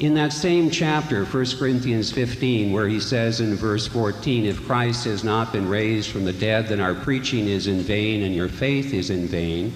In 0.00 0.14
that 0.14 0.32
same 0.32 0.70
chapter, 0.70 1.24
1 1.24 1.46
Corinthians 1.58 2.12
15, 2.12 2.72
where 2.72 2.88
he 2.88 3.00
says 3.00 3.40
in 3.40 3.54
verse 3.54 3.86
14, 3.86 4.44
If 4.44 4.66
Christ 4.66 5.04
has 5.04 5.24
not 5.24 5.52
been 5.52 5.68
raised 5.68 6.10
from 6.10 6.24
the 6.24 6.32
dead, 6.32 6.68
then 6.68 6.80
our 6.80 6.94
preaching 6.94 7.46
is 7.46 7.68
in 7.68 7.78
vain 7.78 8.24
and 8.24 8.34
your 8.34 8.48
faith 8.48 8.92
is 8.92 9.08
in 9.08 9.26
vain. 9.26 9.72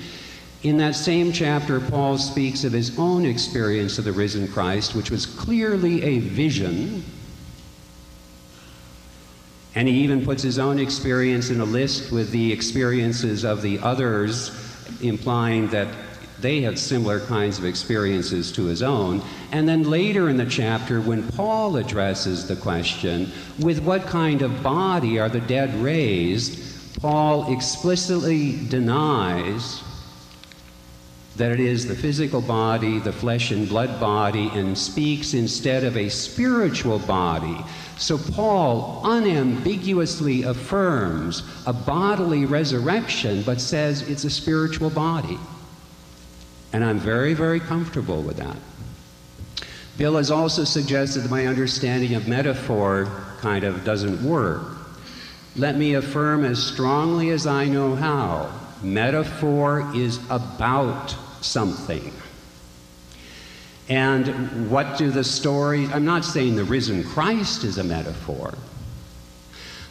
In 0.64 0.76
that 0.78 0.96
same 0.96 1.32
chapter, 1.32 1.80
Paul 1.80 2.18
speaks 2.18 2.64
of 2.64 2.72
his 2.72 2.98
own 2.98 3.24
experience 3.24 3.96
of 3.96 4.04
the 4.04 4.12
risen 4.12 4.48
Christ, 4.48 4.94
which 4.94 5.10
was 5.10 5.24
clearly 5.24 6.02
a 6.02 6.18
vision. 6.18 7.04
And 9.74 9.86
he 9.86 10.02
even 10.02 10.24
puts 10.24 10.42
his 10.42 10.58
own 10.58 10.78
experience 10.78 11.50
in 11.50 11.60
a 11.60 11.64
list 11.64 12.10
with 12.10 12.30
the 12.30 12.52
experiences 12.52 13.44
of 13.44 13.62
the 13.62 13.78
others, 13.80 14.50
implying 15.02 15.68
that 15.68 15.88
they 16.40 16.60
had 16.62 16.78
similar 16.78 17.20
kinds 17.20 17.58
of 17.58 17.64
experiences 17.64 18.52
to 18.52 18.64
his 18.64 18.82
own. 18.82 19.22
And 19.52 19.68
then 19.68 19.84
later 19.84 20.28
in 20.28 20.36
the 20.36 20.46
chapter, 20.46 21.00
when 21.00 21.26
Paul 21.32 21.76
addresses 21.76 22.46
the 22.46 22.56
question, 22.56 23.32
with 23.58 23.80
what 23.80 24.06
kind 24.06 24.42
of 24.42 24.62
body 24.62 25.18
are 25.18 25.28
the 25.28 25.40
dead 25.40 25.74
raised? 25.82 27.00
Paul 27.00 27.52
explicitly 27.52 28.66
denies 28.68 29.82
that 31.36 31.52
it 31.52 31.60
is 31.60 31.86
the 31.86 31.94
physical 31.94 32.40
body, 32.40 32.98
the 32.98 33.12
flesh 33.12 33.52
and 33.52 33.68
blood 33.68 34.00
body, 34.00 34.50
and 34.54 34.76
speaks 34.76 35.34
instead 35.34 35.84
of 35.84 35.96
a 35.96 36.08
spiritual 36.08 36.98
body. 37.00 37.64
So 37.98 38.16
Paul 38.16 39.02
unambiguously 39.04 40.44
affirms 40.44 41.42
a 41.66 41.72
bodily 41.72 42.44
resurrection, 42.46 43.42
but 43.42 43.60
says 43.60 44.08
it's 44.08 44.24
a 44.24 44.30
spiritual 44.30 44.90
body. 44.90 45.38
And 46.72 46.84
I'm 46.84 46.98
very, 46.98 47.34
very 47.34 47.58
comfortable 47.58 48.22
with 48.22 48.36
that. 48.36 48.56
Bill 49.96 50.16
has 50.16 50.30
also 50.30 50.62
suggested 50.62 51.24
that 51.24 51.30
my 51.30 51.46
understanding 51.46 52.14
of 52.14 52.28
metaphor 52.28 53.10
kind 53.40 53.64
of 53.64 53.84
doesn't 53.84 54.22
work. 54.22 54.62
Let 55.56 55.76
me 55.76 55.94
affirm 55.94 56.44
as 56.44 56.62
strongly 56.62 57.30
as 57.30 57.48
I 57.48 57.64
know 57.64 57.96
how 57.96 58.52
metaphor 58.80 59.90
is 59.92 60.20
about 60.30 61.16
something. 61.40 62.12
And 63.88 64.70
what 64.70 64.98
do 64.98 65.10
the 65.10 65.24
stories, 65.24 65.90
I'm 65.92 66.04
not 66.04 66.24
saying 66.24 66.56
the 66.56 66.64
risen 66.64 67.04
Christ 67.04 67.64
is 67.64 67.78
a 67.78 67.84
metaphor. 67.84 68.52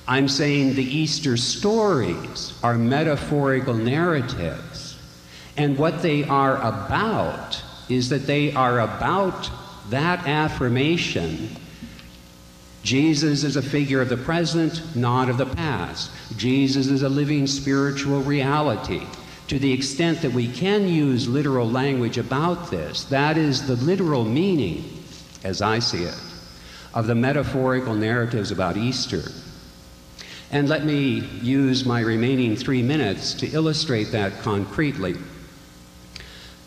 I'm 0.07 0.27
saying 0.27 0.75
the 0.75 0.83
Easter 0.83 1.35
stories 1.35 2.57
are 2.63 2.77
metaphorical 2.77 3.73
narratives. 3.73 4.97
And 5.57 5.77
what 5.77 6.01
they 6.01 6.23
are 6.23 6.57
about 6.57 7.61
is 7.89 8.09
that 8.09 8.27
they 8.27 8.53
are 8.53 8.79
about 8.79 9.49
that 9.89 10.27
affirmation 10.27 11.49
Jesus 12.87 13.43
is 13.43 13.57
a 13.57 13.61
figure 13.61 13.99
of 13.99 14.07
the 14.07 14.15
present, 14.15 14.95
not 14.95 15.29
of 15.29 15.37
the 15.37 15.45
past. 15.45 16.09
Jesus 16.37 16.87
is 16.87 17.03
a 17.03 17.09
living 17.09 17.45
spiritual 17.45 18.21
reality 18.21 19.05
to 19.47 19.57
the 19.57 19.71
extent 19.71 20.21
that 20.21 20.33
we 20.33 20.47
can 20.47 20.87
use 20.87 21.27
literal 21.27 21.69
language 21.69 22.17
about 22.17 22.69
this, 22.69 23.05
that 23.05 23.37
is 23.37 23.65
the 23.65 23.75
literal 23.77 24.25
meaning, 24.25 25.03
as 25.43 25.61
I 25.61 25.79
see 25.79 26.03
it, 26.03 26.19
of 26.93 27.07
the 27.07 27.15
metaphorical 27.15 27.93
narratives 27.95 28.51
about 28.51 28.75
Easter. 28.75 29.23
And 30.51 30.69
let 30.69 30.85
me 30.85 31.19
use 31.41 31.85
my 31.85 32.01
remaining 32.01 32.55
three 32.55 32.81
minutes 32.81 33.33
to 33.35 33.47
illustrate 33.47 34.11
that 34.11 34.39
concretely 34.41 35.15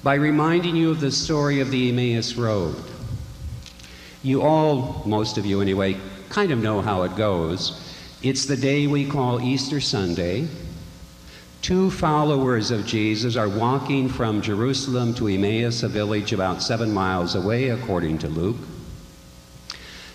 by 0.02 0.14
reminding 0.14 0.76
you 0.76 0.90
of 0.90 1.00
the 1.00 1.10
story 1.10 1.60
of 1.60 1.70
the 1.70 1.90
Emmaus 1.90 2.34
Road. 2.34 2.76
You 4.22 4.42
all, 4.42 5.02
most 5.06 5.36
of 5.38 5.44
you 5.44 5.60
anyway, 5.60 5.98
kind 6.30 6.52
of 6.52 6.58
know 6.58 6.80
how 6.80 7.02
it 7.02 7.16
goes. 7.16 7.86
It's 8.22 8.46
the 8.46 8.56
day 8.56 8.86
we 8.86 9.08
call 9.08 9.40
Easter 9.40 9.80
Sunday. 9.80 10.48
Two 11.62 11.90
followers 11.90 12.70
of 12.70 12.86
Jesus 12.86 13.36
are 13.36 13.48
walking 13.48 14.08
from 14.08 14.40
Jerusalem 14.40 15.12
to 15.14 15.28
Emmaus, 15.28 15.82
a 15.82 15.88
village 15.88 16.32
about 16.32 16.62
seven 16.62 16.92
miles 16.92 17.34
away, 17.34 17.68
according 17.68 18.18
to 18.18 18.28
Luke. 18.28 18.56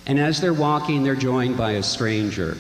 And 0.08 0.20
as 0.20 0.41
they're 0.41 0.54
walking, 0.54 1.04
they're 1.04 1.16
joined 1.16 1.56
by 1.56 1.74
a 1.74 1.84
stranger. 1.84 2.58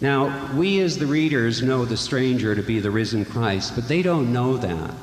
Now, 0.00 0.52
we 0.56 0.80
as 0.80 0.98
the 0.98 1.06
readers 1.06 1.62
know 1.62 1.84
the 1.84 1.96
stranger 1.96 2.54
to 2.54 2.62
be 2.62 2.80
the 2.80 2.90
risen 2.90 3.24
Christ, 3.24 3.74
but 3.74 3.88
they 3.88 4.02
don't 4.02 4.32
know 4.32 4.56
that. 4.56 4.94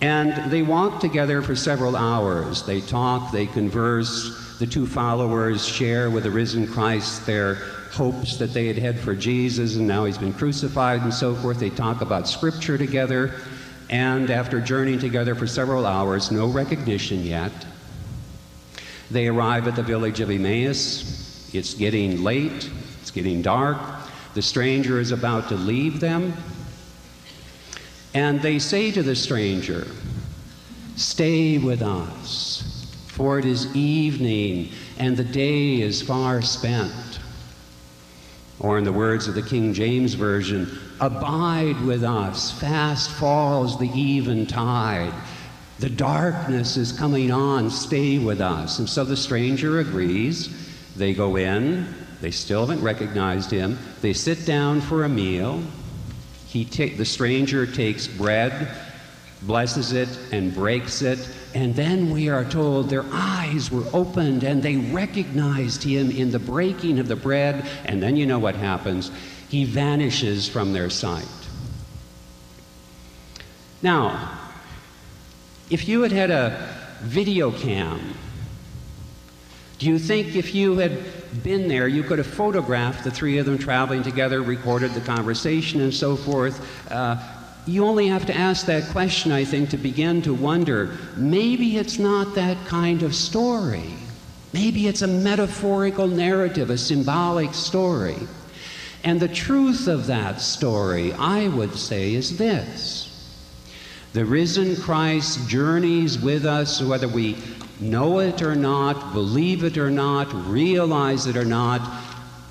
And 0.00 0.50
they 0.50 0.62
walk 0.62 1.00
together 1.00 1.42
for 1.42 1.56
several 1.56 1.96
hours. 1.96 2.62
They 2.64 2.80
talk, 2.80 3.32
they 3.32 3.46
converse. 3.46 4.45
The 4.58 4.66
two 4.66 4.86
followers 4.86 5.66
share 5.66 6.10
with 6.10 6.24
the 6.24 6.30
risen 6.30 6.66
Christ 6.66 7.26
their 7.26 7.56
hopes 7.92 8.38
that 8.38 8.54
they 8.54 8.66
had 8.66 8.78
had 8.78 8.98
for 8.98 9.14
Jesus, 9.14 9.76
and 9.76 9.86
now 9.86 10.06
he's 10.06 10.16
been 10.16 10.32
crucified 10.32 11.02
and 11.02 11.12
so 11.12 11.34
forth. 11.34 11.60
They 11.60 11.68
talk 11.68 12.00
about 12.00 12.26
Scripture 12.26 12.78
together, 12.78 13.34
and 13.90 14.30
after 14.30 14.58
journeying 14.60 14.98
together 14.98 15.34
for 15.34 15.46
several 15.46 15.86
hours, 15.86 16.30
no 16.30 16.46
recognition 16.46 17.22
yet, 17.22 17.52
they 19.10 19.28
arrive 19.28 19.68
at 19.68 19.76
the 19.76 19.82
village 19.82 20.20
of 20.20 20.30
Emmaus. 20.30 21.54
It's 21.54 21.74
getting 21.74 22.22
late, 22.22 22.70
it's 23.02 23.10
getting 23.10 23.42
dark. 23.42 23.78
The 24.32 24.42
stranger 24.42 25.00
is 25.00 25.12
about 25.12 25.48
to 25.48 25.54
leave 25.54 26.00
them, 26.00 26.34
and 28.14 28.40
they 28.40 28.58
say 28.58 28.90
to 28.92 29.02
the 29.02 29.14
stranger, 29.16 29.86
Stay 30.96 31.58
with 31.58 31.82
us, 31.82 32.55
for 33.16 33.38
it 33.38 33.46
is 33.46 33.74
evening 33.74 34.70
and 34.98 35.16
the 35.16 35.24
day 35.24 35.80
is 35.80 36.02
far 36.02 36.42
spent. 36.42 36.92
Or, 38.60 38.78
in 38.78 38.84
the 38.84 38.92
words 38.92 39.26
of 39.26 39.34
the 39.34 39.42
King 39.42 39.72
James 39.72 40.14
Version, 40.14 40.78
abide 41.00 41.80
with 41.82 42.04
us, 42.04 42.50
fast 42.52 43.10
falls 43.10 43.78
the 43.78 43.88
eventide. 43.88 45.12
The 45.78 45.90
darkness 45.90 46.76
is 46.76 46.92
coming 46.92 47.30
on, 47.30 47.70
stay 47.70 48.18
with 48.18 48.40
us. 48.40 48.78
And 48.78 48.88
so 48.88 49.04
the 49.04 49.16
stranger 49.16 49.80
agrees. 49.80 50.48
They 50.94 51.12
go 51.12 51.36
in, 51.36 51.86
they 52.22 52.30
still 52.30 52.66
haven't 52.66 52.82
recognized 52.82 53.50
him. 53.50 53.78
They 54.00 54.14
sit 54.14 54.46
down 54.46 54.80
for 54.80 55.04
a 55.04 55.08
meal. 55.08 55.62
He 56.46 56.64
ta- 56.64 56.96
the 56.96 57.04
stranger 57.04 57.66
takes 57.66 58.06
bread, 58.06 58.68
blesses 59.42 59.92
it, 59.92 60.08
and 60.32 60.54
breaks 60.54 61.02
it. 61.02 61.18
And 61.54 61.74
then 61.74 62.10
we 62.10 62.28
are 62.28 62.44
told 62.44 62.90
their 62.90 63.04
eyes 63.12 63.70
were 63.70 63.84
opened 63.92 64.44
and 64.44 64.62
they 64.62 64.76
recognized 64.76 65.82
him 65.82 66.10
in 66.10 66.30
the 66.30 66.38
breaking 66.38 66.98
of 66.98 67.08
the 67.08 67.16
bread. 67.16 67.66
And 67.84 68.02
then 68.02 68.16
you 68.16 68.26
know 68.26 68.38
what 68.38 68.54
happens. 68.54 69.10
He 69.48 69.64
vanishes 69.64 70.48
from 70.48 70.72
their 70.72 70.90
sight. 70.90 71.28
Now, 73.82 74.38
if 75.70 75.88
you 75.88 76.02
had 76.02 76.12
had 76.12 76.30
a 76.30 76.74
video 77.02 77.52
cam, 77.52 78.14
do 79.78 79.86
you 79.86 79.98
think 79.98 80.34
if 80.34 80.54
you 80.54 80.78
had 80.78 80.98
been 81.42 81.68
there, 81.68 81.86
you 81.86 82.02
could 82.02 82.18
have 82.18 82.26
photographed 82.26 83.04
the 83.04 83.10
three 83.10 83.38
of 83.38 83.46
them 83.46 83.58
traveling 83.58 84.02
together, 84.02 84.42
recorded 84.42 84.94
the 84.94 85.02
conversation, 85.02 85.82
and 85.82 85.92
so 85.92 86.16
forth? 86.16 86.90
Uh, 86.90 87.16
you 87.66 87.84
only 87.84 88.06
have 88.06 88.26
to 88.26 88.36
ask 88.36 88.66
that 88.66 88.88
question, 88.90 89.32
I 89.32 89.44
think, 89.44 89.70
to 89.70 89.76
begin 89.76 90.22
to 90.22 90.32
wonder 90.32 90.96
maybe 91.16 91.76
it's 91.76 91.98
not 91.98 92.34
that 92.36 92.64
kind 92.66 93.02
of 93.02 93.14
story. 93.14 93.94
Maybe 94.52 94.86
it's 94.86 95.02
a 95.02 95.08
metaphorical 95.08 96.06
narrative, 96.06 96.70
a 96.70 96.78
symbolic 96.78 97.54
story. 97.54 98.16
And 99.02 99.20
the 99.20 99.28
truth 99.28 99.88
of 99.88 100.06
that 100.06 100.40
story, 100.40 101.12
I 101.12 101.48
would 101.48 101.74
say, 101.74 102.14
is 102.14 102.38
this 102.38 103.02
the 104.12 104.24
risen 104.24 104.76
Christ 104.76 105.48
journeys 105.48 106.18
with 106.18 106.46
us, 106.46 106.80
whether 106.80 107.08
we 107.08 107.36
know 107.80 108.20
it 108.20 108.40
or 108.40 108.54
not, 108.54 109.12
believe 109.12 109.62
it 109.62 109.76
or 109.76 109.90
not, 109.90 110.32
realize 110.48 111.26
it 111.26 111.36
or 111.36 111.44
not, 111.44 112.02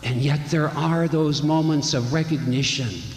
and 0.04 0.22
yet 0.22 0.52
there 0.52 0.70
are 0.70 1.08
those 1.08 1.42
moments 1.42 1.96
of 1.96 2.14
recognition 2.14 3.15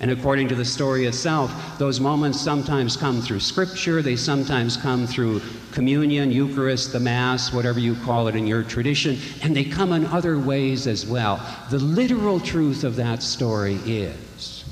and 0.00 0.10
according 0.10 0.48
to 0.48 0.54
the 0.54 0.64
story 0.64 1.04
itself, 1.06 1.78
those 1.78 2.00
moments 2.00 2.40
sometimes 2.40 2.96
come 2.96 3.20
through 3.20 3.40
Scripture, 3.40 4.00
they 4.00 4.16
sometimes 4.16 4.76
come 4.78 5.06
through 5.06 5.42
communion, 5.72 6.32
Eucharist, 6.32 6.92
the 6.92 7.00
Mass, 7.00 7.52
whatever 7.52 7.78
you 7.78 7.94
call 7.96 8.26
it 8.26 8.34
in 8.34 8.46
your 8.46 8.62
tradition, 8.62 9.18
and 9.42 9.54
they 9.54 9.64
come 9.64 9.92
in 9.92 10.06
other 10.06 10.38
ways 10.38 10.86
as 10.86 11.06
well. 11.06 11.38
The 11.70 11.78
literal 11.78 12.40
truth 12.40 12.82
of 12.82 12.96
that 12.96 13.22
story 13.22 13.74
is 13.84 14.64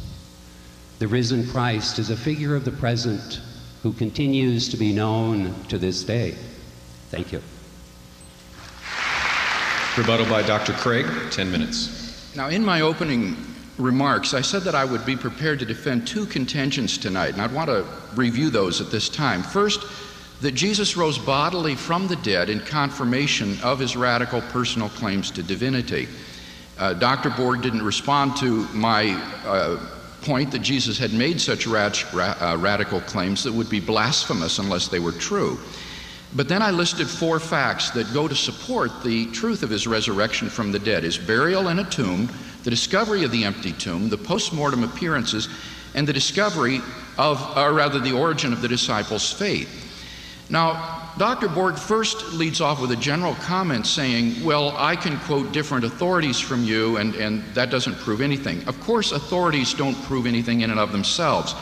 the 0.99 1.07
risen 1.07 1.47
Christ 1.47 1.99
is 1.99 2.09
a 2.09 2.17
figure 2.17 2.57
of 2.57 2.65
the 2.65 2.73
present 2.73 3.41
who 3.83 3.93
continues 3.93 4.69
to 4.71 4.79
be 4.79 4.95
known 4.95 5.55
to 5.65 5.77
this 5.77 6.03
day. 6.03 6.37
Thank 7.11 7.33
you. 7.33 7.43
Rebuttal 9.97 10.27
by 10.27 10.43
Dr. 10.43 10.73
Craig, 10.73 11.07
10 11.31 11.51
minutes. 11.51 12.35
Now, 12.35 12.49
in 12.49 12.65
my 12.65 12.81
opening 12.81 13.37
remarks, 13.79 14.35
I 14.35 14.41
said 14.41 14.63
that 14.63 14.75
I 14.75 14.85
would 14.85 15.07
be 15.07 15.17
prepared 15.17 15.59
to 15.61 15.65
defend 15.65 16.07
two 16.07 16.27
contentions 16.27 16.99
tonight, 16.99 17.33
and 17.33 17.43
I'd 17.43 17.53
want 17.53 17.69
to 17.69 17.87
review 18.15 18.51
those 18.51 18.81
at 18.81 18.91
this 18.91 19.09
time. 19.09 19.43
First, 19.43 19.85
that 20.41 20.53
Jesus 20.53 20.97
rose 20.97 21.19
bodily 21.19 21.75
from 21.75 22.07
the 22.07 22.17
dead 22.17 22.49
in 22.49 22.61
confirmation 22.61 23.59
of 23.63 23.79
his 23.79 23.97
radical 23.97 24.41
personal 24.43 24.89
claims 24.91 25.31
to 25.33 25.43
divinity. 25.43 26.09
Uh, 26.79 26.95
Dr. 26.95 27.31
Borg 27.31 27.63
didn't 27.63 27.83
respond 27.83 28.37
to 28.37 28.69
my 28.73 29.13
uh, 29.45 29.81
point 30.23 30.53
that 30.53 30.61
Jesus 30.61 30.99
had 30.99 31.13
made 31.13 31.41
such 31.41 31.67
rad- 31.67 31.99
uh, 32.15 32.57
radical 32.59 33.01
claims 33.01 33.43
that 33.45 33.53
would 33.53 33.69
be 33.69 33.81
blasphemous 33.81 34.59
unless 34.59 34.87
they 34.89 35.01
were 35.01 35.13
true. 35.13 35.59
But 36.35 36.49
then 36.49 36.63
I 36.63 36.71
listed 36.71 37.09
four 37.09 37.41
facts 37.41 37.91
that 37.91 38.13
go 38.13 38.29
to 38.29 38.35
support 38.35 39.03
the 39.03 39.27
truth 39.33 39.63
of 39.63 39.71
his 39.71 39.87
resurrection 39.87 40.51
from 40.51 40.71
the 40.71 40.79
dead 40.79 41.03
his 41.03 41.17
burial 41.17 41.69
in 41.69 41.79
a 41.79 41.89
tomb, 41.89 42.29
the 42.69 42.77
discovery 42.77 43.25
of 43.25 43.31
the 43.31 43.45
empty 43.45 43.73
tomb, 43.73 44.11
the 44.11 44.19
post 44.19 44.53
mortem 44.53 44.85
appearances, 44.85 45.49
and 45.95 46.07
the 46.07 46.13
discovery 46.13 46.83
of, 47.17 47.41
or 47.57 47.73
rather, 47.73 47.99
the 47.99 48.13
origin 48.13 48.53
of 48.53 48.61
the 48.61 48.69
disciples' 48.69 49.33
faith. 49.33 49.71
Now, 50.51 51.15
Dr. 51.17 51.49
Borg 51.49 51.79
first 51.79 52.35
leads 52.35 52.61
off 52.61 52.83
with 52.83 52.91
a 52.91 52.97
general 52.97 53.35
comment 53.37 53.87
saying, 53.87 54.45
Well, 54.45 54.77
I 54.77 54.97
can 54.97 55.19
quote 55.21 55.51
different 55.51 55.87
authorities 55.87 56.39
from 56.39 56.63
you, 56.63 56.99
and, 56.99 57.15
and 57.15 57.43
that 57.55 57.71
doesn't 57.71 57.97
prove 58.01 58.21
anything. 58.21 58.63
Of 58.69 58.79
course, 58.81 59.13
authorities 59.13 59.73
don't 59.73 59.97
prove 60.03 60.27
anything 60.27 60.61
in 60.61 60.71
and 60.71 60.79
of 60.79 60.93
themselves. 60.93 61.55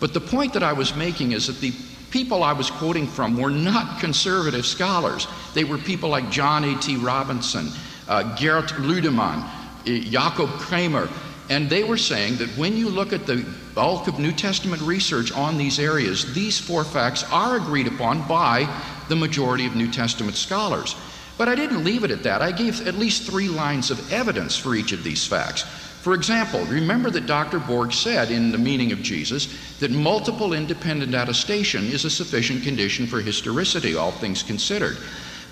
But 0.00 0.14
the 0.14 0.20
point 0.20 0.52
that 0.54 0.64
I 0.64 0.72
was 0.72 0.96
making 0.96 1.30
is 1.30 1.46
that 1.46 1.60
the 1.60 1.72
people 2.10 2.42
I 2.42 2.54
was 2.54 2.72
quoting 2.72 3.06
from 3.06 3.36
were 3.36 3.50
not 3.50 4.00
conservative 4.00 4.66
scholars. 4.66 5.28
They 5.54 5.62
were 5.62 5.78
people 5.78 6.08
like 6.08 6.28
John 6.28 6.64
A.T. 6.64 6.96
Robinson, 6.96 7.68
uh, 8.08 8.36
Gerd 8.36 8.70
Ludemann, 8.70 9.48
Eh, 9.86 10.00
Jakob 10.00 10.50
Kremer, 10.58 11.08
and 11.48 11.68
they 11.68 11.84
were 11.84 11.96
saying 11.96 12.36
that 12.36 12.48
when 12.56 12.76
you 12.76 12.88
look 12.88 13.12
at 13.12 13.26
the 13.26 13.44
bulk 13.74 14.08
of 14.08 14.18
New 14.18 14.32
Testament 14.32 14.82
research 14.82 15.32
on 15.32 15.56
these 15.56 15.78
areas, 15.78 16.32
these 16.34 16.58
four 16.58 16.84
facts 16.84 17.24
are 17.32 17.56
agreed 17.56 17.86
upon 17.86 18.26
by 18.28 18.68
the 19.08 19.16
majority 19.16 19.66
of 19.66 19.74
New 19.74 19.90
Testament 19.90 20.36
scholars. 20.36 20.94
But 21.38 21.48
I 21.48 21.54
didn't 21.54 21.84
leave 21.84 22.04
it 22.04 22.10
at 22.10 22.22
that. 22.24 22.42
I 22.42 22.52
gave 22.52 22.86
at 22.86 22.94
least 22.94 23.22
three 23.22 23.48
lines 23.48 23.90
of 23.90 24.12
evidence 24.12 24.56
for 24.56 24.74
each 24.74 24.92
of 24.92 25.02
these 25.02 25.26
facts. 25.26 25.62
For 26.02 26.14
example, 26.14 26.64
remember 26.66 27.10
that 27.10 27.26
Dr. 27.26 27.58
Borg 27.58 27.92
said 27.92 28.30
in 28.30 28.52
The 28.52 28.58
Meaning 28.58 28.92
of 28.92 29.02
Jesus 29.02 29.48
that 29.80 29.90
multiple 29.90 30.52
independent 30.52 31.14
attestation 31.14 31.84
is 31.86 32.04
a 32.04 32.10
sufficient 32.10 32.62
condition 32.62 33.06
for 33.06 33.20
historicity, 33.20 33.96
all 33.96 34.12
things 34.12 34.42
considered. 34.42 34.98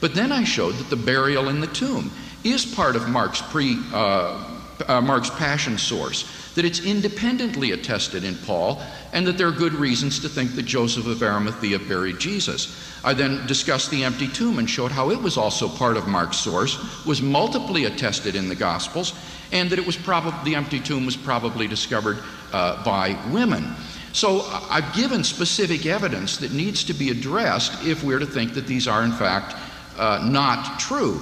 But 0.01 0.15
then 0.15 0.31
I 0.31 0.45
showed 0.45 0.75
that 0.77 0.91
the 0.91 0.97
burial 0.97 1.49
in 1.49 1.61
the 1.61 1.67
tomb 1.67 2.13
is 2.45 2.65
part 2.67 2.97
of 2.97 3.09
Mark's 3.09 3.43
pre. 3.43 3.79
Uh, 3.93 4.55
uh, 4.87 5.01
Mark's 5.01 5.31
passion 5.31 5.79
source, 5.79 6.53
that 6.55 6.65
it's 6.65 6.85
independently 6.85 7.73
attested 7.73 8.25
in 8.25 8.37
Paul, 8.37 8.83
and 9.13 9.27
that 9.27 9.39
there 9.39 9.49
are 9.49 9.53
good 9.53 9.75
reasons 9.75 10.21
to 10.21 10.29
think 10.29 10.55
that 10.55 10.65
Joseph 10.65 11.07
of 11.07 11.23
Arimathea 11.23 11.79
buried 11.79 12.19
Jesus. 12.19 12.85
I 13.05 13.15
then 13.15 13.47
discussed 13.47 13.91
the 13.91 14.05
empty 14.05 14.29
tomb 14.29 14.59
and 14.59 14.69
showed 14.69 14.93
how 14.93 15.11
it 15.11 15.21
was 15.21 15.37
also 15.37 15.69
part 15.69 15.97
of 15.97 16.07
Mark's 16.07 16.37
source, 16.37 17.05
was 17.05 17.23
multiply 17.23 17.81
attested 17.81 18.35
in 18.35 18.49
the 18.49 18.55
Gospels, 18.55 19.15
and 19.53 19.71
that 19.71 19.79
it 19.79 19.87
was 19.87 19.97
the 19.97 20.55
empty 20.55 20.81
tomb 20.81 21.07
was 21.07 21.17
probably 21.17 21.67
discovered 21.67 22.19
uh, 22.53 22.83
by 22.85 23.19
women. 23.31 23.75
So 24.13 24.41
I've 24.71 24.95
given 24.95 25.23
specific 25.23 25.87
evidence 25.87 26.39
that 26.39 26.53
needs 26.53 26.83
to 26.85 26.95
be 26.95 27.11
addressed 27.11 27.85
if 27.87 28.03
we're 28.03 28.19
to 28.19 28.27
think 28.27 28.55
that 28.55 28.67
these 28.67 28.89
are 28.89 29.05
in 29.05 29.13
fact 29.13 29.55
uh, 29.97 30.27
not 30.29 30.81
true. 30.81 31.21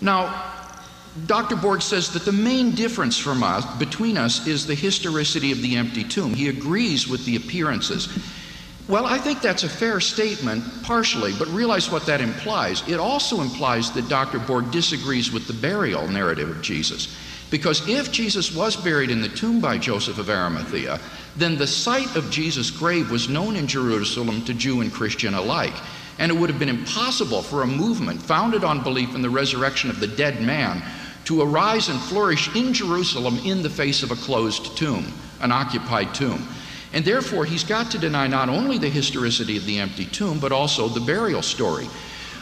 Now, 0.00 0.52
Dr. 1.26 1.54
Borg 1.54 1.80
says 1.80 2.12
that 2.12 2.24
the 2.24 2.32
main 2.32 2.72
difference 2.72 3.16
from 3.16 3.42
us, 3.42 3.64
between 3.78 4.18
us 4.18 4.46
is 4.46 4.66
the 4.66 4.74
historicity 4.74 5.52
of 5.52 5.62
the 5.62 5.76
empty 5.76 6.02
tomb. 6.02 6.34
He 6.34 6.48
agrees 6.48 7.06
with 7.06 7.24
the 7.24 7.36
appearances. 7.36 8.08
Well, 8.88 9.06
I 9.06 9.18
think 9.18 9.40
that's 9.40 9.62
a 9.62 9.68
fair 9.68 10.00
statement, 10.00 10.64
partially, 10.82 11.32
but 11.38 11.48
realize 11.48 11.90
what 11.90 12.04
that 12.06 12.20
implies. 12.20 12.86
It 12.88 12.98
also 12.98 13.40
implies 13.40 13.92
that 13.92 14.08
Dr. 14.08 14.40
Borg 14.40 14.70
disagrees 14.72 15.32
with 15.32 15.46
the 15.46 15.54
burial 15.54 16.06
narrative 16.08 16.50
of 16.50 16.60
Jesus. 16.60 17.16
Because 17.50 17.88
if 17.88 18.10
Jesus 18.10 18.54
was 18.54 18.76
buried 18.76 19.10
in 19.10 19.22
the 19.22 19.28
tomb 19.28 19.60
by 19.60 19.78
Joseph 19.78 20.18
of 20.18 20.28
Arimathea, 20.28 21.00
then 21.36 21.56
the 21.56 21.66
site 21.66 22.16
of 22.16 22.30
Jesus' 22.30 22.70
grave 22.70 23.10
was 23.10 23.28
known 23.28 23.54
in 23.54 23.68
Jerusalem 23.68 24.44
to 24.44 24.52
Jew 24.52 24.80
and 24.80 24.92
Christian 24.92 25.34
alike. 25.34 25.74
And 26.18 26.30
it 26.30 26.34
would 26.34 26.50
have 26.50 26.58
been 26.58 26.68
impossible 26.68 27.42
for 27.42 27.62
a 27.62 27.66
movement 27.66 28.22
founded 28.22 28.64
on 28.64 28.82
belief 28.82 29.14
in 29.14 29.22
the 29.22 29.30
resurrection 29.30 29.90
of 29.90 30.00
the 30.00 30.06
dead 30.06 30.40
man 30.40 30.82
to 31.24 31.42
arise 31.42 31.88
and 31.88 31.98
flourish 31.98 32.54
in 32.54 32.72
Jerusalem 32.72 33.38
in 33.44 33.62
the 33.62 33.70
face 33.70 34.02
of 34.02 34.10
a 34.10 34.16
closed 34.16 34.76
tomb, 34.76 35.12
an 35.40 35.50
occupied 35.50 36.14
tomb. 36.14 36.46
And 36.92 37.04
therefore, 37.04 37.44
he's 37.44 37.64
got 37.64 37.90
to 37.90 37.98
deny 37.98 38.28
not 38.28 38.48
only 38.48 38.78
the 38.78 38.88
historicity 38.88 39.56
of 39.56 39.66
the 39.66 39.78
empty 39.80 40.06
tomb, 40.06 40.38
but 40.38 40.52
also 40.52 40.88
the 40.88 41.00
burial 41.00 41.42
story. 41.42 41.88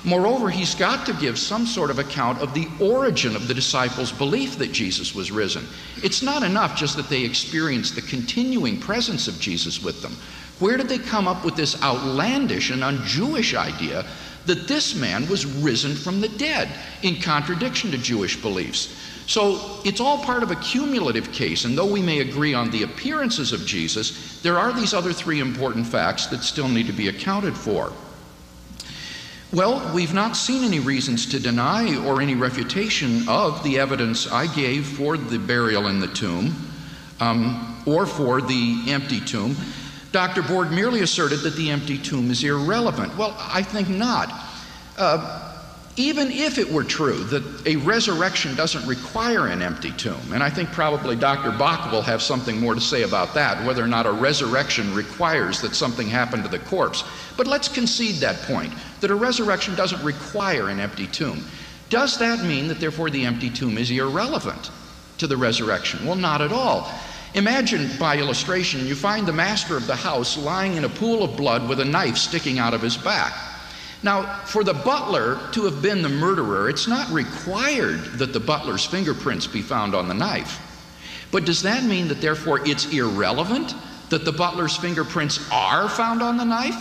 Moreover, 0.04 0.50
he's 0.50 0.74
got 0.74 1.06
to 1.06 1.12
give 1.14 1.38
some 1.38 1.64
sort 1.64 1.88
of 1.88 2.00
account 2.00 2.40
of 2.40 2.52
the 2.54 2.68
origin 2.80 3.36
of 3.36 3.46
the 3.46 3.54
disciples' 3.54 4.10
belief 4.10 4.58
that 4.58 4.72
Jesus 4.72 5.14
was 5.14 5.30
risen. 5.30 5.64
It's 6.02 6.22
not 6.22 6.42
enough 6.42 6.76
just 6.76 6.96
that 6.96 7.08
they 7.08 7.22
experienced 7.22 7.94
the 7.94 8.02
continuing 8.02 8.80
presence 8.80 9.28
of 9.28 9.38
Jesus 9.38 9.80
with 9.80 10.02
them. 10.02 10.16
Where 10.62 10.76
did 10.76 10.88
they 10.88 10.98
come 10.98 11.26
up 11.26 11.44
with 11.44 11.56
this 11.56 11.82
outlandish 11.82 12.70
and 12.70 12.84
un 12.84 13.02
Jewish 13.04 13.52
idea 13.52 14.06
that 14.46 14.68
this 14.68 14.94
man 14.94 15.28
was 15.28 15.44
risen 15.44 15.96
from 15.96 16.20
the 16.20 16.28
dead 16.28 16.68
in 17.02 17.16
contradiction 17.16 17.90
to 17.90 17.98
Jewish 17.98 18.40
beliefs. 18.40 18.96
So 19.26 19.80
it's 19.84 20.00
all 20.00 20.18
part 20.18 20.44
of 20.44 20.52
a 20.52 20.56
cumulative 20.56 21.32
case, 21.32 21.64
and 21.64 21.76
though 21.76 21.90
we 21.90 22.00
may 22.00 22.20
agree 22.20 22.54
on 22.54 22.70
the 22.70 22.84
appearances 22.84 23.52
of 23.52 23.66
Jesus, 23.66 24.40
there 24.42 24.56
are 24.56 24.72
these 24.72 24.94
other 24.94 25.12
three 25.12 25.40
important 25.40 25.84
facts 25.84 26.26
that 26.26 26.44
still 26.44 26.68
need 26.68 26.86
to 26.86 26.92
be 26.92 27.08
accounted 27.08 27.56
for. 27.56 27.92
Well, 29.52 29.92
we've 29.92 30.14
not 30.14 30.36
seen 30.36 30.62
any 30.62 30.78
reasons 30.78 31.26
to 31.26 31.40
deny 31.40 31.96
or 32.06 32.22
any 32.22 32.36
refutation 32.36 33.28
of 33.28 33.64
the 33.64 33.80
evidence 33.80 34.30
I 34.30 34.46
gave 34.54 34.86
for 34.86 35.16
the 35.16 35.40
burial 35.40 35.88
in 35.88 35.98
the 35.98 36.06
tomb 36.06 36.54
um, 37.18 37.82
or 37.84 38.06
for 38.06 38.40
the 38.40 38.84
empty 38.86 39.18
tomb. 39.18 39.56
Dr. 40.12 40.42
Borg 40.42 40.70
merely 40.70 41.00
asserted 41.00 41.40
that 41.40 41.56
the 41.56 41.70
empty 41.70 41.98
tomb 41.98 42.30
is 42.30 42.44
irrelevant. 42.44 43.16
Well, 43.16 43.34
I 43.38 43.62
think 43.62 43.88
not. 43.88 44.30
Uh, 44.98 45.48
even 45.96 46.30
if 46.30 46.56
it 46.56 46.70
were 46.70 46.84
true 46.84 47.24
that 47.24 47.66
a 47.66 47.76
resurrection 47.76 48.54
doesn't 48.54 48.86
require 48.86 49.48
an 49.48 49.60
empty 49.60 49.90
tomb, 49.92 50.32
and 50.32 50.42
I 50.42 50.48
think 50.48 50.70
probably 50.70 51.16
Dr. 51.16 51.50
Bock 51.50 51.92
will 51.92 52.00
have 52.00 52.22
something 52.22 52.58
more 52.58 52.74
to 52.74 52.80
say 52.80 53.02
about 53.02 53.34
that, 53.34 53.66
whether 53.66 53.84
or 53.84 53.88
not 53.88 54.06
a 54.06 54.12
resurrection 54.12 54.94
requires 54.94 55.60
that 55.60 55.74
something 55.74 56.08
happen 56.08 56.42
to 56.42 56.48
the 56.48 56.60
corpse. 56.60 57.04
But 57.36 57.46
let's 57.46 57.68
concede 57.68 58.16
that 58.16 58.36
point 58.42 58.72
that 59.00 59.10
a 59.10 59.14
resurrection 59.14 59.74
doesn't 59.74 60.02
require 60.02 60.70
an 60.70 60.80
empty 60.80 61.06
tomb. 61.08 61.44
Does 61.90 62.18
that 62.18 62.42
mean 62.42 62.68
that 62.68 62.80
therefore 62.80 63.10
the 63.10 63.26
empty 63.26 63.50
tomb 63.50 63.76
is 63.76 63.90
irrelevant 63.90 64.70
to 65.18 65.26
the 65.26 65.36
resurrection? 65.36 66.06
Well, 66.06 66.16
not 66.16 66.40
at 66.40 66.52
all. 66.52 66.90
Imagine, 67.34 67.90
by 67.98 68.18
illustration, 68.18 68.86
you 68.86 68.94
find 68.94 69.26
the 69.26 69.32
master 69.32 69.76
of 69.76 69.86
the 69.86 69.96
house 69.96 70.36
lying 70.36 70.76
in 70.76 70.84
a 70.84 70.88
pool 70.88 71.22
of 71.22 71.36
blood 71.36 71.66
with 71.68 71.80
a 71.80 71.84
knife 71.84 72.18
sticking 72.18 72.58
out 72.58 72.74
of 72.74 72.82
his 72.82 72.96
back. 72.96 73.32
Now, 74.02 74.40
for 74.44 74.64
the 74.64 74.74
butler 74.74 75.38
to 75.52 75.64
have 75.64 75.80
been 75.80 76.02
the 76.02 76.08
murderer, 76.08 76.68
it's 76.68 76.88
not 76.88 77.08
required 77.10 78.04
that 78.18 78.32
the 78.32 78.40
butler's 78.40 78.84
fingerprints 78.84 79.46
be 79.46 79.62
found 79.62 79.94
on 79.94 80.08
the 80.08 80.14
knife. 80.14 80.60
But 81.30 81.46
does 81.46 81.62
that 81.62 81.84
mean 81.84 82.08
that 82.08 82.20
therefore 82.20 82.60
it's 82.66 82.92
irrelevant 82.92 83.74
that 84.10 84.24
the 84.24 84.32
butler's 84.32 84.76
fingerprints 84.76 85.40
are 85.50 85.88
found 85.88 86.20
on 86.20 86.36
the 86.36 86.44
knife? 86.44 86.76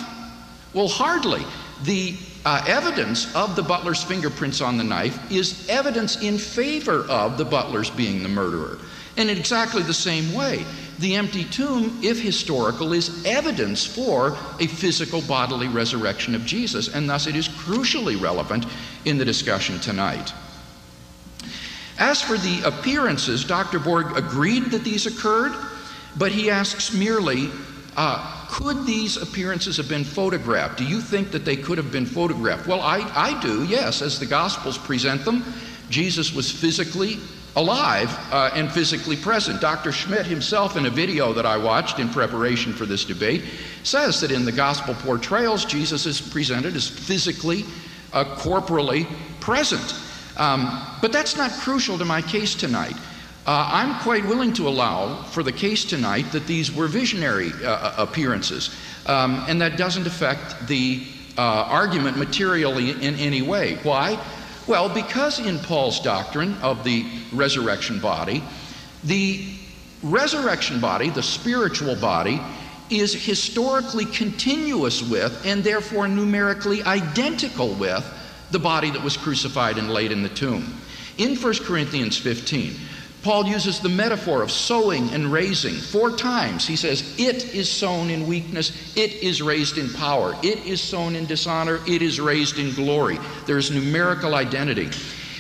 Well, 0.73 0.89
hardly. 0.89 1.45
The 1.83 2.17
uh, 2.43 2.63
evidence 2.67 3.33
of 3.35 3.55
the 3.55 3.63
butler's 3.63 4.03
fingerprints 4.03 4.59
on 4.59 4.77
the 4.77 4.83
knife 4.83 5.31
is 5.31 5.69
evidence 5.69 6.21
in 6.21 6.37
favor 6.37 7.05
of 7.07 7.37
the 7.37 7.45
butler's 7.45 7.89
being 7.89 8.23
the 8.23 8.29
murderer. 8.29 8.79
In 9.18 9.30
exactly 9.30 9.84
the 9.84 9.93
same 9.93 10.34
way, 10.34 10.66
the 10.99 11.16
empty 11.16 11.43
tomb, 11.45 11.99
if 12.03 12.22
historical, 12.22 12.93
is 12.93 13.26
evidence 13.26 13.86
for 13.86 14.38
a 14.59 14.68
physical 14.68 15.22
bodily 15.22 15.68
resurrection 15.68 16.36
of 16.36 16.45
Jesus, 16.45 16.88
and 16.93 17.09
thus 17.09 17.28
it 17.28 17.36
is 17.36 17.49
crucially 17.49 18.20
relevant 18.22 18.66
in 19.05 19.18
the 19.18 19.26
discussion 19.26 19.80
tonight. 19.80 20.32
As 21.97 22.22
for 22.22 22.38
the 22.38 22.62
appearances, 22.64 23.43
Dr. 23.43 23.80
Borg 23.80 24.16
agreed 24.16 24.66
that 24.72 24.84
these 24.84 25.05
occurred, 25.05 25.53
but 26.18 26.32
he 26.32 26.49
asks 26.49 26.93
merely, 26.93 27.49
uh, 27.97 28.47
could 28.49 28.86
these 28.86 29.18
appearances 29.18 29.78
have 29.78 29.89
been 29.89 30.03
photographed? 30.03 30.78
Do 30.78 30.86
you 30.86 31.01
think 31.01 31.32
that 31.32 31.45
they 31.45 31.55
could 31.55 31.78
have 31.78 31.91
been 31.91 32.05
photographed? 32.05 32.68
Well, 32.68 32.82
I, 32.82 32.99
I 33.16 33.39
do, 33.41 33.66
yes, 33.66 34.01
as 34.01 34.20
the 34.20 34.26
Gospels 34.26 34.78
present 34.78 35.26
them. 35.26 35.43
Jesus 35.89 36.34
was 36.34 36.51
physically 36.51 37.18
alive 37.55 38.09
uh, 38.31 38.51
and 38.53 38.71
physically 38.71 39.17
present. 39.17 39.59
Dr. 39.59 39.91
Schmidt 39.91 40.25
himself, 40.25 40.77
in 40.77 40.85
a 40.85 40.89
video 40.89 41.33
that 41.33 41.45
I 41.45 41.57
watched 41.57 41.99
in 41.99 42.09
preparation 42.09 42.73
for 42.73 42.85
this 42.85 43.03
debate, 43.03 43.43
says 43.83 44.21
that 44.21 44.31
in 44.31 44.45
the 44.45 44.51
gospel 44.51 44.93
portrayals, 44.95 45.65
Jesus 45.65 46.05
is 46.05 46.21
presented 46.21 46.75
as 46.75 46.87
physically, 46.87 47.65
uh, 48.13 48.35
corporally 48.37 49.07
present. 49.39 49.95
Um, 50.37 50.81
but 51.01 51.11
that's 51.11 51.35
not 51.35 51.51
crucial 51.51 51.97
to 51.97 52.05
my 52.05 52.21
case 52.21 52.55
tonight. 52.55 52.95
Uh, 53.45 53.69
I'm 53.73 53.99
quite 54.01 54.23
willing 54.25 54.53
to 54.53 54.67
allow 54.67 55.23
for 55.23 55.41
the 55.41 55.51
case 55.51 55.83
tonight 55.83 56.31
that 56.31 56.45
these 56.45 56.71
were 56.71 56.87
visionary 56.87 57.51
uh, 57.63 57.71
uh, 57.71 57.95
appearances, 57.97 58.69
um, 59.07 59.43
and 59.47 59.59
that 59.61 59.77
doesn't 59.77 60.05
affect 60.05 60.67
the 60.67 61.03
uh, 61.37 61.41
argument 61.41 62.17
materially 62.17 62.91
in 62.91 63.15
any 63.15 63.41
way. 63.41 63.75
Why? 63.83 64.19
Well, 64.72 64.88
because 64.88 65.38
in 65.45 65.59
Paul's 65.59 65.99
doctrine 65.99 66.55
of 66.61 66.86
the 66.86 67.05
resurrection 67.34 67.99
body, 67.99 68.41
the 69.03 69.45
resurrection 70.01 70.80
body, 70.80 71.09
the 71.09 71.22
spiritual 71.22 71.97
body, 71.97 72.39
is 72.89 73.13
historically 73.13 74.05
continuous 74.05 75.01
with 75.01 75.45
and 75.45 75.61
therefore 75.61 76.07
numerically 76.07 76.84
identical 76.84 77.74
with 77.74 78.05
the 78.51 78.59
body 78.59 78.89
that 78.91 79.03
was 79.03 79.17
crucified 79.17 79.78
and 79.78 79.91
laid 79.91 80.13
in 80.13 80.24
the 80.24 80.30
tomb. 80.30 80.80
In 81.17 81.36
1 81.36 81.53
Corinthians 81.65 82.17
15, 82.17 82.74
Paul 83.24 83.45
uses 83.45 83.80
the 83.80 83.89
metaphor 83.89 84.41
of 84.41 84.51
sowing 84.51 85.09
and 85.11 85.32
raising 85.32 85.76
four 85.76 86.15
times. 86.15 86.67
He 86.67 86.76
says, 86.76 87.03
It 87.19 87.53
is 87.53 87.69
sown 87.69 88.09
in 88.09 88.26
weakness, 88.26 88.72
it 88.95 89.13
is 89.13 89.43
raised 89.43 89.78
in 89.78 89.93
power, 89.93 90.36
it 90.41 90.65
is 90.65 90.82
sown 90.82 91.15
in 91.15 91.28
dishonor, 91.28 91.80
it 91.88 92.01
is 92.01 92.19
raised 92.19 92.57
in 92.57 92.74
glory. 92.74 93.19
There's 93.45 93.69
numerical 93.69 94.34
identity. 94.34 94.89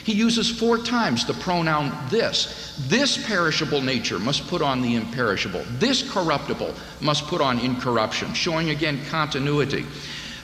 He 0.03 0.13
uses 0.13 0.49
four 0.49 0.77
times 0.79 1.25
the 1.25 1.33
pronoun 1.33 1.91
this. 2.09 2.75
This 2.87 3.23
perishable 3.27 3.81
nature 3.81 4.19
must 4.19 4.47
put 4.47 4.61
on 4.61 4.81
the 4.81 4.95
imperishable. 4.95 5.63
This 5.79 6.07
corruptible 6.11 6.73
must 7.01 7.27
put 7.27 7.41
on 7.41 7.59
incorruption, 7.59 8.33
showing 8.33 8.69
again 8.69 9.03
continuity. 9.09 9.85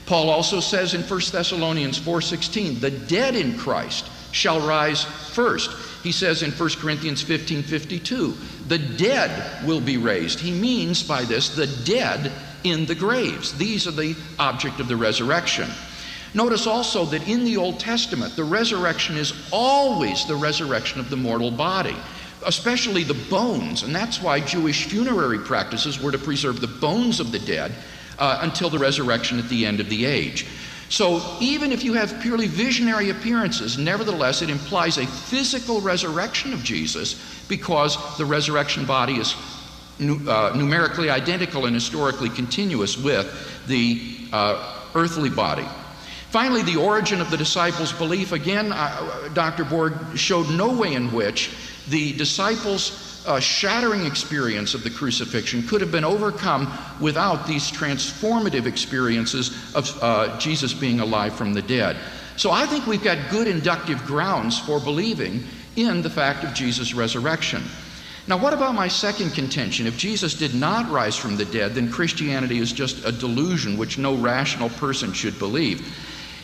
Paul 0.06 0.30
also 0.30 0.60
says 0.60 0.94
in 0.94 1.02
1 1.02 1.32
Thessalonians 1.32 1.98
4:16, 1.98 2.80
"The 2.80 2.90
dead 2.90 3.36
in 3.36 3.58
Christ 3.58 4.06
shall 4.32 4.66
rise 4.66 5.04
first. 5.04 5.70
He 6.02 6.12
says 6.12 6.42
in 6.42 6.52
1 6.52 6.70
Corinthians 6.78 7.22
15 7.22 7.62
52, 7.62 8.34
the 8.68 8.78
dead 8.78 9.66
will 9.66 9.80
be 9.80 9.96
raised. 9.96 10.40
He 10.40 10.52
means 10.52 11.02
by 11.02 11.24
this 11.24 11.48
the 11.48 11.66
dead 11.84 12.32
in 12.64 12.86
the 12.86 12.94
graves. 12.94 13.56
These 13.56 13.86
are 13.86 13.92
the 13.92 14.16
object 14.38 14.80
of 14.80 14.88
the 14.88 14.96
resurrection. 14.96 15.68
Notice 16.34 16.66
also 16.66 17.04
that 17.06 17.26
in 17.26 17.44
the 17.44 17.56
Old 17.56 17.80
Testament, 17.80 18.36
the 18.36 18.44
resurrection 18.44 19.16
is 19.16 19.32
always 19.50 20.26
the 20.26 20.36
resurrection 20.36 21.00
of 21.00 21.08
the 21.08 21.16
mortal 21.16 21.50
body, 21.50 21.96
especially 22.44 23.02
the 23.02 23.14
bones. 23.30 23.82
And 23.82 23.94
that's 23.94 24.20
why 24.20 24.40
Jewish 24.40 24.86
funerary 24.86 25.38
practices 25.38 26.00
were 26.00 26.12
to 26.12 26.18
preserve 26.18 26.60
the 26.60 26.66
bones 26.66 27.18
of 27.18 27.32
the 27.32 27.38
dead 27.38 27.72
uh, 28.18 28.40
until 28.42 28.68
the 28.68 28.78
resurrection 28.78 29.38
at 29.38 29.48
the 29.48 29.64
end 29.64 29.80
of 29.80 29.88
the 29.88 30.04
age. 30.04 30.46
So 30.88 31.36
even 31.40 31.70
if 31.70 31.84
you 31.84 31.92
have 31.94 32.20
purely 32.20 32.46
visionary 32.46 33.10
appearances, 33.10 33.76
nevertheless, 33.76 34.40
it 34.40 34.48
implies 34.48 34.96
a 34.96 35.06
physical 35.06 35.80
resurrection 35.80 36.52
of 36.52 36.64
Jesus 36.64 37.44
because 37.48 37.96
the 38.16 38.24
resurrection 38.24 38.86
body 38.86 39.14
is 39.14 39.34
uh, 40.00 40.52
numerically 40.56 41.10
identical 41.10 41.66
and 41.66 41.74
historically 41.74 42.30
continuous 42.30 42.96
with 42.96 43.26
the 43.66 44.16
uh, 44.32 44.86
earthly 44.94 45.30
body. 45.30 45.66
Finally, 46.30 46.62
the 46.62 46.76
origin 46.76 47.20
of 47.20 47.30
the 47.30 47.36
disciples' 47.36 47.92
belief. 47.92 48.32
Again, 48.32 48.70
uh, 48.72 49.30
Dr. 49.32 49.64
Borg 49.64 49.94
showed 50.14 50.50
no 50.50 50.76
way 50.76 50.94
in 50.94 51.10
which 51.10 51.50
the 51.88 52.12
disciples' 52.14 53.07
uh, 53.28 53.38
shattering 53.38 54.06
experience 54.06 54.72
of 54.72 54.82
the 54.82 54.90
crucifixion 54.90 55.62
could 55.62 55.82
have 55.82 55.92
been 55.92 56.04
overcome 56.04 56.72
without 56.98 57.46
these 57.46 57.70
transformative 57.70 58.64
experiences 58.64 59.74
of 59.74 60.02
uh, 60.02 60.38
Jesus 60.38 60.72
being 60.72 61.00
alive 61.00 61.34
from 61.34 61.52
the 61.52 61.62
dead. 61.62 61.96
So 62.36 62.50
I 62.50 62.66
think 62.66 62.86
we've 62.86 63.04
got 63.04 63.30
good 63.30 63.46
inductive 63.46 64.04
grounds 64.06 64.58
for 64.58 64.80
believing 64.80 65.44
in 65.76 66.00
the 66.00 66.10
fact 66.10 66.42
of 66.42 66.54
Jesus' 66.54 66.94
resurrection. 66.94 67.62
Now, 68.26 68.38
what 68.38 68.52
about 68.52 68.74
my 68.74 68.88
second 68.88 69.30
contention? 69.30 69.86
If 69.86 69.98
Jesus 69.98 70.34
did 70.34 70.54
not 70.54 70.90
rise 70.90 71.16
from 71.16 71.36
the 71.36 71.44
dead, 71.44 71.74
then 71.74 71.90
Christianity 71.90 72.58
is 72.58 72.72
just 72.72 73.04
a 73.04 73.12
delusion 73.12 73.76
which 73.76 73.98
no 73.98 74.14
rational 74.16 74.70
person 74.70 75.12
should 75.12 75.38
believe. 75.38 75.80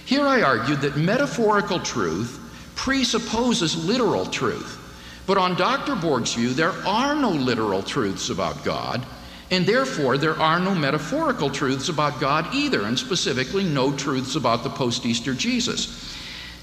Here 0.04 0.26
I 0.26 0.42
argued 0.42 0.80
that 0.82 0.96
metaphorical 0.96 1.80
truth 1.80 2.40
presupposes 2.74 3.84
literal 3.86 4.26
truth. 4.26 4.83
But 5.26 5.38
on 5.38 5.56
Dr. 5.56 5.96
Borg's 5.96 6.34
view, 6.34 6.52
there 6.52 6.72
are 6.86 7.14
no 7.14 7.30
literal 7.30 7.82
truths 7.82 8.28
about 8.28 8.64
God, 8.64 9.04
and 9.50 9.64
therefore 9.64 10.18
there 10.18 10.38
are 10.38 10.60
no 10.60 10.74
metaphorical 10.74 11.50
truths 11.50 11.88
about 11.88 12.20
God 12.20 12.54
either, 12.54 12.82
and 12.82 12.98
specifically 12.98 13.64
no 13.64 13.96
truths 13.96 14.36
about 14.36 14.62
the 14.62 14.70
post 14.70 15.06
Easter 15.06 15.34
Jesus. 15.34 16.14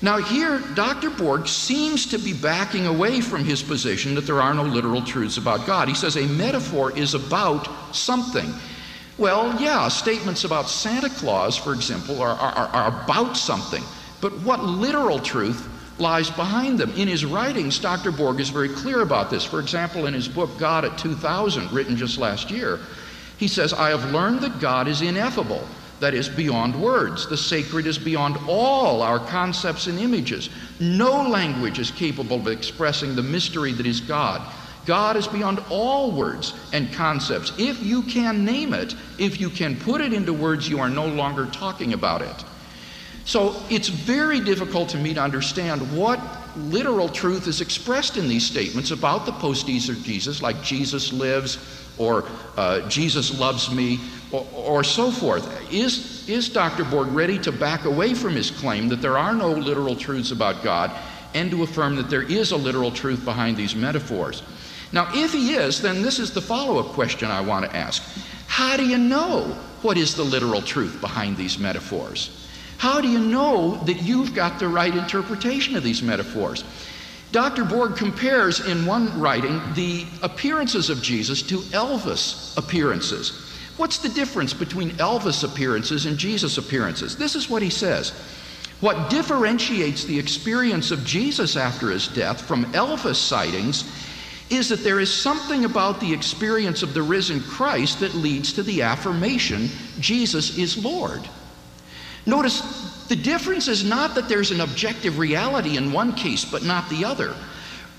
Now, 0.04 0.18
here, 0.18 0.60
Dr. 0.74 1.12
Borg 1.12 1.48
seems 1.48 2.08
to 2.08 2.18
be 2.18 2.34
backing 2.34 2.88
away 2.88 3.22
from 3.22 3.46
his 3.46 3.62
position 3.62 4.16
that 4.16 4.26
there 4.26 4.42
are 4.42 4.54
no 4.54 4.64
literal 4.64 5.04
truths 5.04 5.38
about 5.38 5.68
God. 5.68 5.88
He 5.88 5.94
says 5.94 6.18
a 6.18 6.26
metaphor 6.26 6.96
is 6.98 7.14
about 7.14 7.96
something. 7.96 8.52
Well, 9.20 9.62
yeah, 9.62 9.88
statements 9.90 10.44
about 10.44 10.70
Santa 10.70 11.10
Claus, 11.10 11.56
for 11.56 11.74
example, 11.74 12.22
are, 12.22 12.36
are, 12.36 12.68
are 12.68 13.04
about 13.04 13.38
something. 13.38 13.84
But 14.22 14.34
what 14.42 14.64
literal 14.64 15.20
truth 15.20 15.68
lies 16.02 16.30
behind 16.30 16.78
them. 16.78 16.92
In 16.96 17.08
his 17.08 17.24
writings, 17.24 17.80
Dr. 17.80 18.12
Borg 18.12 18.42
is 18.42 18.50
very 18.50 18.68
clear 18.68 19.02
about 19.02 19.30
this. 19.30 19.46
For 19.46 19.60
example, 19.60 20.08
in 20.08 20.14
his 20.14 20.28
book, 20.28 20.50
God 20.58 20.84
at 20.84 20.98
2000, 20.98 21.72
written 21.72 21.96
just 21.96 22.18
last 22.18 22.52
year, 22.52 22.80
he 23.38 23.48
says, 23.48 23.74
I 23.74 23.90
have 23.90 24.12
learned 24.12 24.42
that 24.42 24.60
God 24.60 24.88
is 24.88 25.02
ineffable, 25.02 25.66
that 26.00 26.14
is, 26.14 26.28
beyond 26.28 26.80
words. 26.80 27.30
The 27.30 27.38
sacred 27.38 27.88
is 27.88 27.98
beyond 27.98 28.38
all 28.48 29.02
our 29.02 29.20
concepts 29.20 29.88
and 29.88 29.98
images. 29.98 30.50
No 30.80 31.28
language 31.28 31.80
is 31.80 31.92
capable 31.92 32.38
of 32.38 32.48
expressing 32.48 33.16
the 33.16 33.24
mystery 33.24 33.72
that 33.74 33.86
is 33.86 34.02
God. 34.02 34.42
God 34.86 35.16
is 35.16 35.28
beyond 35.28 35.60
all 35.70 36.12
words 36.12 36.54
and 36.74 36.92
concepts. 36.92 37.54
If 37.58 37.84
you 37.84 38.02
can 38.04 38.44
name 38.44 38.74
it, 38.74 38.96
if 39.20 39.40
you 39.40 39.50
can 39.50 39.76
put 39.76 40.02
it 40.02 40.12
into 40.12 40.34
words, 40.34 40.68
you 40.68 40.80
are 40.80 40.90
no 40.90 41.06
longer 41.06 41.46
talking 41.46 41.94
about 41.94 42.22
it. 42.22 42.44
So 43.26 43.56
it's 43.70 43.88
very 43.88 44.40
difficult 44.40 44.90
to 44.90 44.98
me 44.98 45.14
to 45.14 45.22
understand 45.22 45.82
what 45.96 46.20
literal 46.58 47.08
truth 47.08 47.48
is 47.48 47.62
expressed 47.62 48.18
in 48.18 48.28
these 48.28 48.46
statements 48.46 48.92
about 48.92 49.26
the 49.26 49.32
post 49.34 49.70
Easter 49.70 49.94
Jesus, 49.94 50.42
like 50.42 50.62
Jesus 50.64 51.14
lives 51.14 51.58
or 51.98 52.26
uh, 52.58 52.88
Jesus 52.90 53.40
loves 53.40 53.72
me 53.72 54.00
or, 54.32 54.48
or, 54.54 54.84
so 54.84 55.12
forth. 55.12 55.72
Is, 55.72 56.28
is 56.28 56.50
Dr. 56.50 56.84
Borg 56.86 57.10
ready 57.10 57.38
to 57.40 57.52
back 57.52 57.86
away 57.86 58.14
from 58.14 58.34
his 58.34 58.50
claim 58.50 58.88
that 58.90 59.02
there 59.02 59.18
are 59.18 59.34
no 59.34 59.52
literal 59.52 59.96
truths 59.96 60.32
about 60.32 60.64
God 60.64 60.92
and 61.34 61.52
to 61.52 61.64
affirm 61.64 61.96
that 61.98 62.10
there 62.10 62.24
is 62.24 62.52
a 62.52 62.58
literal 62.58 62.92
truth 62.92 63.24
behind 63.24 63.56
these 63.56 63.76
metaphors? 63.76 64.42
Now, 64.94 65.10
if 65.14 65.32
he 65.32 65.54
is, 65.54 65.82
then 65.82 66.02
this 66.02 66.20
is 66.20 66.34
the 66.34 66.42
follow 66.42 66.80
up 66.80 66.88
question 66.88 67.30
I 67.30 67.42
want 67.42 67.66
to 67.66 67.76
ask. 67.76 68.04
How 68.48 68.76
do 68.76 68.86
you 68.86 68.98
know 68.98 69.44
what 69.82 69.98
is 69.98 70.16
the 70.16 70.24
literal 70.24 70.62
truth 70.62 71.00
behind 71.00 71.38
these 71.38 71.58
metaphors? 71.58 72.41
How 72.82 73.00
do 73.00 73.08
you 73.08 73.20
know 73.20 73.76
that 73.86 74.02
you've 74.02 74.34
got 74.34 74.58
the 74.58 74.68
right 74.68 74.96
interpretation 74.96 75.76
of 75.76 75.84
these 75.84 76.02
metaphors? 76.02 76.64
Dr. 77.32 77.64
Borg 77.64 77.96
compares 77.96 78.60
in 78.60 78.88
one 78.88 79.22
writing 79.22 79.62
the 79.76 80.08
appearances 80.24 80.90
of 80.90 81.00
Jesus 81.00 81.44
to 81.44 81.60
Elvis 81.60 82.58
appearances. 82.58 83.54
What's 83.78 84.00
the 84.00 84.10
difference 84.10 84.56
between 84.56 84.94
Elvis 84.94 85.44
appearances 85.44 86.08
and 86.08 86.18
Jesus 86.18 86.58
appearances? 86.58 87.16
This 87.16 87.36
is 87.36 87.48
what 87.48 87.62
he 87.62 87.70
says. 87.70 88.14
What 88.80 89.12
differentiates 89.12 90.06
the 90.06 90.18
experience 90.18 90.90
of 90.90 91.06
Jesus 91.06 91.56
after 91.56 91.92
his 91.92 92.08
death 92.08 92.42
from 92.42 92.66
Elvis 92.74 93.18
sightings 93.18 93.84
is 94.50 94.70
that 94.70 94.84
there 94.84 95.00
is 95.00 95.14
something 95.14 95.66
about 95.66 96.00
the 96.00 96.12
experience 96.12 96.82
of 96.82 96.96
the 96.96 97.04
risen 97.04 97.42
Christ 97.42 98.00
that 98.00 98.16
leads 98.16 98.54
to 98.54 98.64
the 98.64 98.82
affirmation 98.82 99.70
Jesus 100.00 100.58
is 100.58 100.84
Lord. 100.84 101.30
Notice 102.26 103.06
the 103.08 103.16
difference 103.16 103.68
is 103.68 103.84
not 103.84 104.16
that 104.16 104.30
there's 104.30 104.52
an 104.52 104.62
objective 104.62 105.18
reality 105.18 105.78
in 105.78 105.92
one 105.92 106.14
case 106.14 106.46
but 106.46 106.64
not 106.64 106.90
the 106.90 107.04
other. 107.04 107.36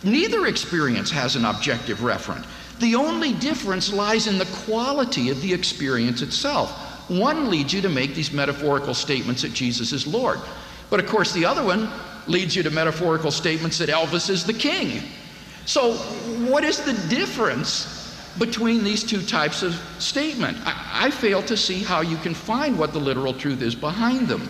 Neither 0.05 0.47
experience 0.47 1.11
has 1.11 1.37
an 1.37 1.45
objective 1.45 1.99
referent. 1.99 2.47
The 2.79 2.95
only 2.95 3.33
difference 3.35 3.93
lies 3.93 4.27
in 4.27 4.39
the 4.39 4.47
quality 4.65 5.31
of 5.31 5.41
the 5.41 5.53
experience 5.53 6.23
itself. 6.23 6.71
One 7.09 7.51
leads 7.51 7.73
you 7.73 7.81
to 7.83 7.89
make 7.89 8.15
these 8.15 8.33
metaphorical 8.33 8.95
statements 8.95 9.43
that 9.43 9.53
Jesus 9.53 9.93
is 9.93 10.07
Lord. 10.07 10.41
But 10.91 10.99
of 10.99 11.07
course, 11.07 11.33
the 11.33 11.45
other 11.45 11.63
one 11.63 11.89
leads 12.27 12.57
you 12.57 12.63
to 12.63 12.71
metaphorical 12.71 13.31
statements 13.31 13.79
that 13.79 13.89
Elvis 13.89 14.31
is 14.31 14.45
the 14.45 14.53
king. 14.53 15.03
So, 15.67 15.95
what 16.49 16.65
is 16.65 16.81
the 16.81 16.95
difference 17.09 18.02
between 18.39 18.83
these 18.83 19.05
two 19.05 19.23
types 19.23 19.63
of 19.63 19.75
statement. 19.99 20.57
I, 20.65 21.07
I, 21.07 21.11
fail 21.11 21.43
to 21.43 21.57
see 21.57 21.83
how 21.83 22.01
you 22.01 22.17
can 22.19 22.35
find 22.35 22.79
what 22.79 22.93
the 22.93 22.99
literal 22.99 23.35
truth 23.35 23.61
is 23.61 23.75
behind 23.75 24.29
them. 24.29 24.49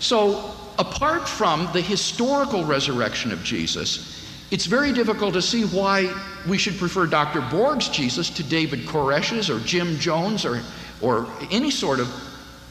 So, 0.00 0.52
apart 0.78 1.28
from 1.28 1.68
the 1.72 1.80
historical 1.80 2.64
resurrection 2.64 3.30
of 3.32 3.42
Jesus, 3.44 4.14
it's 4.50 4.66
very 4.66 4.92
difficult 4.92 5.34
to 5.34 5.42
see 5.42 5.64
why 5.64 6.12
we 6.48 6.58
should 6.58 6.78
prefer 6.78 7.06
Dr. 7.06 7.40
Borg's 7.50 7.88
Jesus 7.88 8.30
to 8.30 8.42
David 8.42 8.86
Koresh's 8.86 9.50
or 9.50 9.60
Jim 9.60 9.98
Jones 9.98 10.44
or, 10.44 10.62
or 11.00 11.28
any 11.50 11.70
sort 11.70 12.00
of 12.00 12.08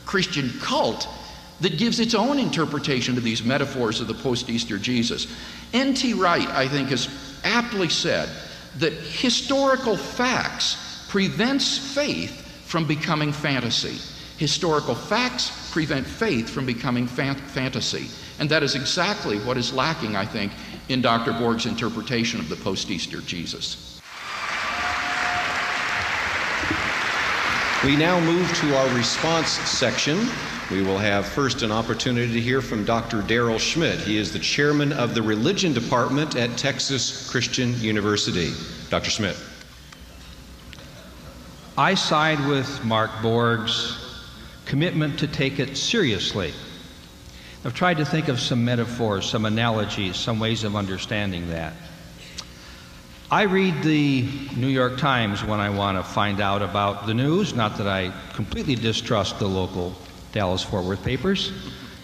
Christian 0.06 0.50
cult 0.60 1.08
that 1.62 1.78
gives 1.78 2.00
its 2.00 2.14
own 2.14 2.40
interpretation 2.40 3.16
to 3.16 3.22
these 3.22 3.44
metaphors 3.44 4.02
of 4.02 4.08
the 4.08 4.14
post 4.14 4.50
Easter 4.50 4.78
Jesus. 4.78 5.28
N.T. 5.74 6.14
Wright, 6.14 6.48
I 6.50 6.68
think, 6.68 6.90
has 6.90 7.10
aptly 7.44 7.90
said 7.90 8.30
that 8.80 8.94
historical 8.94 9.98
facts 9.98 11.06
prevents 11.10 11.78
faith 11.96 12.42
from 12.66 12.86
becoming 12.86 13.32
fantasy. 13.32 13.98
Historical 14.38 14.94
facts 14.94 15.72
prevent 15.72 16.06
faith 16.06 16.50
from 16.50 16.66
becoming 16.66 17.08
fan- 17.08 17.36
fantasy. 17.36 18.08
And 18.40 18.50
that 18.50 18.62
is 18.62 18.76
exactly 18.76 19.40
what 19.40 19.58
is 19.58 19.74
lacking, 19.74 20.16
I 20.16 20.26
think, 20.26 20.52
in 20.90 21.02
Dr. 21.02 21.34
Borg's 21.34 21.66
interpretation 21.66 22.40
of 22.40 22.50
the 22.50 22.56
post 22.56 22.90
Easter 22.92 23.22
Jesus. 23.22 24.00
We 27.84 27.96
now 27.96 28.20
move 28.20 28.52
to 28.60 28.78
our 28.78 28.96
response 28.96 29.50
section. 29.50 30.18
We 30.70 30.82
will 30.82 30.98
have 30.98 31.26
first 31.26 31.62
an 31.62 31.72
opportunity 31.72 32.34
to 32.34 32.42
hear 32.42 32.62
from 32.62 32.84
Dr. 32.84 33.22
Daryl 33.22 33.58
Schmidt. 33.58 34.00
He 34.00 34.18
is 34.18 34.34
the 34.34 34.40
chairman 34.40 34.92
of 34.92 35.16
the 35.16 35.22
Religion 35.22 35.72
Department 35.72 36.36
at 36.36 36.58
Texas 36.58 37.30
Christian 37.32 37.80
University. 37.80 38.52
Dr. 38.90 39.10
Schmidt. 39.10 39.38
I 41.78 41.94
side 41.94 42.46
with 42.50 42.84
Mark 42.84 43.12
Borg's 43.22 43.98
commitment 44.66 45.18
to 45.20 45.28
take 45.28 45.60
it 45.60 45.78
seriously. 45.78 46.52
I've 47.64 47.74
tried 47.74 47.98
to 47.98 48.06
think 48.06 48.28
of 48.28 48.38
some 48.38 48.66
metaphors, 48.66 49.26
some 49.26 49.46
analogies, 49.46 50.18
some 50.18 50.38
ways 50.38 50.66
of 50.66 50.76
understanding 50.76 51.50
that. 51.50 51.72
I 53.32 53.44
read 53.44 53.84
the 53.84 54.28
New 54.58 54.68
York 54.68 54.98
Times 54.98 55.46
when 55.46 55.62
I 55.62 55.70
want 55.70 55.98
to 55.98 56.04
find 56.04 56.42
out 56.42 56.62
about 56.62 57.08
the 57.08 57.14
news. 57.14 57.54
Not 57.54 57.78
that 57.78 57.88
I 57.88 58.12
completely 58.34 58.76
distrust 58.76 59.40
the 59.40 59.48
local 59.48 59.96
Dallas 60.32 60.64
Fort 60.64 60.86
Worth 60.86 61.04
papers, 61.04 61.52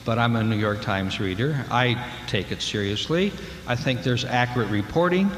but 0.06 0.18
I'm 0.20 0.36
a 0.36 0.44
New 0.44 0.58
York 0.58 0.82
Times 0.82 1.20
reader. 1.20 1.66
I 1.70 2.04
take 2.28 2.52
it 2.52 2.62
seriously. 2.62 3.32
I 3.68 3.76
think 3.76 4.04
there's 4.04 4.26
accurate 4.26 4.70
reporting, 4.70 5.30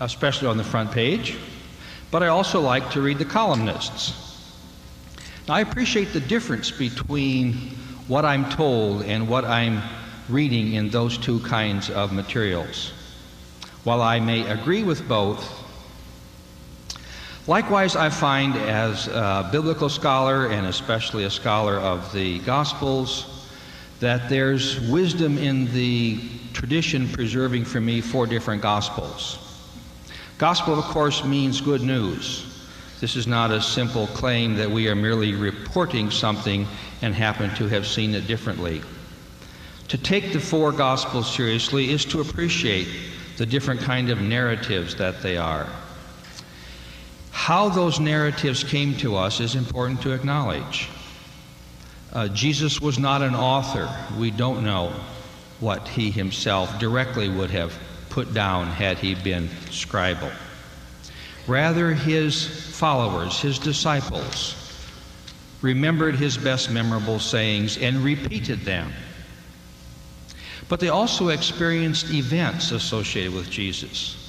especially 0.00 0.48
on 0.48 0.56
the 0.56 0.64
front 0.64 0.90
page. 0.90 1.36
But 2.10 2.22
I 2.22 2.28
also 2.28 2.60
like 2.60 2.90
to 2.90 3.00
read 3.00 3.18
the 3.18 3.24
columnists. 3.24 4.14
Now, 5.46 5.54
I 5.54 5.60
appreciate 5.60 6.12
the 6.12 6.20
difference 6.20 6.70
between 6.70 7.54
what 8.08 8.24
I'm 8.24 8.48
told 8.50 9.02
and 9.02 9.28
what 9.28 9.44
I'm 9.44 9.82
reading 10.28 10.74
in 10.74 10.90
those 10.90 11.16
two 11.18 11.40
kinds 11.40 11.90
of 11.90 12.12
materials 12.12 12.92
while 13.84 14.02
I 14.02 14.20
may 14.20 14.46
agree 14.46 14.82
with 14.82 15.08
both. 15.08 15.59
Likewise, 17.46 17.96
I 17.96 18.10
find 18.10 18.54
as 18.54 19.08
a 19.08 19.48
biblical 19.50 19.88
scholar 19.88 20.48
and 20.48 20.66
especially 20.66 21.24
a 21.24 21.30
scholar 21.30 21.76
of 21.76 22.12
the 22.12 22.38
Gospels 22.40 23.48
that 24.00 24.28
there's 24.28 24.80
wisdom 24.90 25.38
in 25.38 25.72
the 25.72 26.20
tradition 26.52 27.08
preserving 27.08 27.64
for 27.64 27.80
me 27.80 28.00
four 28.00 28.26
different 28.26 28.62
Gospels. 28.62 29.38
Gospel, 30.36 30.78
of 30.78 30.84
course, 30.86 31.24
means 31.24 31.60
good 31.60 31.82
news. 31.82 32.46
This 33.00 33.16
is 33.16 33.26
not 33.26 33.50
a 33.50 33.62
simple 33.62 34.06
claim 34.08 34.56
that 34.56 34.70
we 34.70 34.88
are 34.88 34.94
merely 34.94 35.32
reporting 35.32 36.10
something 36.10 36.66
and 37.00 37.14
happen 37.14 37.54
to 37.56 37.66
have 37.68 37.86
seen 37.86 38.14
it 38.14 38.26
differently. 38.26 38.82
To 39.88 39.98
take 39.98 40.34
the 40.34 40.40
four 40.40 40.72
Gospels 40.72 41.34
seriously 41.34 41.90
is 41.90 42.04
to 42.06 42.20
appreciate 42.20 42.88
the 43.38 43.46
different 43.46 43.80
kind 43.80 44.10
of 44.10 44.20
narratives 44.20 44.94
that 44.96 45.22
they 45.22 45.38
are. 45.38 45.66
How 47.40 47.70
those 47.70 47.98
narratives 47.98 48.62
came 48.62 48.94
to 48.98 49.16
us 49.16 49.40
is 49.40 49.54
important 49.54 50.02
to 50.02 50.12
acknowledge. 50.12 50.90
Uh, 52.12 52.28
Jesus 52.28 52.80
was 52.80 52.98
not 52.98 53.22
an 53.22 53.34
author. 53.34 53.88
We 54.18 54.30
don't 54.30 54.62
know 54.62 54.92
what 55.58 55.88
he 55.88 56.10
himself 56.10 56.78
directly 56.78 57.30
would 57.30 57.50
have 57.50 57.72
put 58.10 58.34
down 58.34 58.66
had 58.66 58.98
he 58.98 59.14
been 59.14 59.48
scribal. 59.70 60.30
Rather, 61.46 61.94
his 61.94 62.46
followers, 62.76 63.40
his 63.40 63.58
disciples, 63.58 64.54
remembered 65.62 66.16
his 66.16 66.36
best 66.36 66.70
memorable 66.70 67.18
sayings 67.18 67.78
and 67.78 68.04
repeated 68.04 68.60
them 68.60 68.92
but 70.70 70.78
they 70.78 70.88
also 70.88 71.30
experienced 71.30 72.12
events 72.12 72.70
associated 72.70 73.34
with 73.34 73.50
Jesus. 73.50 74.19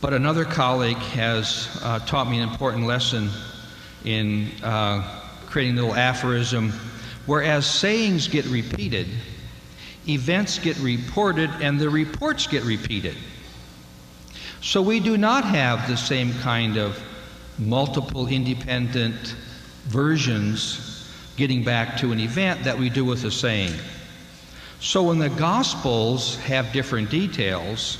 But 0.00 0.14
another 0.14 0.46
colleague 0.46 0.96
has 0.96 1.78
uh, 1.82 1.98
taught 2.00 2.30
me 2.30 2.40
an 2.40 2.48
important 2.48 2.86
lesson 2.86 3.28
in 4.04 4.50
uh, 4.62 5.20
creating 5.46 5.76
a 5.78 5.82
little 5.82 5.96
aphorism. 5.96 6.72
Whereas 7.26 7.66
sayings 7.66 8.26
get 8.26 8.46
repeated, 8.46 9.08
events 10.08 10.58
get 10.58 10.78
reported, 10.78 11.50
and 11.60 11.78
the 11.78 11.90
reports 11.90 12.46
get 12.46 12.64
repeated. 12.64 13.14
So 14.62 14.80
we 14.80 15.00
do 15.00 15.18
not 15.18 15.44
have 15.44 15.86
the 15.86 15.96
same 15.96 16.32
kind 16.40 16.78
of 16.78 16.98
multiple 17.58 18.26
independent 18.26 19.34
versions 19.84 21.12
getting 21.36 21.62
back 21.62 21.98
to 21.98 22.12
an 22.12 22.20
event 22.20 22.64
that 22.64 22.78
we 22.78 22.88
do 22.88 23.04
with 23.04 23.24
a 23.24 23.30
saying. 23.30 23.72
So 24.80 25.02
when 25.02 25.18
the 25.18 25.28
Gospels 25.28 26.36
have 26.36 26.72
different 26.72 27.10
details, 27.10 27.98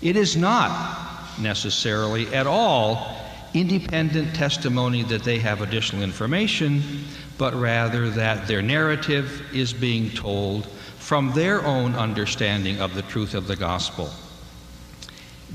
it 0.00 0.16
is 0.16 0.36
not 0.36 1.17
necessarily 1.40 2.32
at 2.34 2.46
all 2.46 3.16
independent 3.54 4.34
testimony 4.34 5.02
that 5.04 5.22
they 5.22 5.38
have 5.38 5.62
additional 5.62 6.02
information, 6.02 7.04
but 7.38 7.54
rather 7.54 8.10
that 8.10 8.46
their 8.46 8.62
narrative 8.62 9.42
is 9.54 9.72
being 9.72 10.10
told 10.10 10.66
from 10.98 11.32
their 11.32 11.64
own 11.64 11.94
understanding 11.94 12.80
of 12.80 12.94
the 12.94 13.02
truth 13.02 13.34
of 13.34 13.46
the 13.46 13.56
gospel. 13.56 14.10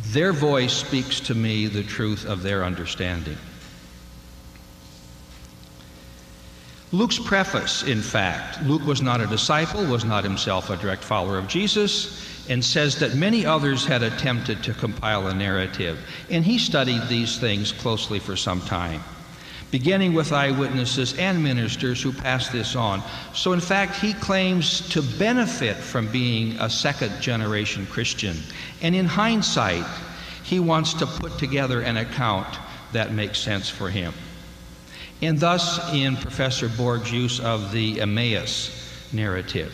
Their 0.07 0.33
voice 0.33 0.73
speaks 0.73 1.19
to 1.21 1.35
me 1.35 1.67
the 1.67 1.83
truth 1.83 2.25
of 2.25 2.41
their 2.41 2.63
understanding. 2.63 3.37
Luke's 6.91 7.19
preface, 7.19 7.83
in 7.83 8.01
fact, 8.01 8.61
Luke 8.63 8.85
was 8.85 9.01
not 9.01 9.19
a 9.19 9.27
disciple, 9.27 9.83
was 9.85 10.05
not 10.05 10.23
himself 10.23 10.69
a 10.69 10.77
direct 10.77 11.03
follower 11.03 11.39
of 11.39 11.47
Jesus, 11.47 12.23
and 12.49 12.63
says 12.63 12.99
that 12.99 13.15
many 13.15 13.45
others 13.45 13.85
had 13.85 14.03
attempted 14.03 14.63
to 14.63 14.73
compile 14.73 15.27
a 15.27 15.33
narrative, 15.33 15.99
and 16.29 16.43
he 16.43 16.57
studied 16.57 17.01
these 17.07 17.39
things 17.39 17.71
closely 17.71 18.19
for 18.19 18.35
some 18.35 18.61
time, 18.61 19.01
beginning 19.71 20.13
with 20.13 20.33
eyewitnesses 20.33 21.17
and 21.17 21.41
ministers 21.41 22.01
who 22.01 22.11
passed 22.11 22.51
this 22.51 22.75
on. 22.75 23.01
So, 23.33 23.53
in 23.53 23.61
fact, 23.61 23.95
he 23.95 24.13
claims 24.13 24.87
to 24.89 25.01
benefit 25.01 25.77
from 25.77 26.11
being 26.11 26.57
a 26.59 26.69
second 26.69 27.21
generation 27.21 27.85
Christian, 27.87 28.37
and 28.81 28.95
in 28.95 29.05
hindsight, 29.05 29.85
he 30.43 30.59
wants 30.59 30.93
to 30.95 31.05
put 31.05 31.37
together 31.37 31.81
an 31.81 31.97
account 31.97 32.57
that 32.91 33.13
makes 33.13 33.39
sense 33.39 33.69
for 33.69 33.89
him 33.89 34.13
and 35.23 35.39
thus 35.39 35.93
in 35.93 36.17
Professor 36.17 36.67
Borg's 36.67 37.11
use 37.11 37.39
of 37.39 37.71
the 37.71 38.01
Emmaus 38.01 39.09
narrative. 39.13 39.73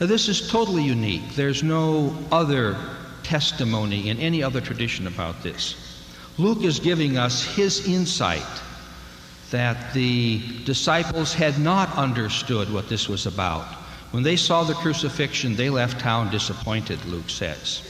Now, 0.00 0.06
this 0.06 0.28
is 0.28 0.50
totally 0.50 0.82
unique. 0.82 1.34
There's 1.34 1.62
no 1.62 2.16
other 2.32 2.74
testimony 3.22 4.08
in 4.08 4.18
any 4.18 4.42
other 4.42 4.62
tradition 4.62 5.06
about 5.06 5.42
this. 5.42 5.76
Luke 6.38 6.62
is 6.62 6.80
giving 6.80 7.18
us 7.18 7.44
his 7.44 7.86
insight 7.86 8.42
that 9.50 9.92
the 9.92 10.40
disciples 10.64 11.34
had 11.34 11.58
not 11.58 11.94
understood 11.98 12.72
what 12.72 12.88
this 12.88 13.10
was 13.10 13.26
about. 13.26 13.66
When 14.12 14.22
they 14.22 14.36
saw 14.36 14.64
the 14.64 14.74
crucifixion, 14.74 15.54
they 15.54 15.68
left 15.68 16.00
town 16.00 16.30
disappointed, 16.30 17.04
Luke 17.04 17.28
says. 17.28 17.82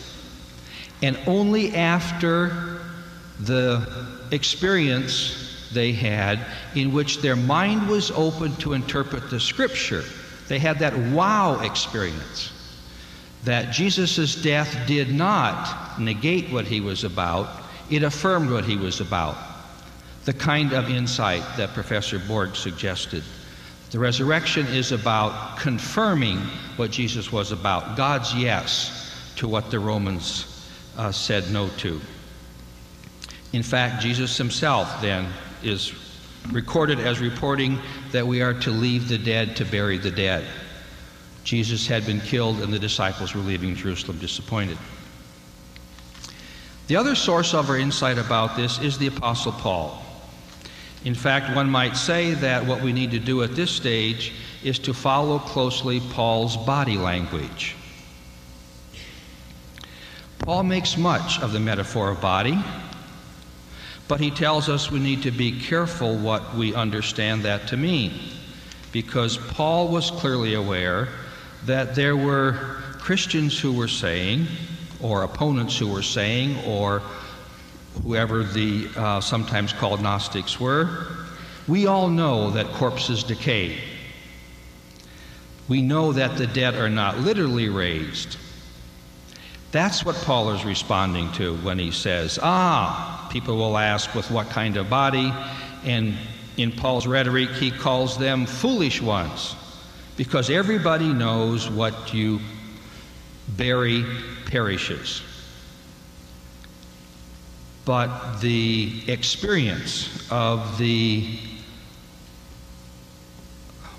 And 1.03 1.17
only 1.29 1.77
after 1.77 2.81
the 3.39 3.89
experience 4.33 5.71
they 5.73 5.93
had 5.93 6.41
in 6.75 6.93
which 6.93 7.19
their 7.19 7.37
mind 7.37 7.89
was 7.89 8.11
open 8.11 8.57
to 8.57 8.73
interpret 8.73 9.31
the 9.31 9.39
scripture. 9.39 10.03
They 10.51 10.59
had 10.59 10.81
that 10.81 10.99
wow 11.13 11.61
experience 11.61 12.51
that 13.45 13.73
Jesus' 13.73 14.35
death 14.35 14.85
did 14.89 15.15
not 15.15 16.01
negate 16.01 16.51
what 16.51 16.67
he 16.67 16.81
was 16.81 17.05
about, 17.05 17.63
it 17.89 18.03
affirmed 18.03 18.51
what 18.51 18.65
he 18.65 18.77
was 18.77 19.01
about. 19.01 19.37
The 20.25 20.33
kind 20.33 20.73
of 20.73 20.91
insight 20.91 21.45
that 21.57 21.73
Professor 21.73 22.19
Borg 22.19 22.57
suggested. 22.57 23.23
The 23.93 24.01
resurrection 24.01 24.67
is 24.67 24.91
about 24.91 25.57
confirming 25.57 26.39
what 26.75 26.91
Jesus 26.91 27.31
was 27.31 27.53
about 27.53 27.97
God's 27.97 28.35
yes 28.35 29.33
to 29.37 29.47
what 29.47 29.71
the 29.71 29.79
Romans 29.79 30.69
uh, 30.97 31.13
said 31.13 31.49
no 31.53 31.69
to. 31.79 32.01
In 33.53 33.63
fact, 33.63 34.03
Jesus 34.03 34.37
himself 34.37 35.01
then 35.01 35.29
is 35.63 35.93
recorded 36.53 36.99
as 36.99 37.21
reporting 37.21 37.79
that 38.13 38.27
we 38.27 38.43
are 38.43 38.55
to 38.55 38.71
leave 38.71 39.09
the 39.09 39.19
dead 39.19 39.57
to 39.57 39.65
bury 39.65 39.99
the 39.99 40.11
dead. 40.11 40.45
Jesus 41.45 41.87
had 41.87 42.05
been 42.07 42.21
killed, 42.21 42.61
and 42.61 42.73
the 42.73 42.79
disciples 42.79 43.35
were 43.35 43.41
leaving 43.41 43.75
Jerusalem 43.75 44.19
disappointed. 44.19 44.79
The 46.89 46.97
other 46.97 47.15
source 47.15 47.55
of 47.55 47.71
our 47.71 47.79
insight 47.79 48.19
about 48.19 48.57
this 48.57 48.81
is 48.81 48.99
the 48.99 49.07
Apostle 49.07 49.53
Paul. 49.53 50.03
In 51.05 51.15
fact, 51.15 51.55
one 51.57 51.71
might 51.71 51.97
say 51.97 52.35
that 52.35 52.67
what 52.67 52.83
we 52.83 52.93
need 52.93 53.13
to 53.13 53.19
do 53.19 53.43
at 53.43 53.55
this 53.55 53.71
stage 53.71 54.33
is 54.63 54.79
to 54.81 54.93
follow 54.93 55.39
closely 55.39 56.01
Paul's 56.01 56.57
body 56.57 56.99
language. 56.99 57.77
Paul 60.41 60.65
makes 60.65 60.97
much 60.97 61.41
of 61.41 61.53
the 61.53 61.61
metaphor 61.61 62.11
of 62.11 62.21
body, 62.21 62.59
but 64.11 64.19
he 64.19 64.33
tells 64.33 64.69
us 64.69 64.91
we 64.91 64.99
need 64.99 65.23
to 65.23 65.31
be 65.31 65.53
careful 65.53 66.17
what 66.17 66.57
we 66.57 66.75
understand 66.75 67.45
that 67.45 67.69
to 67.69 67.77
mean. 67.77 68.13
Because 68.91 69.39
Paul 69.39 69.87
was 69.87 70.11
clearly 70.11 70.55
aware 70.55 71.07
that 71.65 71.95
there 71.95 72.17
were 72.17 72.55
Christians 72.99 73.57
who 73.57 73.73
were 73.73 73.87
saying, 73.87 74.49
or 75.01 75.23
opponents 75.23 75.79
who 75.79 75.87
were 75.87 76.03
saying, 76.03 76.59
or 76.67 77.03
whoever 78.03 78.43
the 78.43 78.89
uh, 78.97 79.21
sometimes 79.21 79.73
called 79.73 80.03
Gnostics 80.03 80.59
were, 80.59 81.07
we 81.69 81.87
all 81.87 82.09
know 82.09 82.51
that 82.51 82.67
corpses 82.73 83.23
decay. 83.23 83.79
We 85.69 85.83
know 85.83 86.13
that 86.15 86.37
the 86.37 86.49
dead 86.49 86.75
are 86.75 86.91
not 86.91 87.19
literally 87.19 87.69
raised. 87.69 88.39
That's 89.73 90.05
what 90.05 90.17
Paul 90.17 90.51
is 90.51 90.65
responding 90.65 91.31
to 91.33 91.57
when 91.59 91.79
he 91.79 91.93
says, 91.93 92.39
Ah, 92.43 93.29
people 93.33 93.57
will 93.57 93.79
ask, 93.79 94.15
with 94.15 94.31
what 94.31 94.49
kind 94.51 94.77
of 94.77 94.91
body? 94.91 95.33
And 95.85 96.17
in 96.57 96.73
Paul's 96.73 97.07
rhetoric, 97.07 97.51
he 97.51 97.71
calls 97.71 98.19
them 98.19 98.47
foolish 98.47 99.01
ones 99.01 99.55
because 100.17 100.51
everybody 100.51 101.13
knows 101.13 101.71
what 101.71 102.13
you 102.13 102.41
bury 103.57 104.05
perishes. 104.47 105.23
But 107.85 108.41
the 108.41 109.03
experience 109.07 110.29
of 110.31 110.79
the 110.79 111.39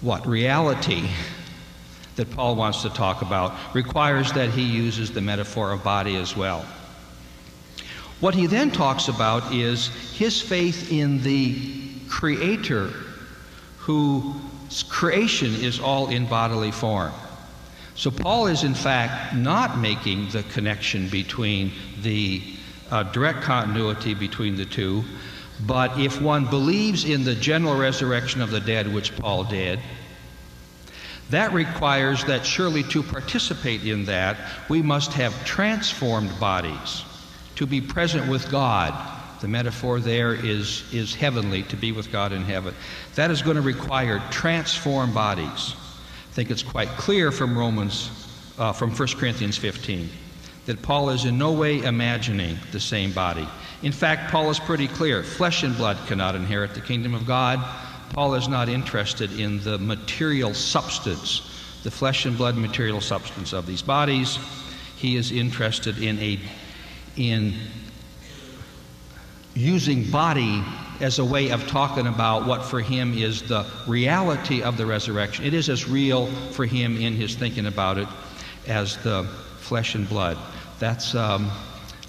what 0.01 0.25
reality 0.27 1.07
that 2.15 2.29
Paul 2.31 2.55
wants 2.55 2.81
to 2.83 2.89
talk 2.89 3.21
about 3.21 3.53
requires 3.73 4.31
that 4.33 4.49
he 4.49 4.63
uses 4.63 5.11
the 5.11 5.21
metaphor 5.21 5.71
of 5.71 5.83
body 5.83 6.15
as 6.15 6.35
well. 6.35 6.65
What 8.19 8.35
he 8.35 8.45
then 8.45 8.69
talks 8.69 9.07
about 9.07 9.51
is 9.53 9.87
his 10.13 10.41
faith 10.41 10.91
in 10.91 11.23
the 11.23 11.79
Creator 12.07 12.91
whose 13.77 14.83
creation 14.89 15.55
is 15.55 15.79
all 15.79 16.09
in 16.09 16.27
bodily 16.27 16.71
form. 16.71 17.11
So 17.95 18.11
Paul 18.11 18.47
is 18.47 18.63
in 18.63 18.75
fact 18.75 19.35
not 19.35 19.79
making 19.79 20.29
the 20.29 20.43
connection 20.43 21.09
between 21.09 21.71
the 22.01 22.43
uh, 22.91 23.03
direct 23.03 23.41
continuity 23.41 24.13
between 24.13 24.55
the 24.55 24.65
two, 24.65 25.03
but 25.61 25.99
if 25.99 26.21
one 26.21 26.45
believes 26.45 27.05
in 27.05 27.23
the 27.23 27.35
general 27.35 27.75
resurrection 27.75 28.41
of 28.41 28.51
the 28.51 28.59
dead, 28.59 28.91
which 28.91 29.15
Paul 29.17 29.43
did, 29.45 29.79
that 31.31 31.53
requires 31.53 32.23
that 32.25 32.45
surely 32.45 32.83
to 32.83 33.03
participate 33.03 33.85
in 33.85 34.05
that, 34.05 34.37
we 34.69 34.81
must 34.81 35.13
have 35.13 35.45
transformed 35.45 36.37
bodies 36.39 37.03
to 37.55 37.65
be 37.65 37.81
present 37.81 38.29
with 38.29 38.49
God. 38.51 38.93
The 39.41 39.47
metaphor 39.47 39.99
there 39.99 40.33
is, 40.33 40.83
is 40.93 41.15
heavenly, 41.15 41.63
to 41.63 41.75
be 41.75 41.91
with 41.91 42.11
God 42.11 42.31
in 42.31 42.43
heaven. 42.43 42.75
That 43.15 43.31
is 43.31 43.41
going 43.41 43.55
to 43.55 43.61
require 43.61 44.21
transformed 44.29 45.13
bodies. 45.13 45.75
I 46.29 46.33
think 46.33 46.51
it's 46.51 46.63
quite 46.63 46.89
clear 46.89 47.31
from 47.31 47.57
Romans, 47.57 48.09
uh, 48.57 48.71
from 48.71 48.91
1 48.91 49.07
Corinthians 49.17 49.57
15, 49.57 50.09
that 50.65 50.81
Paul 50.81 51.09
is 51.09 51.25
in 51.25 51.37
no 51.37 51.51
way 51.53 51.81
imagining 51.81 52.57
the 52.71 52.79
same 52.79 53.11
body. 53.11 53.47
In 53.83 53.91
fact, 53.91 54.31
Paul 54.31 54.49
is 54.51 54.59
pretty 54.59 54.87
clear 54.87 55.23
flesh 55.23 55.63
and 55.63 55.75
blood 55.75 55.97
cannot 56.07 56.35
inherit 56.35 56.73
the 56.73 56.81
kingdom 56.81 57.15
of 57.15 57.25
God 57.25 57.59
Paul 58.13 58.35
is 58.35 58.49
not 58.49 58.67
interested 58.67 59.39
in 59.39 59.63
the 59.63 59.77
material 59.77 60.53
substance, 60.53 61.79
the 61.83 61.91
flesh 61.91 62.25
and 62.25 62.37
blood 62.37 62.57
material 62.57 62.99
substance 62.99 63.53
of 63.53 63.65
these 63.65 63.81
bodies. 63.81 64.37
He 64.97 65.15
is 65.15 65.31
interested 65.31 65.97
in 65.97 66.19
a 66.19 66.39
in 67.15 67.53
using 69.53 70.09
body 70.11 70.63
as 70.99 71.19
a 71.19 71.25
way 71.25 71.51
of 71.51 71.65
talking 71.67 72.07
about 72.07 72.45
what 72.45 72.63
for 72.63 72.81
him 72.81 73.17
is 73.17 73.41
the 73.43 73.65
reality 73.87 74.61
of 74.61 74.77
the 74.77 74.85
resurrection. 74.85 75.45
It 75.45 75.53
is 75.53 75.69
as 75.69 75.87
real 75.87 76.27
for 76.51 76.65
him 76.65 76.97
in 76.97 77.13
his 77.13 77.35
thinking 77.35 77.65
about 77.65 77.97
it 77.97 78.07
as 78.67 78.97
the 78.97 79.23
flesh 79.59 79.95
and 79.95 80.07
blood. 80.07 80.37
That's 80.79 81.15
um, 81.15 81.49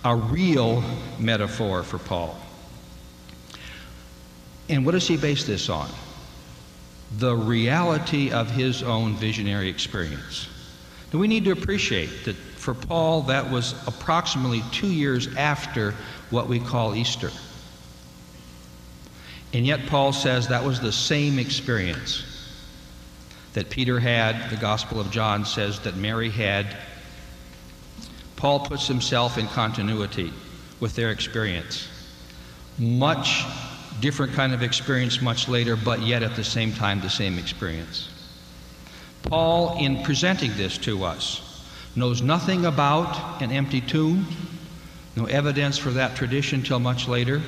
a 0.04 0.14
real 0.14 0.82
metaphor 1.18 1.82
for 1.84 1.98
Paul. 1.98 2.41
And 4.68 4.86
what 4.86 4.92
does 4.92 5.06
he 5.06 5.16
base 5.16 5.44
this 5.44 5.68
on? 5.68 5.88
The 7.18 7.34
reality 7.34 8.30
of 8.30 8.50
his 8.50 8.82
own 8.82 9.14
visionary 9.14 9.68
experience. 9.68 10.48
Now, 11.12 11.18
we 11.18 11.28
need 11.28 11.44
to 11.44 11.50
appreciate 11.50 12.24
that 12.24 12.36
for 12.36 12.74
Paul, 12.74 13.22
that 13.22 13.50
was 13.50 13.74
approximately 13.86 14.62
two 14.70 14.90
years 14.90 15.34
after 15.36 15.94
what 16.30 16.48
we 16.48 16.60
call 16.60 16.94
Easter. 16.94 17.30
And 19.52 19.66
yet, 19.66 19.86
Paul 19.86 20.12
says 20.12 20.48
that 20.48 20.64
was 20.64 20.80
the 20.80 20.92
same 20.92 21.38
experience 21.38 22.24
that 23.52 23.68
Peter 23.68 24.00
had, 24.00 24.48
the 24.48 24.56
Gospel 24.56 25.00
of 25.00 25.10
John 25.10 25.44
says 25.44 25.80
that 25.80 25.96
Mary 25.96 26.30
had. 26.30 26.76
Paul 28.36 28.60
puts 28.60 28.86
himself 28.86 29.36
in 29.36 29.46
continuity 29.48 30.32
with 30.80 30.96
their 30.96 31.10
experience. 31.10 31.88
Much 32.78 33.44
different 34.02 34.32
kind 34.32 34.52
of 34.52 34.62
experience 34.62 35.22
much 35.22 35.48
later, 35.48 35.76
but 35.76 36.02
yet 36.02 36.22
at 36.22 36.34
the 36.34 36.44
same 36.44 36.72
time 36.72 37.00
the 37.00 37.08
same 37.08 37.38
experience. 37.38 38.10
Paul, 39.22 39.78
in 39.78 40.02
presenting 40.02 40.54
this 40.56 40.76
to 40.78 41.04
us, 41.04 41.40
knows 41.94 42.20
nothing 42.20 42.66
about 42.66 43.40
an 43.40 43.52
empty 43.52 43.80
tomb, 43.80 44.26
no 45.16 45.26
evidence 45.26 45.78
for 45.78 45.90
that 45.90 46.16
tradition 46.16 46.62
till 46.62 46.80
much 46.80 47.06
later. 47.06 47.40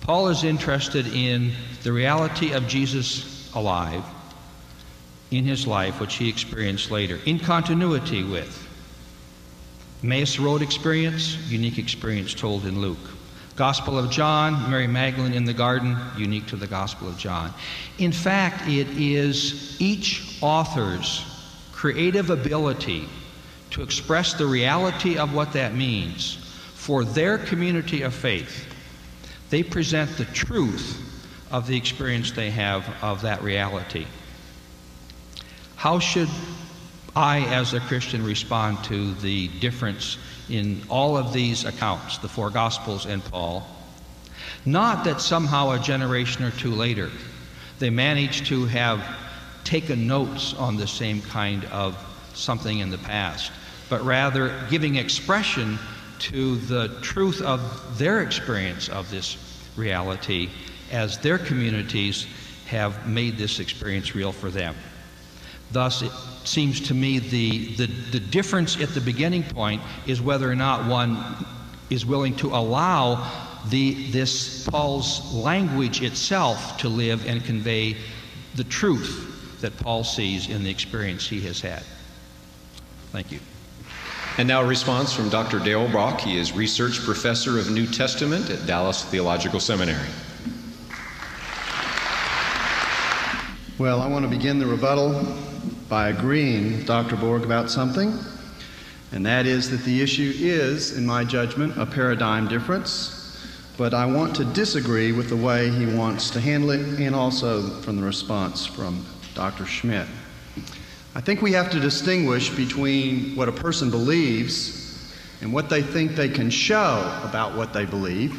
Paul 0.00 0.28
is 0.28 0.44
interested 0.44 1.06
in 1.08 1.52
the 1.82 1.92
reality 1.92 2.52
of 2.52 2.66
Jesus 2.66 3.52
alive 3.54 4.04
in 5.30 5.44
his 5.44 5.66
life, 5.66 6.00
which 6.00 6.14
he 6.14 6.28
experienced 6.28 6.90
later, 6.90 7.18
in 7.26 7.38
continuity 7.38 8.24
with. 8.24 8.66
Emmaus 10.02 10.38
Road 10.38 10.62
experience, 10.62 11.36
unique 11.50 11.78
experience 11.78 12.34
told 12.34 12.64
in 12.64 12.80
Luke. 12.80 12.98
Gospel 13.56 13.96
of 13.96 14.10
John, 14.10 14.68
Mary 14.68 14.88
Magdalene 14.88 15.32
in 15.32 15.44
the 15.44 15.52
garden, 15.52 15.96
unique 16.16 16.46
to 16.46 16.56
the 16.56 16.66
Gospel 16.66 17.08
of 17.08 17.16
John. 17.16 17.54
In 17.98 18.10
fact, 18.10 18.68
it 18.68 18.88
is 18.90 19.80
each 19.80 20.38
author's 20.42 21.24
creative 21.72 22.30
ability 22.30 23.08
to 23.70 23.82
express 23.82 24.34
the 24.34 24.46
reality 24.46 25.18
of 25.18 25.34
what 25.34 25.52
that 25.52 25.74
means 25.74 26.36
for 26.74 27.04
their 27.04 27.38
community 27.38 28.02
of 28.02 28.12
faith. 28.12 28.66
They 29.50 29.62
present 29.62 30.16
the 30.16 30.24
truth 30.24 31.00
of 31.52 31.68
the 31.68 31.76
experience 31.76 32.32
they 32.32 32.50
have 32.50 32.88
of 33.02 33.22
that 33.22 33.42
reality. 33.42 34.06
How 35.76 36.00
should 36.00 36.28
I, 37.14 37.40
as 37.54 37.74
a 37.74 37.80
Christian, 37.80 38.24
respond 38.24 38.82
to 38.84 39.14
the 39.14 39.46
difference 39.60 40.18
in 40.48 40.82
all 40.88 41.16
of 41.16 41.32
these 41.32 41.64
accounts, 41.64 42.18
the 42.18 42.28
four 42.28 42.50
Gospels 42.50 43.06
and 43.06 43.24
Paul. 43.24 43.66
Not 44.66 45.04
that 45.04 45.20
somehow 45.20 45.70
a 45.70 45.78
generation 45.78 46.44
or 46.44 46.50
two 46.50 46.74
later 46.74 47.10
they 47.78 47.90
managed 47.90 48.46
to 48.46 48.66
have 48.66 49.04
taken 49.64 50.06
notes 50.06 50.54
on 50.54 50.76
the 50.76 50.86
same 50.86 51.20
kind 51.22 51.64
of 51.66 51.98
something 52.34 52.78
in 52.78 52.90
the 52.90 52.98
past, 52.98 53.52
but 53.88 54.02
rather 54.04 54.54
giving 54.70 54.96
expression 54.96 55.78
to 56.18 56.56
the 56.56 56.88
truth 57.02 57.42
of 57.42 57.98
their 57.98 58.22
experience 58.22 58.88
of 58.88 59.10
this 59.10 59.36
reality 59.76 60.50
as 60.92 61.18
their 61.18 61.38
communities 61.38 62.26
have 62.66 63.08
made 63.08 63.36
this 63.36 63.60
experience 63.60 64.14
real 64.14 64.32
for 64.32 64.50
them. 64.50 64.74
Thus, 65.72 66.02
seems 66.46 66.80
to 66.80 66.94
me 66.94 67.18
the, 67.18 67.74
the, 67.76 67.86
the 67.86 68.20
difference 68.20 68.80
at 68.80 68.90
the 68.90 69.00
beginning 69.00 69.42
point 69.42 69.82
is 70.06 70.20
whether 70.20 70.50
or 70.50 70.54
not 70.54 70.88
one 70.88 71.16
is 71.90 72.04
willing 72.04 72.36
to 72.36 72.48
allow 72.48 73.30
the, 73.68 74.10
this 74.10 74.66
Paul's 74.68 75.32
language 75.34 76.02
itself 76.02 76.78
to 76.78 76.88
live 76.88 77.26
and 77.26 77.44
convey 77.44 77.96
the 78.56 78.64
truth 78.64 79.58
that 79.60 79.76
Paul 79.78 80.04
sees 80.04 80.48
in 80.48 80.62
the 80.62 80.70
experience 80.70 81.26
he 81.26 81.40
has 81.42 81.60
had. 81.60 81.82
Thank 83.12 83.32
you. 83.32 83.40
And 84.36 84.48
now 84.48 84.62
a 84.62 84.66
response 84.66 85.12
from 85.12 85.28
Dr. 85.28 85.60
Darrell 85.60 85.88
Bock. 85.88 86.20
He 86.20 86.36
is 86.38 86.52
research 86.52 87.00
professor 87.00 87.58
of 87.58 87.70
New 87.70 87.86
Testament 87.86 88.50
at 88.50 88.66
Dallas 88.66 89.04
Theological 89.04 89.60
Seminary. 89.60 90.08
Well, 93.78 94.00
I 94.00 94.08
want 94.08 94.24
to 94.24 94.28
begin 94.28 94.58
the 94.58 94.66
rebuttal 94.66 95.24
by 95.94 96.08
agreeing 96.08 96.72
with 96.72 96.86
Dr. 96.88 97.14
Borg 97.14 97.44
about 97.44 97.70
something, 97.70 98.18
and 99.12 99.24
that 99.24 99.46
is 99.46 99.70
that 99.70 99.84
the 99.84 100.02
issue 100.02 100.32
is, 100.34 100.98
in 100.98 101.06
my 101.06 101.22
judgment, 101.22 101.72
a 101.76 101.86
paradigm 101.86 102.48
difference. 102.48 103.40
But 103.78 103.94
I 103.94 104.04
want 104.04 104.34
to 104.34 104.44
disagree 104.44 105.12
with 105.12 105.28
the 105.28 105.36
way 105.36 105.70
he 105.70 105.86
wants 105.86 106.30
to 106.30 106.40
handle 106.40 106.70
it 106.70 106.98
and 106.98 107.14
also 107.14 107.80
from 107.82 107.94
the 107.94 108.02
response 108.02 108.66
from 108.66 109.06
Dr. 109.36 109.66
Schmidt. 109.66 110.08
I 111.14 111.20
think 111.20 111.42
we 111.42 111.52
have 111.52 111.70
to 111.70 111.78
distinguish 111.78 112.50
between 112.50 113.36
what 113.36 113.48
a 113.48 113.52
person 113.52 113.88
believes 113.88 115.14
and 115.42 115.52
what 115.52 115.70
they 115.70 115.80
think 115.80 116.16
they 116.16 116.28
can 116.28 116.50
show 116.50 117.20
about 117.22 117.54
what 117.54 117.72
they 117.72 117.84
believe. 117.84 118.34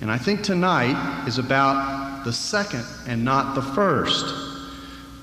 And 0.00 0.12
I 0.12 0.16
think 0.16 0.44
tonight 0.44 1.26
is 1.26 1.38
about 1.38 2.22
the 2.24 2.32
second 2.32 2.84
and 3.08 3.24
not 3.24 3.56
the 3.56 3.62
first. 3.62 4.47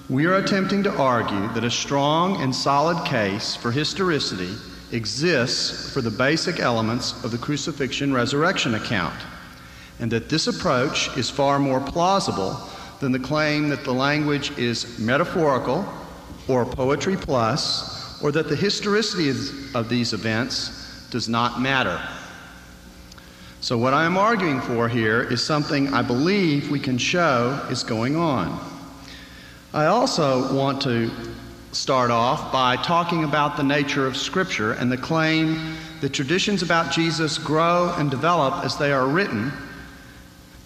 We 0.07 0.27
are 0.27 0.35
attempting 0.35 0.83
to 0.83 0.95
argue 0.97 1.47
that 1.53 1.63
a 1.63 1.71
strong 1.71 2.39
and 2.39 2.53
solid 2.53 3.07
case 3.07 3.55
for 3.55 3.71
historicity 3.71 4.53
exists 4.91 5.91
for 5.91 6.01
the 6.01 6.11
basic 6.11 6.59
elements 6.59 7.23
of 7.23 7.31
the 7.31 7.39
crucifixion 7.39 8.13
resurrection 8.13 8.75
account, 8.75 9.19
and 9.99 10.11
that 10.11 10.29
this 10.29 10.45
approach 10.45 11.09
is 11.17 11.31
far 11.31 11.57
more 11.57 11.79
plausible 11.79 12.55
than 12.99 13.13
the 13.13 13.19
claim 13.19 13.67
that 13.69 13.83
the 13.83 13.91
language 13.91 14.55
is 14.59 14.99
metaphorical 14.99 15.83
or 16.47 16.65
poetry 16.65 17.17
plus, 17.17 18.21
or 18.21 18.31
that 18.31 18.47
the 18.47 18.55
historicity 18.55 19.29
of 19.73 19.89
these 19.89 20.13
events 20.13 21.09
does 21.09 21.27
not 21.27 21.59
matter. 21.59 21.99
So, 23.59 23.75
what 23.75 23.95
I 23.95 24.05
am 24.05 24.17
arguing 24.17 24.61
for 24.61 24.87
here 24.87 25.23
is 25.23 25.43
something 25.43 25.95
I 25.95 26.03
believe 26.03 26.69
we 26.69 26.79
can 26.79 26.99
show 26.99 27.59
is 27.71 27.81
going 27.81 28.15
on. 28.15 28.74
I 29.75 29.87
also 29.87 30.55
want 30.55 30.81
to 30.83 31.11
start 31.73 32.09
off 32.09 32.49
by 32.49 32.77
talking 32.77 33.25
about 33.25 33.57
the 33.57 33.63
nature 33.63 34.07
of 34.07 34.15
Scripture 34.15 34.71
and 34.71 34.89
the 34.89 34.95
claim 34.95 35.75
that 35.99 36.13
traditions 36.13 36.63
about 36.63 36.93
Jesus 36.93 37.37
grow 37.37 37.93
and 37.97 38.09
develop 38.09 38.63
as 38.63 38.77
they 38.77 38.93
are 38.93 39.05
written 39.05 39.51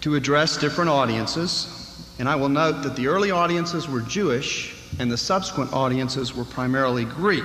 to 0.02 0.14
address 0.14 0.56
different 0.58 0.90
audiences. 0.90 2.06
And 2.20 2.28
I 2.28 2.36
will 2.36 2.48
note 2.48 2.84
that 2.84 2.94
the 2.94 3.08
early 3.08 3.32
audiences 3.32 3.88
were 3.88 4.00
Jewish 4.02 4.76
and 5.00 5.10
the 5.10 5.18
subsequent 5.18 5.72
audiences 5.72 6.32
were 6.32 6.44
primarily 6.44 7.04
Greek 7.04 7.42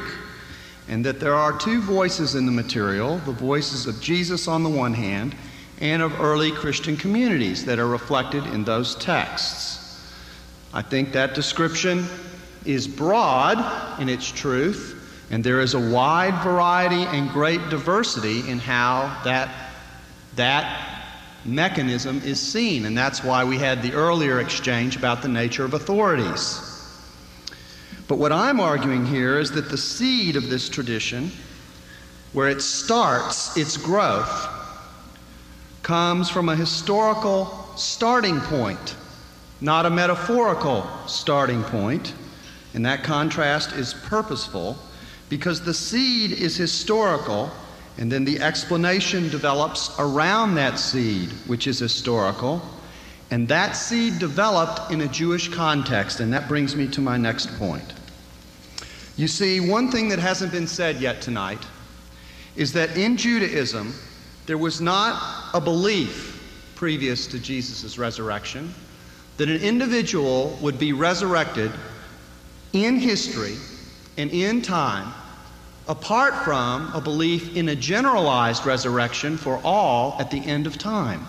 and 0.88 1.04
that 1.04 1.20
there 1.20 1.34
are 1.34 1.58
two 1.58 1.82
voices 1.82 2.36
in 2.36 2.46
the 2.46 2.52
material 2.52 3.18
the 3.26 3.32
voices 3.32 3.88
of 3.88 4.00
Jesus 4.00 4.48
on 4.48 4.62
the 4.62 4.70
one 4.70 4.94
hand, 4.94 5.36
and 5.82 6.04
of 6.04 6.22
early 6.22 6.52
Christian 6.52 6.96
communities 6.96 7.66
that 7.66 7.80
are 7.80 7.88
reflected 7.88 8.46
in 8.54 8.64
those 8.66 8.94
texts. 8.98 9.74
I 10.76 10.81
think 10.81 11.14
that 11.14 11.34
description 11.34 12.06
is 12.65 12.85
broad 12.85 14.02
in 14.02 14.10
its 14.10 14.30
truth, 14.30 15.26
and 15.31 15.41
there 15.41 15.61
is 15.61 15.73
a 15.73 15.80
wide 15.80 16.43
variety 16.43 17.03
and 17.03 17.30
great 17.30 17.69
diversity 17.69 18.47
in 18.49 18.60
how 18.60 19.22
that, 19.23 19.72
that 20.35 21.02
mechanism 21.45 22.22
is 22.26 22.41
seen, 22.41 22.85
and 22.85 22.97
that's 22.97 23.23
why 23.23 23.45
we 23.45 23.57
had 23.57 23.81
the 23.81 23.93
earlier 23.93 24.41
exchange 24.41 24.97
about 24.97 25.22
the 25.22 25.30
nature 25.30 25.64
of 25.64 25.73
authorities. 25.73 26.60
But 28.10 28.18
what 28.18 28.34
I'm 28.34 28.60
arguing 28.60 29.06
here 29.06 29.39
is 29.39 29.52
that 29.52 29.69
the 29.69 29.77
seed 29.77 30.35
of 30.35 30.49
this 30.49 30.68
tradition, 30.68 31.31
where 32.34 32.49
it 32.49 32.61
starts 32.61 33.56
its 33.56 33.77
growth, 33.77 34.49
comes 35.84 36.30
from 36.30 36.49
a 36.49 36.56
historical 36.56 37.45
starting 37.77 38.41
point, 38.41 38.97
not 39.61 39.86
a 39.86 39.90
metaphorical 39.90 40.88
starting 41.07 41.64
point. 41.64 42.14
And 42.73 42.86
that 42.86 43.03
contrast 43.03 43.72
is 43.73 43.94
purposeful 43.94 44.77
because 45.30 45.61
the 45.61 45.73
seed 45.73 46.32
is 46.34 46.56
historical, 46.56 47.49
and 47.98 48.11
then 48.11 48.26
the 48.26 48.40
explanation 48.40 49.30
develops 49.30 49.98
around 49.98 50.56
that 50.56 50.77
seed, 50.77 51.30
which 51.48 51.68
is 51.68 51.80
historical. 51.80 52.61
And 53.32 53.48
that 53.48 53.76
seed 53.76 54.19
developed 54.19 54.91
in 54.91 55.02
a 55.02 55.07
Jewish 55.07 55.48
context, 55.48 56.19
and 56.19 56.32
that 56.34 56.48
brings 56.48 56.76
me 56.76 56.88
to 56.90 57.02
my 57.02 57.18
next 57.18 57.57
point. 57.57 57.94
You 59.18 59.27
see, 59.27 59.61
one 59.61 59.90
thing 59.90 60.10
that 60.10 60.19
hasn't 60.19 60.52
been 60.52 60.68
said 60.68 60.98
yet 60.98 61.22
tonight 61.22 61.65
is 62.56 62.73
that 62.73 62.98
in 62.98 63.18
Judaism, 63.18 63.94
there 64.45 64.57
was 64.57 64.82
not 64.82 65.49
a 65.53 65.61
belief 65.61 66.73
previous 66.76 67.26
to 67.27 67.40
Jesus' 67.40 67.98
resurrection 67.98 68.73
that 69.38 69.49
an 69.49 69.62
individual 69.62 70.57
would 70.62 70.80
be 70.80 70.94
resurrected 70.94 71.72
in 72.74 72.98
history 72.98 73.56
and 74.18 74.32
in 74.32 74.62
time 74.62 75.14
apart 75.88 76.34
from 76.44 76.91
a 76.94 77.02
belief 77.02 77.56
in 77.56 77.70
a 77.70 77.76
generalized 77.76 78.66
resurrection 78.66 79.38
for 79.38 79.62
all 79.64 80.16
at 80.20 80.32
the 80.32 80.40
end 80.40 80.66
of 80.66 80.78
time. 80.78 81.26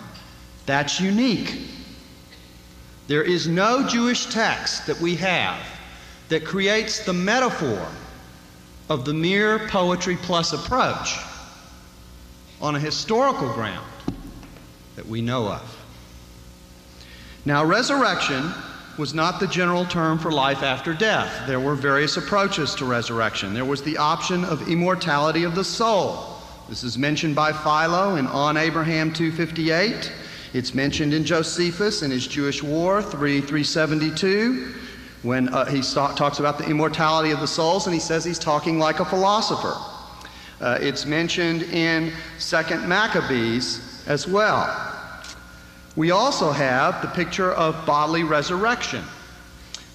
That's 0.65 0.99
unique. 0.99 1.57
There 3.07 3.23
is 3.23 3.47
no 3.47 3.87
Jewish 3.87 4.25
text 4.27 4.87
that 4.87 4.99
we 4.99 5.15
have 5.15 5.59
that 6.29 6.43
creates 6.43 7.05
the 7.05 7.13
metaphor 7.13 7.87
of 8.89 9.05
the 9.05 9.13
mere 9.13 9.67
poetry 9.67 10.17
plus 10.17 10.53
approach 10.53 11.17
on 12.59 12.75
a 12.75 12.79
historical 12.79 13.53
ground 13.53 13.87
that 14.95 15.05
we 15.05 15.21
know 15.21 15.47
of. 15.47 15.76
Now, 17.47 17.63
resurrection 17.63 18.51
was 18.97 19.13
not 19.13 19.39
the 19.39 19.47
general 19.47 19.85
term 19.85 20.19
for 20.19 20.33
life 20.33 20.63
after 20.63 20.93
death. 20.93 21.47
There 21.47 21.61
were 21.61 21.75
various 21.75 22.17
approaches 22.17 22.75
to 22.75 22.83
resurrection. 22.83 23.53
There 23.53 23.63
was 23.63 23.81
the 23.81 23.95
option 23.95 24.43
of 24.43 24.67
immortality 24.67 25.45
of 25.45 25.55
the 25.55 25.63
soul. 25.63 26.41
This 26.67 26.83
is 26.83 26.97
mentioned 26.97 27.35
by 27.35 27.53
Philo 27.53 28.17
in 28.17 28.27
On 28.27 28.57
Abraham 28.57 29.13
258. 29.13 30.11
It's 30.51 30.75
mentioned 30.75 31.13
in 31.13 31.23
Josephus 31.23 32.01
in 32.01 32.11
his 32.11 32.27
Jewish 32.27 32.61
War 32.61 33.01
3 33.01 33.39
372 33.39 34.73
when 35.23 35.47
uh, 35.47 35.63
he 35.67 35.81
talks 35.81 36.39
about 36.39 36.57
the 36.57 36.65
immortality 36.65 37.31
of 37.31 37.39
the 37.39 37.47
souls 37.47 37.87
and 37.87 37.93
he 37.93 38.01
says 38.01 38.25
he's 38.25 38.39
talking 38.39 38.77
like 38.77 38.99
a 38.99 39.05
philosopher. 39.05 39.73
Uh, 40.59 40.79
it's 40.81 41.05
mentioned 41.05 41.63
in 41.63 42.11
Second 42.39 42.85
Maccabees 42.89 44.03
as 44.05 44.27
well. 44.27 44.96
We 45.97 46.11
also 46.11 46.51
have 46.51 47.01
the 47.01 47.07
picture 47.07 47.51
of 47.53 47.83
bodily 47.87 48.21
resurrection. 48.21 49.03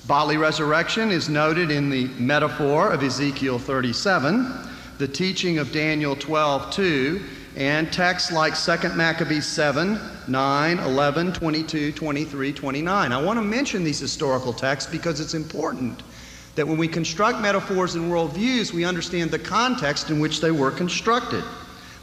Bodily 0.08 0.36
resurrection 0.36 1.12
is 1.12 1.28
noted 1.28 1.70
in 1.70 1.90
the 1.90 2.08
metaphor 2.18 2.90
of 2.90 3.04
Ezekiel 3.04 3.60
37, 3.60 4.52
the 4.98 5.06
teaching 5.06 5.58
of 5.58 5.70
Daniel 5.70 6.16
12 6.16 6.72
2, 6.72 7.22
and 7.54 7.92
texts 7.92 8.32
like 8.32 8.58
2 8.58 8.96
Maccabees 8.96 9.46
7, 9.46 9.96
9, 10.26 10.78
11, 10.80 11.32
22, 11.34 11.92
23, 11.92 12.52
29. 12.52 13.12
I 13.12 13.22
want 13.22 13.38
to 13.38 13.44
mention 13.44 13.84
these 13.84 14.00
historical 14.00 14.52
texts 14.52 14.90
because 14.90 15.20
it's 15.20 15.34
important 15.34 16.02
that 16.56 16.66
when 16.66 16.78
we 16.78 16.88
construct 16.88 17.38
metaphors 17.38 17.94
and 17.94 18.10
worldviews, 18.10 18.72
we 18.72 18.84
understand 18.84 19.30
the 19.30 19.38
context 19.38 20.10
in 20.10 20.18
which 20.18 20.40
they 20.40 20.50
were 20.50 20.72
constructed. 20.72 21.44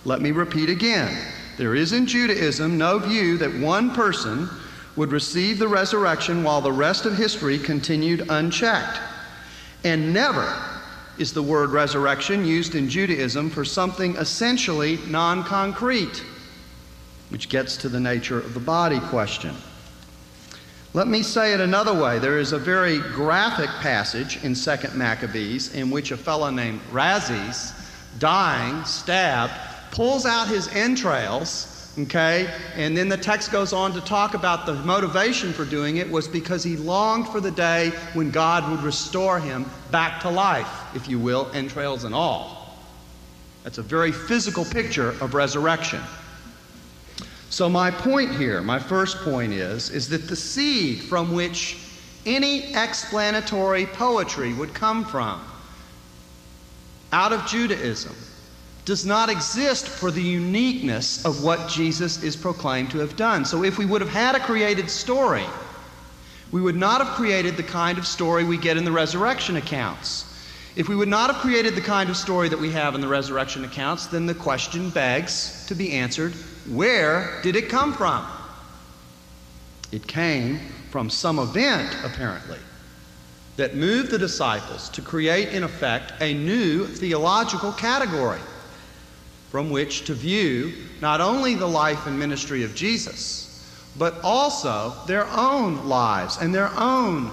Let 0.06 0.22
me 0.22 0.32
repeat 0.32 0.70
again. 0.70 1.22
There 1.60 1.76
is 1.76 1.92
in 1.92 2.06
Judaism 2.06 2.78
no 2.78 3.00
view 3.00 3.38
that 3.40 3.54
one 3.54 3.94
person 3.94 4.48
would 4.96 5.12
receive 5.12 5.60
the 5.60 5.68
resurrection 5.68 6.42
while 6.42 6.62
the 6.62 6.72
rest 6.72 7.06
of 7.06 7.18
history 7.18 7.60
continued 7.60 8.26
unchecked. 8.30 8.98
And 9.84 10.14
never 10.14 10.56
is 11.18 11.34
the 11.34 11.44
word 11.44 11.72
resurrection 11.72 12.46
used 12.46 12.76
in 12.76 12.88
Judaism 12.88 13.50
for 13.50 13.66
something 13.66 14.16
essentially 14.16 15.00
non 15.08 15.44
concrete, 15.44 16.24
which 17.28 17.50
gets 17.50 17.76
to 17.76 17.90
the 17.90 18.00
nature 18.00 18.38
of 18.38 18.54
the 18.54 18.62
body 18.62 19.02
question. 19.10 19.54
Let 20.94 21.10
me 21.10 21.22
say 21.22 21.54
it 21.54 21.60
another 21.60 21.94
way. 21.94 22.20
There 22.20 22.40
is 22.40 22.54
a 22.54 22.58
very 22.58 23.00
graphic 23.00 23.70
passage 23.82 24.42
in 24.46 24.54
2nd 24.54 24.96
Maccabees 24.96 25.76
in 25.76 25.92
which 25.92 26.12
a 26.12 26.18
fellow 26.18 26.52
named 26.52 26.80
Razis, 26.94 27.74
dying, 28.18 28.86
stabbed, 28.86 29.69
pulls 29.92 30.26
out 30.26 30.48
his 30.48 30.68
entrails, 30.70 31.94
okay? 32.00 32.52
And 32.76 32.96
then 32.96 33.10
the 33.10 33.18
text 33.18 33.52
goes 33.52 33.74
on 33.74 33.94
to 33.94 34.02
talk 34.02 34.34
about 34.34 34.66
the 34.66 34.74
motivation 34.74 35.54
for 35.54 35.66
doing 35.66 35.98
it 35.98 36.10
was 36.10 36.28
because 36.28 36.64
he 36.64 36.78
longed 36.78 37.28
for 37.28 37.42
the 37.42 37.52
day 37.52 37.92
when 38.14 38.32
God 38.32 38.70
would 38.70 38.82
restore 38.82 39.40
him 39.40 39.66
back 39.92 40.22
to 40.22 40.30
life, 40.30 40.70
if 40.96 41.08
you 41.08 41.20
will, 41.20 41.50
entrails 41.54 42.04
and 42.04 42.14
all. 42.14 42.78
That's 43.64 43.78
a 43.78 43.84
very 43.84 44.12
physical 44.12 44.66
picture 44.66 45.10
of 45.22 45.34
resurrection. 45.34 46.02
So 47.50 47.68
my 47.68 47.90
point 47.90 48.36
here, 48.36 48.62
my 48.62 48.80
first 48.80 49.18
point 49.18 49.54
is, 49.54 49.90
is 49.90 50.08
that 50.10 50.28
the 50.28 50.36
seed 50.36 51.02
from 51.04 51.34
which 51.34 51.78
any 52.26 52.74
explanatory 52.76 53.86
poetry 53.88 54.54
would 54.54 54.74
come 54.74 55.04
from, 55.04 55.42
out 57.12 57.34
of 57.34 57.46
Judaism, 57.48 58.16
does 58.90 59.06
not 59.06 59.30
exist 59.30 59.88
for 59.88 60.10
the 60.10 60.20
uniqueness 60.20 61.24
of 61.24 61.44
what 61.44 61.70
Jesus 61.70 62.24
is 62.24 62.36
proclaimed 62.36 62.90
to 62.90 62.98
have 62.98 63.16
done. 63.16 63.46
So 63.46 63.64
if 63.64 63.78
we 63.78 63.86
would 63.86 64.02
have 64.02 64.10
had 64.10 64.34
a 64.34 64.40
created 64.40 64.90
story, 64.90 65.46
we 66.52 66.60
would 66.60 66.76
not 66.76 67.06
have 67.06 67.14
created 67.14 67.56
the 67.56 67.62
kind 67.62 68.00
of 68.00 68.08
story 68.08 68.44
we 68.44 68.58
get 68.58 68.78
in 68.78 68.86
the 68.86 68.92
resurrection 68.92 69.58
accounts. 69.58 70.26
If 70.76 70.90
we 70.90 70.96
would 70.96 71.08
not 71.08 71.32
have 71.32 71.40
created 71.40 71.76
the 71.76 71.82
kind 71.82 72.10
of 72.10 72.18
story 72.18 72.50
that 72.50 72.58
we 72.58 72.72
have 72.72 72.96
in 72.96 73.02
the 73.02 73.08
resurrection 73.08 73.64
accounts, 73.64 74.08
then 74.08 74.26
the 74.26 74.34
question 74.34 74.90
begs 74.90 75.68
to 75.68 75.76
be 75.76 75.92
answered 75.92 76.34
where 76.68 77.40
did 77.44 77.56
it 77.56 77.70
come 77.70 77.94
from? 77.94 78.26
It 79.92 80.08
came 80.08 80.62
from 80.90 81.12
some 81.12 81.38
event, 81.38 81.96
apparently, 82.04 82.58
that 83.56 83.76
moved 83.76 84.10
the 84.10 84.18
disciples 84.18 84.90
to 84.90 85.04
create, 85.04 85.50
in 85.50 85.62
effect, 85.62 86.14
a 86.22 86.34
new 86.34 86.88
theological 86.88 87.72
category 87.74 88.40
from 89.50 89.70
which 89.70 90.06
to 90.06 90.14
view 90.14 90.74
not 91.02 91.22
only 91.22 91.56
the 91.56 91.68
life 91.68 92.06
and 92.08 92.18
ministry 92.18 92.64
of 92.64 92.76
Jesus, 92.76 93.46
but 93.98 94.16
also 94.24 94.94
their 95.08 95.26
own 95.28 95.88
lives 95.88 96.38
and 96.38 96.54
their 96.54 96.70
own 96.78 97.32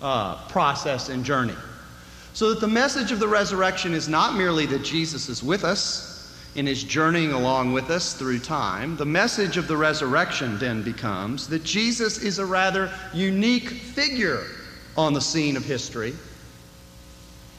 uh, 0.00 0.36
process 0.48 1.08
and 1.08 1.24
journey. 1.24 1.54
So 2.32 2.50
that 2.50 2.60
the 2.60 2.68
message 2.68 3.12
of 3.12 3.20
the 3.20 3.28
resurrection 3.28 3.92
is 3.92 4.08
not 4.08 4.34
merely 4.34 4.66
that 4.66 4.82
Jesus 4.82 5.28
is 5.28 5.42
with 5.42 5.64
us 5.64 6.12
and 6.56 6.68
is 6.68 6.82
journeying 6.82 7.32
along 7.32 7.72
with 7.72 7.90
us 7.90 8.14
through 8.14 8.38
time. 8.38 8.96
The 8.96 9.06
message 9.06 9.56
of 9.56 9.68
the 9.68 9.76
resurrection 9.76 10.58
then 10.58 10.82
becomes 10.82 11.48
that 11.48 11.62
Jesus 11.64 12.18
is 12.18 12.38
a 12.38 12.46
rather 12.46 12.90
unique 13.12 13.68
figure 13.68 14.44
on 14.96 15.12
the 15.12 15.20
scene 15.20 15.56
of 15.56 15.64
history. 15.64 16.14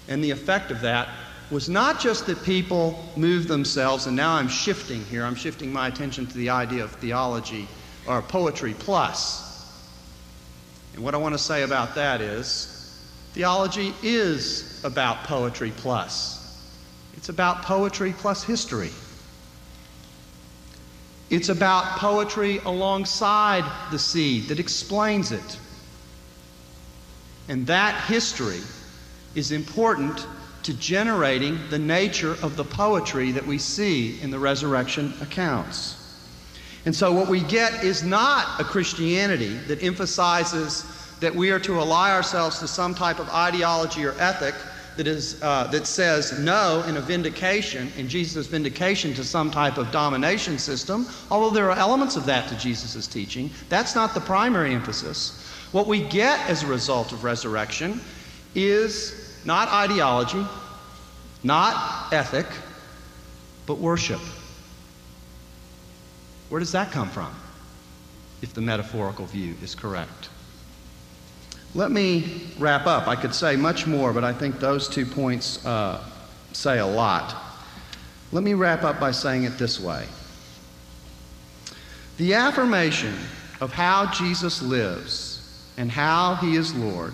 And 0.08 0.24
the 0.24 0.32
effect 0.32 0.70
of 0.70 0.82
that 0.82 1.08
was 1.54 1.70
not 1.70 2.00
just 2.00 2.26
that 2.26 2.44
people 2.44 3.00
moved 3.16 3.48
themselves, 3.48 4.08
and 4.08 4.18
now 4.18 4.34
I'm 4.34 4.48
shifting 4.48 5.06
here, 5.06 5.24
I'm 5.24 5.36
shifting 5.36 5.72
my 5.72 5.88
attention 5.88 6.26
to 6.26 6.34
the 6.36 6.50
idea 6.50 6.84
of 6.84 6.92
theology 6.94 7.68
or 8.08 8.24
poetry 8.24 8.74
plus. 8.80 9.72
And 10.96 11.04
what 11.04 11.14
I 11.14 11.18
want 11.18 11.34
to 11.36 11.40
say 11.40 11.62
about 11.62 11.94
that 11.94 12.22
is 12.22 13.00
theology 13.34 13.94
is 14.02 14.84
about 14.84 15.26
poetry 15.26 15.72
plus. 15.78 16.40
It's 17.16 17.30
about 17.30 17.62
poetry 17.62 18.16
plus 18.18 18.44
history. 18.44 18.90
It's 21.30 21.50
about 21.50 22.00
poetry 22.00 22.60
alongside 22.66 23.64
the 23.92 24.00
seed 24.00 24.48
that 24.48 24.60
explains 24.60 25.32
it. 25.32 25.60
And 27.48 27.68
that 27.68 28.04
history 28.06 28.62
is 29.36 29.52
important 29.52 30.26
to 30.64 30.74
generating 30.74 31.60
the 31.70 31.80
nature 31.80 32.34
of 32.42 32.56
the 32.56 32.64
poetry 32.64 33.32
that 33.32 33.46
we 33.46 33.58
see 33.58 34.20
in 34.22 34.32
the 34.32 34.40
resurrection 34.40 35.14
accounts. 35.22 36.00
And 36.86 36.96
so, 36.96 37.14
what 37.14 37.30
we 37.30 37.42
get 37.42 37.84
is 37.84 38.04
not 38.04 38.60
a 38.60 38.64
Christianity 38.64 39.56
that 39.68 39.82
emphasizes 39.84 40.86
that 41.22 41.34
we 41.34 41.52
are 41.52 41.60
to 41.60 41.80
ally 41.80 42.12
ourselves 42.12 42.60
to 42.60 42.68
some 42.68 42.94
type 42.94 43.20
of 43.20 43.30
ideology 43.30 44.04
or 44.06 44.14
ethic 44.20 44.56
that, 44.98 45.08
is, 45.08 45.42
uh, 45.42 45.68
that 45.68 45.88
says 45.88 46.38
no 46.40 46.84
in 46.88 46.98
a 46.98 47.02
vindication, 47.02 47.92
in 47.98 48.08
Jesus' 48.08 48.48
vindication, 48.48 49.14
to 49.14 49.24
some 49.24 49.50
type 49.50 49.78
of 49.78 49.92
domination 49.92 50.58
system, 50.58 51.08
although 51.32 51.50
there 51.50 51.72
are 51.72 51.78
elements 51.78 52.16
of 52.16 52.26
that 52.26 52.50
to 52.50 52.58
Jesus' 52.58 53.08
teaching. 53.08 53.50
That's 53.70 53.96
not 53.96 54.14
the 54.14 54.20
primary 54.20 54.74
emphasis. 54.74 55.40
What 55.72 55.88
we 55.88 56.02
get 56.02 56.40
as 56.50 56.64
a 56.64 56.68
result 56.68 57.12
of 57.12 57.24
resurrection 57.24 58.02
is 58.54 59.23
not 59.46 59.68
ideology, 59.70 60.46
not 61.44 62.12
ethic, 62.14 62.48
but 63.66 63.78
worship. 63.78 64.22
Where 66.50 66.60
does 66.60 66.72
that 66.74 66.92
come 66.92 67.10
from, 67.10 67.34
if 68.42 68.54
the 68.54 68.62
metaphorical 68.62 69.26
view 69.26 69.56
is 69.62 69.76
correct? 69.76 70.30
Let 71.76 71.92
me 71.92 72.44
wrap 72.60 72.86
up. 72.86 73.08
I 73.08 73.16
could 73.16 73.34
say 73.34 73.56
much 73.56 73.88
more, 73.88 74.14
but 74.14 74.24
I 74.24 74.32
think 74.32 74.60
those 74.60 74.88
two 74.88 75.06
points 75.06 75.66
uh, 75.66 76.04
say 76.52 76.80
a 76.80 76.86
lot. 76.86 77.36
Let 78.32 78.44
me 78.44 78.54
wrap 78.54 78.84
up 78.84 79.00
by 79.00 79.12
saying 79.12 79.44
it 79.44 79.58
this 79.58 79.80
way 79.80 80.06
The 82.18 82.36
affirmation 82.36 83.16
of 83.60 83.72
how 83.74 84.12
Jesus 84.12 84.62
lives 84.62 85.72
and 85.78 85.92
how 85.92 86.36
he 86.36 86.56
is 86.56 86.76
Lord 86.76 87.14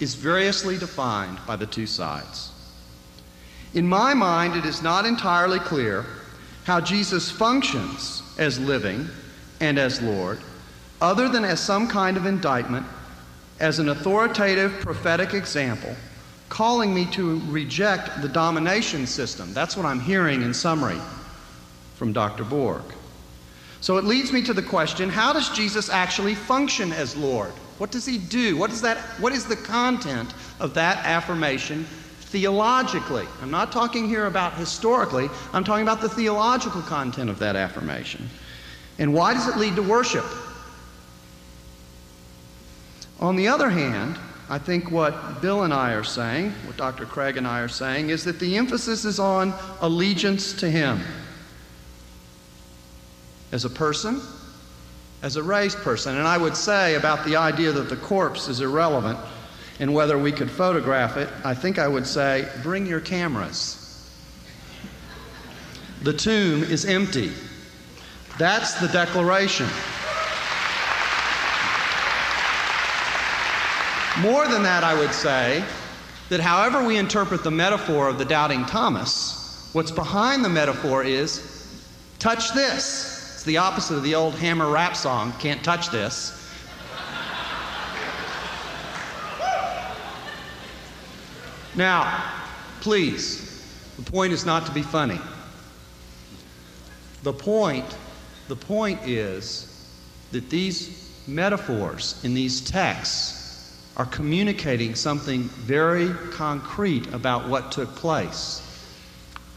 is 0.00 0.14
variously 0.14 0.78
defined 0.78 1.38
by 1.46 1.56
the 1.56 1.66
two 1.66 1.86
sides. 1.86 2.50
In 3.74 3.86
my 3.86 4.14
mind, 4.14 4.56
it 4.56 4.64
is 4.64 4.82
not 4.82 5.06
entirely 5.06 5.60
clear 5.60 6.06
how 6.64 6.80
Jesus 6.80 7.30
functions 7.30 8.22
as 8.38 8.58
living 8.58 9.06
and 9.60 9.78
as 9.78 10.00
Lord, 10.00 10.40
other 11.00 11.28
than 11.28 11.44
as 11.44 11.60
some 11.60 11.86
kind 11.86 12.16
of 12.16 12.26
indictment 12.26 12.86
as 13.60 13.78
an 13.78 13.90
authoritative 13.90 14.72
prophetic 14.80 15.34
example, 15.34 15.94
calling 16.48 16.92
me 16.94 17.06
to 17.12 17.40
reject 17.46 18.22
the 18.22 18.28
domination 18.28 19.06
system. 19.06 19.52
That's 19.52 19.76
what 19.76 19.86
I'm 19.86 20.00
hearing 20.00 20.42
in 20.42 20.54
summary 20.54 20.98
from 21.96 22.12
Dr. 22.12 22.44
Borg. 22.44 22.82
So 23.82 23.98
it 23.98 24.04
leads 24.04 24.32
me 24.32 24.42
to 24.42 24.54
the 24.54 24.62
question 24.62 25.08
how 25.08 25.32
does 25.32 25.50
Jesus 25.50 25.90
actually 25.90 26.34
function 26.34 26.92
as 26.92 27.16
Lord? 27.16 27.52
What 27.80 27.90
does 27.90 28.04
he 28.04 28.18
do? 28.18 28.58
What 28.58 28.70
is, 28.70 28.82
that, 28.82 28.98
what 29.20 29.32
is 29.32 29.46
the 29.46 29.56
content 29.56 30.34
of 30.60 30.74
that 30.74 30.98
affirmation 31.06 31.84
theologically? 32.24 33.26
I'm 33.40 33.50
not 33.50 33.72
talking 33.72 34.06
here 34.06 34.26
about 34.26 34.52
historically, 34.52 35.30
I'm 35.54 35.64
talking 35.64 35.84
about 35.84 36.02
the 36.02 36.08
theological 36.10 36.82
content 36.82 37.30
of 37.30 37.38
that 37.38 37.56
affirmation. 37.56 38.28
And 38.98 39.14
why 39.14 39.32
does 39.32 39.48
it 39.48 39.56
lead 39.56 39.76
to 39.76 39.82
worship? 39.82 40.26
On 43.18 43.34
the 43.34 43.48
other 43.48 43.70
hand, 43.70 44.18
I 44.50 44.58
think 44.58 44.90
what 44.90 45.40
Bill 45.40 45.62
and 45.62 45.72
I 45.72 45.94
are 45.94 46.04
saying, 46.04 46.50
what 46.66 46.76
Dr. 46.76 47.06
Craig 47.06 47.38
and 47.38 47.48
I 47.48 47.60
are 47.60 47.68
saying, 47.68 48.10
is 48.10 48.24
that 48.24 48.38
the 48.38 48.58
emphasis 48.58 49.06
is 49.06 49.18
on 49.18 49.54
allegiance 49.80 50.52
to 50.60 50.70
Him. 50.70 51.00
As 53.52 53.64
a 53.64 53.70
person, 53.70 54.20
as 55.22 55.36
a 55.36 55.42
raised 55.42 55.78
person. 55.78 56.16
And 56.16 56.26
I 56.26 56.38
would 56.38 56.56
say 56.56 56.94
about 56.94 57.24
the 57.24 57.36
idea 57.36 57.72
that 57.72 57.88
the 57.88 57.96
corpse 57.96 58.48
is 58.48 58.60
irrelevant 58.60 59.18
and 59.78 59.94
whether 59.94 60.18
we 60.18 60.32
could 60.32 60.50
photograph 60.50 61.16
it, 61.16 61.28
I 61.44 61.54
think 61.54 61.78
I 61.78 61.88
would 61.88 62.06
say 62.06 62.48
bring 62.62 62.86
your 62.86 63.00
cameras. 63.00 63.76
The 66.02 66.12
tomb 66.12 66.62
is 66.62 66.84
empty. 66.84 67.32
That's 68.38 68.74
the 68.74 68.88
declaration. 68.88 69.66
More 74.20 74.46
than 74.48 74.62
that, 74.64 74.82
I 74.84 74.94
would 74.98 75.12
say 75.12 75.64
that 76.30 76.40
however 76.40 76.84
we 76.84 76.96
interpret 76.96 77.42
the 77.42 77.50
metaphor 77.50 78.08
of 78.08 78.18
the 78.18 78.24
doubting 78.24 78.64
Thomas, 78.66 79.70
what's 79.72 79.90
behind 79.90 80.44
the 80.44 80.48
metaphor 80.48 81.02
is 81.04 81.42
touch 82.18 82.52
this. 82.52 83.19
It's 83.40 83.46
the 83.46 83.56
opposite 83.56 83.94
of 83.96 84.02
the 84.02 84.14
old 84.14 84.34
hammer 84.34 84.68
rap 84.68 84.94
song, 84.94 85.32
can't 85.38 85.64
touch 85.64 85.88
this. 85.88 86.46
Now, 91.74 92.22
please, 92.82 93.64
the 93.96 94.02
point 94.02 94.34
is 94.34 94.44
not 94.44 94.66
to 94.66 94.72
be 94.72 94.82
funny. 94.82 95.18
The 97.22 97.32
point, 97.32 97.86
the 98.48 98.56
point 98.56 99.08
is 99.08 99.88
that 100.32 100.50
these 100.50 101.10
metaphors 101.26 102.22
in 102.22 102.34
these 102.34 102.60
texts 102.60 103.90
are 103.96 104.04
communicating 104.04 104.94
something 104.94 105.44
very 105.44 106.10
concrete 106.32 107.06
about 107.14 107.48
what 107.48 107.72
took 107.72 107.96
place 107.96 108.60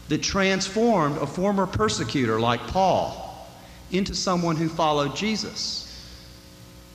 that 0.08 0.22
transformed 0.22 1.18
a 1.18 1.26
former 1.26 1.66
persecutor 1.66 2.40
like 2.40 2.60
Paul 2.68 3.23
into 3.90 4.14
someone 4.14 4.56
who 4.56 4.68
followed 4.68 5.16
Jesus. 5.16 5.80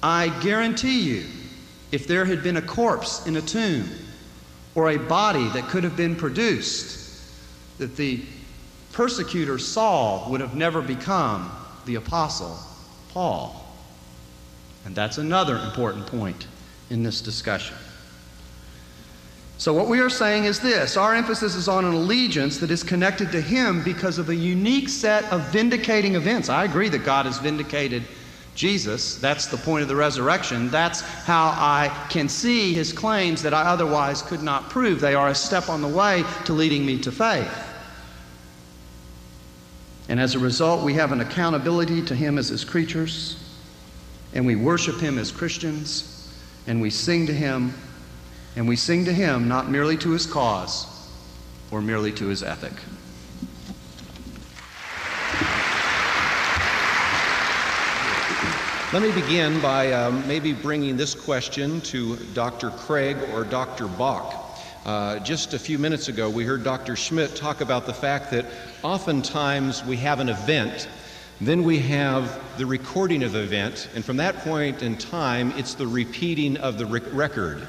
I 0.01 0.29
guarantee 0.41 1.01
you, 1.01 1.25
if 1.91 2.07
there 2.07 2.25
had 2.25 2.43
been 2.43 2.57
a 2.57 2.61
corpse 2.61 3.25
in 3.25 3.35
a 3.35 3.41
tomb 3.41 3.89
or 4.75 4.89
a 4.89 4.97
body 4.97 5.47
that 5.49 5.67
could 5.67 5.83
have 5.83 5.97
been 5.97 6.15
produced, 6.15 7.21
that 7.79 7.95
the 7.95 8.21
persecutor 8.91 9.57
Saul 9.57 10.27
would 10.29 10.41
have 10.41 10.55
never 10.55 10.81
become 10.81 11.51
the 11.85 11.95
apostle 11.95 12.57
Paul. 13.09 13.65
And 14.85 14.95
that's 14.95 15.17
another 15.17 15.57
important 15.57 16.07
point 16.07 16.47
in 16.89 17.03
this 17.03 17.21
discussion. 17.21 17.75
So, 19.59 19.73
what 19.73 19.87
we 19.87 19.99
are 19.99 20.09
saying 20.09 20.45
is 20.45 20.61
this 20.61 20.95
our 20.95 21.13
emphasis 21.13 21.53
is 21.53 21.67
on 21.67 21.83
an 21.83 21.93
allegiance 21.93 22.59
that 22.59 22.71
is 22.71 22.81
connected 22.81 23.29
to 23.33 23.41
Him 23.41 23.83
because 23.83 24.17
of 24.17 24.29
a 24.29 24.35
unique 24.35 24.87
set 24.87 25.25
of 25.33 25.41
vindicating 25.51 26.15
events. 26.15 26.47
I 26.47 26.63
agree 26.63 26.87
that 26.87 26.99
God 26.99 27.25
has 27.25 27.39
vindicated 27.39 28.03
Jesus. 28.55 29.17
That's 29.17 29.47
the 29.47 29.57
point 29.57 29.81
of 29.81 29.89
the 29.89 29.97
resurrection. 29.97 30.69
That's 30.69 31.01
how 31.01 31.47
I 31.57 31.93
can 32.09 32.29
see 32.29 32.73
His 32.73 32.93
claims 32.93 33.41
that 33.41 33.53
I 33.53 33.63
otherwise 33.63 34.21
could 34.21 34.41
not 34.41 34.69
prove. 34.69 35.01
They 35.01 35.13
are 35.13 35.27
a 35.27 35.35
step 35.35 35.67
on 35.67 35.81
the 35.81 35.89
way 35.89 36.23
to 36.45 36.53
leading 36.53 36.85
me 36.85 36.97
to 37.01 37.11
faith. 37.11 37.65
And 40.07 40.21
as 40.21 40.35
a 40.35 40.39
result, 40.39 40.85
we 40.85 40.93
have 40.93 41.11
an 41.11 41.19
accountability 41.19 42.01
to 42.05 42.15
Him 42.15 42.37
as 42.37 42.47
His 42.47 42.63
creatures, 42.63 43.43
and 44.33 44.45
we 44.45 44.55
worship 44.55 45.01
Him 45.01 45.17
as 45.17 45.33
Christians 45.33 46.15
and 46.69 46.79
we 46.79 46.91
sing 46.91 47.25
to 47.25 47.33
him, 47.33 47.73
and 48.59 48.67
we 48.67 48.75
sing 48.75 49.05
to 49.05 49.13
him 49.13 49.47
not 49.47 49.71
merely 49.71 49.95
to 49.95 50.11
his 50.11 50.25
cause 50.25 50.85
or 51.71 51.81
merely 51.81 52.11
to 52.11 52.27
his 52.27 52.43
ethic. 52.43 52.73
Let 58.91 59.01
me 59.01 59.13
begin 59.13 59.61
by 59.61 59.93
um, 59.93 60.27
maybe 60.27 60.51
bringing 60.51 60.97
this 60.97 61.15
question 61.15 61.79
to 61.81 62.17
Dr. 62.33 62.71
Craig 62.71 63.15
or 63.33 63.45
Dr. 63.45 63.87
Bock. 63.87 64.59
Uh, 64.85 65.19
just 65.19 65.53
a 65.53 65.59
few 65.59 65.79
minutes 65.79 66.09
ago, 66.09 66.29
we 66.29 66.43
heard 66.43 66.65
Dr. 66.65 66.97
Schmidt 66.97 67.37
talk 67.37 67.61
about 67.61 67.85
the 67.85 67.93
fact 67.93 68.29
that 68.31 68.45
oftentimes 68.83 69.85
we 69.85 69.95
have 69.95 70.19
an 70.19 70.27
event 70.27 70.89
then 71.41 71.63
we 71.63 71.79
have 71.79 72.37
the 72.57 72.65
recording 72.65 73.23
of 73.23 73.31
the 73.31 73.41
event, 73.41 73.87
and 73.95 74.03
from 74.03 74.17
that 74.17 74.35
point 74.39 74.83
in 74.83 74.97
time, 74.97 75.53
it's 75.55 75.73
the 75.73 75.87
repeating 75.87 76.57
of 76.57 76.77
the 76.77 76.85
rec- 76.85 77.13
record. 77.13 77.65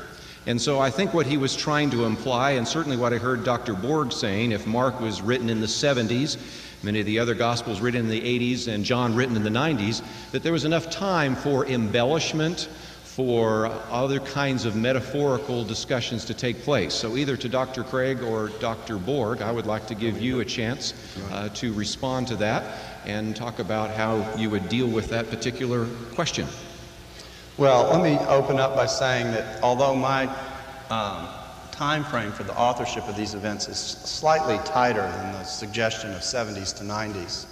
And 0.46 0.60
so 0.60 0.80
I 0.80 0.90
think 0.90 1.12
what 1.12 1.26
he 1.26 1.36
was 1.36 1.54
trying 1.54 1.90
to 1.90 2.04
imply, 2.04 2.52
and 2.52 2.66
certainly 2.66 2.96
what 2.96 3.12
I 3.12 3.18
heard 3.18 3.44
Dr. 3.44 3.74
Borg 3.74 4.12
saying, 4.12 4.52
if 4.52 4.66
Mark 4.66 5.00
was 5.00 5.20
written 5.20 5.50
in 5.50 5.60
the 5.60 5.66
70s, 5.66 6.38
many 6.82 7.00
of 7.00 7.06
the 7.06 7.18
other 7.18 7.34
Gospels 7.34 7.80
written 7.80 8.00
in 8.00 8.08
the 8.08 8.20
80s, 8.20 8.66
and 8.66 8.84
John 8.84 9.14
written 9.14 9.36
in 9.36 9.42
the 9.42 9.50
90s, 9.50 10.02
that 10.32 10.42
there 10.42 10.52
was 10.52 10.64
enough 10.64 10.88
time 10.88 11.36
for 11.36 11.66
embellishment, 11.66 12.68
for 13.10 13.66
other 13.90 14.20
kinds 14.20 14.64
of 14.64 14.76
metaphorical 14.76 15.64
discussions 15.64 16.24
to 16.24 16.32
take 16.32 16.62
place. 16.62 16.94
So, 16.94 17.16
either 17.16 17.36
to 17.36 17.48
Dr. 17.48 17.82
Craig 17.82 18.22
or 18.22 18.48
Dr. 18.60 18.96
Borg, 18.98 19.42
I 19.42 19.50
would 19.50 19.66
like 19.66 19.88
to 19.88 19.94
give 19.94 20.20
you 20.20 20.40
a 20.40 20.44
chance 20.44 20.94
uh, 21.30 21.48
to 21.50 21.74
respond 21.74 22.28
to 22.28 22.36
that 22.36 22.78
and 23.04 23.34
talk 23.34 23.58
about 23.58 23.90
how 23.90 24.32
you 24.36 24.48
would 24.48 24.68
deal 24.68 24.86
with 24.86 25.10
that 25.10 25.28
particular 25.28 25.86
question. 26.14 26.46
Well, 27.60 27.90
let 27.90 28.02
me 28.02 28.16
open 28.26 28.58
up 28.58 28.74
by 28.74 28.86
saying 28.86 29.32
that 29.32 29.62
although 29.62 29.94
my 29.94 30.24
um, 30.88 31.28
time 31.70 32.04
frame 32.04 32.32
for 32.32 32.42
the 32.42 32.56
authorship 32.56 33.06
of 33.06 33.18
these 33.18 33.34
events 33.34 33.68
is 33.68 33.76
slightly 33.76 34.56
tighter 34.64 35.02
than 35.02 35.32
the 35.32 35.44
suggestion 35.44 36.10
of 36.12 36.20
70s 36.20 36.74
to 36.78 36.84
90s, 36.84 37.44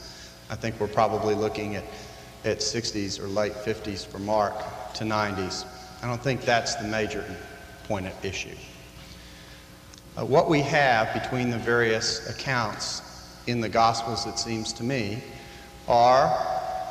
I 0.48 0.54
think 0.54 0.80
we're 0.80 0.88
probably 0.88 1.34
looking 1.34 1.76
at, 1.76 1.84
at 2.46 2.60
60s 2.60 3.22
or 3.22 3.26
late 3.26 3.52
50s 3.52 4.06
for 4.06 4.18
Mark 4.18 4.54
to 4.94 5.04
90s. 5.04 5.66
I 6.02 6.06
don't 6.06 6.22
think 6.22 6.40
that's 6.40 6.76
the 6.76 6.88
major 6.88 7.22
point 7.84 8.06
at 8.06 8.24
issue. 8.24 8.56
Uh, 10.16 10.24
what 10.24 10.48
we 10.48 10.60
have 10.60 11.12
between 11.22 11.50
the 11.50 11.58
various 11.58 12.30
accounts 12.30 13.02
in 13.46 13.60
the 13.60 13.68
Gospels, 13.68 14.24
it 14.24 14.38
seems 14.38 14.72
to 14.72 14.84
me, 14.84 15.22
are 15.86 16.34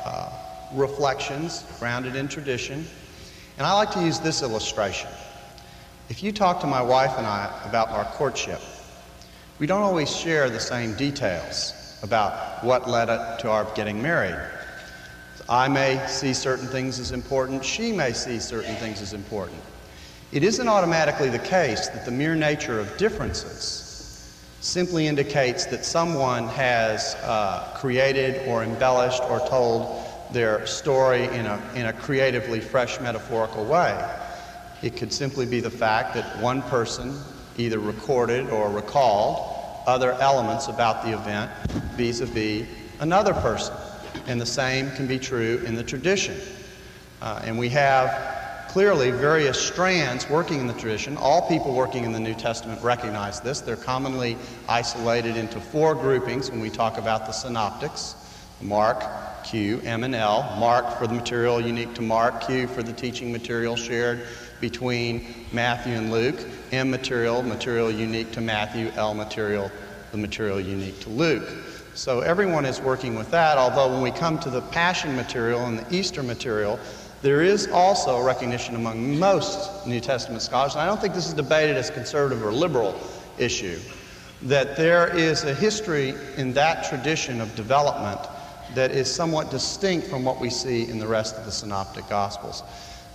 uh, 0.04 0.30
reflections 0.72 1.64
grounded 1.80 2.14
in 2.14 2.28
tradition. 2.28 2.86
And 3.58 3.66
I 3.66 3.72
like 3.72 3.90
to 3.94 4.04
use 4.04 4.20
this 4.20 4.42
illustration. 4.42 5.10
If 6.08 6.22
you 6.22 6.30
talk 6.30 6.60
to 6.60 6.68
my 6.68 6.80
wife 6.80 7.10
and 7.18 7.26
I 7.26 7.52
about 7.68 7.88
our 7.88 8.04
courtship, 8.04 8.60
we 9.58 9.66
don't 9.66 9.82
always 9.82 10.14
share 10.14 10.48
the 10.48 10.60
same 10.60 10.94
details 10.94 11.98
about 12.04 12.62
what 12.62 12.88
led 12.88 13.06
to 13.40 13.50
our 13.50 13.64
getting 13.74 14.00
married. 14.00 14.38
I 15.48 15.66
may 15.66 16.00
see 16.06 16.34
certain 16.34 16.68
things 16.68 17.00
as 17.00 17.10
important, 17.10 17.64
she 17.64 17.90
may 17.90 18.12
see 18.12 18.38
certain 18.38 18.76
things 18.76 19.02
as 19.02 19.12
important. 19.12 19.60
It 20.30 20.44
isn't 20.44 20.68
automatically 20.68 21.28
the 21.28 21.40
case 21.40 21.88
that 21.88 22.04
the 22.04 22.12
mere 22.12 22.36
nature 22.36 22.78
of 22.78 22.96
differences 22.96 24.40
simply 24.60 25.08
indicates 25.08 25.66
that 25.66 25.84
someone 25.84 26.46
has 26.46 27.16
uh, 27.24 27.74
created 27.76 28.46
or 28.46 28.62
embellished 28.62 29.22
or 29.24 29.40
told 29.48 30.07
their 30.32 30.66
story 30.66 31.24
in 31.24 31.46
a, 31.46 31.60
in 31.74 31.86
a 31.86 31.92
creatively 31.92 32.60
fresh 32.60 33.00
metaphorical 33.00 33.64
way. 33.64 33.98
It 34.82 34.96
could 34.96 35.12
simply 35.12 35.46
be 35.46 35.60
the 35.60 35.70
fact 35.70 36.14
that 36.14 36.40
one 36.42 36.62
person 36.62 37.18
either 37.56 37.78
recorded 37.78 38.48
or 38.50 38.70
recalled 38.70 39.54
other 39.86 40.12
elements 40.14 40.68
about 40.68 41.02
the 41.02 41.12
event 41.12 41.50
vis 41.96 42.20
a 42.20 42.26
vis 42.26 42.68
another 43.00 43.34
person. 43.34 43.74
And 44.26 44.40
the 44.40 44.46
same 44.46 44.90
can 44.92 45.06
be 45.06 45.18
true 45.18 45.62
in 45.66 45.74
the 45.74 45.82
tradition. 45.82 46.36
Uh, 47.22 47.40
and 47.44 47.58
we 47.58 47.68
have 47.70 48.66
clearly 48.68 49.10
various 49.10 49.58
strands 49.58 50.28
working 50.28 50.60
in 50.60 50.66
the 50.66 50.74
tradition. 50.74 51.16
All 51.16 51.48
people 51.48 51.74
working 51.74 52.04
in 52.04 52.12
the 52.12 52.20
New 52.20 52.34
Testament 52.34 52.82
recognize 52.82 53.40
this. 53.40 53.60
They're 53.60 53.76
commonly 53.76 54.36
isolated 54.68 55.36
into 55.36 55.58
four 55.58 55.94
groupings 55.94 56.50
when 56.50 56.60
we 56.60 56.70
talk 56.70 56.98
about 56.98 57.26
the 57.26 57.32
synoptics 57.32 58.14
Mark, 58.60 59.04
Q, 59.44 59.80
M, 59.84 60.04
and 60.04 60.14
L. 60.14 60.56
Mark 60.58 60.98
for 60.98 61.06
the 61.06 61.14
material 61.14 61.60
unique 61.60 61.94
to 61.94 62.02
Mark, 62.02 62.46
Q 62.46 62.66
for 62.66 62.82
the 62.82 62.92
teaching 62.92 63.30
material 63.30 63.76
shared 63.76 64.22
between 64.60 65.46
Matthew 65.52 65.94
and 65.94 66.10
Luke, 66.10 66.40
M 66.72 66.90
material, 66.90 67.42
material 67.42 67.90
unique 67.90 68.32
to 68.32 68.40
Matthew, 68.40 68.90
L 68.96 69.14
material, 69.14 69.70
the 70.10 70.18
material 70.18 70.60
unique 70.60 70.98
to 71.00 71.08
Luke. 71.08 71.48
So 71.94 72.20
everyone 72.20 72.64
is 72.64 72.80
working 72.80 73.14
with 73.14 73.30
that, 73.30 73.58
although 73.58 73.92
when 73.92 74.02
we 74.02 74.10
come 74.10 74.38
to 74.40 74.50
the 74.50 74.62
Passion 74.62 75.14
material 75.16 75.66
and 75.66 75.78
the 75.78 75.96
Easter 75.96 76.22
material, 76.22 76.78
there 77.22 77.42
is 77.42 77.68
also 77.68 78.22
recognition 78.22 78.76
among 78.76 79.18
most 79.18 79.86
New 79.86 80.00
Testament 80.00 80.42
scholars, 80.42 80.74
and 80.74 80.82
I 80.82 80.86
don't 80.86 81.00
think 81.00 81.14
this 81.14 81.26
is 81.26 81.34
debated 81.34 81.76
as 81.76 81.90
conservative 81.90 82.44
or 82.44 82.52
liberal 82.52 82.98
issue, 83.38 83.78
that 84.42 84.76
there 84.76 85.16
is 85.16 85.44
a 85.44 85.54
history 85.54 86.14
in 86.36 86.52
that 86.54 86.88
tradition 86.88 87.40
of 87.40 87.54
development 87.56 88.20
that 88.74 88.90
is 88.90 89.12
somewhat 89.12 89.50
distinct 89.50 90.06
from 90.06 90.24
what 90.24 90.40
we 90.40 90.50
see 90.50 90.88
in 90.88 90.98
the 90.98 91.06
rest 91.06 91.36
of 91.36 91.44
the 91.44 91.52
Synoptic 91.52 92.08
Gospels. 92.08 92.62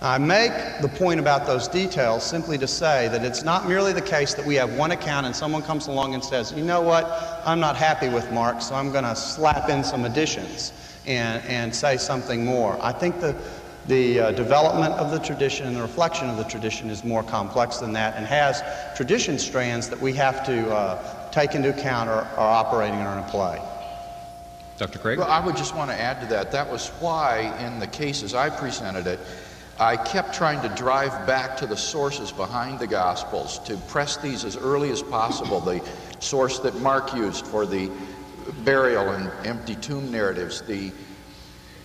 I 0.02 0.18
make 0.18 0.52
the 0.82 0.88
point 0.88 1.18
about 1.18 1.46
those 1.46 1.66
details 1.66 2.24
simply 2.24 2.58
to 2.58 2.66
say 2.66 3.08
that 3.08 3.24
it's 3.24 3.42
not 3.42 3.66
merely 3.66 3.92
the 3.92 4.02
case 4.02 4.34
that 4.34 4.44
we 4.44 4.54
have 4.56 4.74
one 4.74 4.90
account 4.90 5.24
and 5.24 5.34
someone 5.34 5.62
comes 5.62 5.86
along 5.86 6.12
and 6.12 6.22
says, 6.22 6.52
you 6.52 6.62
know 6.62 6.82
what, 6.82 7.06
I'm 7.46 7.60
not 7.60 7.74
happy 7.74 8.08
with 8.08 8.30
Mark, 8.30 8.60
so 8.60 8.74
I'm 8.74 8.92
going 8.92 9.04
to 9.04 9.16
slap 9.16 9.70
in 9.70 9.82
some 9.82 10.04
additions 10.04 10.72
and, 11.06 11.42
and 11.46 11.74
say 11.74 11.96
something 11.96 12.44
more. 12.44 12.76
I 12.82 12.92
think 12.92 13.20
the, 13.20 13.34
the 13.86 14.20
uh, 14.20 14.32
development 14.32 14.92
of 14.94 15.10
the 15.10 15.20
tradition 15.20 15.66
and 15.66 15.76
the 15.76 15.82
reflection 15.82 16.28
of 16.28 16.36
the 16.36 16.44
tradition 16.44 16.90
is 16.90 17.02
more 17.02 17.22
complex 17.22 17.78
than 17.78 17.92
that 17.94 18.16
and 18.16 18.26
has 18.26 18.62
tradition 18.96 19.38
strands 19.38 19.88
that 19.88 20.00
we 20.00 20.12
have 20.12 20.44
to 20.44 20.70
uh, 20.74 21.30
take 21.30 21.54
into 21.54 21.70
account 21.70 22.10
or 22.10 22.26
are 22.36 22.64
operating 22.64 23.00
or 23.00 23.16
in 23.16 23.24
play. 23.24 23.58
Dr. 24.76 24.98
Craig? 24.98 25.18
Well, 25.18 25.30
I 25.30 25.44
would 25.44 25.56
just 25.56 25.74
want 25.74 25.90
to 25.90 26.00
add 26.00 26.20
to 26.20 26.26
that. 26.28 26.50
That 26.52 26.70
was 26.70 26.88
why, 27.00 27.56
in 27.64 27.78
the 27.78 27.86
cases 27.86 28.34
I 28.34 28.50
presented 28.50 29.06
it, 29.06 29.20
I 29.78 29.96
kept 29.96 30.34
trying 30.34 30.60
to 30.62 30.74
drive 30.76 31.26
back 31.26 31.56
to 31.58 31.66
the 31.66 31.76
sources 31.76 32.30
behind 32.30 32.78
the 32.78 32.86
Gospels 32.86 33.58
to 33.60 33.76
press 33.88 34.16
these 34.16 34.44
as 34.44 34.56
early 34.56 34.90
as 34.90 35.02
possible. 35.02 35.60
The 35.60 35.82
source 36.20 36.58
that 36.60 36.74
Mark 36.80 37.14
used 37.14 37.46
for 37.46 37.66
the 37.66 37.90
burial 38.64 39.10
and 39.10 39.30
empty 39.46 39.74
tomb 39.76 40.10
narratives, 40.10 40.62
the 40.62 40.92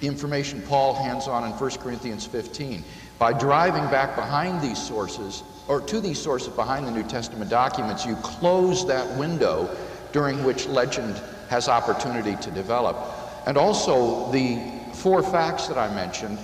information 0.01 0.61
Paul 0.63 0.93
hands 0.93 1.27
on 1.27 1.43
in 1.45 1.51
1 1.51 1.71
Corinthians 1.77 2.25
15. 2.25 2.83
By 3.17 3.33
driving 3.33 3.83
back 3.89 4.15
behind 4.15 4.61
these 4.61 4.81
sources, 4.81 5.43
or 5.67 5.81
to 5.81 5.99
these 5.99 6.19
sources 6.19 6.49
behind 6.49 6.87
the 6.87 6.91
New 6.91 7.03
Testament 7.03 7.49
documents, 7.49 8.05
you 8.05 8.15
close 8.17 8.85
that 8.87 9.07
window 9.17 9.75
during 10.11 10.43
which 10.43 10.67
legend 10.67 11.21
has 11.49 11.67
opportunity 11.67 12.35
to 12.37 12.51
develop. 12.51 12.97
And 13.45 13.57
also, 13.57 14.31
the 14.31 14.61
four 14.93 15.23
facts 15.23 15.67
that 15.67 15.77
I 15.77 15.93
mentioned 15.93 16.37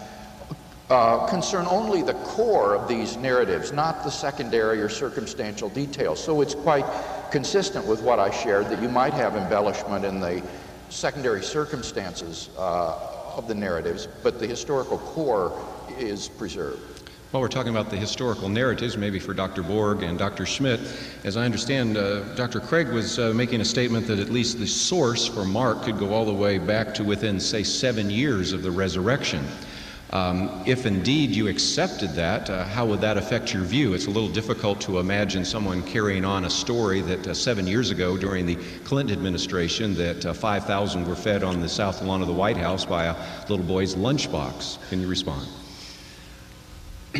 uh, 0.90 1.26
concern 1.28 1.66
only 1.68 2.04
the 2.04 2.14
core 2.14 2.76
of 2.76 2.88
these 2.88 3.18
narratives, 3.18 3.72
not 3.72 4.04
the 4.04 4.10
secondary 4.10 4.82
or 4.82 4.90
circumstantial 4.90 5.70
details. 5.70 6.24
So 6.24 6.42
it's 6.42 6.54
quite 6.54 6.86
consistent 7.32 7.86
with 7.86 8.02
what 8.02 8.20
I 8.20 8.30
shared 8.30 8.70
that 8.70 8.82
you 8.82 8.90
might 8.90 9.14
have 9.14 9.36
embellishment 9.36 10.06
in 10.06 10.20
the 10.20 10.44
secondary 10.90 11.44
circumstances 11.44 12.50
uh, 12.58 13.34
of 13.36 13.48
the 13.48 13.56
narratives, 13.56 14.08
but 14.24 14.40
the 14.40 14.48
historical 14.48 15.00
core 15.00 15.60
is 15.98 16.30
preserved. 16.30 16.95
While 17.32 17.42
we're 17.42 17.50
talking 17.50 17.72
about 17.72 17.90
the 17.90 17.98
historical 17.98 18.48
narratives, 18.48 18.98
maybe 18.98 19.20
for 19.20 19.34
Dr. 19.34 19.62
Borg 19.62 20.04
and 20.04 20.18
Dr. 20.18 20.46
Schmidt, 20.46 20.80
as 21.24 21.36
I 21.36 21.44
understand, 21.44 21.98
uh, 21.98 22.22
Dr. 22.36 22.60
Craig 22.60 22.88
was 22.90 23.20
uh, 23.20 23.34
making 23.34 23.60
a 23.62 23.66
statement 23.66 24.08
that 24.08 24.20
at 24.20 24.30
least 24.30 24.60
the 24.60 24.68
source 24.68 25.28
for 25.28 25.44
Mark 25.44 25.84
could 25.84 25.98
go 25.98 26.14
all 26.14 26.24
the 26.24 26.34
way 26.34 26.60
back 26.60 26.94
to 26.94 27.04
within, 27.04 27.40
say, 27.40 27.64
seven 27.64 28.10
years 28.10 28.54
of 28.54 28.62
the 28.62 28.72
resurrection. 28.72 29.44
Um, 30.12 30.64
if 30.66 30.86
indeed 30.86 31.32
you 31.32 31.48
accepted 31.48 32.12
that, 32.12 32.50
uh, 32.50 32.64
how 32.64 32.86
would 32.86 33.02
that 33.02 33.18
affect 33.18 33.54
your 33.54 33.64
view? 33.64 33.96
It's 33.96 34.06
a 34.06 34.12
little 34.12 34.30
difficult 34.30 34.80
to 34.82 35.00
imagine 35.00 35.44
someone 35.44 35.82
carrying 35.84 36.24
on 36.24 36.46
a 36.46 36.50
story 36.50 37.02
that 37.02 37.28
uh, 37.28 37.34
seven 37.34 37.68
years 37.68 37.90
ago 37.90 38.16
during 38.16 38.46
the 38.46 38.56
Clinton 38.86 39.18
administration 39.18 39.96
that 39.96 40.26
uh, 40.28 40.34
5,000 40.34 41.06
were 41.06 41.16
fed 41.16 41.44
on 41.44 41.60
the 41.60 41.68
south 41.68 42.02
lawn 42.02 42.22
of 42.22 42.28
the 42.28 42.34
White 42.34 42.56
House 42.56 42.86
by 42.86 43.06
a 43.06 43.16
little 43.50 43.66
boy's 43.66 43.96
lunchbox. 43.96 44.90
Can 44.90 45.02
you 45.02 45.08
respond? 45.08 45.48
A 47.16 47.20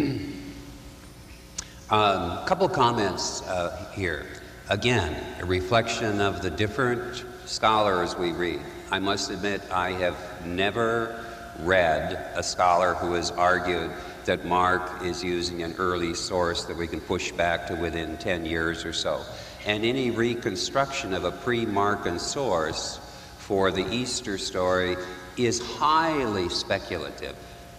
um, 1.90 2.46
couple 2.46 2.68
comments 2.68 3.42
uh, 3.44 3.92
here. 3.94 4.26
Again, 4.70 5.16
a 5.40 5.46
reflection 5.46 6.20
of 6.20 6.42
the 6.42 6.50
different 6.50 7.24
scholars 7.46 8.18
we 8.18 8.34
read. 8.34 8.60
I 8.92 9.00
must 9.00 9.30
admit, 9.30 9.62
I 9.72 9.92
have 9.92 10.18
never 10.46 11.24
read 11.60 12.32
a 12.36 12.44
scholar 12.44 12.96
who 12.96 13.14
has 13.14 13.32
argued 13.32 13.90
that 14.26 14.46
Mark 14.46 15.02
is 15.02 15.24
using 15.24 15.64
an 15.64 15.74
early 15.78 16.14
source 16.14 16.66
that 16.66 16.76
we 16.76 16.88
can 16.88 17.00
push 17.00 17.32
back 17.32 17.68
to 17.68 17.76
within 17.76 18.18
10 18.18 18.46
years 18.46 18.84
or 18.84 18.92
so. 18.92 19.22
And 19.66 19.86
any 19.86 20.12
reconstruction 20.12 21.14
of 21.14 21.24
a 21.24 21.32
pre 21.32 21.66
Markan 21.66 22.20
source 22.20 23.00
for 23.38 23.72
the 23.72 23.90
Easter 23.94 24.38
story 24.38 24.98
is 25.38 25.62
highly 25.62 26.50
speculative. 26.50 27.36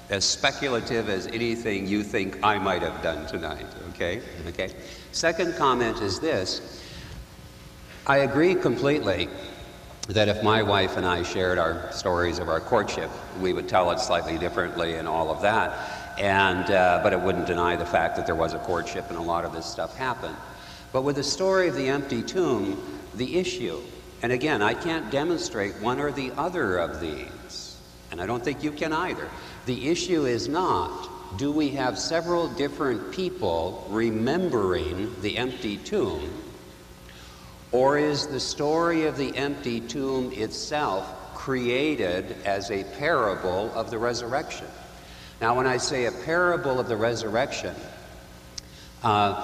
As 0.08 0.24
speculative 0.24 1.08
as 1.08 1.26
anything 1.26 1.86
you 1.86 2.02
think 2.02 2.38
I 2.42 2.58
might 2.58 2.82
have 2.82 3.02
done 3.02 3.26
tonight, 3.26 3.66
okay? 3.90 4.22
Okay. 4.48 4.70
Second 5.12 5.56
comment 5.56 6.00
is 6.00 6.20
this 6.20 6.82
I 8.06 8.18
agree 8.18 8.54
completely 8.54 9.28
that 10.08 10.28
if 10.28 10.44
my 10.44 10.62
wife 10.62 10.96
and 10.96 11.04
I 11.04 11.24
shared 11.24 11.58
our 11.58 11.90
stories 11.90 12.38
of 12.38 12.48
our 12.48 12.60
courtship, 12.60 13.10
we 13.40 13.52
would 13.52 13.68
tell 13.68 13.90
it 13.90 13.98
slightly 13.98 14.38
differently 14.38 14.94
and 14.94 15.08
all 15.08 15.30
of 15.30 15.42
that. 15.42 16.16
and, 16.18 16.70
uh, 16.70 17.00
but 17.02 17.12
it 17.12 17.20
wouldn't 17.20 17.46
deny 17.46 17.76
the 17.76 17.84
fact 17.84 18.16
that 18.16 18.24
there 18.26 18.34
was 18.34 18.54
a 18.54 18.58
courtship 18.58 19.08
and 19.10 19.18
a 19.18 19.22
lot 19.22 19.44
of 19.44 19.52
this 19.52 19.66
stuff 19.66 19.96
happened. 19.96 20.36
But 20.92 21.02
with 21.02 21.16
the 21.16 21.24
story 21.24 21.68
of 21.68 21.74
the 21.74 21.88
empty 21.88 22.22
tomb, 22.22 22.80
the 23.14 23.36
issue, 23.38 23.80
and 24.22 24.32
again, 24.32 24.62
I 24.62 24.72
can't 24.72 25.10
demonstrate 25.10 25.74
one 25.80 26.00
or 26.00 26.10
the 26.10 26.32
other 26.38 26.78
of 26.78 27.00
these, 27.00 27.76
and 28.10 28.20
I 28.20 28.26
don't 28.26 28.42
think 28.42 28.62
you 28.62 28.72
can 28.72 28.92
either. 28.92 29.28
The 29.66 29.88
issue 29.88 30.26
is 30.26 30.48
not 30.48 31.10
do 31.36 31.52
we 31.52 31.70
have 31.70 31.98
several 31.98 32.48
different 32.48 33.12
people 33.12 33.86
remembering 33.90 35.14
the 35.20 35.36
empty 35.36 35.76
tomb, 35.76 36.30
or 37.72 37.98
is 37.98 38.26
the 38.28 38.40
story 38.40 39.06
of 39.06 39.16
the 39.16 39.36
empty 39.36 39.80
tomb 39.80 40.32
itself 40.32 41.34
created 41.34 42.36
as 42.44 42.70
a 42.70 42.84
parable 42.98 43.70
of 43.74 43.90
the 43.90 43.98
resurrection? 43.98 44.68
Now, 45.40 45.56
when 45.56 45.66
I 45.66 45.76
say 45.76 46.06
a 46.06 46.12
parable 46.12 46.80
of 46.80 46.88
the 46.88 46.96
resurrection, 46.96 47.74
uh, 49.02 49.34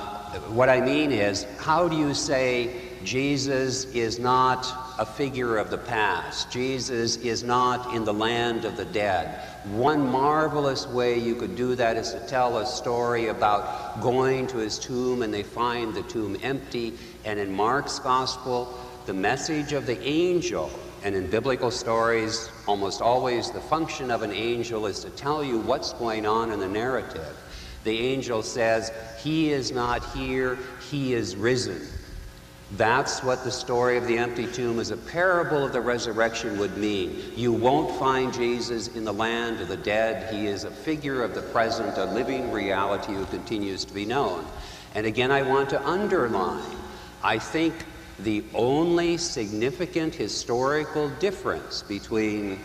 what 0.49 0.70
I 0.70 0.81
mean 0.81 1.12
is, 1.12 1.44
how 1.59 1.89
do 1.89 1.97
you 1.97 2.15
say 2.15 2.74
Jesus 3.05 3.85
is 3.86 4.19
not 4.19 4.66
a 4.99 5.05
figure 5.05 5.59
of 5.59 5.69
the 5.69 5.78
past? 5.78 6.51
Jesus 6.51 7.16
is 7.16 7.43
not 7.43 7.94
in 7.94 8.05
the 8.05 8.15
land 8.15 8.65
of 8.65 8.78
the 8.78 8.86
dead. 8.86 9.52
One 9.65 10.11
marvelous 10.11 10.89
way 10.89 11.21
you 11.21 11.37
could 11.37 11.55
do 11.55 11.77
that 11.77 11.97
is 11.97 12.13
to 12.13 12.21
tell 12.27 12.59
a 12.59 12.67
story 12.67 13.29
about 13.29 14.01
going 14.01 14.49
to 14.49 14.59
his 14.59 14.77
tomb 14.77 15.23
and 15.23 15.33
they 15.33 15.45
find 15.45 15.95
the 15.95 16.03
tomb 16.03 16.37
empty. 16.43 16.95
And 17.25 17.39
in 17.39 17.55
Mark's 17.55 18.01
gospel, 18.01 18.77
the 19.07 19.15
message 19.15 19.73
of 19.73 19.87
the 19.87 20.01
angel, 20.03 20.69
and 21.05 21.15
in 21.15 21.31
biblical 21.31 21.71
stories, 21.71 22.51
almost 22.67 23.01
always 23.01 23.53
the 23.53 23.61
function 23.61 24.11
of 24.11 24.23
an 24.23 24.33
angel 24.33 24.87
is 24.87 24.99
to 25.01 25.11
tell 25.11 25.45
you 25.45 25.61
what's 25.61 25.93
going 25.93 26.27
on 26.27 26.51
in 26.51 26.59
the 26.59 26.69
narrative. 26.69 27.37
The 27.85 27.99
angel 27.99 28.43
says, 28.43 28.91
He 29.23 29.53
is 29.53 29.71
not 29.71 30.05
here, 30.13 30.59
He 30.91 31.15
is 31.15 31.37
risen. 31.37 31.87
That's 32.77 33.23
what 33.23 33.44
the 33.44 33.51
story 33.51 33.99
of 33.99 34.07
the 34.07 34.16
empty 34.16 34.47
tomb 34.47 34.78
as 34.78 34.90
a 34.90 34.97
parable 34.97 35.65
of 35.65 35.73
the 35.73 35.81
resurrection 35.81 36.59
would 36.59 36.77
mean. 36.78 37.20
You 37.36 37.53
won't 37.53 37.99
find 37.99 38.32
Jesus 38.32 38.89
in 38.89 39.05
the 39.05 39.12
land 39.12 39.61
of 39.61 39.69
the 39.69 39.77
dead. 39.77 40.32
He 40.32 40.47
is 40.47 40.65
a 40.65 40.70
figure 40.70 41.23
of 41.23 41.35
the 41.35 41.43
present, 41.43 41.99
a 41.99 42.07
living 42.07 42.51
reality 42.51 43.12
who 43.12 43.27
continues 43.27 43.85
to 43.85 43.93
be 43.93 44.07
known. 44.07 44.47
And 44.94 45.07
again, 45.07 45.31
I 45.31 45.43
want 45.43 45.70
to 45.70 45.86
underline 45.86 46.77
I 47.24 47.39
think 47.39 47.74
the 48.19 48.44
only 48.53 49.16
significant 49.16 50.15
historical 50.15 51.09
difference 51.09 51.82
between 51.82 52.59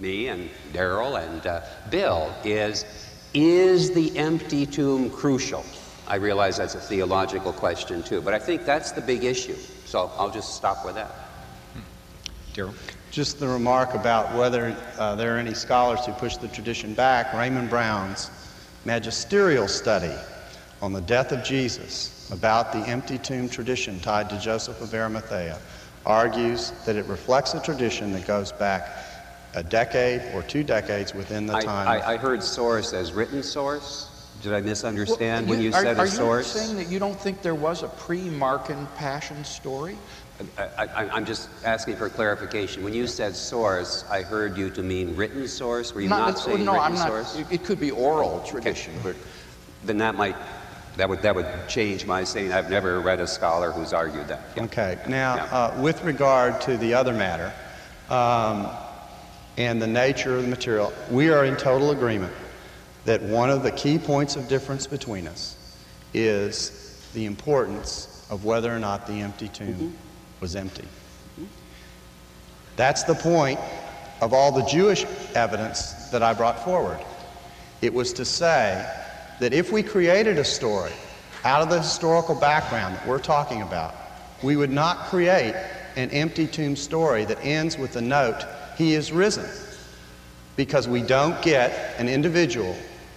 me 0.00 0.28
and 0.28 0.50
Darrell 0.72 1.16
and 1.16 1.46
uh, 1.46 1.62
Bill 1.90 2.34
is 2.44 2.84
is 3.32 3.92
the 3.92 4.16
empty 4.16 4.66
tomb 4.66 5.10
crucial? 5.10 5.64
I 6.06 6.16
realize 6.16 6.58
that's 6.58 6.74
a 6.74 6.80
theological 6.80 7.52
question 7.52 8.02
too, 8.02 8.20
but 8.20 8.34
I 8.34 8.38
think 8.38 8.64
that's 8.64 8.92
the 8.92 9.00
big 9.00 9.24
issue. 9.24 9.56
So 9.86 10.10
I'll 10.18 10.30
just 10.30 10.54
stop 10.54 10.84
with 10.84 10.96
that. 10.96 11.10
Darrell? 12.52 12.74
Just 13.10 13.40
the 13.40 13.48
remark 13.48 13.94
about 13.94 14.34
whether 14.36 14.76
uh, 14.98 15.14
there 15.14 15.36
are 15.36 15.38
any 15.38 15.54
scholars 15.54 16.04
who 16.04 16.12
push 16.12 16.36
the 16.36 16.48
tradition 16.48 16.94
back. 16.94 17.32
Raymond 17.32 17.70
Brown's 17.70 18.30
magisterial 18.84 19.68
study 19.68 20.14
on 20.82 20.92
the 20.92 21.00
death 21.00 21.32
of 21.32 21.42
Jesus 21.44 22.30
about 22.30 22.72
the 22.72 22.80
empty 22.80 23.18
tomb 23.18 23.48
tradition 23.48 24.00
tied 24.00 24.28
to 24.30 24.38
Joseph 24.38 24.80
of 24.80 24.92
Arimathea 24.94 25.58
argues 26.06 26.72
that 26.84 26.96
it 26.96 27.06
reflects 27.06 27.54
a 27.54 27.60
tradition 27.60 28.12
that 28.12 28.26
goes 28.26 28.52
back 28.52 28.98
a 29.54 29.62
decade 29.62 30.34
or 30.34 30.42
two 30.42 30.64
decades 30.64 31.14
within 31.14 31.46
the 31.46 31.54
I, 31.54 31.60
time. 31.62 31.88
I, 31.88 32.12
I 32.12 32.16
heard 32.16 32.42
source 32.42 32.92
as 32.92 33.12
written 33.12 33.42
source. 33.42 34.10
Did 34.44 34.52
I 34.52 34.60
misunderstand 34.60 35.46
Well, 35.46 35.56
when 35.56 35.64
you 35.64 35.70
are, 35.70 35.82
said 35.82 35.98
are 35.98 36.04
a 36.04 36.06
source? 36.06 36.54
Are 36.54 36.58
you 36.58 36.64
saying 36.66 36.76
that 36.76 36.92
you 36.92 36.98
don't 36.98 37.18
think 37.18 37.40
there 37.40 37.54
was 37.54 37.82
a 37.82 37.88
pre-Markan 37.88 38.94
passion 38.94 39.42
story? 39.42 39.96
I, 40.58 40.84
I, 40.84 41.08
I'm 41.08 41.24
just 41.24 41.48
asking 41.64 41.96
for 41.96 42.10
clarification. 42.10 42.84
When 42.84 42.92
you 42.92 43.06
said 43.06 43.34
source, 43.34 44.04
I 44.10 44.20
heard 44.20 44.58
you 44.58 44.68
to 44.68 44.82
mean 44.82 45.16
written 45.16 45.48
source. 45.48 45.94
Were 45.94 46.02
you 46.02 46.10
not, 46.10 46.28
it's- 46.28 46.44
saying 46.44 46.62
no, 46.62 46.74
written 46.74 46.98
I'm 46.98 47.08
source? 47.08 47.38
It, 47.38 47.46
it 47.52 47.64
could 47.64 47.80
be 47.80 47.90
oral 47.90 48.40
tradition, 48.46 48.92
but 49.02 49.16
Then 49.82 49.96
that 49.98 50.14
might 50.14 50.36
that 50.98 51.08
would 51.08 51.22
that 51.22 51.34
would 51.34 51.48
change 51.66 52.04
my 52.04 52.22
saying 52.24 52.52
I've 52.52 52.68
never 52.70 53.00
read 53.00 53.20
a 53.20 53.26
scholar 53.26 53.72
who's 53.72 53.94
argued 53.94 54.28
that. 54.28 54.42
Yeah. 54.56 54.64
Okay. 54.64 54.98
Now, 55.08 55.36
Yeah. 55.36 55.44
uh, 55.44 55.80
with 55.80 56.04
regard 56.04 56.60
to 56.62 56.76
the 56.76 56.92
other 56.92 57.14
matter 57.14 57.50
um, 58.10 58.68
and 59.56 59.80
the 59.80 59.86
nature 59.86 60.36
of 60.36 60.42
the 60.42 60.48
material, 60.48 60.92
we 61.10 61.30
are 61.30 61.46
in 61.46 61.56
total 61.56 61.92
agreement 61.92 62.32
that 63.04 63.22
one 63.22 63.50
of 63.50 63.62
the 63.62 63.70
key 63.70 63.98
points 63.98 64.36
of 64.36 64.48
difference 64.48 64.86
between 64.86 65.26
us 65.26 65.56
is 66.12 67.10
the 67.14 67.26
importance 67.26 68.26
of 68.30 68.44
whether 68.44 68.74
or 68.74 68.78
not 68.78 69.06
the 69.06 69.14
empty 69.14 69.48
tomb 69.48 69.74
mm-hmm. 69.74 69.90
was 70.40 70.56
empty. 70.56 70.86
That's 72.76 73.04
the 73.04 73.14
point 73.14 73.60
of 74.20 74.32
all 74.32 74.50
the 74.50 74.64
Jewish 74.64 75.04
evidence 75.34 75.92
that 76.10 76.22
I 76.22 76.32
brought 76.34 76.64
forward. 76.64 76.98
It 77.82 77.92
was 77.92 78.12
to 78.14 78.24
say 78.24 78.90
that 79.40 79.52
if 79.52 79.70
we 79.70 79.82
created 79.82 80.38
a 80.38 80.44
story 80.44 80.92
out 81.44 81.62
of 81.62 81.68
the 81.68 81.80
historical 81.80 82.34
background 82.34 82.96
that 82.96 83.06
we're 83.06 83.18
talking 83.18 83.62
about, 83.62 83.94
we 84.42 84.56
would 84.56 84.70
not 84.70 85.06
create 85.06 85.54
an 85.96 86.10
empty 86.10 86.46
tomb 86.46 86.74
story 86.74 87.24
that 87.26 87.38
ends 87.44 87.78
with 87.78 87.92
the 87.92 88.00
note, 88.00 88.44
He 88.76 88.94
is 88.94 89.12
risen. 89.12 89.46
Because 90.56 90.88
we 90.88 91.02
don't 91.02 91.40
get 91.42 91.98
an 91.98 92.08
individual 92.08 92.76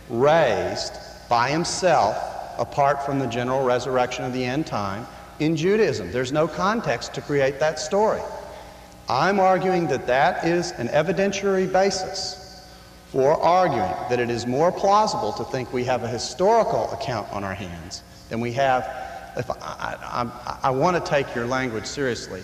raised 0.10 0.94
by 1.30 1.50
himself 1.50 2.18
apart 2.58 3.06
from 3.06 3.20
the 3.20 3.28
general 3.28 3.64
resurrection 3.64 4.26
of 4.26 4.34
the 4.34 4.44
end 4.44 4.66
time 4.66 5.06
in 5.40 5.56
Judaism. 5.56 6.12
There's 6.12 6.32
no 6.32 6.48
context 6.48 7.14
to 7.16 7.22
create 7.22 7.60
that 7.60 7.80
story. 7.80 8.22
I'm 9.10 9.40
arguing 9.40 9.88
that 9.88 10.08
that 10.08 10.46
is 10.46 10.72
an 10.72 10.88
evidentiary 10.90 11.72
basis 11.72 12.44
for 13.08 13.42
arguing 13.42 13.94
that 14.10 14.20
it 14.20 14.30
is 14.30 14.46
more 14.46 14.72
plausible 14.72 15.32
to 15.34 15.44
think 15.46 15.72
we 15.72 15.86
have 15.86 16.04
a 16.04 16.08
historical 16.08 16.92
account 16.92 17.32
on 17.32 17.44
our 17.44 17.54
hands 17.54 18.04
than 18.30 18.42
we 18.42 18.52
have, 18.52 18.84
if 19.38 19.50
I, 19.50 19.56
I, 19.62 20.24
I, 20.24 20.60
I 20.64 20.70
want 20.72 21.04
to 21.04 21.10
take 21.10 21.34
your 21.34 21.46
language 21.46 21.86
seriously, 21.86 22.42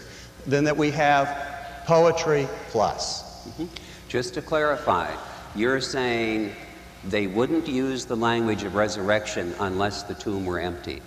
than 0.48 0.64
that 0.64 0.78
we 0.78 0.92
have 0.92 1.84
poetry 1.86 2.48
plus. 2.70 3.46
Mm-hmm. 3.48 3.66
Just 4.08 4.34
to 4.36 4.42
clarify, 4.42 5.14
you're 5.56 5.82
saying 5.82 6.56
they 7.06 7.28
wouldn't 7.28 7.68
use 7.68 8.06
the 8.06 8.16
language 8.16 8.64
of 8.64 8.76
resurrection 8.76 9.54
unless 9.60 10.04
the 10.04 10.14
tomb 10.14 10.46
were 10.46 10.60
empty. 10.60 11.02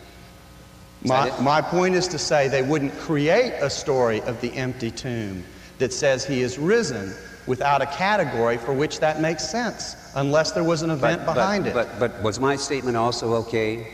Is 1.03 1.09
My, 1.09 1.41
my 1.41 1.61
point 1.61 1.95
is 1.95 2.09
to 2.09 2.19
say 2.19 2.49
they 2.49 2.63
wouldn't 2.63 2.97
create 2.99 3.55
a 3.61 3.71
story 3.71 4.21
of 4.23 4.41
the 4.41 4.53
empty 4.55 4.91
tomb 4.91 5.45
that 5.79 5.93
says 5.93 6.25
he 6.25 6.43
is 6.43 6.59
risen 6.59 7.15
without 7.47 7.81
a 7.81 7.87
category 7.87 8.59
for 8.59 8.73
which 8.73 8.99
that 9.01 9.21
makes 9.21 9.49
sense, 9.49 9.97
unless 10.17 10.53
there 10.53 10.65
was 10.65 10.83
an 10.83 10.91
event 10.91 11.25
But- 11.25 11.35
behind 11.35 11.65
but, 11.65 11.71
it. 11.71 11.75
But, 11.75 12.01
but 12.01 12.23
was 12.23 12.41
my 12.41 12.57
statement 12.57 12.97
also 12.97 13.35
okay? 13.35 13.87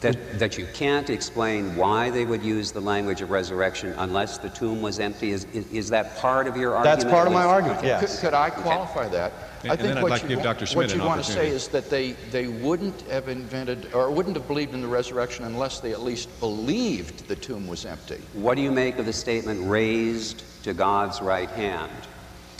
That, 0.00 0.38
that 0.38 0.56
you 0.56 0.64
can't 0.74 1.10
explain 1.10 1.74
why 1.74 2.10
they 2.10 2.24
would 2.24 2.44
use 2.44 2.70
the 2.70 2.80
language 2.80 3.20
of 3.20 3.30
resurrection 3.30 3.92
unless 3.98 4.38
the 4.38 4.48
tomb 4.48 4.80
was 4.80 5.00
empty? 5.00 5.32
Is, 5.32 5.44
is, 5.46 5.66
is 5.72 5.90
that 5.90 6.16
part 6.18 6.46
of 6.46 6.56
your 6.56 6.76
argument? 6.76 7.00
That's 7.00 7.12
part 7.12 7.26
of 7.26 7.32
my 7.32 7.42
argument, 7.42 7.80
could, 7.80 7.88
yes. 7.88 8.20
could 8.20 8.32
I 8.32 8.48
qualify 8.48 9.08
that? 9.08 9.32
And- 9.62 9.72
I 9.72 9.74
and 9.74 9.80
think 9.80 9.88
then 9.88 9.98
I'd 9.98 10.02
what 10.02 10.10
like 10.10 10.22
to 10.22 10.28
you 10.28 10.36
give 10.36 10.44
Dr. 10.44 10.66
Schmidt 10.66 10.88
What 10.88 10.96
you 10.96 11.02
want 11.02 11.24
to 11.24 11.32
say 11.32 11.48
is 11.48 11.68
that 11.68 11.90
they, 11.90 12.12
they 12.30 12.46
wouldn't 12.46 13.00
have 13.02 13.28
invented 13.28 13.92
or 13.92 14.10
wouldn't 14.10 14.36
have 14.36 14.46
believed 14.46 14.72
in 14.74 14.80
the 14.80 14.88
resurrection 14.88 15.44
unless 15.44 15.80
they 15.80 15.92
at 15.92 16.02
least 16.02 16.28
believed 16.40 17.26
the 17.28 17.36
tomb 17.36 17.66
was 17.66 17.84
empty. 17.84 18.20
What 18.34 18.54
do 18.54 18.62
you 18.62 18.70
make 18.70 18.98
of 18.98 19.06
the 19.06 19.12
statement 19.12 19.68
raised 19.68 20.44
to 20.64 20.74
God's 20.74 21.20
right 21.20 21.50
hand? 21.50 21.90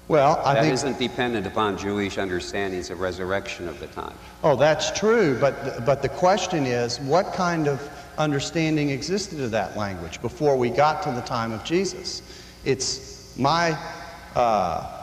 well, 0.08 0.40
I 0.42 0.54
That 0.54 0.62
think 0.62 0.74
isn't 0.74 0.98
dependent 0.98 1.46
upon 1.46 1.76
Jewish 1.76 2.16
understandings 2.16 2.88
of 2.90 3.00
resurrection 3.00 3.68
of 3.68 3.78
the 3.78 3.88
time. 3.88 4.14
Oh, 4.42 4.56
that's 4.56 4.90
true, 4.98 5.36
but, 5.38 5.84
but 5.84 6.00
the 6.00 6.08
question 6.08 6.64
is 6.64 6.98
what 7.00 7.34
kind 7.34 7.68
of 7.68 7.86
understanding 8.16 8.88
existed 8.88 9.40
of 9.40 9.50
that 9.50 9.76
language 9.76 10.20
before 10.22 10.56
we 10.56 10.70
got 10.70 11.02
to 11.02 11.10
the 11.12 11.20
time 11.20 11.52
of 11.52 11.62
Jesus? 11.62 12.22
It's 12.64 13.36
my 13.38 13.78
uh, 14.34 14.97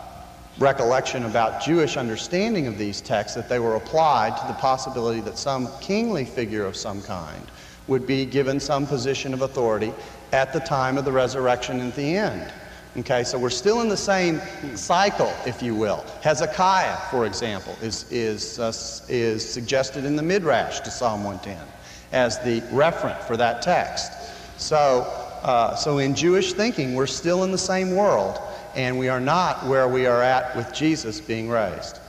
recollection 0.57 1.25
about 1.25 1.61
Jewish 1.61 1.97
understanding 1.97 2.67
of 2.67 2.77
these 2.77 3.01
texts 3.01 3.35
that 3.35 3.49
they 3.49 3.59
were 3.59 3.75
applied 3.75 4.37
to 4.37 4.47
the 4.47 4.53
possibility 4.53 5.19
that 5.21 5.37
some 5.37 5.67
kingly 5.81 6.23
figure 6.23 6.65
of 6.65 6.75
some 6.75 7.01
kind 7.01 7.45
would 7.87 8.07
be 8.07 8.25
given 8.25 8.59
some 8.59 8.87
position 8.87 9.33
of 9.33 9.41
authority 9.41 9.93
at 10.31 10.53
the 10.53 10.59
time 10.59 10.97
of 10.97 11.05
the 11.05 11.11
resurrection 11.11 11.79
and 11.79 11.89
at 11.89 11.95
the 11.95 12.15
end. 12.17 12.51
Okay, 12.97 13.25
so 13.25 13.37
we're 13.37 13.49
still 13.49 13.81
in 13.81 13.89
the 13.89 13.97
same 13.97 14.41
cycle, 14.73 15.31
if 15.45 15.61
you 15.61 15.75
will. 15.75 16.05
Hezekiah, 16.21 16.95
for 17.11 17.25
example, 17.25 17.75
is, 17.81 18.09
is, 18.09 18.57
uh, 18.57 18.71
is 19.09 19.47
suggested 19.47 20.05
in 20.05 20.15
the 20.15 20.23
Midrash 20.23 20.79
to 20.79 20.89
Psalm 20.89 21.25
110 21.25 21.67
as 22.13 22.39
the 22.39 22.61
referent 22.73 23.21
for 23.23 23.35
that 23.35 23.61
text. 23.61 24.13
So, 24.57 25.01
uh, 25.43 25.75
so 25.75 25.97
in 25.97 26.15
Jewish 26.15 26.53
thinking, 26.53 26.95
we're 26.95 27.05
still 27.05 27.43
in 27.43 27.51
the 27.51 27.57
same 27.57 27.97
world, 27.97 28.39
and 28.75 28.99
we 28.99 29.07
are 29.09 29.19
not 29.19 29.65
where 29.65 29.87
we 29.87 30.05
are 30.05 30.21
at 30.21 30.55
with 30.55 30.73
Jesus 30.73 31.21
being 31.21 31.49
raised. 31.49 31.99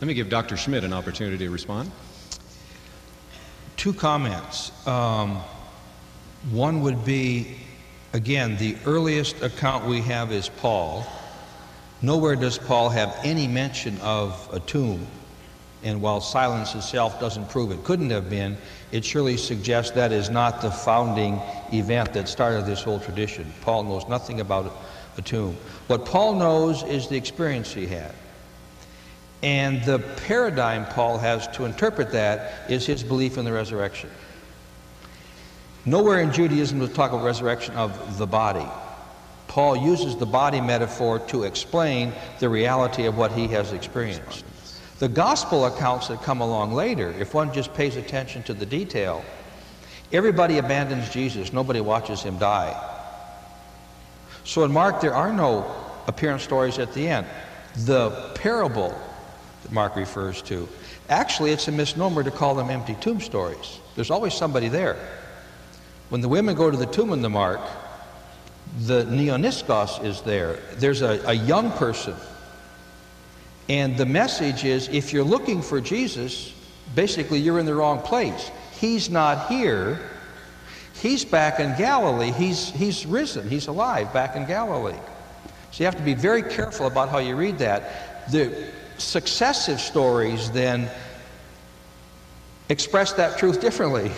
Let 0.00 0.08
me 0.08 0.14
give 0.14 0.28
Dr. 0.28 0.56
Schmidt 0.56 0.84
an 0.84 0.92
opportunity 0.92 1.38
to 1.38 1.50
respond. 1.50 1.90
Two 3.76 3.92
comments. 3.92 4.72
Um, 4.86 5.40
one 6.50 6.82
would 6.82 7.04
be, 7.04 7.56
again, 8.12 8.56
the 8.56 8.76
earliest 8.84 9.42
account 9.42 9.86
we 9.86 10.00
have 10.02 10.32
is 10.32 10.48
Paul. 10.48 11.06
Nowhere 12.02 12.36
does 12.36 12.58
Paul 12.58 12.90
have 12.90 13.16
any 13.24 13.48
mention 13.48 13.98
of 14.00 14.48
a 14.52 14.60
tomb. 14.60 15.06
And 15.82 16.02
while 16.02 16.20
silence 16.20 16.74
itself 16.74 17.20
doesn't 17.20 17.48
prove 17.48 17.70
it 17.70 17.84
couldn't 17.84 18.10
have 18.10 18.28
been, 18.28 18.56
it 18.92 19.04
surely 19.04 19.36
suggests 19.36 19.92
that 19.92 20.10
is 20.10 20.30
not 20.30 20.60
the 20.60 20.70
founding 20.70 21.40
event 21.72 22.12
that 22.14 22.28
started 22.28 22.66
this 22.66 22.82
whole 22.82 22.98
tradition. 22.98 23.52
Paul 23.60 23.84
knows 23.84 24.08
nothing 24.08 24.40
about 24.40 24.74
a 25.16 25.22
tomb. 25.22 25.56
What 25.86 26.04
Paul 26.04 26.34
knows 26.34 26.82
is 26.82 27.08
the 27.08 27.16
experience 27.16 27.72
he 27.72 27.86
had. 27.86 28.14
And 29.42 29.82
the 29.84 29.98
paradigm 30.26 30.86
Paul 30.86 31.18
has 31.18 31.46
to 31.48 31.64
interpret 31.64 32.10
that 32.12 32.70
is 32.70 32.86
his 32.86 33.02
belief 33.02 33.38
in 33.38 33.44
the 33.44 33.52
resurrection. 33.52 34.10
Nowhere 35.84 36.20
in 36.20 36.32
Judaism 36.32 36.80
does 36.80 36.92
talk 36.92 37.12
about 37.12 37.24
resurrection 37.24 37.74
of 37.74 38.18
the 38.18 38.26
body. 38.26 38.66
Paul 39.46 39.76
uses 39.76 40.16
the 40.16 40.26
body 40.26 40.60
metaphor 40.60 41.20
to 41.28 41.44
explain 41.44 42.12
the 42.40 42.48
reality 42.48 43.06
of 43.06 43.16
what 43.16 43.30
he 43.32 43.46
has 43.48 43.72
experienced. 43.72 44.44
The 44.98 45.08
gospel 45.08 45.66
accounts 45.66 46.08
that 46.08 46.22
come 46.22 46.40
along 46.40 46.72
later, 46.72 47.10
if 47.20 47.34
one 47.34 47.52
just 47.52 47.72
pays 47.74 47.96
attention 47.96 48.42
to 48.44 48.54
the 48.54 48.66
detail, 48.66 49.24
everybody 50.12 50.58
abandons 50.58 51.10
Jesus, 51.10 51.52
nobody 51.52 51.80
watches 51.80 52.22
him 52.22 52.38
die. 52.38 52.95
So 54.46 54.62
in 54.62 54.72
Mark, 54.72 55.00
there 55.00 55.14
are 55.14 55.32
no 55.32 55.74
appearance 56.06 56.44
stories 56.44 56.78
at 56.78 56.94
the 56.94 57.08
end. 57.08 57.26
The 57.78 58.10
parable 58.36 58.96
that 59.62 59.72
Mark 59.72 59.96
refers 59.96 60.40
to, 60.42 60.68
actually, 61.08 61.50
it's 61.50 61.66
a 61.66 61.72
misnomer 61.72 62.22
to 62.22 62.30
call 62.30 62.54
them 62.54 62.70
empty 62.70 62.94
tomb 63.00 63.20
stories. 63.20 63.80
There's 63.96 64.10
always 64.10 64.34
somebody 64.34 64.68
there. 64.68 64.96
When 66.10 66.20
the 66.20 66.28
women 66.28 66.54
go 66.54 66.70
to 66.70 66.76
the 66.76 66.86
tomb 66.86 67.12
in 67.12 67.22
the 67.22 67.28
Mark, 67.28 67.60
the 68.78 69.04
neaniskos 69.04 70.04
is 70.04 70.22
there. 70.22 70.60
There's 70.76 71.02
a, 71.02 71.20
a 71.26 71.34
young 71.34 71.72
person. 71.72 72.14
And 73.68 73.96
the 73.96 74.06
message 74.06 74.64
is 74.64 74.88
if 74.88 75.12
you're 75.12 75.24
looking 75.24 75.60
for 75.60 75.80
Jesus, 75.80 76.54
basically 76.94 77.40
you're 77.40 77.58
in 77.58 77.66
the 77.66 77.74
wrong 77.74 78.00
place. 78.00 78.52
He's 78.78 79.10
not 79.10 79.48
here. 79.48 80.08
He's 81.06 81.24
back 81.24 81.60
in 81.60 81.76
Galilee. 81.78 82.32
He's, 82.32 82.70
he's 82.70 83.06
risen. 83.06 83.48
He's 83.48 83.68
alive 83.68 84.12
back 84.12 84.34
in 84.34 84.44
Galilee. 84.44 84.98
So 85.70 85.78
you 85.78 85.84
have 85.84 85.94
to 85.98 86.02
be 86.02 86.14
very 86.14 86.42
careful 86.42 86.88
about 86.88 87.10
how 87.10 87.18
you 87.18 87.36
read 87.36 87.58
that. 87.58 88.28
The 88.32 88.72
successive 88.98 89.80
stories 89.80 90.50
then 90.50 90.90
express 92.68 93.12
that 93.12 93.38
truth 93.38 93.60
differently. 93.60 94.10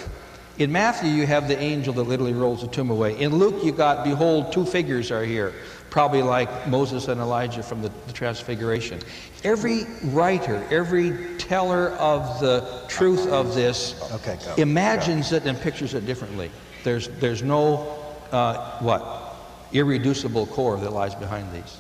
In 0.56 0.73
Matthew, 0.73 1.10
you 1.10 1.27
have 1.27 1.47
the 1.47 1.59
angel 1.59 1.93
that 1.93 2.05
literally 2.05 2.32
rolls 2.32 2.62
the 2.62 2.69
tomb 2.69 2.89
away. 2.89 3.20
In 3.20 3.36
Luke, 3.36 3.62
you 3.62 3.70
got, 3.70 4.02
behold, 4.02 4.51
two 4.51 4.65
figures 4.65 5.10
are 5.10 5.27
here, 5.27 5.52
probably 5.90 6.23
like 6.23 6.69
Moses 6.69 7.09
and 7.09 7.20
Elijah 7.20 7.62
from 7.62 7.82
the, 7.82 7.93
the 8.06 8.15
Transfiguration. 8.15 8.98
Every 9.44 9.85
writer, 10.05 10.66
every 10.70 11.36
teller 11.36 11.90
of 11.98 12.40
the 12.40 12.82
truth 12.89 13.28
of 13.28 13.55
this 13.55 14.10
okay, 14.15 14.39
imagines 14.56 15.32
go. 15.32 15.36
it 15.36 15.44
and 15.44 15.60
pictures 15.60 15.93
it 15.93 16.06
differently. 16.06 16.51
There's, 16.85 17.09
there's 17.09 17.43
no, 17.43 17.99
uh, 18.33 18.79
what, 18.81 19.37
irreducible 19.73 20.47
core 20.47 20.79
that 20.79 20.93
lies 20.93 21.15
behind 21.15 21.53
these. 21.53 21.79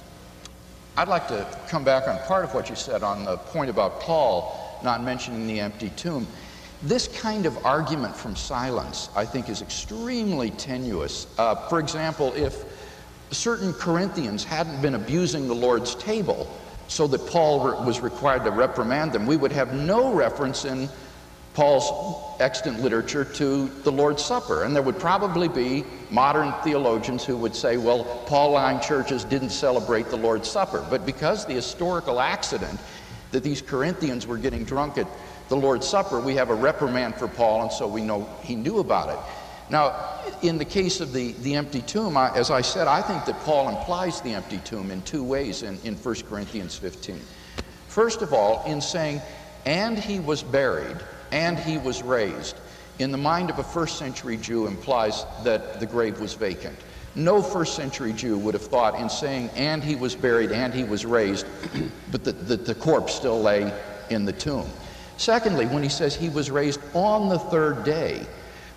I'd 0.96 1.08
like 1.08 1.28
to 1.28 1.46
come 1.68 1.84
back 1.84 2.08
on 2.08 2.18
part 2.26 2.44
of 2.44 2.54
what 2.54 2.68
you 2.68 2.76
said 2.76 3.02
on 3.02 3.24
the 3.24 3.36
point 3.36 3.70
about 3.70 4.00
Paul 4.00 4.80
not 4.82 5.02
mentioning 5.02 5.46
the 5.46 5.60
empty 5.60 5.90
tomb. 5.90 6.26
This 6.82 7.08
kind 7.08 7.46
of 7.46 7.64
argument 7.64 8.14
from 8.14 8.36
silence, 8.36 9.08
I 9.16 9.24
think, 9.24 9.48
is 9.48 9.62
extremely 9.62 10.50
tenuous. 10.50 11.26
Uh, 11.38 11.54
for 11.68 11.80
example, 11.80 12.32
if 12.34 12.64
certain 13.30 13.72
Corinthians 13.72 14.44
hadn't 14.44 14.80
been 14.80 14.94
abusing 14.94 15.48
the 15.48 15.54
Lord's 15.54 15.94
table 15.96 16.48
so 16.86 17.06
that 17.08 17.26
Paul 17.26 17.60
re 17.60 17.84
was 17.84 18.00
required 18.00 18.44
to 18.44 18.50
reprimand 18.50 19.12
them, 19.12 19.26
we 19.26 19.36
would 19.36 19.52
have 19.52 19.74
no 19.74 20.12
reference 20.12 20.64
in 20.64 20.88
Paul's 21.58 22.40
extant 22.40 22.78
literature 22.82 23.24
to 23.24 23.66
the 23.82 23.90
Lord's 23.90 24.24
Supper. 24.24 24.62
And 24.62 24.76
there 24.76 24.82
would 24.82 25.00
probably 25.00 25.48
be 25.48 25.84
modern 26.08 26.52
theologians 26.62 27.24
who 27.24 27.36
would 27.36 27.56
say, 27.56 27.76
well, 27.76 28.04
Pauline 28.26 28.80
churches 28.80 29.24
didn't 29.24 29.50
celebrate 29.50 30.08
the 30.08 30.16
Lord's 30.16 30.48
Supper. 30.48 30.86
But 30.88 31.04
because 31.04 31.46
the 31.46 31.54
historical 31.54 32.20
accident 32.20 32.78
that 33.32 33.42
these 33.42 33.60
Corinthians 33.60 34.24
were 34.24 34.38
getting 34.38 34.62
drunk 34.62 34.98
at 34.98 35.08
the 35.48 35.56
Lord's 35.56 35.88
Supper, 35.88 36.20
we 36.20 36.36
have 36.36 36.50
a 36.50 36.54
reprimand 36.54 37.16
for 37.16 37.26
Paul, 37.26 37.62
and 37.62 37.72
so 37.72 37.88
we 37.88 38.02
know 38.02 38.28
he 38.44 38.54
knew 38.54 38.78
about 38.78 39.08
it. 39.08 39.18
Now, 39.68 39.96
in 40.42 40.58
the 40.58 40.64
case 40.64 41.00
of 41.00 41.12
the, 41.12 41.32
the 41.42 41.56
empty 41.56 41.82
tomb, 41.82 42.16
I, 42.16 42.32
as 42.36 42.52
I 42.52 42.60
said, 42.60 42.86
I 42.86 43.02
think 43.02 43.24
that 43.24 43.34
Paul 43.40 43.68
implies 43.68 44.20
the 44.20 44.32
empty 44.32 44.58
tomb 44.58 44.92
in 44.92 45.02
two 45.02 45.24
ways 45.24 45.64
in, 45.64 45.76
in 45.82 45.96
1 45.96 46.14
Corinthians 46.28 46.76
15. 46.76 47.20
First 47.88 48.22
of 48.22 48.32
all, 48.32 48.62
in 48.64 48.80
saying, 48.80 49.20
and 49.66 49.98
he 49.98 50.20
was 50.20 50.44
buried, 50.44 50.98
and 51.32 51.58
he 51.58 51.78
was 51.78 52.02
raised, 52.02 52.56
in 52.98 53.12
the 53.12 53.18
mind 53.18 53.50
of 53.50 53.58
a 53.58 53.64
first 53.64 53.98
century 53.98 54.36
Jew 54.36 54.66
implies 54.66 55.24
that 55.44 55.80
the 55.80 55.86
grave 55.86 56.20
was 56.20 56.34
vacant. 56.34 56.76
No 57.14 57.42
first 57.42 57.74
century 57.74 58.12
Jew 58.12 58.38
would 58.38 58.54
have 58.54 58.66
thought 58.66 58.98
in 59.00 59.08
saying, 59.08 59.50
and 59.56 59.82
he 59.82 59.96
was 59.96 60.14
buried, 60.14 60.52
and 60.52 60.72
he 60.72 60.84
was 60.84 61.04
raised, 61.04 61.46
but 62.10 62.24
that 62.24 62.48
the, 62.48 62.56
the 62.56 62.74
corpse 62.74 63.14
still 63.14 63.40
lay 63.40 63.72
in 64.10 64.24
the 64.24 64.32
tomb. 64.32 64.66
Secondly, 65.16 65.66
when 65.66 65.82
he 65.82 65.88
says 65.88 66.14
he 66.14 66.28
was 66.28 66.50
raised 66.50 66.80
on 66.94 67.28
the 67.28 67.38
third 67.38 67.84
day, 67.84 68.24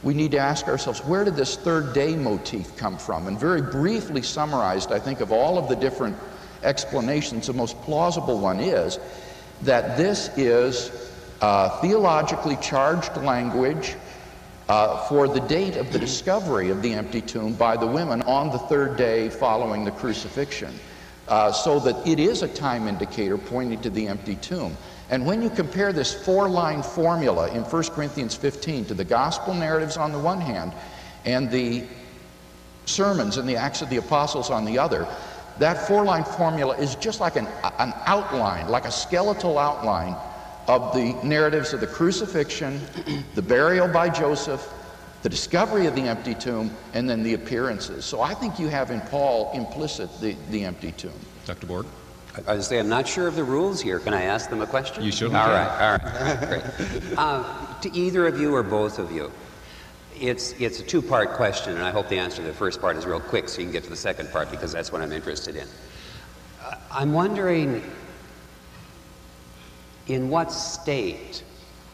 we 0.04 0.16
need 0.16 0.32
to 0.32 0.40
ask 0.40 0.68
ourselves, 0.68 1.00
where 1.06 1.24
did 1.24 1.36
this 1.36 1.56
third 1.56 1.94
day 1.94 2.16
motif 2.16 2.76
come 2.76 2.98
from? 2.98 3.28
And 3.28 3.40
very 3.40 3.62
briefly 3.62 4.24
summarized, 4.24 4.92
I 4.92 4.98
think, 4.98 5.22
of 5.22 5.32
all 5.32 5.60
of 5.60 5.70
the 5.70 5.76
different 5.76 6.18
explanations, 6.64 7.48
the 7.48 7.54
most 7.54 7.80
plausible 7.84 8.40
one 8.40 8.60
is 8.60 9.00
that 9.62 9.98
this 9.98 10.36
is 10.38 11.11
uh, 11.42 11.70
theologically 11.82 12.56
charged 12.58 13.16
language 13.18 13.96
uh, 14.70 15.06
for 15.08 15.28
the 15.28 15.40
date 15.42 15.76
of 15.76 15.92
the 15.92 16.00
discovery 16.00 16.70
of 16.70 16.82
the 16.82 16.94
empty 16.94 17.22
tomb 17.22 17.54
by 17.54 17.76
the 17.76 17.86
women 17.86 18.22
on 18.22 18.52
the 18.52 18.58
third 18.58 18.96
day 18.96 19.28
following 19.28 19.84
the 19.84 19.92
crucifixion, 19.92 20.74
uh, 21.28 21.52
so 21.52 21.80
that 21.80 22.08
it 22.08 22.20
is 22.20 22.44
a 22.44 22.48
time 22.48 22.88
indicator 22.88 23.38
pointing 23.38 23.82
to 23.82 23.90
the 23.90 24.08
empty 24.08 24.36
tomb. 24.36 24.78
And 25.10 25.26
when 25.26 25.42
you 25.42 25.50
compare 25.50 25.92
this 25.92 26.14
four 26.14 26.48
line 26.48 26.84
formula 26.84 27.50
in 27.52 27.64
1 27.64 27.84
Corinthians 27.86 28.36
15 28.36 28.86
to 28.86 28.94
the 28.94 29.04
gospel 29.04 29.54
narratives 29.54 29.98
on 29.98 30.14
the 30.14 30.20
one 30.20 30.40
hand 30.40 30.72
and 31.26 31.52
the 31.52 31.84
sermons 32.86 33.38
and 33.38 33.50
the 33.50 33.58
Acts 33.58 33.82
of 33.82 33.90
the 33.90 33.98
Apostles 33.98 34.50
on 34.50 34.64
the 34.64 34.78
other, 34.78 35.06
that 35.60 35.86
four 35.86 36.06
line 36.06 36.24
formula 36.24 36.78
is 36.78 36.96
just 36.96 37.20
like 37.20 37.36
an, 37.36 37.48
an 37.80 37.94
outline, 38.06 38.70
like 38.70 38.86
a 38.86 38.92
skeletal 38.92 39.58
outline 39.58 40.16
of 40.68 40.94
the 40.94 41.14
narratives 41.24 41.74
of 41.74 41.80
the 41.80 41.88
crucifixion, 41.88 42.80
the 43.36 43.42
burial 43.42 43.88
by 43.88 44.10
Joseph, 44.10 44.72
the 45.24 45.30
discovery 45.30 45.86
of 45.86 45.96
the 45.96 46.02
empty 46.02 46.34
tomb, 46.34 46.72
and 46.94 47.10
then 47.10 47.24
the 47.24 47.34
appearances. 47.34 48.06
So 48.06 48.22
I 48.22 48.34
think 48.34 48.60
you 48.60 48.68
have 48.68 48.92
in 48.92 49.02
Paul 49.02 49.52
implicit 49.54 50.10
the, 50.20 50.36
the 50.50 50.64
empty 50.64 50.92
tomb. 50.94 51.14
Dr. 51.46 51.68
Borg? 51.68 51.86
I 52.48 52.54
was 52.56 52.68
say 52.68 52.80
I'm 52.80 52.88
not 52.88 53.08
sure 53.08 53.28
of 53.28 53.36
the 53.36 53.44
rules 53.44 53.82
here. 53.82 54.00
Can 54.00 54.14
I 54.14 54.24
ask 54.24 54.50
them 54.50 54.62
a 54.62 54.68
question? 54.68 55.04
You 55.04 55.12
should. 55.12 55.34
All 55.36 55.50
right, 55.50 55.68
all 55.68 55.98
right, 55.98 56.48
great. 56.48 57.18
Uh, 57.18 57.80
to 57.82 57.94
either 57.94 58.26
of 58.26 58.40
you 58.40 58.56
or 58.56 58.64
both 58.64 59.00
of 59.00 59.12
you, 59.12 59.30
it's 60.18 60.54
it's 60.54 60.80
a 60.80 60.84
two-part 60.84 61.32
question, 61.32 61.74
and 61.74 61.84
I 61.84 61.92
hope 61.92 62.08
the 62.08 62.20
answer 62.20 62.42
to 62.42 62.48
the 62.48 62.54
first 62.54 62.80
part 62.80 62.96
is 62.96 63.06
real 63.06 63.20
quick, 63.20 63.50
so 63.50 63.60
you 63.60 63.66
can 63.66 63.74
get 63.74 63.84
to 63.84 63.90
the 63.90 63.98
second 63.98 64.32
part 64.32 64.50
because 64.50 64.72
that's 64.72 64.94
what 64.94 65.02
I'm 65.02 65.12
interested 65.12 65.58
in. 65.58 65.68
Uh, 66.64 66.76
I'm 66.90 67.12
wondering, 67.12 67.84
in 70.08 70.30
what 70.30 70.52
state 70.52 71.44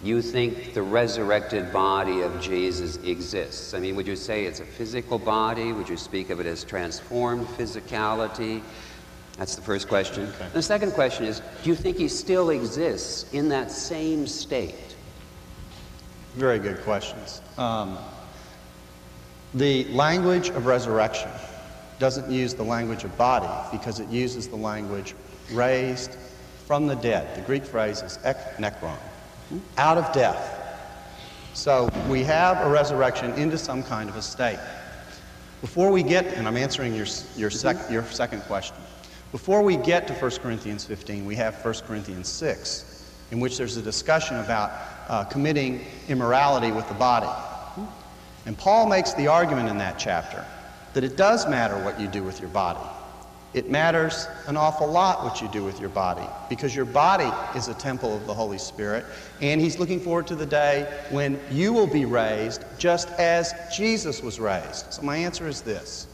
you 0.03 0.21
think 0.21 0.73
the 0.73 0.81
resurrected 0.81 1.73
body 1.73 2.21
of 2.21 2.39
Jesus 2.39 2.97
exists? 2.97 3.73
I 3.73 3.79
mean, 3.79 3.95
would 3.95 4.07
you 4.07 4.15
say 4.15 4.45
it's 4.45 4.59
a 4.59 4.65
physical 4.65 5.17
body? 5.17 5.73
Would 5.73 5.89
you 5.89 5.97
speak 5.97 6.29
of 6.29 6.39
it 6.39 6.45
as 6.45 6.63
transformed 6.63 7.47
physicality? 7.47 8.61
That's 9.37 9.55
the 9.55 9.61
first 9.61 9.87
question. 9.87 10.27
Okay. 10.27 10.49
The 10.53 10.61
second 10.61 10.91
question 10.91 11.25
is 11.25 11.41
Do 11.63 11.69
you 11.69 11.75
think 11.75 11.97
he 11.97 12.07
still 12.07 12.51
exists 12.51 13.31
in 13.33 13.49
that 13.49 13.71
same 13.71 14.27
state? 14.27 14.95
Very 16.35 16.59
good 16.59 16.81
questions. 16.81 17.41
Um, 17.57 17.97
the 19.53 19.85
language 19.85 20.49
of 20.49 20.65
resurrection 20.65 21.31
doesn't 21.99 22.29
use 22.29 22.53
the 22.53 22.63
language 22.63 23.03
of 23.03 23.17
body 23.17 23.47
because 23.71 23.99
it 23.99 24.07
uses 24.09 24.47
the 24.47 24.55
language 24.55 25.15
raised 25.51 26.15
from 26.67 26.85
the 26.85 26.95
dead. 26.95 27.33
The 27.33 27.41
Greek 27.43 27.63
phrase 27.63 28.01
is 28.01 28.19
ek 28.25 28.57
nekron, 28.57 28.97
out 29.77 29.97
of 29.97 30.11
death. 30.13 30.53
So 31.53 31.89
we 32.09 32.23
have 32.23 32.57
a 32.67 32.69
resurrection 32.69 33.31
into 33.35 33.57
some 33.57 33.81
kind 33.81 34.09
of 34.09 34.17
a 34.17 34.21
state. 34.21 34.59
Before 35.61 35.91
we 35.91 36.03
get, 36.03 36.25
and 36.33 36.45
I'm 36.45 36.57
answering 36.57 36.93
your, 36.93 37.07
your, 37.37 37.49
sec, 37.49 37.89
your 37.89 38.03
second 38.03 38.41
question, 38.41 38.75
before 39.31 39.63
we 39.63 39.77
get 39.77 40.07
to 40.07 40.13
1 40.13 40.31
Corinthians 40.41 40.83
15, 40.83 41.25
we 41.25 41.35
have 41.35 41.55
1 41.63 41.73
Corinthians 41.87 42.27
6, 42.27 43.13
in 43.31 43.39
which 43.39 43.57
there's 43.57 43.77
a 43.77 43.81
discussion 43.81 44.37
about 44.37 44.71
uh, 45.07 45.23
committing 45.23 45.85
immorality 46.09 46.71
with 46.73 46.87
the 46.89 46.93
body. 46.95 47.29
And 48.45 48.57
Paul 48.57 48.87
makes 48.87 49.13
the 49.13 49.27
argument 49.27 49.69
in 49.69 49.77
that 49.77 49.97
chapter 49.97 50.45
that 50.93 51.03
it 51.05 51.15
does 51.15 51.47
matter 51.47 51.81
what 51.83 51.99
you 51.99 52.07
do 52.07 52.23
with 52.23 52.41
your 52.41 52.49
body. 52.49 52.79
It 53.53 53.69
matters 53.69 54.27
an 54.47 54.57
awful 54.57 54.87
lot 54.87 55.23
what 55.23 55.41
you 55.41 55.47
do 55.47 55.63
with 55.63 55.79
your 55.79 55.89
body 55.89 56.27
because 56.49 56.75
your 56.75 56.85
body 56.85 57.31
is 57.57 57.69
a 57.69 57.73
temple 57.73 58.15
of 58.15 58.27
the 58.27 58.33
Holy 58.33 58.57
Spirit, 58.57 59.05
and 59.41 59.61
he's 59.61 59.79
looking 59.79 59.99
forward 59.99 60.27
to 60.27 60.35
the 60.35 60.45
day 60.45 60.85
when 61.11 61.39
you 61.49 61.71
will 61.71 61.87
be 61.87 62.05
raised 62.05 62.63
just 62.77 63.09
as 63.11 63.53
Jesus 63.75 64.21
was 64.21 64.39
raised. 64.39 64.93
So, 64.93 65.01
my 65.01 65.17
answer 65.17 65.47
is 65.47 65.61
this 65.61 66.07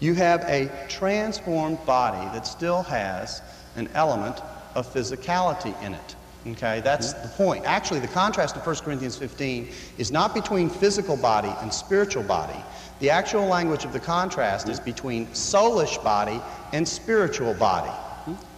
you 0.00 0.14
have 0.14 0.42
a 0.42 0.70
transformed 0.88 1.84
body 1.84 2.24
that 2.32 2.46
still 2.46 2.82
has 2.82 3.42
an 3.76 3.88
element 3.94 4.40
of 4.74 4.92
physicality 4.92 5.80
in 5.82 5.94
it. 5.94 6.16
Okay, 6.46 6.80
that's 6.80 7.14
mm-hmm. 7.14 7.22
the 7.22 7.28
point. 7.28 7.64
Actually, 7.66 8.00
the 8.00 8.08
contrast 8.08 8.56
in 8.56 8.62
1 8.62 8.76
Corinthians 8.76 9.16
15 9.16 9.68
is 9.98 10.10
not 10.10 10.34
between 10.34 10.68
physical 10.68 11.16
body 11.16 11.52
and 11.60 11.72
spiritual 11.72 12.24
body. 12.24 12.58
The 13.02 13.10
actual 13.10 13.46
language 13.46 13.84
of 13.84 13.92
the 13.92 13.98
contrast 13.98 14.68
is 14.68 14.78
between 14.78 15.26
soulish 15.30 16.00
body 16.04 16.40
and 16.72 16.86
spiritual 16.86 17.52
body. 17.52 17.90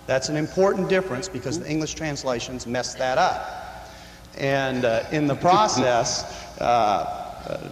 That's 0.06 0.28
an 0.28 0.36
important 0.36 0.90
difference 0.90 1.30
because 1.30 1.58
the 1.58 1.70
English 1.70 1.94
translations 1.94 2.66
mess 2.66 2.92
that 2.96 3.16
up. 3.16 3.88
And 4.36 4.84
uh, 4.84 5.04
in 5.10 5.26
the 5.26 5.34
process, 5.34 6.58
uh, 6.60 6.64
uh, 7.48 7.70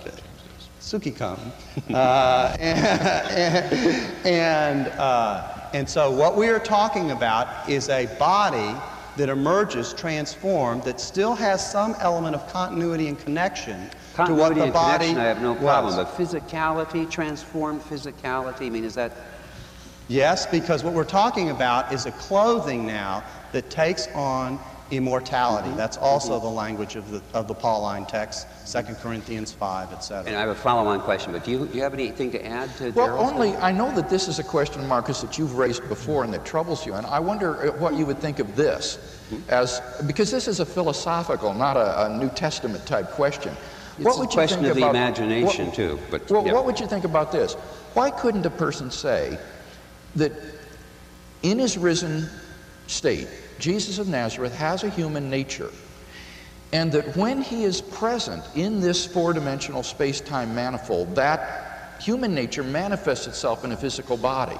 uh, 1.92 2.56
and, 2.58 4.26
and, 4.26 4.88
uh, 4.98 5.68
and 5.74 5.86
so 5.86 6.10
what 6.10 6.38
we 6.38 6.48
are 6.48 6.58
talking 6.58 7.10
about 7.10 7.68
is 7.68 7.90
a 7.90 8.06
body 8.18 8.80
that 9.16 9.28
emerges 9.28 9.92
transformed 9.92 10.82
that 10.84 11.00
still 11.00 11.34
has 11.34 11.70
some 11.70 11.94
element 12.00 12.34
of 12.34 12.46
continuity 12.48 13.08
and 13.08 13.18
connection 13.18 13.90
Continuity 14.14 14.36
to 14.36 14.42
what 14.42 14.54
the 14.54 14.64
and 14.64 14.72
body 14.72 14.98
connection, 15.08 15.18
I 15.20 15.24
have 15.24 15.42
no 15.42 15.54
problem. 15.54 15.96
was. 15.96 16.06
But 16.06 16.16
physicality, 16.16 17.10
transformed 17.10 17.80
physicality, 17.82 18.66
I 18.66 18.70
mean, 18.70 18.84
is 18.84 18.94
that 18.94 19.12
Yes, 20.08 20.46
because 20.46 20.84
what 20.84 20.92
we're 20.92 21.04
talking 21.04 21.50
about 21.50 21.92
is 21.92 22.06
a 22.06 22.12
clothing 22.12 22.86
now 22.86 23.24
that 23.52 23.70
takes 23.70 24.08
on 24.08 24.58
immortality. 24.92 25.68
Mm-hmm. 25.68 25.78
That's 25.78 25.96
also 25.96 26.38
the 26.38 26.46
language 26.46 26.96
of 26.96 27.10
the, 27.10 27.22
of 27.32 27.48
the 27.48 27.54
Pauline 27.54 28.04
text, 28.04 28.46
2 28.70 28.82
Corinthians 28.96 29.50
5, 29.50 29.88
And 29.88 29.96
etc. 29.96 30.36
I 30.36 30.40
have 30.40 30.50
a 30.50 30.54
follow-on 30.54 31.00
question, 31.00 31.32
but 31.32 31.44
do 31.44 31.50
you, 31.50 31.66
do 31.66 31.76
you 31.76 31.82
have 31.82 31.94
anything 31.94 32.30
to 32.32 32.46
add 32.46 32.74
to 32.76 32.90
Well, 32.90 33.06
Darrell's 33.06 33.32
only? 33.32 33.56
I 33.56 33.72
know 33.72 33.92
that 33.96 34.10
this 34.10 34.28
is 34.28 34.38
a 34.38 34.44
question, 34.44 34.86
Marcus, 34.86 35.22
that 35.22 35.38
you've 35.38 35.54
raised 35.54 35.88
before 35.88 36.24
and 36.24 36.32
that 36.34 36.44
troubles 36.44 36.86
you, 36.86 36.92
and 36.92 37.06
I 37.06 37.18
wonder 37.18 37.72
uh, 37.72 37.78
what 37.78 37.94
you 37.94 38.04
would 38.04 38.18
think 38.18 38.38
of 38.38 38.54
this 38.54 38.98
as, 39.48 39.80
because 40.06 40.30
this 40.30 40.46
is 40.46 40.60
a 40.60 40.66
philosophical, 40.66 41.54
not 41.54 41.78
a, 41.78 42.04
a 42.04 42.18
New 42.18 42.28
Testament 42.28 42.84
type 42.86 43.08
question. 43.12 43.56
It's 43.98 44.18
a 44.18 44.26
question 44.26 44.64
of 44.66 44.76
the 44.76 44.88
imagination, 44.88 45.72
too, 45.72 45.98
but, 46.10 46.30
Well, 46.30 46.46
yeah. 46.46 46.52
what 46.52 46.66
would 46.66 46.78
you 46.78 46.86
think 46.86 47.04
about 47.04 47.32
this? 47.32 47.54
Why 47.94 48.10
couldn't 48.10 48.44
a 48.44 48.50
person 48.50 48.90
say 48.90 49.38
that 50.16 50.32
in 51.42 51.58
his 51.58 51.78
risen 51.78 52.28
state, 52.86 53.28
Jesus 53.62 54.00
of 54.00 54.08
Nazareth 54.08 54.56
has 54.56 54.82
a 54.82 54.90
human 54.90 55.30
nature, 55.30 55.70
and 56.72 56.90
that 56.90 57.16
when 57.16 57.40
he 57.40 57.62
is 57.62 57.80
present 57.80 58.42
in 58.56 58.80
this 58.80 59.06
four 59.06 59.32
dimensional 59.32 59.84
space 59.84 60.20
time 60.20 60.52
manifold, 60.52 61.14
that 61.14 62.00
human 62.02 62.34
nature 62.34 62.64
manifests 62.64 63.28
itself 63.28 63.64
in 63.64 63.70
a 63.70 63.76
physical 63.76 64.16
body. 64.16 64.58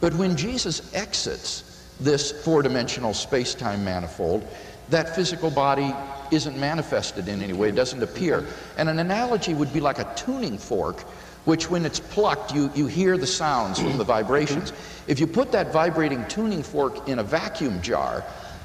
But 0.00 0.12
when 0.14 0.36
Jesus 0.36 0.92
exits 0.92 1.94
this 2.00 2.32
four 2.44 2.62
dimensional 2.62 3.14
space 3.14 3.54
time 3.54 3.84
manifold, 3.84 4.44
that 4.88 5.14
physical 5.14 5.52
body 5.52 5.94
isn't 6.32 6.58
manifested 6.58 7.28
in 7.28 7.40
any 7.44 7.52
way, 7.52 7.68
it 7.68 7.76
doesn't 7.76 8.02
appear. 8.02 8.44
And 8.76 8.88
an 8.88 8.98
analogy 8.98 9.54
would 9.54 9.72
be 9.72 9.78
like 9.78 10.00
a 10.00 10.14
tuning 10.16 10.58
fork, 10.58 11.04
which 11.46 11.70
when 11.70 11.86
it's 11.86 12.00
plucked, 12.00 12.52
you, 12.54 12.70
you 12.74 12.86
hear 12.86 13.16
the 13.16 13.26
sounds 13.26 13.80
from 13.80 13.96
the 13.96 14.04
vibrations. 14.16 14.72
If 15.06 15.18
you 15.18 15.26
put 15.26 15.50
that 15.52 15.72
vibrating 15.72 16.26
tuning 16.28 16.62
fork 16.62 17.08
in 17.08 17.20
a 17.20 17.22
vacuum 17.22 17.80
jar, 17.80 18.22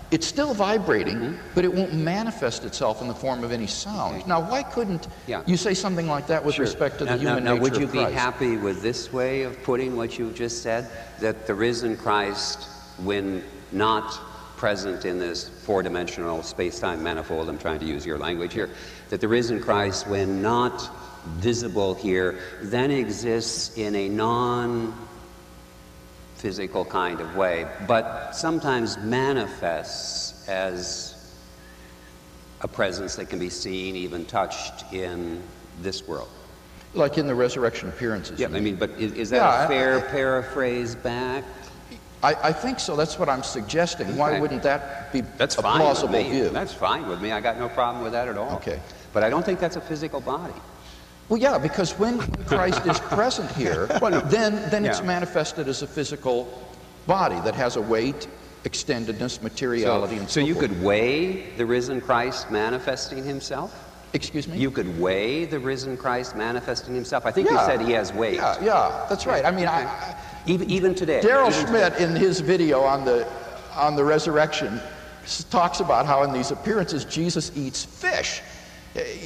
it's 0.10 0.28
still 0.28 0.54
vibrating, 0.54 1.16
mm-hmm. 1.16 1.38
but 1.56 1.64
it 1.64 1.74
won't 1.74 1.94
manifest 1.94 2.66
itself 2.66 3.02
in 3.02 3.08
the 3.08 3.14
form 3.14 3.46
of 3.46 3.52
any 3.54 3.68
sound. 3.68 4.28
Now, 4.28 4.42
why 4.42 4.64
couldn't 4.64 5.08
Yeah. 5.26 5.42
you 5.46 5.56
say 5.56 5.74
something 5.74 6.08
like 6.08 6.28
that 6.28 6.44
with 6.44 6.56
Sure. 6.56 6.66
respect 6.66 6.98
to 7.00 7.06
the 7.06 7.12
Now- 7.12 7.16
now- 7.16 7.22
human 7.30 7.44
now, 7.46 7.52
nature 7.54 7.62
would 7.62 7.78
you 7.78 7.88
be 7.88 8.00
happy 8.00 8.58
with 8.58 8.82
this 8.82 9.14
way 9.14 9.44
of 9.44 9.62
putting 9.64 9.96
what 9.96 10.20
you 10.20 10.32
just 10.32 10.62
said? 10.64 10.88
That 11.22 11.48
the 11.48 11.54
risen 11.56 11.96
Christ, 11.96 12.66
when 13.04 13.42
not 13.72 14.20
present 14.58 15.06
in 15.06 15.18
this 15.18 15.48
four 15.48 15.82
dimensional 15.82 16.44
space 16.44 16.80
time 16.80 17.02
manifold, 17.02 17.48
I'm 17.48 17.58
trying 17.58 17.80
to 17.80 17.86
use 17.86 18.06
your 18.06 18.18
language 18.18 18.54
here, 18.54 18.70
that 19.10 19.22
the 19.22 19.28
risen 19.28 19.62
Christ, 19.62 20.08
when 20.08 20.42
not 20.42 20.90
visible 21.26 21.94
here, 21.96 22.40
then 22.62 22.92
exists 22.92 23.78
in 23.78 23.96
a 23.96 24.10
non 24.10 24.94
physical 26.36 26.84
kind 26.84 27.22
of 27.22 27.36
way, 27.36 27.68
but 27.88 28.32
sometimes 28.32 28.98
manifests 28.98 30.48
as 30.50 31.16
a 32.62 32.68
presence 32.68 33.16
that 33.16 33.30
can 33.30 33.38
be 33.40 33.50
seen, 33.50 33.96
even 33.96 34.26
touched 34.26 34.92
in 34.92 35.42
this 35.82 36.08
world. 36.08 36.30
Like 36.94 37.18
in 37.18 37.28
the 37.28 37.36
resurrection 37.36 37.90
appearances. 37.90 38.40
Yeah, 38.40 38.48
I 38.48 38.60
mean, 38.60 38.76
but 38.76 38.90
is, 38.92 39.14
is 39.14 39.30
that 39.30 39.38
Yeah, 39.38 39.50
I- 39.50 39.64
a 39.66 39.68
fair 39.68 39.98
I- 40.00 40.12
paraphrase 40.12 40.96
back? 40.96 41.44
I, 42.24 42.36
I 42.50 42.54
think 42.54 42.80
so. 42.80 42.96
That's 42.96 43.18
what 43.18 43.30
I'm 43.30 43.42
suggesting. 43.42 44.16
Why 44.16 44.32
Okay. 44.32 44.42
wouldn't 44.42 44.62
that 44.64 45.12
be 45.12 45.22
That's 45.22 45.58
a 45.58 45.62
fine 45.64 45.80
plausible 45.80 46.14
with 46.14 46.26
me. 46.28 46.32
view? 46.32 46.50
That's 46.50 46.74
fine 46.74 47.08
with 47.08 47.20
me. 47.22 47.32
I 47.32 47.40
got 47.40 47.58
no 47.58 47.68
problem 47.70 48.04
with 48.04 48.12
that 48.14 48.28
at 48.28 48.38
all. 48.38 48.56
Okay. 48.58 48.80
But 49.14 49.24
I 49.24 49.30
don't 49.32 49.44
think 49.44 49.60
that's 49.60 49.76
a 49.76 49.82
physical 49.82 50.22
body. 50.22 50.54
Well, 51.32 51.40
yeah, 51.40 51.58
because 51.58 51.98
when 51.98 52.20
Christ 52.44 52.86
is 52.86 53.00
present 53.00 53.50
here, 53.54 53.86
then, 54.26 54.70
then 54.70 54.86
it's 54.86 55.02
manifested 55.02 55.70
as 55.70 55.82
a 55.82 55.88
physical 55.88 56.62
body 57.08 57.40
that 57.46 57.56
has 57.56 57.78
a 57.78 57.82
weight, 57.82 58.28
extendedness, 58.66 59.42
materiality, 59.42 60.18
and 60.18 60.30
so 60.30 60.42
so 60.42 60.46
you 60.46 60.56
forth. 60.56 60.68
could 60.68 60.84
weigh 60.84 61.52
the 61.56 61.66
risen 61.66 62.02
Christ 62.02 62.52
manifesting 62.52 63.24
himself? 63.24 63.74
Excuse 64.12 64.46
me? 64.46 64.58
You 64.58 64.72
could 64.72 65.00
weigh 65.00 65.46
the 65.46 65.58
risen 65.58 65.96
Christ 65.96 66.36
manifesting 66.36 66.94
himself? 66.94 67.26
I 67.26 67.32
think 67.32 67.50
yeah. 67.50 67.62
you 67.62 67.66
said 67.66 67.80
he 67.88 67.94
has 67.94 68.12
weight. 68.12 68.36
Yeah, 68.36 68.62
yeah, 68.62 69.06
that's 69.08 69.26
right. 69.26 69.46
I 69.46 69.52
mean, 69.52 69.68
I, 69.68 69.84
I, 69.84 70.18
Even, 70.48 70.70
even 70.70 70.94
today. 70.94 71.22
Daryl 71.24 71.54
Schmidt, 71.66 71.98
in 71.98 72.14
his 72.14 72.42
video 72.42 72.82
on 72.82 73.06
the, 73.06 73.26
on 73.74 73.96
the 73.96 74.04
resurrection, 74.04 74.82
talks 75.50 75.80
about 75.80 76.06
how 76.06 76.24
in 76.24 76.34
these 76.34 76.52
appearances 76.52 77.06
Jesus 77.06 77.54
eats 77.56 77.86
fish 77.86 78.42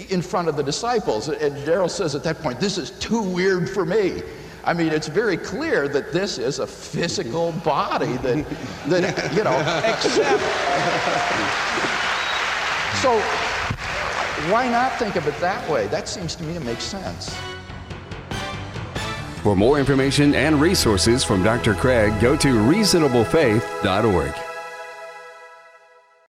in 0.10 0.22
front 0.22 0.48
of 0.48 0.56
the 0.56 0.64
disciples. 0.64 1.30
And 1.30 1.56
Daryl 1.58 1.90
says 1.90 2.16
at 2.16 2.24
that 2.24 2.42
point, 2.42 2.60
This 2.60 2.78
is 2.78 2.92
too 2.92 3.22
weird 3.22 3.70
for 3.70 3.86
me. 3.86 4.22
I 4.64 4.74
mean, 4.74 4.88
it's 4.88 5.08
very 5.08 5.38
clear 5.38 5.88
that 5.88 6.12
this 6.12 6.40
is 6.40 6.60
a 6.60 6.66
physical 6.66 7.52
body 7.64 8.18
that, 8.18 8.46
that 8.88 9.34
you 9.34 9.44
know, 9.44 9.60
except. 9.86 10.42
So, 13.02 13.20
why 14.52 14.68
not 14.68 14.98
think 14.98 15.16
of 15.16 15.28
it 15.28 15.40
that 15.40 15.70
way? 15.70 15.86
That 15.88 16.08
seems 16.08 16.36
to 16.36 16.44
me 16.44 16.56
to 16.56 16.60
make 16.60 16.82
sense. 16.82 17.36
For 19.44 19.56
more 19.56 19.78
information 19.78 20.34
and 20.34 20.60
resources 20.60 21.24
from 21.24 21.44
Dr. 21.44 21.76
Craig, 21.76 22.20
go 22.20 22.36
to 22.36 22.48
reasonablefaith.org. 22.48 24.55